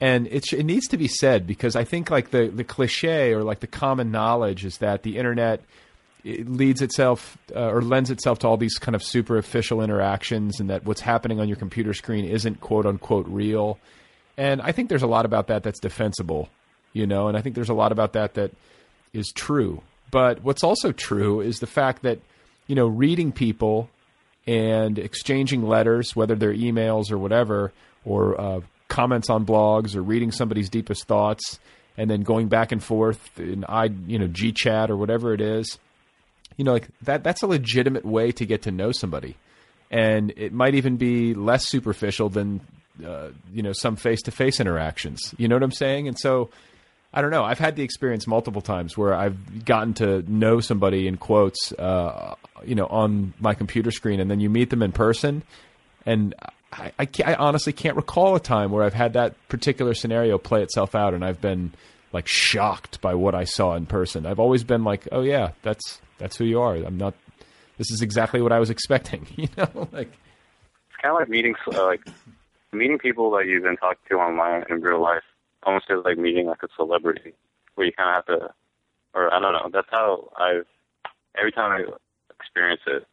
and 0.00 0.28
it 0.28 0.52
it 0.52 0.64
needs 0.64 0.86
to 0.88 0.96
be 0.96 1.08
said 1.08 1.44
because 1.44 1.74
I 1.74 1.82
think 1.82 2.10
like 2.10 2.30
the 2.30 2.46
the 2.46 2.62
cliche 2.62 3.32
or 3.32 3.42
like 3.42 3.58
the 3.58 3.66
common 3.66 4.12
knowledge 4.12 4.64
is 4.64 4.78
that 4.78 5.02
the 5.02 5.18
internet 5.18 5.62
it 6.22 6.48
leads 6.48 6.80
itself 6.80 7.36
uh, 7.56 7.70
or 7.70 7.82
lends 7.82 8.08
itself 8.08 8.38
to 8.38 8.46
all 8.46 8.56
these 8.56 8.78
kind 8.78 8.94
of 8.94 9.02
superficial 9.02 9.82
interactions, 9.82 10.60
and 10.60 10.70
that 10.70 10.84
what's 10.84 11.00
happening 11.00 11.40
on 11.40 11.48
your 11.48 11.56
computer 11.56 11.92
screen 11.92 12.24
isn't 12.24 12.60
quote 12.60 12.86
unquote 12.86 13.26
real. 13.26 13.80
And 14.36 14.62
I 14.62 14.70
think 14.70 14.90
there's 14.90 15.02
a 15.02 15.08
lot 15.08 15.26
about 15.26 15.48
that 15.48 15.64
that's 15.64 15.80
defensible, 15.80 16.48
you 16.92 17.06
know, 17.08 17.26
and 17.26 17.36
I 17.36 17.40
think 17.40 17.56
there's 17.56 17.68
a 17.68 17.74
lot 17.74 17.90
about 17.90 18.12
that 18.12 18.34
that 18.34 18.52
is 19.12 19.32
true. 19.34 19.82
But 20.12 20.44
what's 20.44 20.62
also 20.62 20.92
true 20.92 21.40
is 21.40 21.58
the 21.58 21.66
fact 21.66 22.02
that, 22.02 22.20
you 22.66 22.74
know, 22.74 22.86
reading 22.86 23.32
people 23.32 23.88
and 24.46 24.98
exchanging 24.98 25.66
letters, 25.66 26.14
whether 26.14 26.34
they're 26.34 26.54
emails 26.54 27.10
or 27.10 27.18
whatever, 27.18 27.72
or 28.04 28.40
uh, 28.40 28.60
comments 28.88 29.30
on 29.30 29.46
blogs, 29.46 29.96
or 29.96 30.02
reading 30.02 30.30
somebody's 30.30 30.68
deepest 30.68 31.04
thoughts, 31.04 31.58
and 31.96 32.10
then 32.10 32.22
going 32.22 32.48
back 32.48 32.72
and 32.72 32.82
forth 32.82 33.38
in 33.38 33.64
I, 33.68 33.84
you 34.06 34.18
know, 34.18 34.28
GChat 34.28 34.90
or 34.90 34.96
whatever 34.96 35.32
it 35.32 35.40
is, 35.40 35.78
you 36.56 36.64
know, 36.64 36.72
like 36.72 36.88
that. 37.02 37.24
That's 37.24 37.42
a 37.42 37.46
legitimate 37.46 38.04
way 38.04 38.32
to 38.32 38.44
get 38.44 38.62
to 38.62 38.70
know 38.70 38.92
somebody, 38.92 39.36
and 39.90 40.32
it 40.36 40.52
might 40.52 40.74
even 40.74 40.96
be 40.96 41.34
less 41.34 41.66
superficial 41.66 42.28
than, 42.28 42.60
uh, 43.04 43.28
you 43.52 43.62
know, 43.62 43.72
some 43.72 43.96
face-to-face 43.96 44.60
interactions. 44.60 45.34
You 45.38 45.48
know 45.48 45.56
what 45.56 45.62
I'm 45.62 45.72
saying? 45.72 46.08
And 46.08 46.18
so. 46.18 46.50
I 47.16 47.22
don't 47.22 47.30
know. 47.30 47.44
I've 47.44 47.60
had 47.60 47.76
the 47.76 47.84
experience 47.84 48.26
multiple 48.26 48.60
times 48.60 48.98
where 48.98 49.14
I've 49.14 49.64
gotten 49.64 49.94
to 49.94 50.22
know 50.30 50.58
somebody 50.58 51.06
in 51.06 51.16
quotes, 51.16 51.70
uh, 51.72 52.34
you 52.64 52.74
know, 52.74 52.86
on 52.86 53.32
my 53.38 53.54
computer 53.54 53.92
screen, 53.92 54.18
and 54.18 54.28
then 54.28 54.40
you 54.40 54.50
meet 54.50 54.70
them 54.70 54.82
in 54.82 54.90
person, 54.90 55.44
and 56.04 56.34
I, 56.72 56.92
I, 56.98 57.08
I 57.24 57.34
honestly 57.34 57.72
can't 57.72 57.94
recall 57.96 58.34
a 58.34 58.40
time 58.40 58.72
where 58.72 58.82
I've 58.82 58.94
had 58.94 59.12
that 59.12 59.36
particular 59.48 59.94
scenario 59.94 60.38
play 60.38 60.62
itself 60.64 60.96
out, 60.96 61.14
and 61.14 61.24
I've 61.24 61.40
been 61.40 61.72
like 62.12 62.26
shocked 62.26 63.00
by 63.00 63.14
what 63.14 63.34
I 63.36 63.44
saw 63.44 63.74
in 63.76 63.86
person. 63.86 64.26
I've 64.26 64.40
always 64.40 64.64
been 64.64 64.82
like, 64.82 65.06
oh 65.12 65.22
yeah, 65.22 65.52
that's 65.62 66.00
that's 66.18 66.36
who 66.36 66.44
you 66.44 66.60
are. 66.60 66.74
I'm 66.74 66.96
not. 66.96 67.14
This 67.78 67.92
is 67.92 68.02
exactly 68.02 68.40
what 68.42 68.50
I 68.50 68.58
was 68.58 68.70
expecting. 68.76 69.26
You 69.36 69.48
know, 69.56 69.88
like 69.92 70.08
It's 70.08 71.00
kind 71.00 71.12
of 71.12 71.20
like 71.20 71.28
meeting 71.28 71.54
uh, 71.72 71.84
like 71.84 72.00
meeting 72.72 72.98
people 72.98 73.30
that 73.32 73.46
you've 73.46 73.62
been 73.62 73.76
talking 73.76 73.98
to 74.10 74.16
online 74.16 74.64
in 74.68 74.80
real 74.80 75.00
life. 75.00 75.22
Almost 75.66 75.88
feels 75.88 76.04
like 76.04 76.18
meeting 76.18 76.46
like 76.46 76.62
a 76.62 76.68
celebrity, 76.76 77.32
where 77.74 77.86
you 77.86 77.92
kind 77.92 78.10
of 78.10 78.14
have 78.16 78.26
to, 78.26 78.54
or 79.14 79.32
I 79.32 79.40
don't 79.40 79.52
know. 79.52 79.70
That's 79.72 79.88
how 79.90 80.30
I've 80.36 80.66
every 81.36 81.52
time 81.52 81.72
I 81.72 81.84
experience 82.38 82.82
it, 82.86 83.06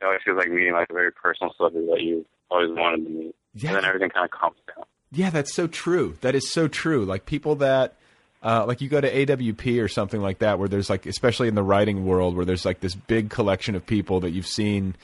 it 0.00 0.04
always 0.04 0.20
feels 0.24 0.36
like 0.36 0.50
meeting 0.50 0.72
like 0.72 0.90
a 0.90 0.92
very 0.92 1.12
personal 1.12 1.52
celebrity 1.56 1.86
that 1.86 2.02
you 2.02 2.26
always 2.50 2.70
wanted 2.70 3.04
to 3.04 3.10
meet. 3.10 3.34
Yeah. 3.54 3.70
And 3.70 3.76
then 3.78 3.84
everything 3.84 4.10
kind 4.10 4.24
of 4.24 4.30
calms 4.30 4.56
down. 4.74 4.84
Yeah, 5.12 5.30
that's 5.30 5.54
so 5.54 5.66
true. 5.66 6.16
That 6.22 6.34
is 6.34 6.50
so 6.50 6.66
true. 6.66 7.04
Like 7.04 7.24
people 7.24 7.56
that, 7.56 7.94
uh, 8.42 8.64
like 8.66 8.80
you 8.80 8.88
go 8.88 9.00
to 9.00 9.10
AWP 9.10 9.82
or 9.82 9.88
something 9.88 10.20
like 10.20 10.40
that, 10.40 10.58
where 10.58 10.68
there's 10.68 10.90
like, 10.90 11.06
especially 11.06 11.48
in 11.48 11.54
the 11.54 11.62
writing 11.62 12.04
world, 12.04 12.36
where 12.36 12.44
there's 12.44 12.64
like 12.64 12.80
this 12.80 12.94
big 12.94 13.30
collection 13.30 13.76
of 13.76 13.86
people 13.86 14.20
that 14.20 14.30
you've 14.30 14.46
seen, 14.46 14.96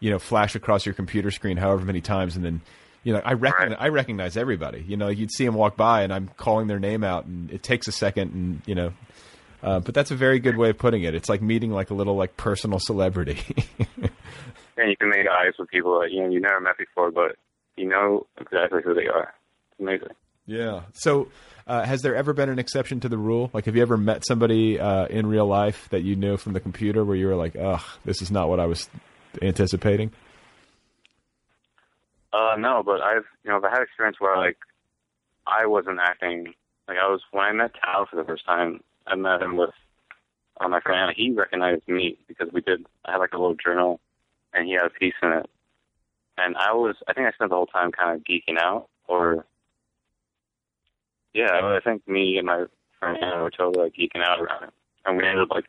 you 0.00 0.10
know, 0.10 0.18
flash 0.18 0.54
across 0.54 0.86
your 0.86 0.94
computer 0.94 1.30
screen 1.30 1.58
however 1.58 1.84
many 1.84 2.00
times, 2.00 2.36
and 2.36 2.44
then, 2.44 2.62
you 3.02 3.12
know, 3.12 3.22
I 3.24 3.32
recognize, 3.32 3.78
I 3.80 3.88
recognize 3.88 4.36
everybody. 4.36 4.84
You 4.86 4.96
know, 4.96 5.08
you'd 5.08 5.32
see 5.32 5.44
them 5.44 5.54
walk 5.54 5.76
by, 5.76 6.02
and 6.02 6.12
I'm 6.12 6.28
calling 6.36 6.66
their 6.66 6.78
name 6.78 7.02
out, 7.04 7.24
and 7.24 7.50
it 7.50 7.62
takes 7.62 7.88
a 7.88 7.92
second, 7.92 8.34
and 8.34 8.62
you 8.66 8.74
know. 8.74 8.92
Uh, 9.62 9.78
but 9.78 9.94
that's 9.94 10.10
a 10.10 10.16
very 10.16 10.38
good 10.38 10.56
way 10.56 10.70
of 10.70 10.78
putting 10.78 11.02
it. 11.02 11.14
It's 11.14 11.28
like 11.28 11.42
meeting 11.42 11.70
like 11.70 11.90
a 11.90 11.94
little 11.94 12.16
like 12.16 12.36
personal 12.38 12.78
celebrity. 12.78 13.38
And 14.80 14.88
you 14.88 14.96
can 14.96 15.10
make 15.10 15.26
eyes 15.28 15.52
with 15.58 15.68
people 15.68 16.00
that 16.00 16.10
you 16.10 16.22
know 16.22 16.30
you 16.30 16.40
never 16.40 16.58
met 16.58 16.78
before, 16.78 17.10
but 17.10 17.36
you 17.76 17.86
know 17.86 18.26
exactly 18.40 18.80
who 18.82 18.94
they 18.94 19.06
are. 19.06 19.34
It's 19.72 19.80
amazing. 19.80 20.14
Yeah. 20.46 20.82
So, 20.94 21.28
uh, 21.66 21.84
has 21.84 22.00
there 22.00 22.14
ever 22.16 22.32
been 22.32 22.48
an 22.48 22.58
exception 22.58 22.98
to 23.00 23.08
the 23.08 23.18
rule? 23.18 23.50
Like, 23.52 23.66
have 23.66 23.76
you 23.76 23.82
ever 23.82 23.98
met 23.98 24.24
somebody 24.26 24.80
uh, 24.80 25.06
in 25.06 25.26
real 25.26 25.46
life 25.46 25.88
that 25.90 26.00
you 26.00 26.16
knew 26.16 26.38
from 26.38 26.54
the 26.54 26.60
computer 26.60 27.04
where 27.04 27.14
you 27.14 27.26
were 27.26 27.36
like, 27.36 27.56
"Ugh, 27.56 27.82
this 28.06 28.22
is 28.22 28.30
not 28.30 28.48
what 28.48 28.58
I 28.58 28.64
was 28.66 28.88
anticipating"? 29.42 30.12
Uh, 32.32 32.54
no, 32.58 32.82
but 32.84 33.00
I've 33.00 33.24
you 33.44 33.50
know 33.50 33.56
I've 33.56 33.70
had 33.70 33.82
experience 33.82 34.16
where 34.20 34.36
like 34.36 34.58
I 35.46 35.66
wasn't 35.66 35.98
acting 36.00 36.54
like 36.86 36.98
I 37.02 37.08
was 37.08 37.20
when 37.32 37.44
I 37.44 37.52
met 37.52 37.72
Tao 37.74 38.06
for 38.08 38.16
the 38.16 38.24
first 38.24 38.44
time. 38.44 38.82
I 39.06 39.16
met 39.16 39.42
him 39.42 39.56
with 39.56 39.70
uh, 40.60 40.68
my 40.68 40.80
friend. 40.80 41.00
Anna. 41.00 41.12
He 41.16 41.30
recognized 41.32 41.88
me 41.88 42.18
because 42.28 42.48
we 42.52 42.60
did. 42.60 42.84
I 43.04 43.12
had 43.12 43.18
like 43.18 43.32
a 43.32 43.38
little 43.38 43.56
journal, 43.56 44.00
and 44.52 44.66
he 44.66 44.74
had 44.74 44.86
a 44.86 44.90
piece 44.90 45.14
in 45.22 45.32
it. 45.32 45.48
And 46.38 46.56
I 46.56 46.72
was 46.72 46.96
I 47.08 47.12
think 47.12 47.26
I 47.26 47.32
spent 47.32 47.50
the 47.50 47.56
whole 47.56 47.66
time 47.66 47.90
kind 47.92 48.16
of 48.16 48.24
geeking 48.24 48.58
out, 48.58 48.88
or 49.08 49.44
yeah, 51.34 51.50
I 51.52 51.80
think 51.82 52.06
me 52.06 52.38
and 52.38 52.46
my 52.46 52.64
friend 52.98 53.18
Anna 53.22 53.42
were 53.42 53.50
totally 53.50 53.84
like 53.84 53.94
geeking 53.94 54.24
out 54.24 54.40
around 54.40 54.64
it, 54.64 54.70
and 55.04 55.16
we 55.16 55.24
ended 55.24 55.42
up 55.42 55.50
like 55.50 55.66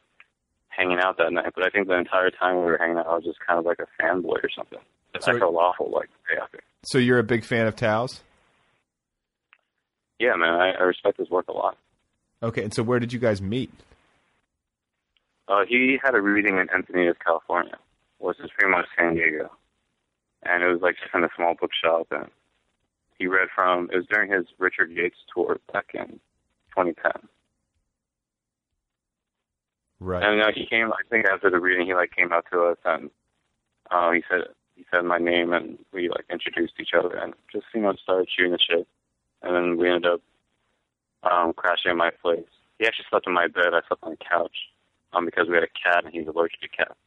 hanging 0.69 0.99
out 0.99 1.17
that 1.17 1.33
night. 1.33 1.53
But 1.55 1.65
I 1.65 1.69
think 1.69 1.87
the 1.87 1.95
entire 1.97 2.29
time 2.29 2.57
we 2.57 2.63
were 2.63 2.77
hanging 2.77 2.97
out, 2.97 3.07
I 3.07 3.15
was 3.15 3.23
just 3.23 3.39
kind 3.45 3.59
of 3.59 3.65
like 3.65 3.79
a 3.79 4.01
fanboy 4.01 4.43
or 4.43 4.49
something. 4.55 4.79
So- 5.19 5.35
I 5.35 5.39
felt 5.39 5.55
awful 5.55 5.89
like 5.91 6.09
after. 6.41 6.59
So, 6.83 6.97
you're 6.97 7.19
a 7.19 7.23
big 7.23 7.43
fan 7.43 7.67
of 7.67 7.75
Tao's? 7.75 8.21
Yeah, 10.19 10.35
man, 10.35 10.49
I, 10.49 10.71
I 10.71 10.83
respect 10.83 11.17
his 11.19 11.29
work 11.29 11.47
a 11.47 11.51
lot. 11.51 11.77
Okay. 12.41 12.63
And 12.63 12.73
so, 12.73 12.81
where 12.81 12.99
did 12.99 13.13
you 13.13 13.19
guys 13.19 13.41
meet? 13.41 13.71
Uh, 15.47 15.63
he 15.67 15.99
had 16.01 16.15
a 16.15 16.21
reading 16.21 16.57
in 16.57 16.67
Encinitas, 16.67 17.15
California, 17.23 17.77
which 18.19 18.39
is 18.39 18.49
pretty 18.57 18.71
much 18.71 18.85
San 18.97 19.15
Diego, 19.15 19.51
and 20.43 20.63
it 20.63 20.67
was 20.67 20.81
like 20.81 20.95
just 21.01 21.13
in 21.13 21.23
a 21.23 21.29
small 21.35 21.55
bookshop. 21.59 22.07
And 22.11 22.29
he 23.17 23.27
read 23.27 23.49
from 23.53 23.89
it 23.91 23.97
was 23.97 24.05
during 24.09 24.31
his 24.31 24.45
Richard 24.57 24.91
Yates 24.91 25.17
tour 25.35 25.59
back 25.73 25.91
in 25.93 26.19
2010. 26.75 27.11
Right. 29.99 30.23
And 30.23 30.41
uh, 30.41 30.51
he 30.55 30.65
came, 30.65 30.91
I 30.91 31.01
think, 31.09 31.25
after 31.27 31.49
the 31.51 31.59
reading, 31.59 31.85
he 31.85 31.93
like 31.93 32.11
came 32.15 32.31
out 32.31 32.45
to 32.51 32.63
us 32.63 32.77
and 32.85 33.11
uh, 33.91 34.11
he 34.11 34.23
said 34.29 34.41
he 34.81 34.87
said 34.89 35.05
my 35.05 35.19
name 35.19 35.53
and 35.53 35.77
we 35.93 36.09
like 36.09 36.25
introduced 36.31 36.73
each 36.79 36.97
other 36.97 37.15
and 37.15 37.33
just 37.51 37.65
you 37.75 37.81
know 37.81 37.93
started 38.01 38.27
shooting 38.35 38.51
the 38.51 38.57
shit. 38.57 38.87
And 39.43 39.55
then 39.55 39.77
we 39.77 39.87
ended 39.87 40.11
up 40.11 40.21
um, 41.23 41.53
crashing 41.53 41.91
at 41.91 41.97
my 41.97 42.09
place. 42.09 42.49
He 42.79 42.87
actually 42.87 43.05
slept 43.09 43.27
in 43.27 43.33
my 43.33 43.47
bed. 43.47 43.73
I 43.73 43.81
slept 43.87 44.03
on 44.03 44.11
the 44.11 44.17
couch 44.17 44.55
um, 45.13 45.25
because 45.25 45.47
we 45.47 45.53
had 45.53 45.63
a 45.63 45.67
cat 45.67 46.03
and 46.03 46.13
he's 46.13 46.27
allergic 46.27 46.61
to 46.61 46.67
cats. 46.67 46.97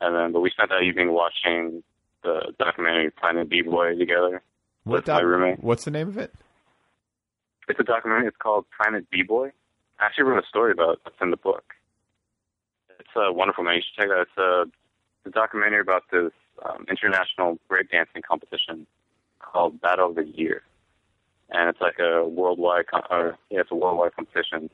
And 0.00 0.14
then, 0.14 0.32
but 0.32 0.40
we 0.40 0.50
spent 0.50 0.70
that 0.70 0.82
evening 0.82 1.12
watching 1.12 1.82
the 2.22 2.52
documentary 2.58 3.10
Planet 3.10 3.48
B 3.48 3.62
Boy 3.62 3.96
together 3.96 4.42
What 4.84 5.06
with 5.06 5.08
my 5.08 5.20
roommate. 5.20 5.62
What's 5.62 5.84
the 5.84 5.90
name 5.90 6.08
of 6.08 6.18
it? 6.18 6.32
It's 7.68 7.80
a 7.80 7.84
documentary. 7.84 8.28
It's 8.28 8.36
called 8.36 8.66
Planet 8.80 9.10
B 9.10 9.22
Boy. 9.22 9.50
I 9.98 10.06
actually 10.06 10.24
wrote 10.24 10.44
a 10.44 10.46
story 10.46 10.70
about 10.70 10.90
it. 10.90 10.98
It's 11.06 11.16
in 11.20 11.30
the 11.30 11.36
book. 11.36 11.64
It's 13.00 13.16
a 13.16 13.32
wonderful 13.32 13.64
man. 13.64 13.74
You 13.74 13.82
should 13.82 14.02
check 14.02 14.10
it 14.10 14.12
out. 14.12 14.26
It's 14.28 14.38
a, 14.38 14.62
it's 14.62 15.26
a 15.26 15.30
documentary 15.30 15.80
about 15.80 16.02
this 16.12 16.32
um, 16.64 16.86
international 16.88 17.58
breakdancing 17.70 18.22
competition 18.28 18.86
called 19.38 19.80
Battle 19.80 20.10
of 20.10 20.14
the 20.16 20.24
Year, 20.24 20.62
and 21.50 21.68
it's 21.68 21.80
like 21.80 21.98
a 21.98 22.26
worldwide, 22.26 22.86
com- 22.88 23.02
or 23.10 23.38
yeah, 23.50 23.60
it's 23.60 23.70
a 23.70 23.74
worldwide 23.74 24.14
competition 24.14 24.70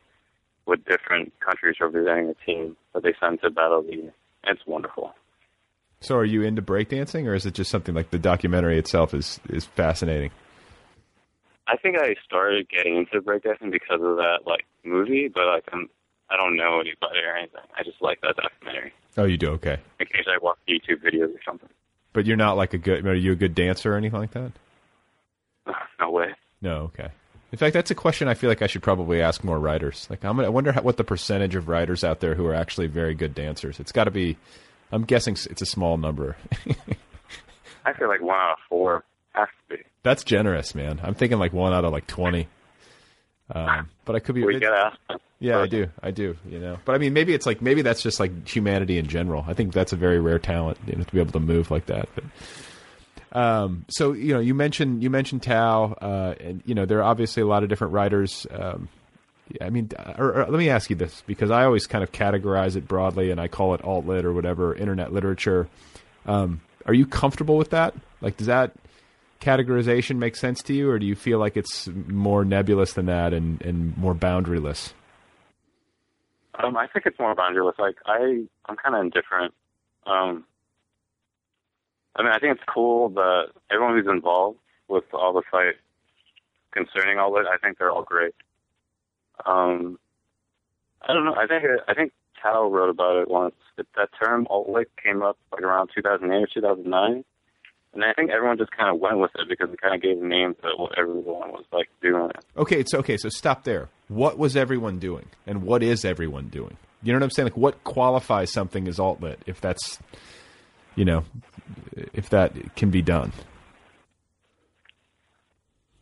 with 0.67 0.85
different 0.85 1.33
countries 1.41 1.77
representing 1.81 2.29
a 2.31 2.35
team 2.47 2.77
that 2.95 3.03
they 3.03 3.15
send 3.21 3.41
to 3.43 3.51
Battle 3.51 3.81
of 3.81 3.87
the 3.87 3.95
Year. 3.95 4.13
And 4.45 4.57
it's 4.57 4.67
wonderful. 4.67 5.15
So, 6.01 6.17
are 6.17 6.25
you 6.25 6.43
into 6.43 6.63
breakdancing, 6.63 7.27
or 7.27 7.35
is 7.35 7.47
it 7.47 7.55
just 7.55 7.71
something 7.71 7.95
like 7.95 8.11
the 8.11 8.19
documentary 8.19 8.79
itself 8.79 9.15
is 9.15 9.39
is 9.49 9.67
fascinating? 9.67 10.31
I 11.69 11.77
think 11.77 11.97
I 11.97 12.17
started 12.25 12.69
getting 12.69 12.97
into 12.97 13.21
breakdancing 13.21 13.71
because 13.71 14.01
of 14.01 14.17
that 14.17 14.41
like 14.47 14.65
movie, 14.85 15.29
but 15.33 15.47
like 15.47 15.65
I'm, 15.73 15.89
I 16.29 16.37
don't 16.37 16.57
know 16.57 16.81
anybody 16.81 17.21
or 17.25 17.37
anything. 17.37 17.61
I 17.79 17.85
just 17.85 18.03
like 18.03 18.21
that 18.23 18.35
documentary. 18.37 18.93
Oh, 19.17 19.25
you 19.25 19.37
do 19.37 19.51
okay, 19.53 19.79
Occasionally 20.01 20.37
I 20.41 20.45
watch 20.45 20.59
YouTube 20.69 21.03
videos 21.05 21.35
or 21.35 21.41
something. 21.45 21.69
but 22.13 22.27
you're 22.27 22.37
not 22.37 22.57
like 22.57 22.73
a 22.75 22.79
good. 22.79 23.07
Are 23.07 23.15
you 23.15 23.33
a 23.33 23.37
good 23.37 23.55
dancer 23.55 23.93
or 23.95 23.97
anything 23.97 24.19
like 24.21 24.33
that? 24.33 24.53
Uh, 25.67 25.73
no 26.01 26.11
way. 26.11 26.35
No, 26.61 26.77
okay. 26.95 27.09
In 27.53 27.59
fact, 27.59 27.75
that's 27.75 27.91
a 27.91 27.95
question 27.95 28.29
I 28.29 28.35
feel 28.35 28.49
like 28.49 28.63
I 28.63 28.67
should 28.67 28.83
probably 28.83 29.21
ask 29.21 29.45
more 29.45 29.59
writers. 29.59 30.07
Like, 30.09 30.25
I'm, 30.25 30.41
I 30.41 30.49
wonder 30.49 30.73
how, 30.73 30.81
what 30.81 30.97
the 30.97 31.05
percentage 31.05 31.55
of 31.55 31.69
writers 31.69 32.03
out 32.03 32.21
there 32.21 32.35
who 32.35 32.47
are 32.47 32.55
actually 32.55 32.87
very 32.87 33.15
good 33.15 33.35
dancers. 33.35 33.79
It's 33.79 33.93
got 33.93 34.05
to 34.05 34.11
be. 34.11 34.39
I'm 34.91 35.05
guessing 35.05 35.37
it's 35.51 35.61
a 35.63 35.67
small 35.67 35.99
number. 35.99 36.37
I 37.85 37.93
feel 37.93 38.09
like 38.09 38.23
one 38.23 38.37
out 38.37 38.53
of 38.53 38.59
four 38.69 39.05
has 39.33 39.49
to 39.69 39.77
be. 39.77 39.83
That's 40.03 40.25
generous, 40.25 40.75
man. 40.75 41.01
I'm 41.03 41.15
thinking 41.15 41.39
like 41.39 41.53
one 41.53 41.73
out 41.75 41.85
of 41.85 41.93
like 41.93 42.07
twenty. 42.07 42.49
Um, 43.51 43.89
but 44.05 44.17
I 44.17 44.19
could 44.21 44.35
be. 44.35 44.45
We. 44.45 44.61
Yeah, 45.41 45.59
I 45.59 45.67
do. 45.67 45.89
I 46.01 46.13
do. 46.13 46.37
You 46.49 46.61
know, 46.61 46.79
but 46.85 46.95
I 46.95 46.99
mean, 46.99 47.13
maybe 47.13 47.35
it's 47.35 47.47
like 47.47 47.61
maybe 47.61 47.83
that's 47.83 48.03
just 48.03 48.21
like 48.21 48.47
humanity 48.49 48.99
in 48.99 49.09
general. 49.09 49.45
I 49.49 49.55
think 49.55 49.73
that's 49.73 49.93
a 49.93 49.97
very 49.97 50.21
rare 50.21 50.39
talent, 50.39 50.79
you 50.87 50.95
know, 50.95 51.03
to 51.03 51.13
be 51.13 51.19
able 51.19 51.33
to 51.33 51.41
move 51.41 51.71
like 51.71 51.87
that. 51.87 52.09
But 52.15 52.25
um, 53.33 53.85
so 53.89 54.13
you 54.13 54.35
know, 54.35 54.41
you 54.41 54.55
mentioned 54.55 55.03
you 55.03 55.11
mentioned 55.11 55.43
Tao, 55.43 55.95
uh, 55.95 56.35
and 56.39 56.63
you 56.65 56.75
know, 56.75 56.87
there 56.87 56.99
are 56.99 57.05
obviously 57.05 57.43
a 57.43 57.47
lot 57.47 57.65
of 57.65 57.69
different 57.69 57.93
writers. 57.93 58.47
Um, 58.53 58.89
I 59.61 59.71
mean, 59.71 59.91
or, 60.17 60.43
or 60.43 60.47
let 60.47 60.59
me 60.59 60.71
ask 60.71 60.91
you 60.91 60.97
this 60.97 61.23
because 61.27 61.51
I 61.51 61.65
always 61.65 61.87
kind 61.87 62.05
of 62.05 62.13
categorize 62.13 62.77
it 62.77 62.87
broadly, 62.87 63.31
and 63.31 63.41
I 63.41 63.49
call 63.49 63.75
it 63.75 63.83
alt 63.83 64.07
lit 64.07 64.25
or 64.25 64.33
whatever, 64.33 64.75
internet 64.75 65.13
literature. 65.13 65.69
Um, 66.25 66.61
are 66.87 66.95
you 66.95 67.07
comfortable 67.07 67.57
with 67.57 67.71
that? 67.71 67.95
Like, 68.21 68.37
does 68.37 68.47
that 68.47 68.73
categorization 69.43 70.17
make 70.17 70.37
sense 70.37 70.63
to 70.63 70.75
you, 70.75 70.89
or 70.91 70.99
do 70.99 71.07
you 71.07 71.15
feel 71.15 71.39
like 71.39 71.57
it's 71.57 71.89
more 71.89 72.45
nebulous 72.45 72.95
than 72.95 73.07
that 73.07 73.35
and, 73.35 73.61
and 73.63 73.97
more 73.99 74.15
boundaryless? 74.15 74.93
Um, 76.63 76.77
I 76.77 76.87
think 76.87 77.07
it's 77.07 77.19
more 77.19 77.35
boundaryless. 77.35 77.79
Like 77.79 77.97
I, 78.07 78.45
I'm 78.67 78.77
kind 78.77 78.95
of 78.95 79.03
indifferent. 79.03 79.55
Um, 80.07 80.45
I 82.15 82.23
mean, 82.23 82.33
I 82.33 82.39
think 82.39 82.57
it's 82.57 82.65
cool 82.73 83.09
that 83.11 83.49
everyone 83.71 83.97
who's 83.97 84.11
involved 84.11 84.59
with 84.89 85.05
all 85.13 85.33
the 85.33 85.43
site 85.51 85.77
concerning 86.73 87.19
all 87.19 87.33
that, 87.35 87.47
I 87.47 87.57
think 87.59 87.79
they're 87.79 87.91
all 87.91 88.03
great. 88.03 88.35
Um, 89.47 89.99
I 91.01 91.13
don't 91.13 91.25
know. 91.25 91.35
I 91.35 91.47
think 91.47 91.65
I 91.89 91.95
think 91.95 92.13
Tao 92.41 92.69
wrote 92.69 92.91
about 92.91 93.17
it 93.17 93.29
once. 93.29 93.55
That, 93.77 93.87
that 93.97 94.11
term 94.23 94.47
alt-lit 94.51 94.91
came 95.03 95.23
up 95.23 95.39
like 95.51 95.63
around 95.63 95.91
2008 95.95 96.43
or 96.43 96.47
2009, 96.47 97.25
and 97.95 98.05
I 98.05 98.13
think 98.15 98.31
everyone 98.31 98.59
just 98.59 98.71
kind 98.71 98.95
of 98.95 99.01
went 99.01 99.19
with 99.19 99.31
it 99.35 99.49
because 99.49 99.71
it 99.73 99.81
kind 99.81 99.95
of 99.95 100.01
gave 100.01 100.19
names 100.19 100.57
to 100.63 100.71
what 100.77 100.99
everyone 100.99 101.51
was 101.51 101.65
like 101.73 101.89
doing. 102.01 102.31
Okay, 102.57 102.81
it's 102.81 102.95
okay. 102.95 103.17
So 103.17 103.29
stop 103.29 103.65
there. 103.65 103.89
What 104.09 104.39
was 104.39 104.57
everyone 104.57 104.99
doing, 104.99 105.27
and 105.47 105.63
what 105.63 105.83
is 105.83 106.05
everyone 106.05 106.49
doing? 106.49 106.77
You 107.03 107.13
know 107.13 107.19
what 107.19 107.25
I'm 107.25 107.31
saying? 107.31 107.47
Like, 107.47 107.57
what 107.57 107.83
qualifies 107.85 108.53
something 108.53 108.87
as 108.87 109.01
alt 109.01 109.21
lit? 109.21 109.41
If 109.47 109.61
that's, 109.61 109.99
you 110.95 111.05
know, 111.05 111.25
if 112.13 112.31
that 112.31 112.77
can 112.77 112.91
be 112.91 113.03
done. 113.03 113.33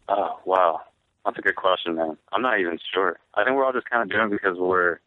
Oh, 0.09 0.39
wow. 0.45 0.83
That's 1.25 1.39
a 1.39 1.43
good 1.43 1.57
question, 1.57 1.95
man. 1.95 2.19
I'm 2.33 2.43
not 2.43 2.61
even 2.61 2.79
sure. 2.93 3.19
I 3.35 3.45
think 3.45 3.57
we're 3.57 3.65
all 3.65 3.73
just 3.73 3.89
kind 3.89 4.03
of 4.03 4.11
doing 4.11 4.27
it 4.27 4.43
because 4.43 4.59
we're, 4.59 4.99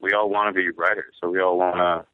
we 0.00 0.12
all 0.12 0.28
want 0.28 0.54
to 0.54 0.60
be 0.60 0.68
writers. 0.70 1.14
So 1.20 1.30
we 1.30 1.40
all 1.40 1.56
want 1.56 1.76
to, 1.76 2.04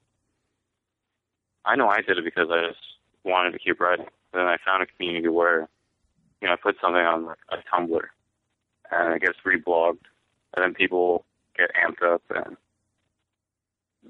I 1.65 1.75
know 1.75 1.89
I 1.89 2.03
did 2.03 2.19
it 2.19 2.25
because 2.25 2.49
I 2.51 2.69
just 2.69 2.81
wanted 3.25 3.53
to 3.53 3.59
keep 3.59 3.81
writing. 3.81 4.07
Then 4.33 4.47
I 4.47 4.57
found 4.65 4.83
a 4.83 4.87
community 4.87 5.29
where, 5.29 5.69
you 6.41 6.49
know, 6.49 6.55
I 6.55 6.57
put 6.57 6.77
something 6.81 7.01
on 7.01 7.27
like 7.27 7.39
a 7.51 7.57
Tumblr 7.75 8.01
and 8.91 9.15
it 9.15 9.23
gets 9.23 9.39
reblogged 9.47 10.05
and 10.55 10.65
then 10.65 10.75
people 10.75 11.25
get 11.57 11.71
amped 11.75 12.03
up 12.03 12.23
and 12.35 12.57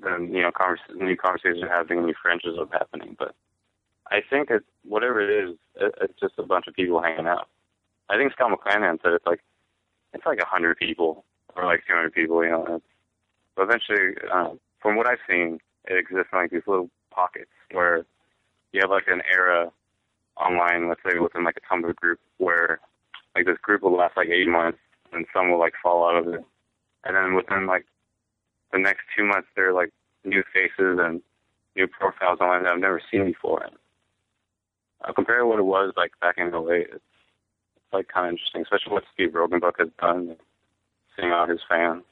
then, 0.02 0.32
you 0.32 0.42
know, 0.42 0.50
convers- 0.52 0.80
new 0.94 1.16
conversations 1.16 1.62
are 1.62 1.68
happening, 1.68 2.06
new 2.06 2.14
friendships 2.20 2.56
are 2.58 2.78
happening. 2.78 3.16
But 3.18 3.34
I 4.10 4.20
think 4.28 4.50
it, 4.50 4.64
whatever 4.84 5.20
it 5.20 5.48
is, 5.48 5.56
it, 5.76 5.94
it's 6.00 6.20
just 6.20 6.34
a 6.38 6.42
bunch 6.42 6.66
of 6.66 6.74
people 6.74 7.02
hanging 7.02 7.26
out. 7.26 7.48
I 8.08 8.16
think 8.16 8.32
Scott 8.32 8.52
McClanahan 8.52 9.00
said 9.02 9.12
it's 9.12 9.26
like 9.26 9.40
it's 10.12 10.26
like 10.26 10.38
a 10.40 10.46
hundred 10.46 10.76
people 10.76 11.24
or 11.56 11.64
like 11.64 11.80
two 11.86 11.94
hundred 11.94 12.12
people, 12.12 12.44
you 12.44 12.50
know. 12.50 12.66
It's, 12.68 12.84
but 13.56 13.62
eventually, 13.62 14.14
um, 14.32 14.60
from 14.80 14.96
what 14.96 15.06
I've 15.06 15.18
seen, 15.28 15.58
it 15.86 15.98
exists 15.98 16.28
in 16.32 16.38
like 16.38 16.50
these 16.50 16.66
little 16.66 16.90
pockets 17.10 17.50
where 17.72 18.04
you 18.72 18.80
have 18.80 18.90
like 18.90 19.08
an 19.08 19.22
era 19.30 19.70
online, 20.36 20.88
let's 20.88 21.00
say 21.06 21.18
within 21.18 21.44
like 21.44 21.56
a 21.56 21.74
Tumblr 21.74 21.94
group, 21.96 22.20
where 22.38 22.80
like 23.34 23.46
this 23.46 23.58
group 23.62 23.82
will 23.82 23.96
last 23.96 24.16
like 24.16 24.28
eight 24.28 24.48
months, 24.48 24.78
and 25.12 25.26
some 25.32 25.50
will 25.50 25.58
like 25.58 25.74
fall 25.82 26.08
out 26.08 26.16
of 26.16 26.32
it, 26.32 26.44
and 27.04 27.16
then 27.16 27.34
within 27.34 27.66
like 27.66 27.86
the 28.72 28.78
next 28.78 29.02
two 29.16 29.24
months, 29.24 29.48
there 29.54 29.70
are 29.70 29.74
like 29.74 29.90
new 30.24 30.42
faces 30.52 30.98
and 31.00 31.20
new 31.76 31.86
profiles 31.86 32.40
online 32.40 32.64
that 32.64 32.72
I've 32.72 32.80
never 32.80 33.00
seen 33.10 33.24
before. 33.24 33.64
And 33.64 33.76
uh, 35.04 35.12
compared 35.12 35.40
to 35.40 35.46
what 35.46 35.58
it 35.58 35.64
was 35.64 35.92
like 35.96 36.12
back 36.20 36.36
in 36.38 36.48
08, 36.48 36.54
it's, 36.54 36.94
it's 36.94 37.92
like 37.92 38.08
kind 38.08 38.26
of 38.26 38.32
interesting, 38.32 38.62
especially 38.62 38.92
what 38.92 39.04
Steve 39.12 39.30
Roggenbuck 39.30 39.78
has 39.78 39.88
done, 40.00 40.36
seeing 41.16 41.32
all 41.32 41.46
his 41.46 41.60
fans. 41.68 42.04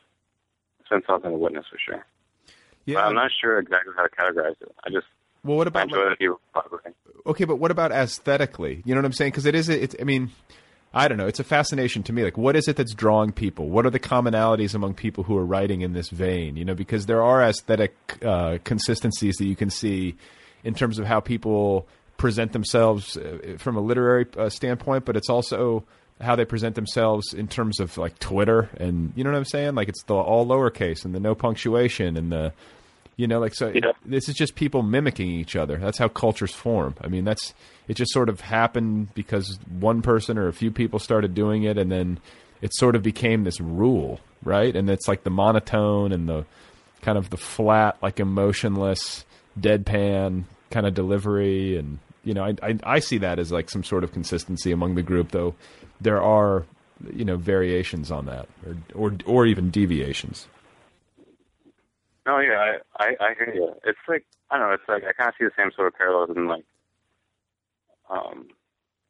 It's 0.80 0.88
been 0.88 1.02
something 1.06 1.30
to 1.30 1.36
witness 1.36 1.66
for 1.70 1.78
sure. 1.78 2.06
Yeah. 2.86 2.96
But 2.96 3.04
I'm 3.04 3.14
not 3.14 3.30
sure 3.40 3.58
exactly 3.58 3.92
how 3.96 4.04
to 4.04 4.10
categorize 4.10 4.60
it. 4.60 4.74
I 4.84 4.90
just 4.90 5.06
Well, 5.44 5.56
what 5.56 5.66
about 5.66 5.84
enjoy 5.84 6.08
that 6.08 6.18
people 6.18 6.40
collaborate. 6.52 6.94
okay, 7.26 7.44
but 7.44 7.56
what 7.56 7.70
about 7.70 7.92
aesthetically? 7.92 8.82
You 8.84 8.94
know 8.94 9.00
what 9.00 9.06
I'm 9.06 9.12
saying? 9.12 9.32
Because 9.32 9.46
it 9.46 9.54
is. 9.54 9.68
It's. 9.68 9.96
I 10.00 10.04
mean, 10.04 10.30
I 10.92 11.08
don't 11.08 11.18
know. 11.18 11.26
It's 11.26 11.40
a 11.40 11.44
fascination 11.44 12.02
to 12.04 12.12
me. 12.12 12.24
Like, 12.24 12.36
what 12.36 12.56
is 12.56 12.68
it 12.68 12.76
that's 12.76 12.94
drawing 12.94 13.32
people? 13.32 13.68
What 13.68 13.86
are 13.86 13.90
the 13.90 14.00
commonalities 14.00 14.74
among 14.74 14.94
people 14.94 15.24
who 15.24 15.36
are 15.36 15.44
writing 15.44 15.82
in 15.82 15.92
this 15.92 16.10
vein? 16.10 16.56
You 16.56 16.64
know, 16.64 16.74
because 16.74 17.06
there 17.06 17.22
are 17.22 17.42
aesthetic 17.42 17.94
uh, 18.24 18.58
consistencies 18.64 19.36
that 19.36 19.46
you 19.46 19.56
can 19.56 19.70
see 19.70 20.16
in 20.64 20.74
terms 20.74 20.98
of 20.98 21.06
how 21.06 21.20
people 21.20 21.86
present 22.16 22.52
themselves 22.52 23.16
uh, 23.16 23.56
from 23.58 23.76
a 23.76 23.80
literary 23.80 24.26
uh, 24.36 24.50
standpoint, 24.50 25.06
but 25.06 25.16
it's 25.16 25.30
also 25.30 25.84
how 26.20 26.36
they 26.36 26.44
present 26.44 26.74
themselves 26.74 27.32
in 27.32 27.48
terms 27.48 27.80
of 27.80 27.96
like 27.96 28.18
Twitter 28.18 28.68
and 28.76 29.12
you 29.16 29.24
know 29.24 29.30
what 29.30 29.38
I'm 29.38 29.44
saying? 29.46 29.74
Like 29.74 29.88
it's 29.88 30.02
the 30.02 30.14
all 30.14 30.46
lowercase 30.46 31.04
and 31.04 31.14
the 31.14 31.20
no 31.20 31.34
punctuation 31.34 32.16
and 32.16 32.30
the 32.30 32.52
you 33.20 33.26
know 33.26 33.38
like 33.40 33.54
so 33.54 33.66
it- 33.68 33.82
this 34.04 34.28
is 34.28 34.34
just 34.34 34.54
people 34.54 34.82
mimicking 34.82 35.28
each 35.30 35.54
other. 35.56 35.76
That's 35.76 35.98
how 35.98 36.08
cultures 36.08 36.54
form. 36.54 36.94
I 37.00 37.08
mean, 37.08 37.24
that's 37.24 37.54
it 37.88 37.94
just 37.94 38.12
sort 38.12 38.28
of 38.28 38.40
happened 38.40 39.14
because 39.14 39.58
one 39.78 40.00
person 40.02 40.38
or 40.38 40.48
a 40.48 40.52
few 40.52 40.70
people 40.70 40.98
started 40.98 41.34
doing 41.34 41.62
it 41.64 41.76
and 41.78 41.90
then 41.92 42.18
it 42.62 42.72
sort 42.74 42.94
of 42.96 43.02
became 43.02 43.44
this 43.44 43.60
rule, 43.60 44.20
right? 44.42 44.74
And 44.76 44.88
it's 44.90 45.08
like 45.08 45.22
the 45.24 45.30
monotone 45.30 46.12
and 46.12 46.28
the 46.28 46.44
kind 47.02 47.16
of 47.18 47.30
the 47.30 47.36
flat 47.36 47.96
like 48.02 48.20
emotionless 48.20 49.24
deadpan 49.58 50.44
kind 50.70 50.86
of 50.86 50.94
delivery 50.94 51.76
and 51.76 51.98
you 52.24 52.34
know 52.34 52.44
I, 52.44 52.54
I 52.62 52.78
I 52.96 52.98
see 53.00 53.18
that 53.18 53.38
as 53.38 53.50
like 53.50 53.68
some 53.70 53.82
sort 53.84 54.04
of 54.04 54.12
consistency 54.12 54.70
among 54.72 54.94
the 54.94 55.02
group 55.02 55.30
though 55.32 55.54
there 56.00 56.22
are 56.22 56.64
you 57.12 57.24
know 57.24 57.36
variations 57.36 58.10
on 58.10 58.26
that 58.26 58.46
or 58.66 58.76
or 58.94 59.16
or 59.26 59.46
even 59.46 59.70
deviations 59.70 60.46
No, 62.30 62.38
yeah, 62.38 62.76
I, 62.96 63.04
I, 63.04 63.06
I 63.20 63.34
hear 63.34 63.52
you. 63.52 63.74
It's 63.84 63.98
like 64.06 64.24
I 64.52 64.56
don't 64.58 64.68
know. 64.68 64.74
It's 64.74 64.88
like 64.88 65.02
I 65.02 65.12
kind 65.12 65.30
of 65.30 65.34
see 65.36 65.46
the 65.46 65.50
same 65.58 65.72
sort 65.74 65.88
of 65.88 65.94
parallels 65.94 66.30
in 66.30 66.46
like, 66.46 66.64
um, 68.08 68.46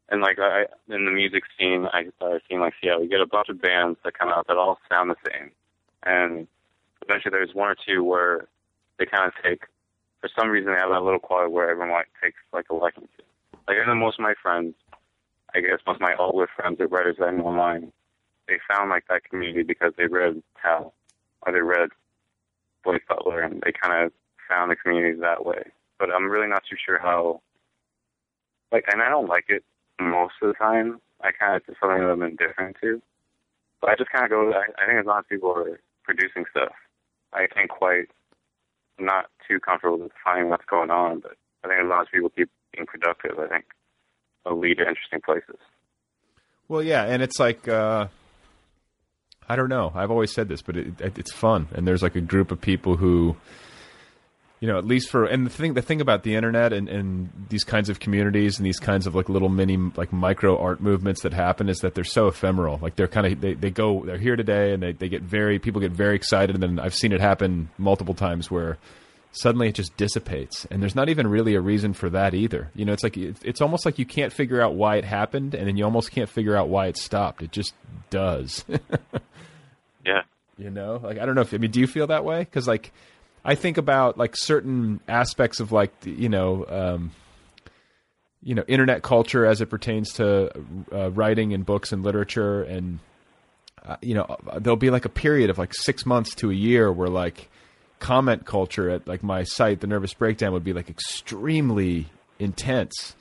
and 0.09 0.23
like 0.23 0.39
I 0.39 0.65
in 0.89 1.05
the 1.05 1.11
music 1.11 1.43
scene, 1.59 1.87
I 1.93 2.05
started 2.17 2.41
seeing 2.49 2.61
like 2.61 2.73
yeah, 2.83 2.97
we 2.97 3.09
get 3.09 3.21
a 3.21 3.27
bunch 3.27 3.51
of 3.51 3.61
bands 3.61 3.99
that 4.05 4.19
come 4.19 4.31
out 4.31 4.47
that 4.47 4.57
all 4.57 4.79
sound 4.89 5.11
the 5.11 5.17
same, 5.31 5.51
and 6.03 6.49
eventually 7.03 7.31
there's 7.31 7.55
one 7.55 7.69
or 7.69 7.77
two 7.87 8.03
where 8.03 8.49
they 8.99 9.05
kind 9.05 9.27
of 9.27 9.35
take 9.45 9.65
for 10.23 10.31
some 10.35 10.49
reason 10.49 10.73
they 10.73 10.79
have 10.79 10.89
that 10.89 11.03
little 11.03 11.19
quality 11.19 11.53
where 11.53 11.69
everyone 11.69 11.91
like 11.91 12.09
takes 12.23 12.39
like 12.55 12.71
a 12.71 12.75
liking 12.75 13.07
to. 13.19 13.25
Like 13.69 13.77
I 13.85 13.87
know 13.87 13.97
most 13.97 14.19
of 14.19 14.23
my 14.23 14.35
friends, 14.43 14.75
I 15.55 15.61
guess 15.61 15.81
most 15.87 15.97
of 15.97 16.01
my 16.01 16.15
older 16.19 16.49
friends 16.57 16.81
or 16.81 16.87
writers 16.87 17.17
that 17.19 17.29
I 17.29 17.33
know 17.33 17.49
online, 17.49 17.93
they 18.49 18.57
found 18.67 18.89
like 18.89 19.05
that 19.11 19.25
community 19.29 19.63
because 19.63 19.93
they 19.99 20.07
read 20.07 20.43
Hal 20.55 20.95
or 21.43 21.53
they 21.53 21.61
read 21.61 21.91
Blake 22.85 23.07
Butler 23.09 23.41
and 23.41 23.63
they 23.65 23.73
kind 23.73 24.05
of 24.05 24.13
found 24.49 24.71
the 24.71 24.77
community 24.77 25.19
that 25.21 25.45
way. 25.45 25.63
But 25.99 26.11
I'm 26.11 26.31
really 26.31 26.49
not 26.49 26.63
too 26.69 26.77
sure 26.85 26.99
how. 26.99 27.41
Like, 28.73 28.85
and 28.91 29.03
I 29.03 29.09
don't 29.09 29.29
like 29.29 29.47
it 29.49 29.65
most 30.01 30.35
of 30.43 30.49
the 30.49 30.55
time. 30.55 31.01
I 31.21 31.31
kind 31.33 31.57
of 31.57 31.63
it's 31.69 31.79
something 31.81 31.99
that 31.99 32.11
I'm 32.11 32.23
indifferent 32.23 32.77
to. 32.81 33.03
But 33.81 33.91
I 33.91 33.97
just 33.97 34.11
kind 34.11 34.25
of 34.25 34.31
go. 34.31 34.53
I, 34.53 34.83
I 34.83 34.87
think 34.87 35.01
as 35.01 35.07
long 35.07 35.19
as 35.19 35.25
people 35.29 35.51
are 35.51 35.81
producing 36.05 36.45
stuff, 36.51 36.73
I 37.33 37.47
ain't 37.57 37.71
quite 37.71 38.09
not 38.99 39.27
too 39.49 39.61
comfortable 39.61 39.99
with 39.99 40.13
defining 40.13 40.51
what's 40.51 40.65
going 40.65 40.91
on. 40.91 41.21
But 41.21 41.37
I 41.65 41.69
think 41.69 41.81
as 41.83 41.89
long 41.89 42.03
as 42.03 42.09
people 42.13 42.31
keep 42.31 42.51
being 42.73 42.87
productive, 42.87 43.39
I 43.39 43.49
think 43.49 43.65
it'll 44.47 44.59
lead 44.59 44.79
to 44.79 44.89
interesting 44.89 45.21
places. 45.25 45.59
Well, 46.69 46.83
yeah, 46.83 47.05
and 47.05 47.23
it's 47.23 47.41
like 47.41 47.67
uh, 47.69 48.07
I 49.51 49.57
don't 49.57 49.69
know. 49.69 49.91
I've 49.97 50.13
always 50.13 50.33
said 50.33 50.47
this, 50.47 50.63
but 50.63 50.77
it, 50.77 51.01
it, 51.01 51.19
it's 51.19 51.33
fun, 51.33 51.67
and 51.75 51.85
there's 51.85 52.05
like 52.05 52.15
a 52.15 52.21
group 52.21 52.53
of 52.53 52.61
people 52.61 52.97
who, 52.97 53.35
you 54.61 54.69
know, 54.69 54.79
at 54.79 54.87
least 54.87 55.11
for 55.11 55.25
and 55.25 55.45
the 55.45 55.51
thing 55.51 55.75
the 55.75 55.83
thing 55.83 56.01
about 56.01 56.23
the 56.23 56.37
internet 56.37 56.73
and, 56.73 56.89
and 56.89 57.31
these 57.49 57.65
kinds 57.65 57.89
of 57.89 57.99
communities 57.99 58.59
and 58.59 58.65
these 58.65 58.79
kinds 58.79 59.09
of 59.09 59.17
like 59.17 59.29
little 59.29 59.49
mini 59.49 59.77
like 59.97 60.13
micro 60.13 60.57
art 60.57 60.81
movements 60.81 61.23
that 61.23 61.33
happen 61.33 61.69
is 61.69 61.81
that 61.81 61.97
they're 61.97 62.05
so 62.05 62.29
ephemeral. 62.29 62.79
Like 62.81 62.95
they're 62.95 63.09
kind 63.09 63.27
of 63.27 63.41
they, 63.41 63.55
they 63.55 63.71
go 63.71 64.05
they're 64.07 64.19
here 64.19 64.37
today 64.37 64.73
and 64.73 64.81
they, 64.81 64.93
they 64.93 65.09
get 65.09 65.23
very 65.23 65.59
people 65.59 65.81
get 65.81 65.91
very 65.91 66.15
excited, 66.15 66.55
and 66.55 66.63
then 66.63 66.79
I've 66.79 66.95
seen 66.95 67.11
it 67.11 67.21
happen 67.21 67.71
multiple 67.77 68.15
times 68.15 68.53
where 68.53 68.79
suddenly 69.33 69.69
it 69.69 69.75
just 69.75 69.97
dissipates. 69.97 70.65
And 70.71 70.81
there's 70.81 70.95
not 70.95 71.09
even 71.09 71.27
really 71.27 71.57
a 71.57 71.61
reason 71.61 71.93
for 71.93 72.09
that 72.11 72.35
either. 72.35 72.71
You 72.77 72.85
know 72.85 72.93
it's 72.93 73.03
like 73.03 73.17
it's 73.17 73.61
almost 73.61 73.85
like 73.85 73.99
you 73.99 74.07
can't 74.07 74.33
figure 74.33 74.63
out 74.63 74.75
why 74.75 74.95
it 74.95 75.05
happened 75.05 75.57
and 75.57 75.67
then 75.67 75.77
you 75.77 75.85
almost 75.85 76.13
can't 76.13 76.29
figure 76.29 76.57
out 76.57 76.69
why 76.69 76.87
it 76.87 76.97
stopped. 76.97 77.43
It 77.43 77.51
just 77.51 77.75
does 78.11 78.65
Yeah. 80.05 80.23
you 80.59 80.71
know? 80.71 81.01
Like 81.03 81.19
i 81.19 81.27
don't 81.27 81.35
know 81.35 81.41
if 81.43 81.53
i 81.55 81.59
mean 81.59 81.71
do 81.71 81.81
you 81.81 81.87
feel 81.87 82.07
that 82.09 82.25
way? 82.25 82.41
Because 82.41 82.67
like 82.69 82.93
i 83.45 83.55
think 83.55 83.79
about 83.79 84.19
like 84.19 84.37
certain 84.37 85.01
aspects 85.09 85.61
of 85.61 85.73
like 85.73 85.93
you 86.05 86.29
know 86.29 86.67
um 86.69 87.11
you 88.43 88.55
know 88.55 88.65
internet 88.69 89.03
culture 89.03 89.47
as 89.47 89.61
it 89.61 89.67
pertains 89.67 90.13
to 90.15 90.51
uh, 90.93 91.11
writing 91.11 91.53
and 91.55 91.65
books 91.65 91.93
and 91.93 92.03
literature 92.03 92.63
and 92.63 92.99
uh, 93.87 93.97
you 94.03 94.15
know 94.15 94.37
there'll 94.59 94.77
be 94.77 94.91
like 94.91 95.05
a 95.05 95.11
period 95.11 95.49
of 95.51 95.59
like 95.59 95.75
six 95.75 96.05
months 96.05 96.35
to 96.35 96.51
a 96.51 96.55
year 96.55 96.93
where 96.93 97.09
like 97.09 97.49
comment 97.99 98.47
culture 98.47 98.91
at 98.91 99.07
like 99.07 99.23
my 99.23 99.43
site 99.45 99.81
the 99.81 99.87
nervous 99.87 100.15
breakdown 100.15 100.53
would 100.53 100.65
be 100.65 100.73
like 100.73 100.91
extremely 100.91 102.07
intense. 102.41 103.15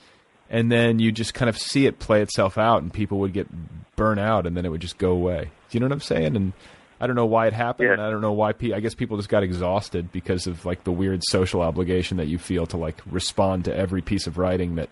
And 0.48 0.72
then 0.72 0.98
you 0.98 1.12
just 1.12 1.32
kind 1.34 1.48
of 1.48 1.56
see 1.56 1.86
it 1.86 2.00
play 2.00 2.22
itself 2.22 2.58
out 2.58 2.82
and 2.82 2.92
people 2.92 3.20
would 3.20 3.32
get 3.32 3.46
burnt 3.94 4.18
out 4.18 4.46
and 4.46 4.56
then 4.56 4.64
it 4.64 4.70
would 4.70 4.80
just 4.80 4.98
go 4.98 5.12
away 5.12 5.50
do 5.70 5.76
you 5.76 5.80
know 5.80 5.86
what 5.86 5.92
i'm 5.92 6.00
saying 6.00 6.36
and 6.36 6.52
i 7.00 7.06
don't 7.06 7.16
know 7.16 7.26
why 7.26 7.46
it 7.46 7.52
happened 7.52 7.86
Yeah. 7.88 7.92
and 7.94 8.02
i 8.02 8.10
don't 8.10 8.20
know 8.20 8.32
why 8.32 8.52
pe- 8.52 8.72
i 8.72 8.80
guess 8.80 8.94
people 8.94 9.16
just 9.16 9.28
got 9.28 9.42
exhausted 9.42 10.12
because 10.12 10.46
of 10.46 10.64
like 10.66 10.84
the 10.84 10.92
weird 10.92 11.22
social 11.24 11.62
obligation 11.62 12.16
that 12.18 12.26
you 12.28 12.38
feel 12.38 12.66
to 12.66 12.76
like 12.76 13.00
respond 13.10 13.64
to 13.66 13.76
every 13.76 14.02
piece 14.02 14.26
of 14.26 14.38
writing 14.38 14.76
that 14.76 14.90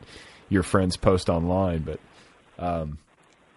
your 0.48 0.62
friends 0.62 0.96
post 0.96 1.28
online 1.28 1.80
but 1.82 2.00
um 2.58 2.98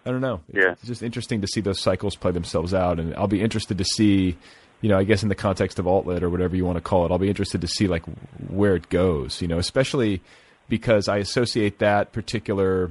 i 0.04 0.10
don't 0.10 0.20
know 0.20 0.40
It's- 0.50 0.64
Yeah. 0.64 0.72
it's 0.72 0.82
just 0.86 1.02
interesting 1.02 1.40
to 1.40 1.46
see 1.46 1.60
those 1.60 1.80
cycles 1.80 2.16
play 2.16 2.32
themselves 2.32 2.74
out 2.74 2.98
and 3.00 3.14
i'll 3.16 3.26
be 3.28 3.40
interested 3.40 3.78
to 3.78 3.84
see 3.84 4.36
you 4.80 4.88
know, 4.88 4.98
I 4.98 5.04
guess 5.04 5.22
in 5.22 5.28
the 5.28 5.36
context 5.36 5.78
of 5.78 5.84
altlit 5.84 6.22
or 6.22 6.28
whatever 6.28 6.56
you 6.56 6.64
want 6.64 6.76
to 6.76 6.80
call 6.82 7.06
it, 7.06 7.12
I'll 7.12 7.18
be 7.20 7.28
interested 7.28 7.60
to 7.60 7.68
see 7.68 7.86
like 7.86 8.02
where 8.48 8.74
it 8.74 8.88
goes. 8.88 9.40
You 9.40 9.46
know, 9.46 9.58
especially 9.58 10.20
because 10.68 11.06
I 11.06 11.18
associate 11.18 11.78
that 11.78 12.10
particular, 12.10 12.90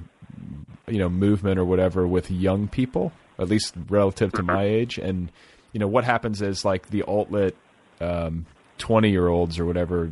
you 0.87 0.99
know, 0.99 1.09
movement 1.09 1.59
or 1.59 1.65
whatever 1.65 2.07
with 2.07 2.31
young 2.31 2.69
people, 2.69 3.11
at 3.41 3.49
least 3.49 3.73
relative 3.89 4.31
to 4.33 4.43
my 4.43 4.63
age. 4.63 4.97
And 4.97 5.31
you 5.73 5.79
know, 5.79 5.87
what 5.87 6.03
happens 6.03 6.41
is 6.41 6.63
like 6.63 6.89
the 6.89 7.03
altlit 7.03 7.53
um, 7.99 8.45
twenty 8.77 9.09
year 9.09 9.27
olds 9.27 9.59
or 9.59 9.65
whatever 9.65 10.11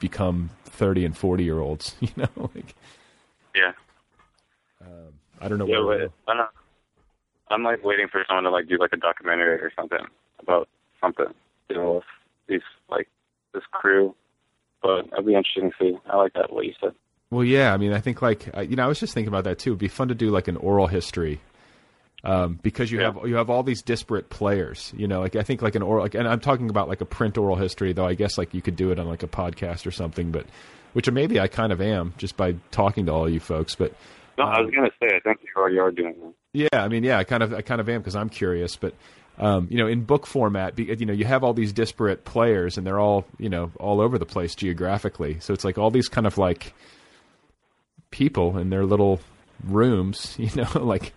become 0.00 0.50
thirty 0.64 1.04
and 1.04 1.16
forty 1.16 1.44
year 1.44 1.58
olds. 1.58 1.94
You 2.00 2.10
know, 2.16 2.50
like 2.54 2.74
Yeah. 3.54 3.72
I 5.40 5.48
don't 5.48 5.58
know. 5.58 5.66
Yeah, 5.66 5.84
wait, 5.84 6.10
I 6.26 6.34
don't, 6.34 6.48
I'm 7.50 7.62
like 7.62 7.84
waiting 7.84 8.08
for 8.08 8.24
someone 8.26 8.44
to 8.44 8.50
like 8.50 8.68
do 8.68 8.78
like 8.78 8.92
a 8.92 8.96
documentary 8.96 9.60
or 9.60 9.70
something 9.76 10.04
about 10.40 10.68
something, 11.00 11.32
you 11.70 11.76
know, 11.76 11.94
with 11.94 12.04
these 12.48 12.62
like 12.90 13.08
this 13.54 13.62
crew. 13.72 14.14
But 14.82 15.06
it'll 15.06 15.22
be 15.22 15.34
interesting 15.34 15.70
to 15.70 15.76
see. 15.80 15.98
I 16.10 16.16
like 16.16 16.32
that 16.34 16.52
what 16.52 16.64
you 16.64 16.74
said. 16.80 16.92
Well, 17.30 17.44
yeah. 17.44 17.72
I 17.72 17.76
mean, 17.76 17.92
I 17.92 18.00
think 18.00 18.22
like 18.22 18.46
you 18.68 18.76
know, 18.76 18.84
I 18.84 18.86
was 18.86 19.00
just 19.00 19.14
thinking 19.14 19.28
about 19.28 19.44
that 19.44 19.58
too. 19.58 19.70
It'd 19.70 19.78
be 19.78 19.88
fun 19.88 20.08
to 20.08 20.14
do 20.14 20.30
like 20.30 20.48
an 20.48 20.56
oral 20.56 20.86
history, 20.86 21.40
um, 22.24 22.58
because 22.62 22.90
you 22.90 22.98
Yeah. 23.00 23.12
have 23.12 23.28
you 23.28 23.36
have 23.36 23.48
all 23.50 23.62
these 23.62 23.82
disparate 23.82 24.28
players. 24.30 24.92
You 24.96 25.06
know, 25.08 25.20
like 25.20 25.36
I 25.36 25.42
think 25.42 25.62
like 25.62 25.74
an 25.74 25.82
oral, 25.82 26.02
like, 26.02 26.14
and 26.14 26.26
I'm 26.28 26.40
talking 26.40 26.68
about 26.70 26.88
like 26.88 27.00
a 27.00 27.04
print 27.06 27.38
oral 27.38 27.56
history, 27.56 27.92
though. 27.92 28.06
I 28.06 28.14
guess 28.14 28.36
like 28.38 28.54
you 28.54 28.62
could 28.62 28.76
do 28.76 28.90
it 28.90 28.98
on 28.98 29.06
like 29.06 29.22
a 29.22 29.28
podcast 29.28 29.86
or 29.86 29.90
something, 29.90 30.30
but 30.32 30.46
which 30.94 31.10
maybe 31.10 31.38
I 31.38 31.46
kind 31.48 31.72
of 31.72 31.80
am 31.80 32.14
just 32.18 32.36
by 32.36 32.54
talking 32.70 33.06
to 33.06 33.12
all 33.12 33.28
you 33.28 33.40
folks. 33.40 33.74
But 33.74 33.92
No, 34.36 34.44
I 34.44 34.60
was 34.60 34.70
gonna 34.74 34.90
say 35.00 35.14
I 35.14 35.20
think 35.20 35.40
you 35.42 35.48
already 35.56 35.78
are 35.78 35.90
doing 35.90 36.14
that. 36.20 36.34
yeah, 36.72 36.82
I 36.84 36.88
mean, 36.88 37.04
yeah, 37.04 37.18
I 37.18 37.24
kind 37.24 37.42
of, 37.42 37.52
I 37.54 37.60
kind 37.62 37.80
of 37.80 37.88
am 37.88 38.00
because 38.00 38.16
I'm 38.16 38.28
curious, 38.30 38.74
but 38.76 38.94
um, 39.40 39.68
you 39.70 39.78
know, 39.78 39.86
in 39.86 40.02
book 40.02 40.26
format, 40.26 40.76
you 40.76 41.06
know, 41.06 41.12
you 41.12 41.24
have 41.24 41.44
all 41.44 41.52
these 41.54 41.72
disparate 41.72 42.24
players, 42.24 42.76
and 42.76 42.84
they're 42.84 42.98
all, 42.98 43.24
you 43.38 43.48
know, 43.48 43.70
all 43.78 44.00
over 44.00 44.18
the 44.18 44.26
place 44.26 44.56
geographically. 44.56 45.38
So 45.38 45.54
it's 45.54 45.64
like 45.64 45.78
all 45.78 45.92
these 45.92 46.08
kind 46.08 46.26
of 46.26 46.38
like 46.38 46.74
people 48.10 48.58
in 48.58 48.70
their 48.70 48.84
little 48.84 49.20
rooms, 49.64 50.34
you 50.40 50.50
know, 50.56 50.68
like, 50.84 51.12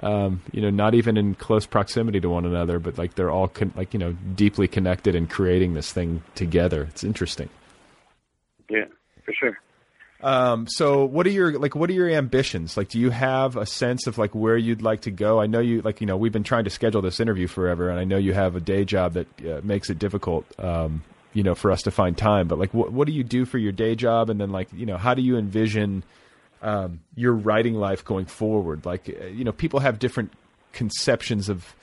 um, 0.00 0.42
you 0.52 0.60
know, 0.60 0.70
not 0.70 0.94
even 0.94 1.16
in 1.16 1.34
close 1.34 1.66
proximity 1.66 2.20
to 2.20 2.28
one 2.28 2.44
another, 2.44 2.78
but 2.78 2.98
like 2.98 3.14
they're 3.14 3.30
all 3.30 3.48
con- 3.48 3.72
like, 3.76 3.92
you 3.92 4.00
know, 4.00 4.12
deeply 4.34 4.68
connected 4.68 5.14
and 5.14 5.28
creating 5.28 5.74
this 5.74 5.92
thing 5.92 6.22
together. 6.34 6.84
It's 6.90 7.04
interesting. 7.04 7.48
Yeah, 8.68 8.86
for 9.24 9.32
sure. 9.32 9.58
Um, 10.22 10.68
so 10.68 11.04
what 11.04 11.26
are 11.26 11.30
your 11.30 11.58
like 11.58 11.74
what 11.74 11.90
are 11.90 11.94
your 11.94 12.08
ambitions? 12.08 12.76
Like 12.76 12.88
do 12.88 12.98
you 12.98 13.10
have 13.10 13.56
a 13.56 13.66
sense 13.66 14.06
of 14.06 14.18
like 14.18 14.34
where 14.34 14.56
you'd 14.56 14.82
like 14.82 15.02
to 15.02 15.10
go? 15.10 15.40
I 15.40 15.46
know 15.46 15.58
you 15.58 15.82
like 15.82 16.00
you 16.00 16.06
know 16.06 16.16
we've 16.16 16.32
been 16.32 16.44
trying 16.44 16.64
to 16.64 16.70
schedule 16.70 17.02
this 17.02 17.18
interview 17.18 17.48
forever 17.48 17.90
and 17.90 17.98
I 17.98 18.04
know 18.04 18.18
you 18.18 18.32
have 18.32 18.54
a 18.54 18.60
day 18.60 18.84
job 18.84 19.14
that 19.14 19.26
uh, 19.44 19.60
makes 19.64 19.90
it 19.90 19.98
difficult 19.98 20.46
um, 20.60 21.02
you 21.32 21.42
know 21.42 21.56
for 21.56 21.72
us 21.72 21.82
to 21.82 21.90
find 21.90 22.16
time, 22.16 22.46
but 22.46 22.58
like 22.58 22.72
what 22.72 22.92
what 22.92 23.08
do 23.08 23.12
you 23.12 23.24
do 23.24 23.44
for 23.44 23.58
your 23.58 23.72
day 23.72 23.96
job 23.96 24.30
and 24.30 24.40
then 24.40 24.50
like 24.50 24.68
you 24.72 24.86
know 24.86 24.96
how 24.96 25.14
do 25.14 25.22
you 25.22 25.36
envision 25.36 26.04
um, 26.62 27.00
your 27.14 27.32
writing 27.32 27.74
life 27.74 28.04
going 28.04 28.26
forward? 28.26 28.86
Like 28.86 29.08
uh, 29.08 29.26
you 29.26 29.44
know 29.44 29.52
people 29.52 29.80
have 29.80 29.98
different 29.98 30.32
conceptions 30.72 31.48
of 31.48 31.74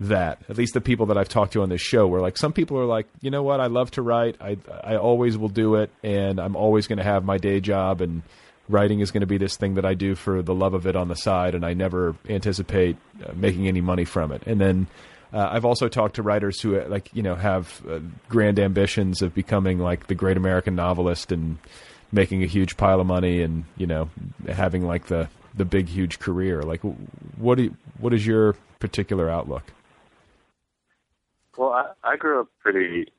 that. 0.00 0.40
At 0.48 0.56
least 0.56 0.74
the 0.74 0.80
people 0.80 1.06
that 1.06 1.18
I've 1.18 1.28
talked 1.28 1.52
to 1.54 1.62
on 1.62 1.68
this 1.68 1.80
show, 1.80 2.06
where 2.06 2.20
like 2.20 2.36
some 2.36 2.52
people 2.52 2.78
are 2.78 2.84
like, 2.84 3.06
you 3.20 3.30
know 3.30 3.42
what, 3.42 3.60
I 3.60 3.66
love 3.66 3.90
to 3.92 4.02
write. 4.02 4.36
I 4.40 4.58
I 4.82 4.96
always 4.96 5.36
will 5.38 5.48
do 5.48 5.76
it, 5.76 5.90
and 6.02 6.40
I'm 6.40 6.56
always 6.56 6.86
going 6.86 6.98
to 6.98 7.04
have 7.04 7.24
my 7.24 7.38
day 7.38 7.60
job, 7.60 8.00
and 8.00 8.22
writing 8.68 9.00
is 9.00 9.10
going 9.10 9.22
to 9.22 9.26
be 9.26 9.38
this 9.38 9.56
thing 9.56 9.74
that 9.74 9.84
I 9.84 9.94
do 9.94 10.14
for 10.14 10.42
the 10.42 10.54
love 10.54 10.74
of 10.74 10.86
it 10.86 10.94
on 10.94 11.08
the 11.08 11.16
side, 11.16 11.54
and 11.54 11.64
I 11.64 11.74
never 11.74 12.14
anticipate 12.28 12.96
uh, 13.24 13.32
making 13.34 13.66
any 13.66 13.80
money 13.80 14.04
from 14.04 14.30
it. 14.32 14.42
And 14.46 14.60
then 14.60 14.86
uh, 15.32 15.48
I've 15.50 15.64
also 15.64 15.88
talked 15.88 16.16
to 16.16 16.22
writers 16.22 16.60
who 16.60 16.78
uh, 16.78 16.86
like 16.88 17.10
you 17.14 17.22
know 17.22 17.34
have 17.34 17.82
uh, 17.88 18.00
grand 18.28 18.58
ambitions 18.58 19.22
of 19.22 19.34
becoming 19.34 19.78
like 19.78 20.06
the 20.06 20.14
great 20.14 20.36
American 20.36 20.74
novelist 20.74 21.32
and 21.32 21.58
making 22.12 22.42
a 22.42 22.46
huge 22.46 22.76
pile 22.76 23.00
of 23.00 23.06
money, 23.06 23.42
and 23.42 23.64
you 23.76 23.86
know 23.86 24.10
having 24.48 24.86
like 24.86 25.06
the 25.06 25.28
the 25.54 25.64
big 25.64 25.88
huge 25.88 26.18
career. 26.18 26.62
Like, 26.62 26.80
what 27.36 27.56
do 27.56 27.64
you, 27.64 27.76
what 27.98 28.14
is 28.14 28.26
your 28.26 28.54
particular 28.78 29.28
outlook? 29.28 29.64
Well, 31.56 31.70
I, 31.70 31.92
I 32.04 32.16
grew 32.16 32.40
up 32.40 32.48
pretty, 32.60 33.10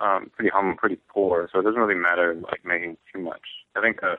um, 0.00 0.30
pretty 0.34 0.50
humble, 0.50 0.76
pretty 0.78 0.98
poor, 1.08 1.50
so 1.52 1.58
it 1.58 1.62
doesn't 1.64 1.78
really 1.78 2.00
matter 2.00 2.34
like 2.34 2.64
making 2.64 2.96
too 3.12 3.20
much. 3.20 3.42
I 3.76 3.82
think 3.82 4.02
uh, 4.02 4.16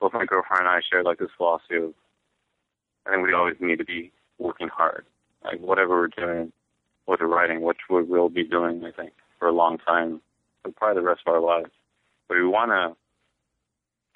both 0.00 0.14
my 0.14 0.24
girlfriend 0.24 0.60
and 0.60 0.68
I 0.68 0.80
share 0.90 1.02
like 1.02 1.18
this 1.18 1.28
philosophy 1.36 1.76
of, 1.76 1.92
I 3.06 3.10
think 3.10 3.26
we 3.26 3.34
always 3.34 3.56
need 3.60 3.78
to 3.78 3.84
be 3.84 4.12
working 4.38 4.68
hard, 4.68 5.04
like 5.44 5.60
whatever 5.60 5.90
we're 5.90 6.08
doing 6.08 6.52
whether 7.10 7.24
the 7.24 7.26
writing, 7.26 7.60
which 7.62 7.78
we 7.90 8.04
will 8.04 8.28
be 8.28 8.44
doing, 8.44 8.84
I 8.84 8.92
think, 8.92 9.12
for 9.40 9.48
a 9.48 9.52
long 9.52 9.78
time, 9.78 10.20
for 10.62 10.70
probably 10.70 11.02
the 11.02 11.06
rest 11.06 11.22
of 11.26 11.34
our 11.34 11.40
lives. 11.40 11.72
But 12.28 12.36
we 12.36 12.46
want 12.46 12.70
to 12.70 12.96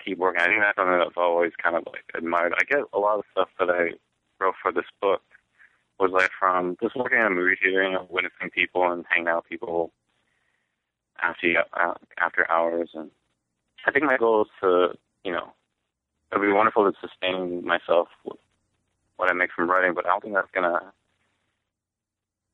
keep 0.04 0.18
working. 0.18 0.40
I 0.40 0.46
think 0.46 0.60
that's 0.60 0.76
something 0.76 0.98
that 0.98 1.06
I've 1.06 1.16
always 1.16 1.52
kind 1.62 1.76
of 1.76 1.84
like 1.86 2.04
admired. 2.14 2.54
I 2.58 2.64
get 2.64 2.84
a 2.92 2.98
lot 2.98 3.18
of 3.18 3.24
stuff 3.32 3.48
that 3.58 3.70
I 3.70 3.92
wrote 4.40 4.54
for 4.60 4.72
this 4.72 4.84
book 5.00 5.22
was 5.98 6.10
like 6.10 6.30
from 6.38 6.76
just 6.82 6.96
working 6.96 7.18
in 7.18 7.26
a 7.26 7.30
movie 7.30 7.56
theater, 7.62 7.84
you 7.84 7.92
know, 7.92 8.06
witnessing 8.10 8.50
people 8.50 8.90
and 8.90 9.04
hanging 9.08 9.28
out 9.28 9.44
with 9.44 9.50
people 9.50 9.92
after 11.22 11.64
uh, 11.72 11.94
after 12.18 12.50
hours. 12.50 12.90
And 12.94 13.10
I 13.86 13.92
think 13.92 14.04
my 14.04 14.16
goal 14.16 14.42
is 14.42 14.48
to, 14.60 14.98
you 15.24 15.32
know, 15.32 15.52
it'd 16.32 16.42
be 16.42 16.52
wonderful 16.52 16.90
to 16.90 16.98
sustain 17.00 17.64
myself 17.64 18.08
with 18.24 18.38
what 19.16 19.30
I 19.30 19.34
make 19.34 19.52
from 19.52 19.70
writing, 19.70 19.94
but 19.94 20.06
I 20.06 20.10
don't 20.10 20.22
think 20.22 20.34
that's 20.34 20.50
gonna 20.52 20.92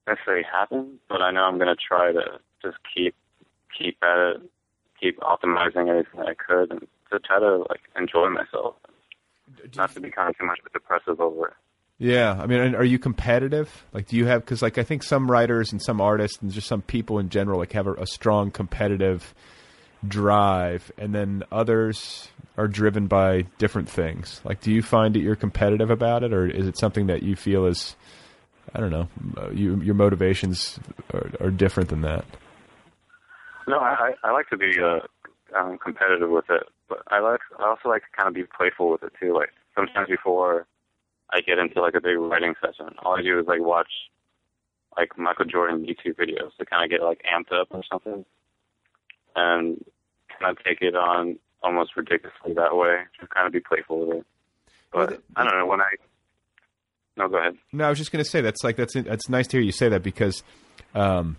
necessarily 0.06 0.44
happen. 0.44 0.98
But 1.08 1.22
I 1.22 1.30
know 1.30 1.44
I'm 1.44 1.58
gonna 1.58 1.76
try 1.76 2.12
to 2.12 2.40
just 2.62 2.76
keep 2.94 3.14
keep 3.76 3.96
at 4.02 4.18
it, 4.18 4.42
keep 5.00 5.18
optimizing 5.20 5.88
everything 5.88 6.20
I 6.20 6.34
could 6.34 6.70
and 6.72 6.86
to 7.10 7.18
try 7.20 7.38
to 7.38 7.64
like 7.68 7.80
enjoy 7.96 8.28
myself, 8.28 8.76
not 9.76 9.92
to 9.94 10.00
become 10.00 10.32
too 10.38 10.46
much 10.46 10.58
depressive 10.72 11.20
over 11.20 11.48
it. 11.48 11.54
Yeah, 11.98 12.32
I 12.40 12.46
mean, 12.46 12.74
are 12.74 12.84
you 12.84 12.98
competitive? 12.98 13.84
Like, 13.92 14.08
do 14.08 14.16
you 14.16 14.24
have 14.26 14.42
because 14.42 14.62
like 14.62 14.78
I 14.78 14.84
think 14.84 15.02
some 15.02 15.30
writers 15.30 15.70
and 15.70 15.82
some 15.82 16.00
artists 16.00 16.38
and 16.40 16.50
just 16.50 16.66
some 16.66 16.80
people 16.80 17.18
in 17.18 17.28
general 17.28 17.58
like 17.58 17.72
have 17.72 17.86
a, 17.86 17.92
a 17.94 18.06
strong 18.06 18.50
competitive 18.50 19.34
drive, 20.06 20.90
and 20.96 21.14
then 21.14 21.44
others 21.52 22.28
are 22.56 22.68
driven 22.68 23.06
by 23.06 23.42
different 23.58 23.88
things. 23.88 24.40
Like, 24.44 24.60
do 24.62 24.72
you 24.72 24.82
find 24.82 25.14
that 25.14 25.20
you're 25.20 25.36
competitive 25.36 25.90
about 25.90 26.22
it, 26.22 26.32
or 26.32 26.46
is 26.46 26.66
it 26.66 26.78
something 26.78 27.08
that 27.08 27.22
you 27.22 27.36
feel 27.36 27.66
is 27.66 27.96
I 28.74 28.80
don't 28.80 28.90
know, 28.90 29.08
uh, 29.36 29.50
you, 29.50 29.80
your 29.80 29.94
motivations 29.94 30.78
are, 31.12 31.30
are 31.40 31.50
different 31.50 31.88
than 31.88 32.02
that? 32.02 32.24
No, 33.66 33.78
I 33.78 34.12
I 34.24 34.32
like 34.32 34.48
to 34.50 34.56
be 34.56 34.72
uh, 34.80 35.00
um, 35.58 35.78
competitive 35.78 36.30
with 36.30 36.46
it, 36.50 36.62
but 36.90 37.02
I 37.08 37.20
like 37.20 37.40
I 37.58 37.68
also 37.68 37.88
like 37.88 38.02
to 38.02 38.08
kind 38.14 38.28
of 38.28 38.34
be 38.34 38.42
playful 38.44 38.90
with 38.90 39.02
it 39.02 39.12
too. 39.18 39.32
Like 39.32 39.50
sometimes 39.74 40.08
before 40.08 40.66
I 41.30 41.40
get 41.40 41.58
into 41.58 41.80
like 41.80 41.94
a 41.94 42.00
big 42.00 42.18
writing 42.18 42.54
session, 42.60 42.94
all 42.98 43.16
I 43.16 43.22
do 43.22 43.38
is 43.38 43.46
like 43.46 43.62
watch 43.62 43.90
like 44.96 45.16
Michael 45.16 45.46
Jordan 45.46 45.86
YouTube 45.86 46.16
videos 46.16 46.54
to 46.58 46.66
kind 46.66 46.84
of 46.84 46.90
get 46.90 47.02
like 47.02 47.22
amped 47.24 47.58
up 47.58 47.68
or 47.70 47.82
something, 47.90 48.26
and 49.36 49.84
kind 50.38 50.58
of 50.58 50.62
take 50.64 50.82
it 50.82 50.96
on 50.96 51.38
almost 51.62 51.96
ridiculously 51.96 52.52
that 52.54 52.76
way. 52.76 52.96
Just 53.18 53.32
kind 53.32 53.46
of 53.46 53.52
be 53.52 53.60
playful 53.60 54.06
with 54.06 54.18
it. 54.18 54.26
But 54.92 55.22
I 55.36 55.44
don't 55.44 55.58
know 55.58 55.66
when 55.66 55.80
I. 55.80 55.90
No, 57.16 57.28
go 57.28 57.38
ahead. 57.38 57.56
No, 57.72 57.84
I 57.84 57.88
was 57.90 57.98
just 57.98 58.12
going 58.12 58.24
to 58.24 58.28
say 58.30 58.40
that's 58.40 58.64
like 58.64 58.76
that's 58.76 58.94
that's 58.94 59.28
nice 59.28 59.46
to 59.48 59.58
hear 59.58 59.64
you 59.64 59.72
say 59.72 59.88
that 59.88 60.02
because 60.02 60.42
um, 60.94 61.36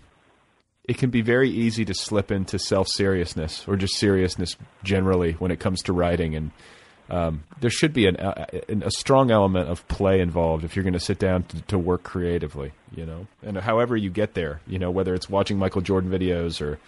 it 0.84 0.98
can 0.98 1.10
be 1.10 1.22
very 1.22 1.48
easy 1.48 1.84
to 1.84 1.94
slip 1.94 2.32
into 2.32 2.58
self 2.58 2.88
seriousness 2.88 3.66
or 3.68 3.76
just 3.76 3.96
seriousness 3.96 4.56
generally 4.82 5.32
when 5.34 5.50
it 5.50 5.60
comes 5.60 5.82
to 5.82 5.92
writing, 5.92 6.34
and 6.34 6.50
um, 7.08 7.44
there 7.60 7.70
should 7.70 7.92
be 7.92 8.06
an, 8.06 8.16
a, 8.18 8.46
a 8.86 8.90
strong 8.90 9.30
element 9.30 9.68
of 9.68 9.86
play 9.86 10.20
involved 10.20 10.64
if 10.64 10.74
you're 10.74 10.82
going 10.82 10.92
to 10.94 11.00
sit 11.00 11.18
down 11.18 11.44
to, 11.44 11.62
to 11.62 11.78
work 11.78 12.02
creatively, 12.02 12.72
you 12.94 13.06
know. 13.06 13.26
And 13.42 13.56
however 13.58 13.96
you 13.96 14.10
get 14.10 14.34
there, 14.34 14.60
you 14.66 14.78
know, 14.78 14.90
whether 14.90 15.14
it's 15.14 15.28
watching 15.28 15.58
Michael 15.58 15.82
Jordan 15.82 16.10
videos 16.10 16.60
or 16.60 16.78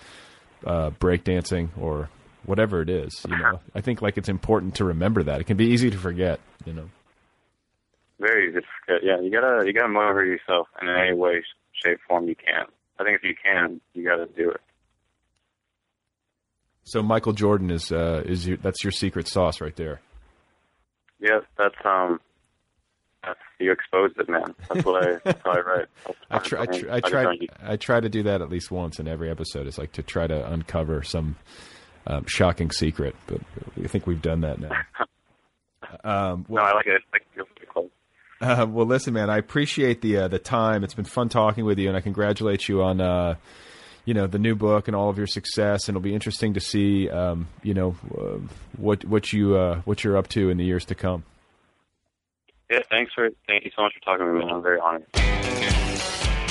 uh, 0.67 0.91
breakdancing 0.91 1.69
or 1.79 2.09
whatever 2.47 2.83
it 2.83 2.89
is, 2.89 3.25
you 3.29 3.37
know. 3.37 3.61
I 3.75 3.81
think 3.81 4.03
like 4.03 4.19
it's 4.19 4.29
important 4.29 4.77
to 4.77 4.85
remember 4.85 5.23
that. 5.25 5.41
It 5.41 5.45
can 5.45 5.57
be 5.57 5.67
easy 5.67 5.91
to 5.91 5.99
forget, 5.99 6.41
you 6.65 6.73
know. 6.73 6.89
Very 8.19 8.49
easy 8.49 8.61
to 8.61 8.67
forget. 8.87 9.05
Yeah, 9.05 9.21
you 9.21 9.31
gotta 9.31 9.67
you 9.67 9.73
gotta 9.73 9.89
motivate 9.89 10.27
yourself 10.29 10.69
in 10.81 10.89
any 10.89 11.15
way, 11.15 11.45
shape, 11.73 11.99
form 12.09 12.29
you 12.29 12.35
can. 12.35 12.67
I 12.99 13.05
think 13.05 13.17
if 13.17 13.25
you 13.25 13.35
can, 13.43 13.81
you 13.93 14.05
gotta 14.05 14.27
do 14.27 14.51
it. 14.51 14.61
So 16.85 17.03
Michael 17.03 17.33
Jordan 17.33 17.71
is 17.71 17.91
uh, 17.91 18.23
is 18.25 18.47
your, 18.47 18.57
that's 18.59 18.85
your 18.85 18.93
secret 18.93 19.27
sauce 19.29 19.61
right 19.61 19.75
there. 19.77 20.01
Yeah, 21.19 21.41
that's 21.57 21.75
um, 21.85 22.21
that's 23.25 23.39
you 23.59 23.73
exposed 23.73 24.19
it, 24.19 24.29
man. 24.29 24.55
That's 24.69 24.85
what 24.85 25.07
I 25.07 25.19
that's 25.25 25.43
I 25.45 25.61
write. 25.61 25.87
I 26.31 26.39
try, 26.41 26.63
I, 26.63 26.67
tr- 26.67 26.91
I 26.91 27.01
try, 27.01 27.37
I 27.63 27.77
try 27.77 28.01
to 28.01 28.09
do 28.09 28.25
that 28.25 28.43
at 28.43 28.51
least 28.51 28.71
once 28.71 28.99
in 28.99 29.09
every 29.09 29.31
episode. 29.31 29.67
Is 29.67 29.79
like 29.79 29.93
to 29.93 30.03
try 30.03 30.27
to 30.27 30.53
uncover 30.53 31.03
some 31.03 31.37
um, 32.07 32.25
shocking 32.27 32.71
secret, 32.71 33.17
but 33.27 33.41
I 33.83 33.89
think 33.89 34.07
we've 34.07 34.23
done 34.23 34.43
that 34.43 34.61
now. 34.61 34.71
Um, 36.03 36.45
well, 36.49 36.65
no, 36.65 36.71
I 36.71 36.75
like 36.75 36.87
it. 36.87 37.03
Like, 37.13 37.23
you're 37.37 37.45
pretty 37.45 37.54
close. 37.54 37.54
Uh, 38.41 38.67
well, 38.69 38.87
listen, 38.87 39.15
man, 39.15 39.31
I 39.31 39.39
appreciate 39.39 40.01
the 40.01 40.19
uh, 40.19 40.29
the 40.29 40.39
time. 40.39 40.85
It's 40.85 40.95
been 40.95 41.05
fun 41.05 41.29
talking 41.29 41.65
with 41.65 41.79
you, 41.79 41.89
and 41.89 41.97
I 41.97 42.01
congratulate 42.01 42.69
you 42.69 42.83
on 42.83 43.01
uh, 43.01 43.37
you 44.05 44.15
know 44.15 44.27
the 44.27 44.39
new 44.39 44.55
book 44.55 44.89
and 44.89 44.97
all 44.97 45.09
of 45.09 45.19
your 45.19 45.27
success. 45.27 45.89
And 45.89 45.97
it'll 45.97 46.05
be 46.05 46.15
interesting 46.15 46.55
to 46.55 46.61
see 46.61 47.09
um, 47.09 47.49
you 47.63 47.75
know 47.75 47.97
uh, 48.17 48.39
what 48.77 49.05
what 49.05 49.33
you 49.33 49.57
uh, 49.57 49.81
what 49.85 50.05
you're 50.05 50.17
up 50.17 50.29
to 50.29 50.51
in 50.51 50.57
the 50.57 50.65
years 50.65 50.85
to 50.87 50.95
come. 50.95 51.25
Yeah, 52.71 52.81
thanks 52.91 53.13
for 53.15 53.31
thank 53.47 53.65
you 53.65 53.71
so 53.77 53.83
much 53.83 53.93
for 53.95 54.01
talking 54.05 54.27
to 54.27 54.33
me. 54.33 54.51
I'm 54.51 54.63
very 54.63 54.81
honored. 54.81 55.07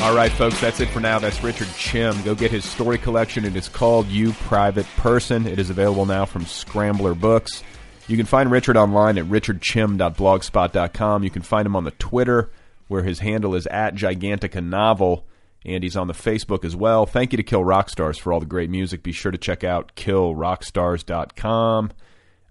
All 0.01 0.14
right, 0.14 0.31
folks, 0.34 0.60
that's 0.60 0.81
it 0.81 0.89
for 0.89 0.99
now. 0.99 1.18
That's 1.18 1.41
Richard 1.43 1.68
Chiem. 1.68 2.26
Go 2.26 2.35
get 2.35 2.51
his 2.51 2.65
story 2.65 2.97
collection. 2.97 3.45
It 3.45 3.55
is 3.55 3.69
called 3.69 4.07
You 4.07 4.34
Private 4.34 4.85
Person. 4.97 5.47
It 5.47 5.60
is 5.60 5.69
available 5.69 6.05
now 6.05 6.26
from 6.26 6.45
Scrambler 6.45 7.14
Books. 7.15 7.64
You 8.07 8.17
can 8.17 8.25
find 8.25 8.51
Richard 8.51 8.75
online 8.75 9.17
at 9.17 9.25
richardchiem.blogspot.com. 9.25 11.23
You 11.23 11.30
can 11.30 11.41
find 11.41 11.65
him 11.65 11.75
on 11.77 11.85
the 11.85 11.91
Twitter, 11.91 12.51
where 12.88 13.03
his 13.03 13.19
handle 13.19 13.55
is 13.55 13.65
at 13.67 13.95
Gigantica 13.95 14.61
Novel, 14.63 15.25
and 15.65 15.84
he's 15.84 15.95
on 15.95 16.07
the 16.07 16.13
Facebook 16.13 16.65
as 16.65 16.75
well. 16.75 17.05
Thank 17.05 17.31
you 17.31 17.38
to 17.38 17.43
Kill 17.43 17.63
Rock 17.63 17.89
Stars 17.89 18.17
for 18.17 18.34
all 18.34 18.41
the 18.41 18.45
great 18.45 18.69
music. 18.69 19.03
Be 19.03 19.13
sure 19.13 19.31
to 19.31 19.38
check 19.38 19.63
out 19.63 19.95
killrockstars.com. 19.95 21.91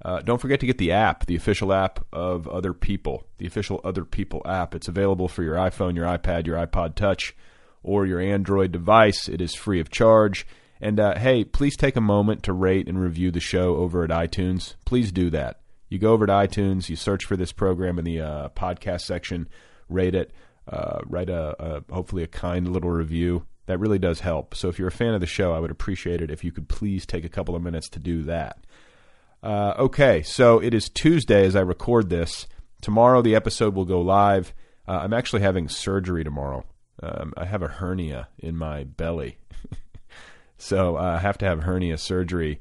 Uh, 0.05 0.21
don't 0.23 0.41
forget 0.41 0.59
to 0.61 0.67
get 0.67 0.79
the 0.79 0.91
app, 0.91 1.27
the 1.27 1.37
official 1.37 1.73
app 1.73 2.05
of 2.13 2.49
Other 2.49 2.73
People, 2.73 3.25
the 3.39 3.47
official 3.47 3.81
Other 3.85 4.05
People 4.05 4.43
app. 4.47 4.75
It's 4.75 4.89
available 4.89 5.29
for 5.29 5.43
your 5.45 5.55
iPhone, 5.57 5.95
your 5.95 6.07
iPad, 6.07 6.47
your 6.47 6.57
iPod 6.57 6.95
Touch, 6.97 7.37
or 7.83 8.07
your 8.07 8.21
Android 8.21 8.73
device. 8.73 9.29
It 9.29 9.41
is 9.41 9.55
free 9.55 9.79
of 9.81 9.91
charge. 9.91 10.47
And 10.83 10.99
uh, 10.99 11.17
hey, 11.17 11.45
please 11.45 11.77
take 11.77 11.95
a 11.95 12.01
moment 12.01 12.43
to 12.43 12.53
rate 12.53 12.89
and 12.89 13.01
review 13.01 13.31
the 13.31 13.39
show 13.39 13.77
over 13.77 14.03
at 14.03 14.11
iTunes. 14.11 14.75
Please 14.85 15.13
do 15.13 15.31
that. 15.31 15.61
You 15.89 16.01
go 16.01 16.13
over 16.13 16.27
to 16.27 16.33
iTunes, 16.33 16.89
you 16.89 16.97
search 16.97 17.25
for 17.25 17.37
this 17.37 17.53
program 17.53 18.01
in 18.01 18.05
the 18.05 18.21
uh, 18.21 18.49
podcast 18.49 19.03
section, 19.03 19.49
rate 19.89 20.17
it, 20.17 20.33
uh, 20.67 21.01
write 21.07 21.31
a, 21.31 21.55
a 21.63 21.95
hopefully 21.95 22.25
a 22.25 22.27
kind 22.27 22.67
little 22.73 22.91
review. 22.91 23.47
That 23.67 23.79
really 23.79 24.01
does 24.01 24.21
help. 24.21 24.57
So 24.57 24.69
if 24.69 24.79
you're 24.79 24.89
a 24.89 24.93
fan 24.93 25.15
of 25.15 25.21
the 25.21 25.27
show, 25.27 25.53
I 25.53 25.61
would 25.61 25.71
appreciate 25.71 26.21
it 26.21 26.33
if 26.33 26.43
you 26.43 26.51
could 26.51 26.69
please 26.69 27.07
take 27.07 27.25
a 27.25 27.29
couple 27.29 27.55
of 27.55 27.63
minutes 27.63 27.89
to 27.91 28.01
do 28.01 28.25
that. 28.25 28.59
Uh, 29.41 29.75
okay, 29.79 30.23
so 30.23 30.59
it 30.59 30.75
is 30.75 30.89
Tuesday 30.89 31.47
as 31.47 31.55
I 31.55 31.61
record 31.61 32.11
this. 32.11 32.49
Tomorrow 32.81 33.23
the 33.23 33.37
episode 33.37 33.77
will 33.77 33.85
go 33.85 34.01
live. 34.01 34.53
Uh, 34.89 34.99
I'm 35.03 35.13
actually 35.13 35.43
having 35.43 35.69
surgery 35.69 36.25
tomorrow. 36.25 36.65
Um, 37.01 37.35
I 37.37 37.45
have 37.45 37.63
a 37.63 37.69
hernia 37.69 38.29
in 38.39 38.57
my 38.57 38.83
belly. 38.83 39.39
So 40.63 40.97
uh, 40.97 41.17
I 41.17 41.19
have 41.19 41.39
to 41.39 41.45
have 41.45 41.65
hernia 41.65 41.99
surgery. 41.99 42.61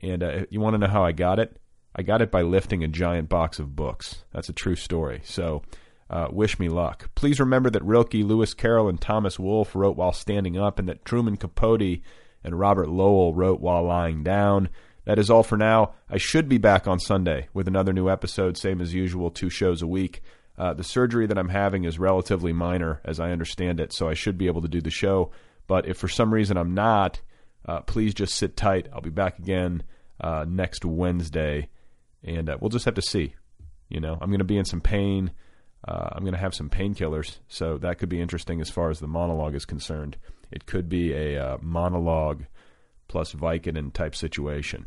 And 0.00 0.22
uh, 0.22 0.44
you 0.50 0.60
want 0.60 0.74
to 0.74 0.78
know 0.78 0.86
how 0.86 1.04
I 1.04 1.10
got 1.10 1.40
it? 1.40 1.56
I 1.96 2.02
got 2.02 2.22
it 2.22 2.30
by 2.30 2.42
lifting 2.42 2.84
a 2.84 2.88
giant 2.88 3.28
box 3.28 3.58
of 3.58 3.74
books. 3.74 4.24
That's 4.32 4.48
a 4.48 4.52
true 4.52 4.76
story. 4.76 5.20
So 5.24 5.62
uh, 6.08 6.28
wish 6.30 6.60
me 6.60 6.68
luck. 6.68 7.10
Please 7.16 7.40
remember 7.40 7.68
that 7.68 7.82
Rilke, 7.82 8.14
Lewis 8.14 8.54
Carroll, 8.54 8.88
and 8.88 9.00
Thomas 9.00 9.36
Wolfe 9.36 9.74
wrote 9.74 9.96
while 9.96 10.12
standing 10.12 10.56
up, 10.56 10.78
and 10.78 10.88
that 10.88 11.04
Truman 11.04 11.36
Capote 11.36 12.00
and 12.44 12.56
Robert 12.56 12.88
Lowell 12.88 13.34
wrote 13.34 13.60
while 13.60 13.82
lying 13.82 14.22
down. 14.22 14.68
That 15.04 15.18
is 15.18 15.28
all 15.28 15.42
for 15.42 15.56
now. 15.56 15.94
I 16.08 16.18
should 16.18 16.48
be 16.48 16.58
back 16.58 16.86
on 16.86 17.00
Sunday 17.00 17.48
with 17.52 17.66
another 17.66 17.92
new 17.92 18.08
episode, 18.08 18.58
same 18.58 18.80
as 18.80 18.94
usual, 18.94 19.28
two 19.28 19.50
shows 19.50 19.82
a 19.82 19.88
week. 19.88 20.22
Uh, 20.56 20.72
the 20.72 20.84
surgery 20.84 21.26
that 21.26 21.38
I'm 21.38 21.48
having 21.48 21.82
is 21.82 21.98
relatively 21.98 22.52
minor, 22.52 23.00
as 23.04 23.18
I 23.18 23.32
understand 23.32 23.80
it, 23.80 23.92
so 23.92 24.08
I 24.08 24.14
should 24.14 24.38
be 24.38 24.46
able 24.46 24.62
to 24.62 24.68
do 24.68 24.80
the 24.80 24.88
show. 24.88 25.32
But 25.66 25.88
if 25.88 25.96
for 25.96 26.06
some 26.06 26.32
reason 26.32 26.56
I'm 26.56 26.74
not, 26.74 27.20
uh, 27.66 27.80
please 27.80 28.14
just 28.14 28.34
sit 28.34 28.56
tight. 28.56 28.88
I'll 28.92 29.00
be 29.00 29.10
back 29.10 29.38
again 29.38 29.82
uh, 30.20 30.44
next 30.48 30.84
Wednesday, 30.84 31.68
and 32.22 32.48
uh, 32.48 32.58
we'll 32.60 32.70
just 32.70 32.84
have 32.84 32.94
to 32.94 33.02
see. 33.02 33.34
You 33.88 34.00
know, 34.00 34.16
I'm 34.20 34.28
going 34.28 34.38
to 34.38 34.44
be 34.44 34.58
in 34.58 34.64
some 34.64 34.80
pain. 34.80 35.32
Uh, 35.86 36.10
I'm 36.12 36.22
going 36.22 36.34
to 36.34 36.40
have 36.40 36.54
some 36.54 36.68
painkillers, 36.68 37.38
so 37.48 37.78
that 37.78 37.98
could 37.98 38.08
be 38.08 38.20
interesting 38.20 38.60
as 38.60 38.70
far 38.70 38.90
as 38.90 39.00
the 39.00 39.08
monologue 39.08 39.54
is 39.54 39.64
concerned. 39.64 40.16
It 40.50 40.66
could 40.66 40.88
be 40.88 41.12
a 41.12 41.38
uh, 41.38 41.58
monologue 41.60 42.44
plus 43.08 43.32
Vicodin 43.32 43.92
type 43.92 44.14
situation, 44.14 44.86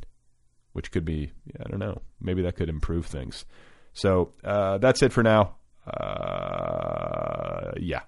which 0.73 0.91
could 0.91 1.03
be, 1.03 1.31
I 1.59 1.69
don't 1.69 1.79
know, 1.79 2.01
maybe 2.21 2.43
that 2.43 2.55
could 2.55 2.69
improve 2.69 3.05
things. 3.05 3.45
So 3.93 4.33
uh, 4.43 4.77
that's 4.77 5.01
it 5.01 5.11
for 5.11 5.23
now. 5.23 5.55
yeah. 7.79 8.01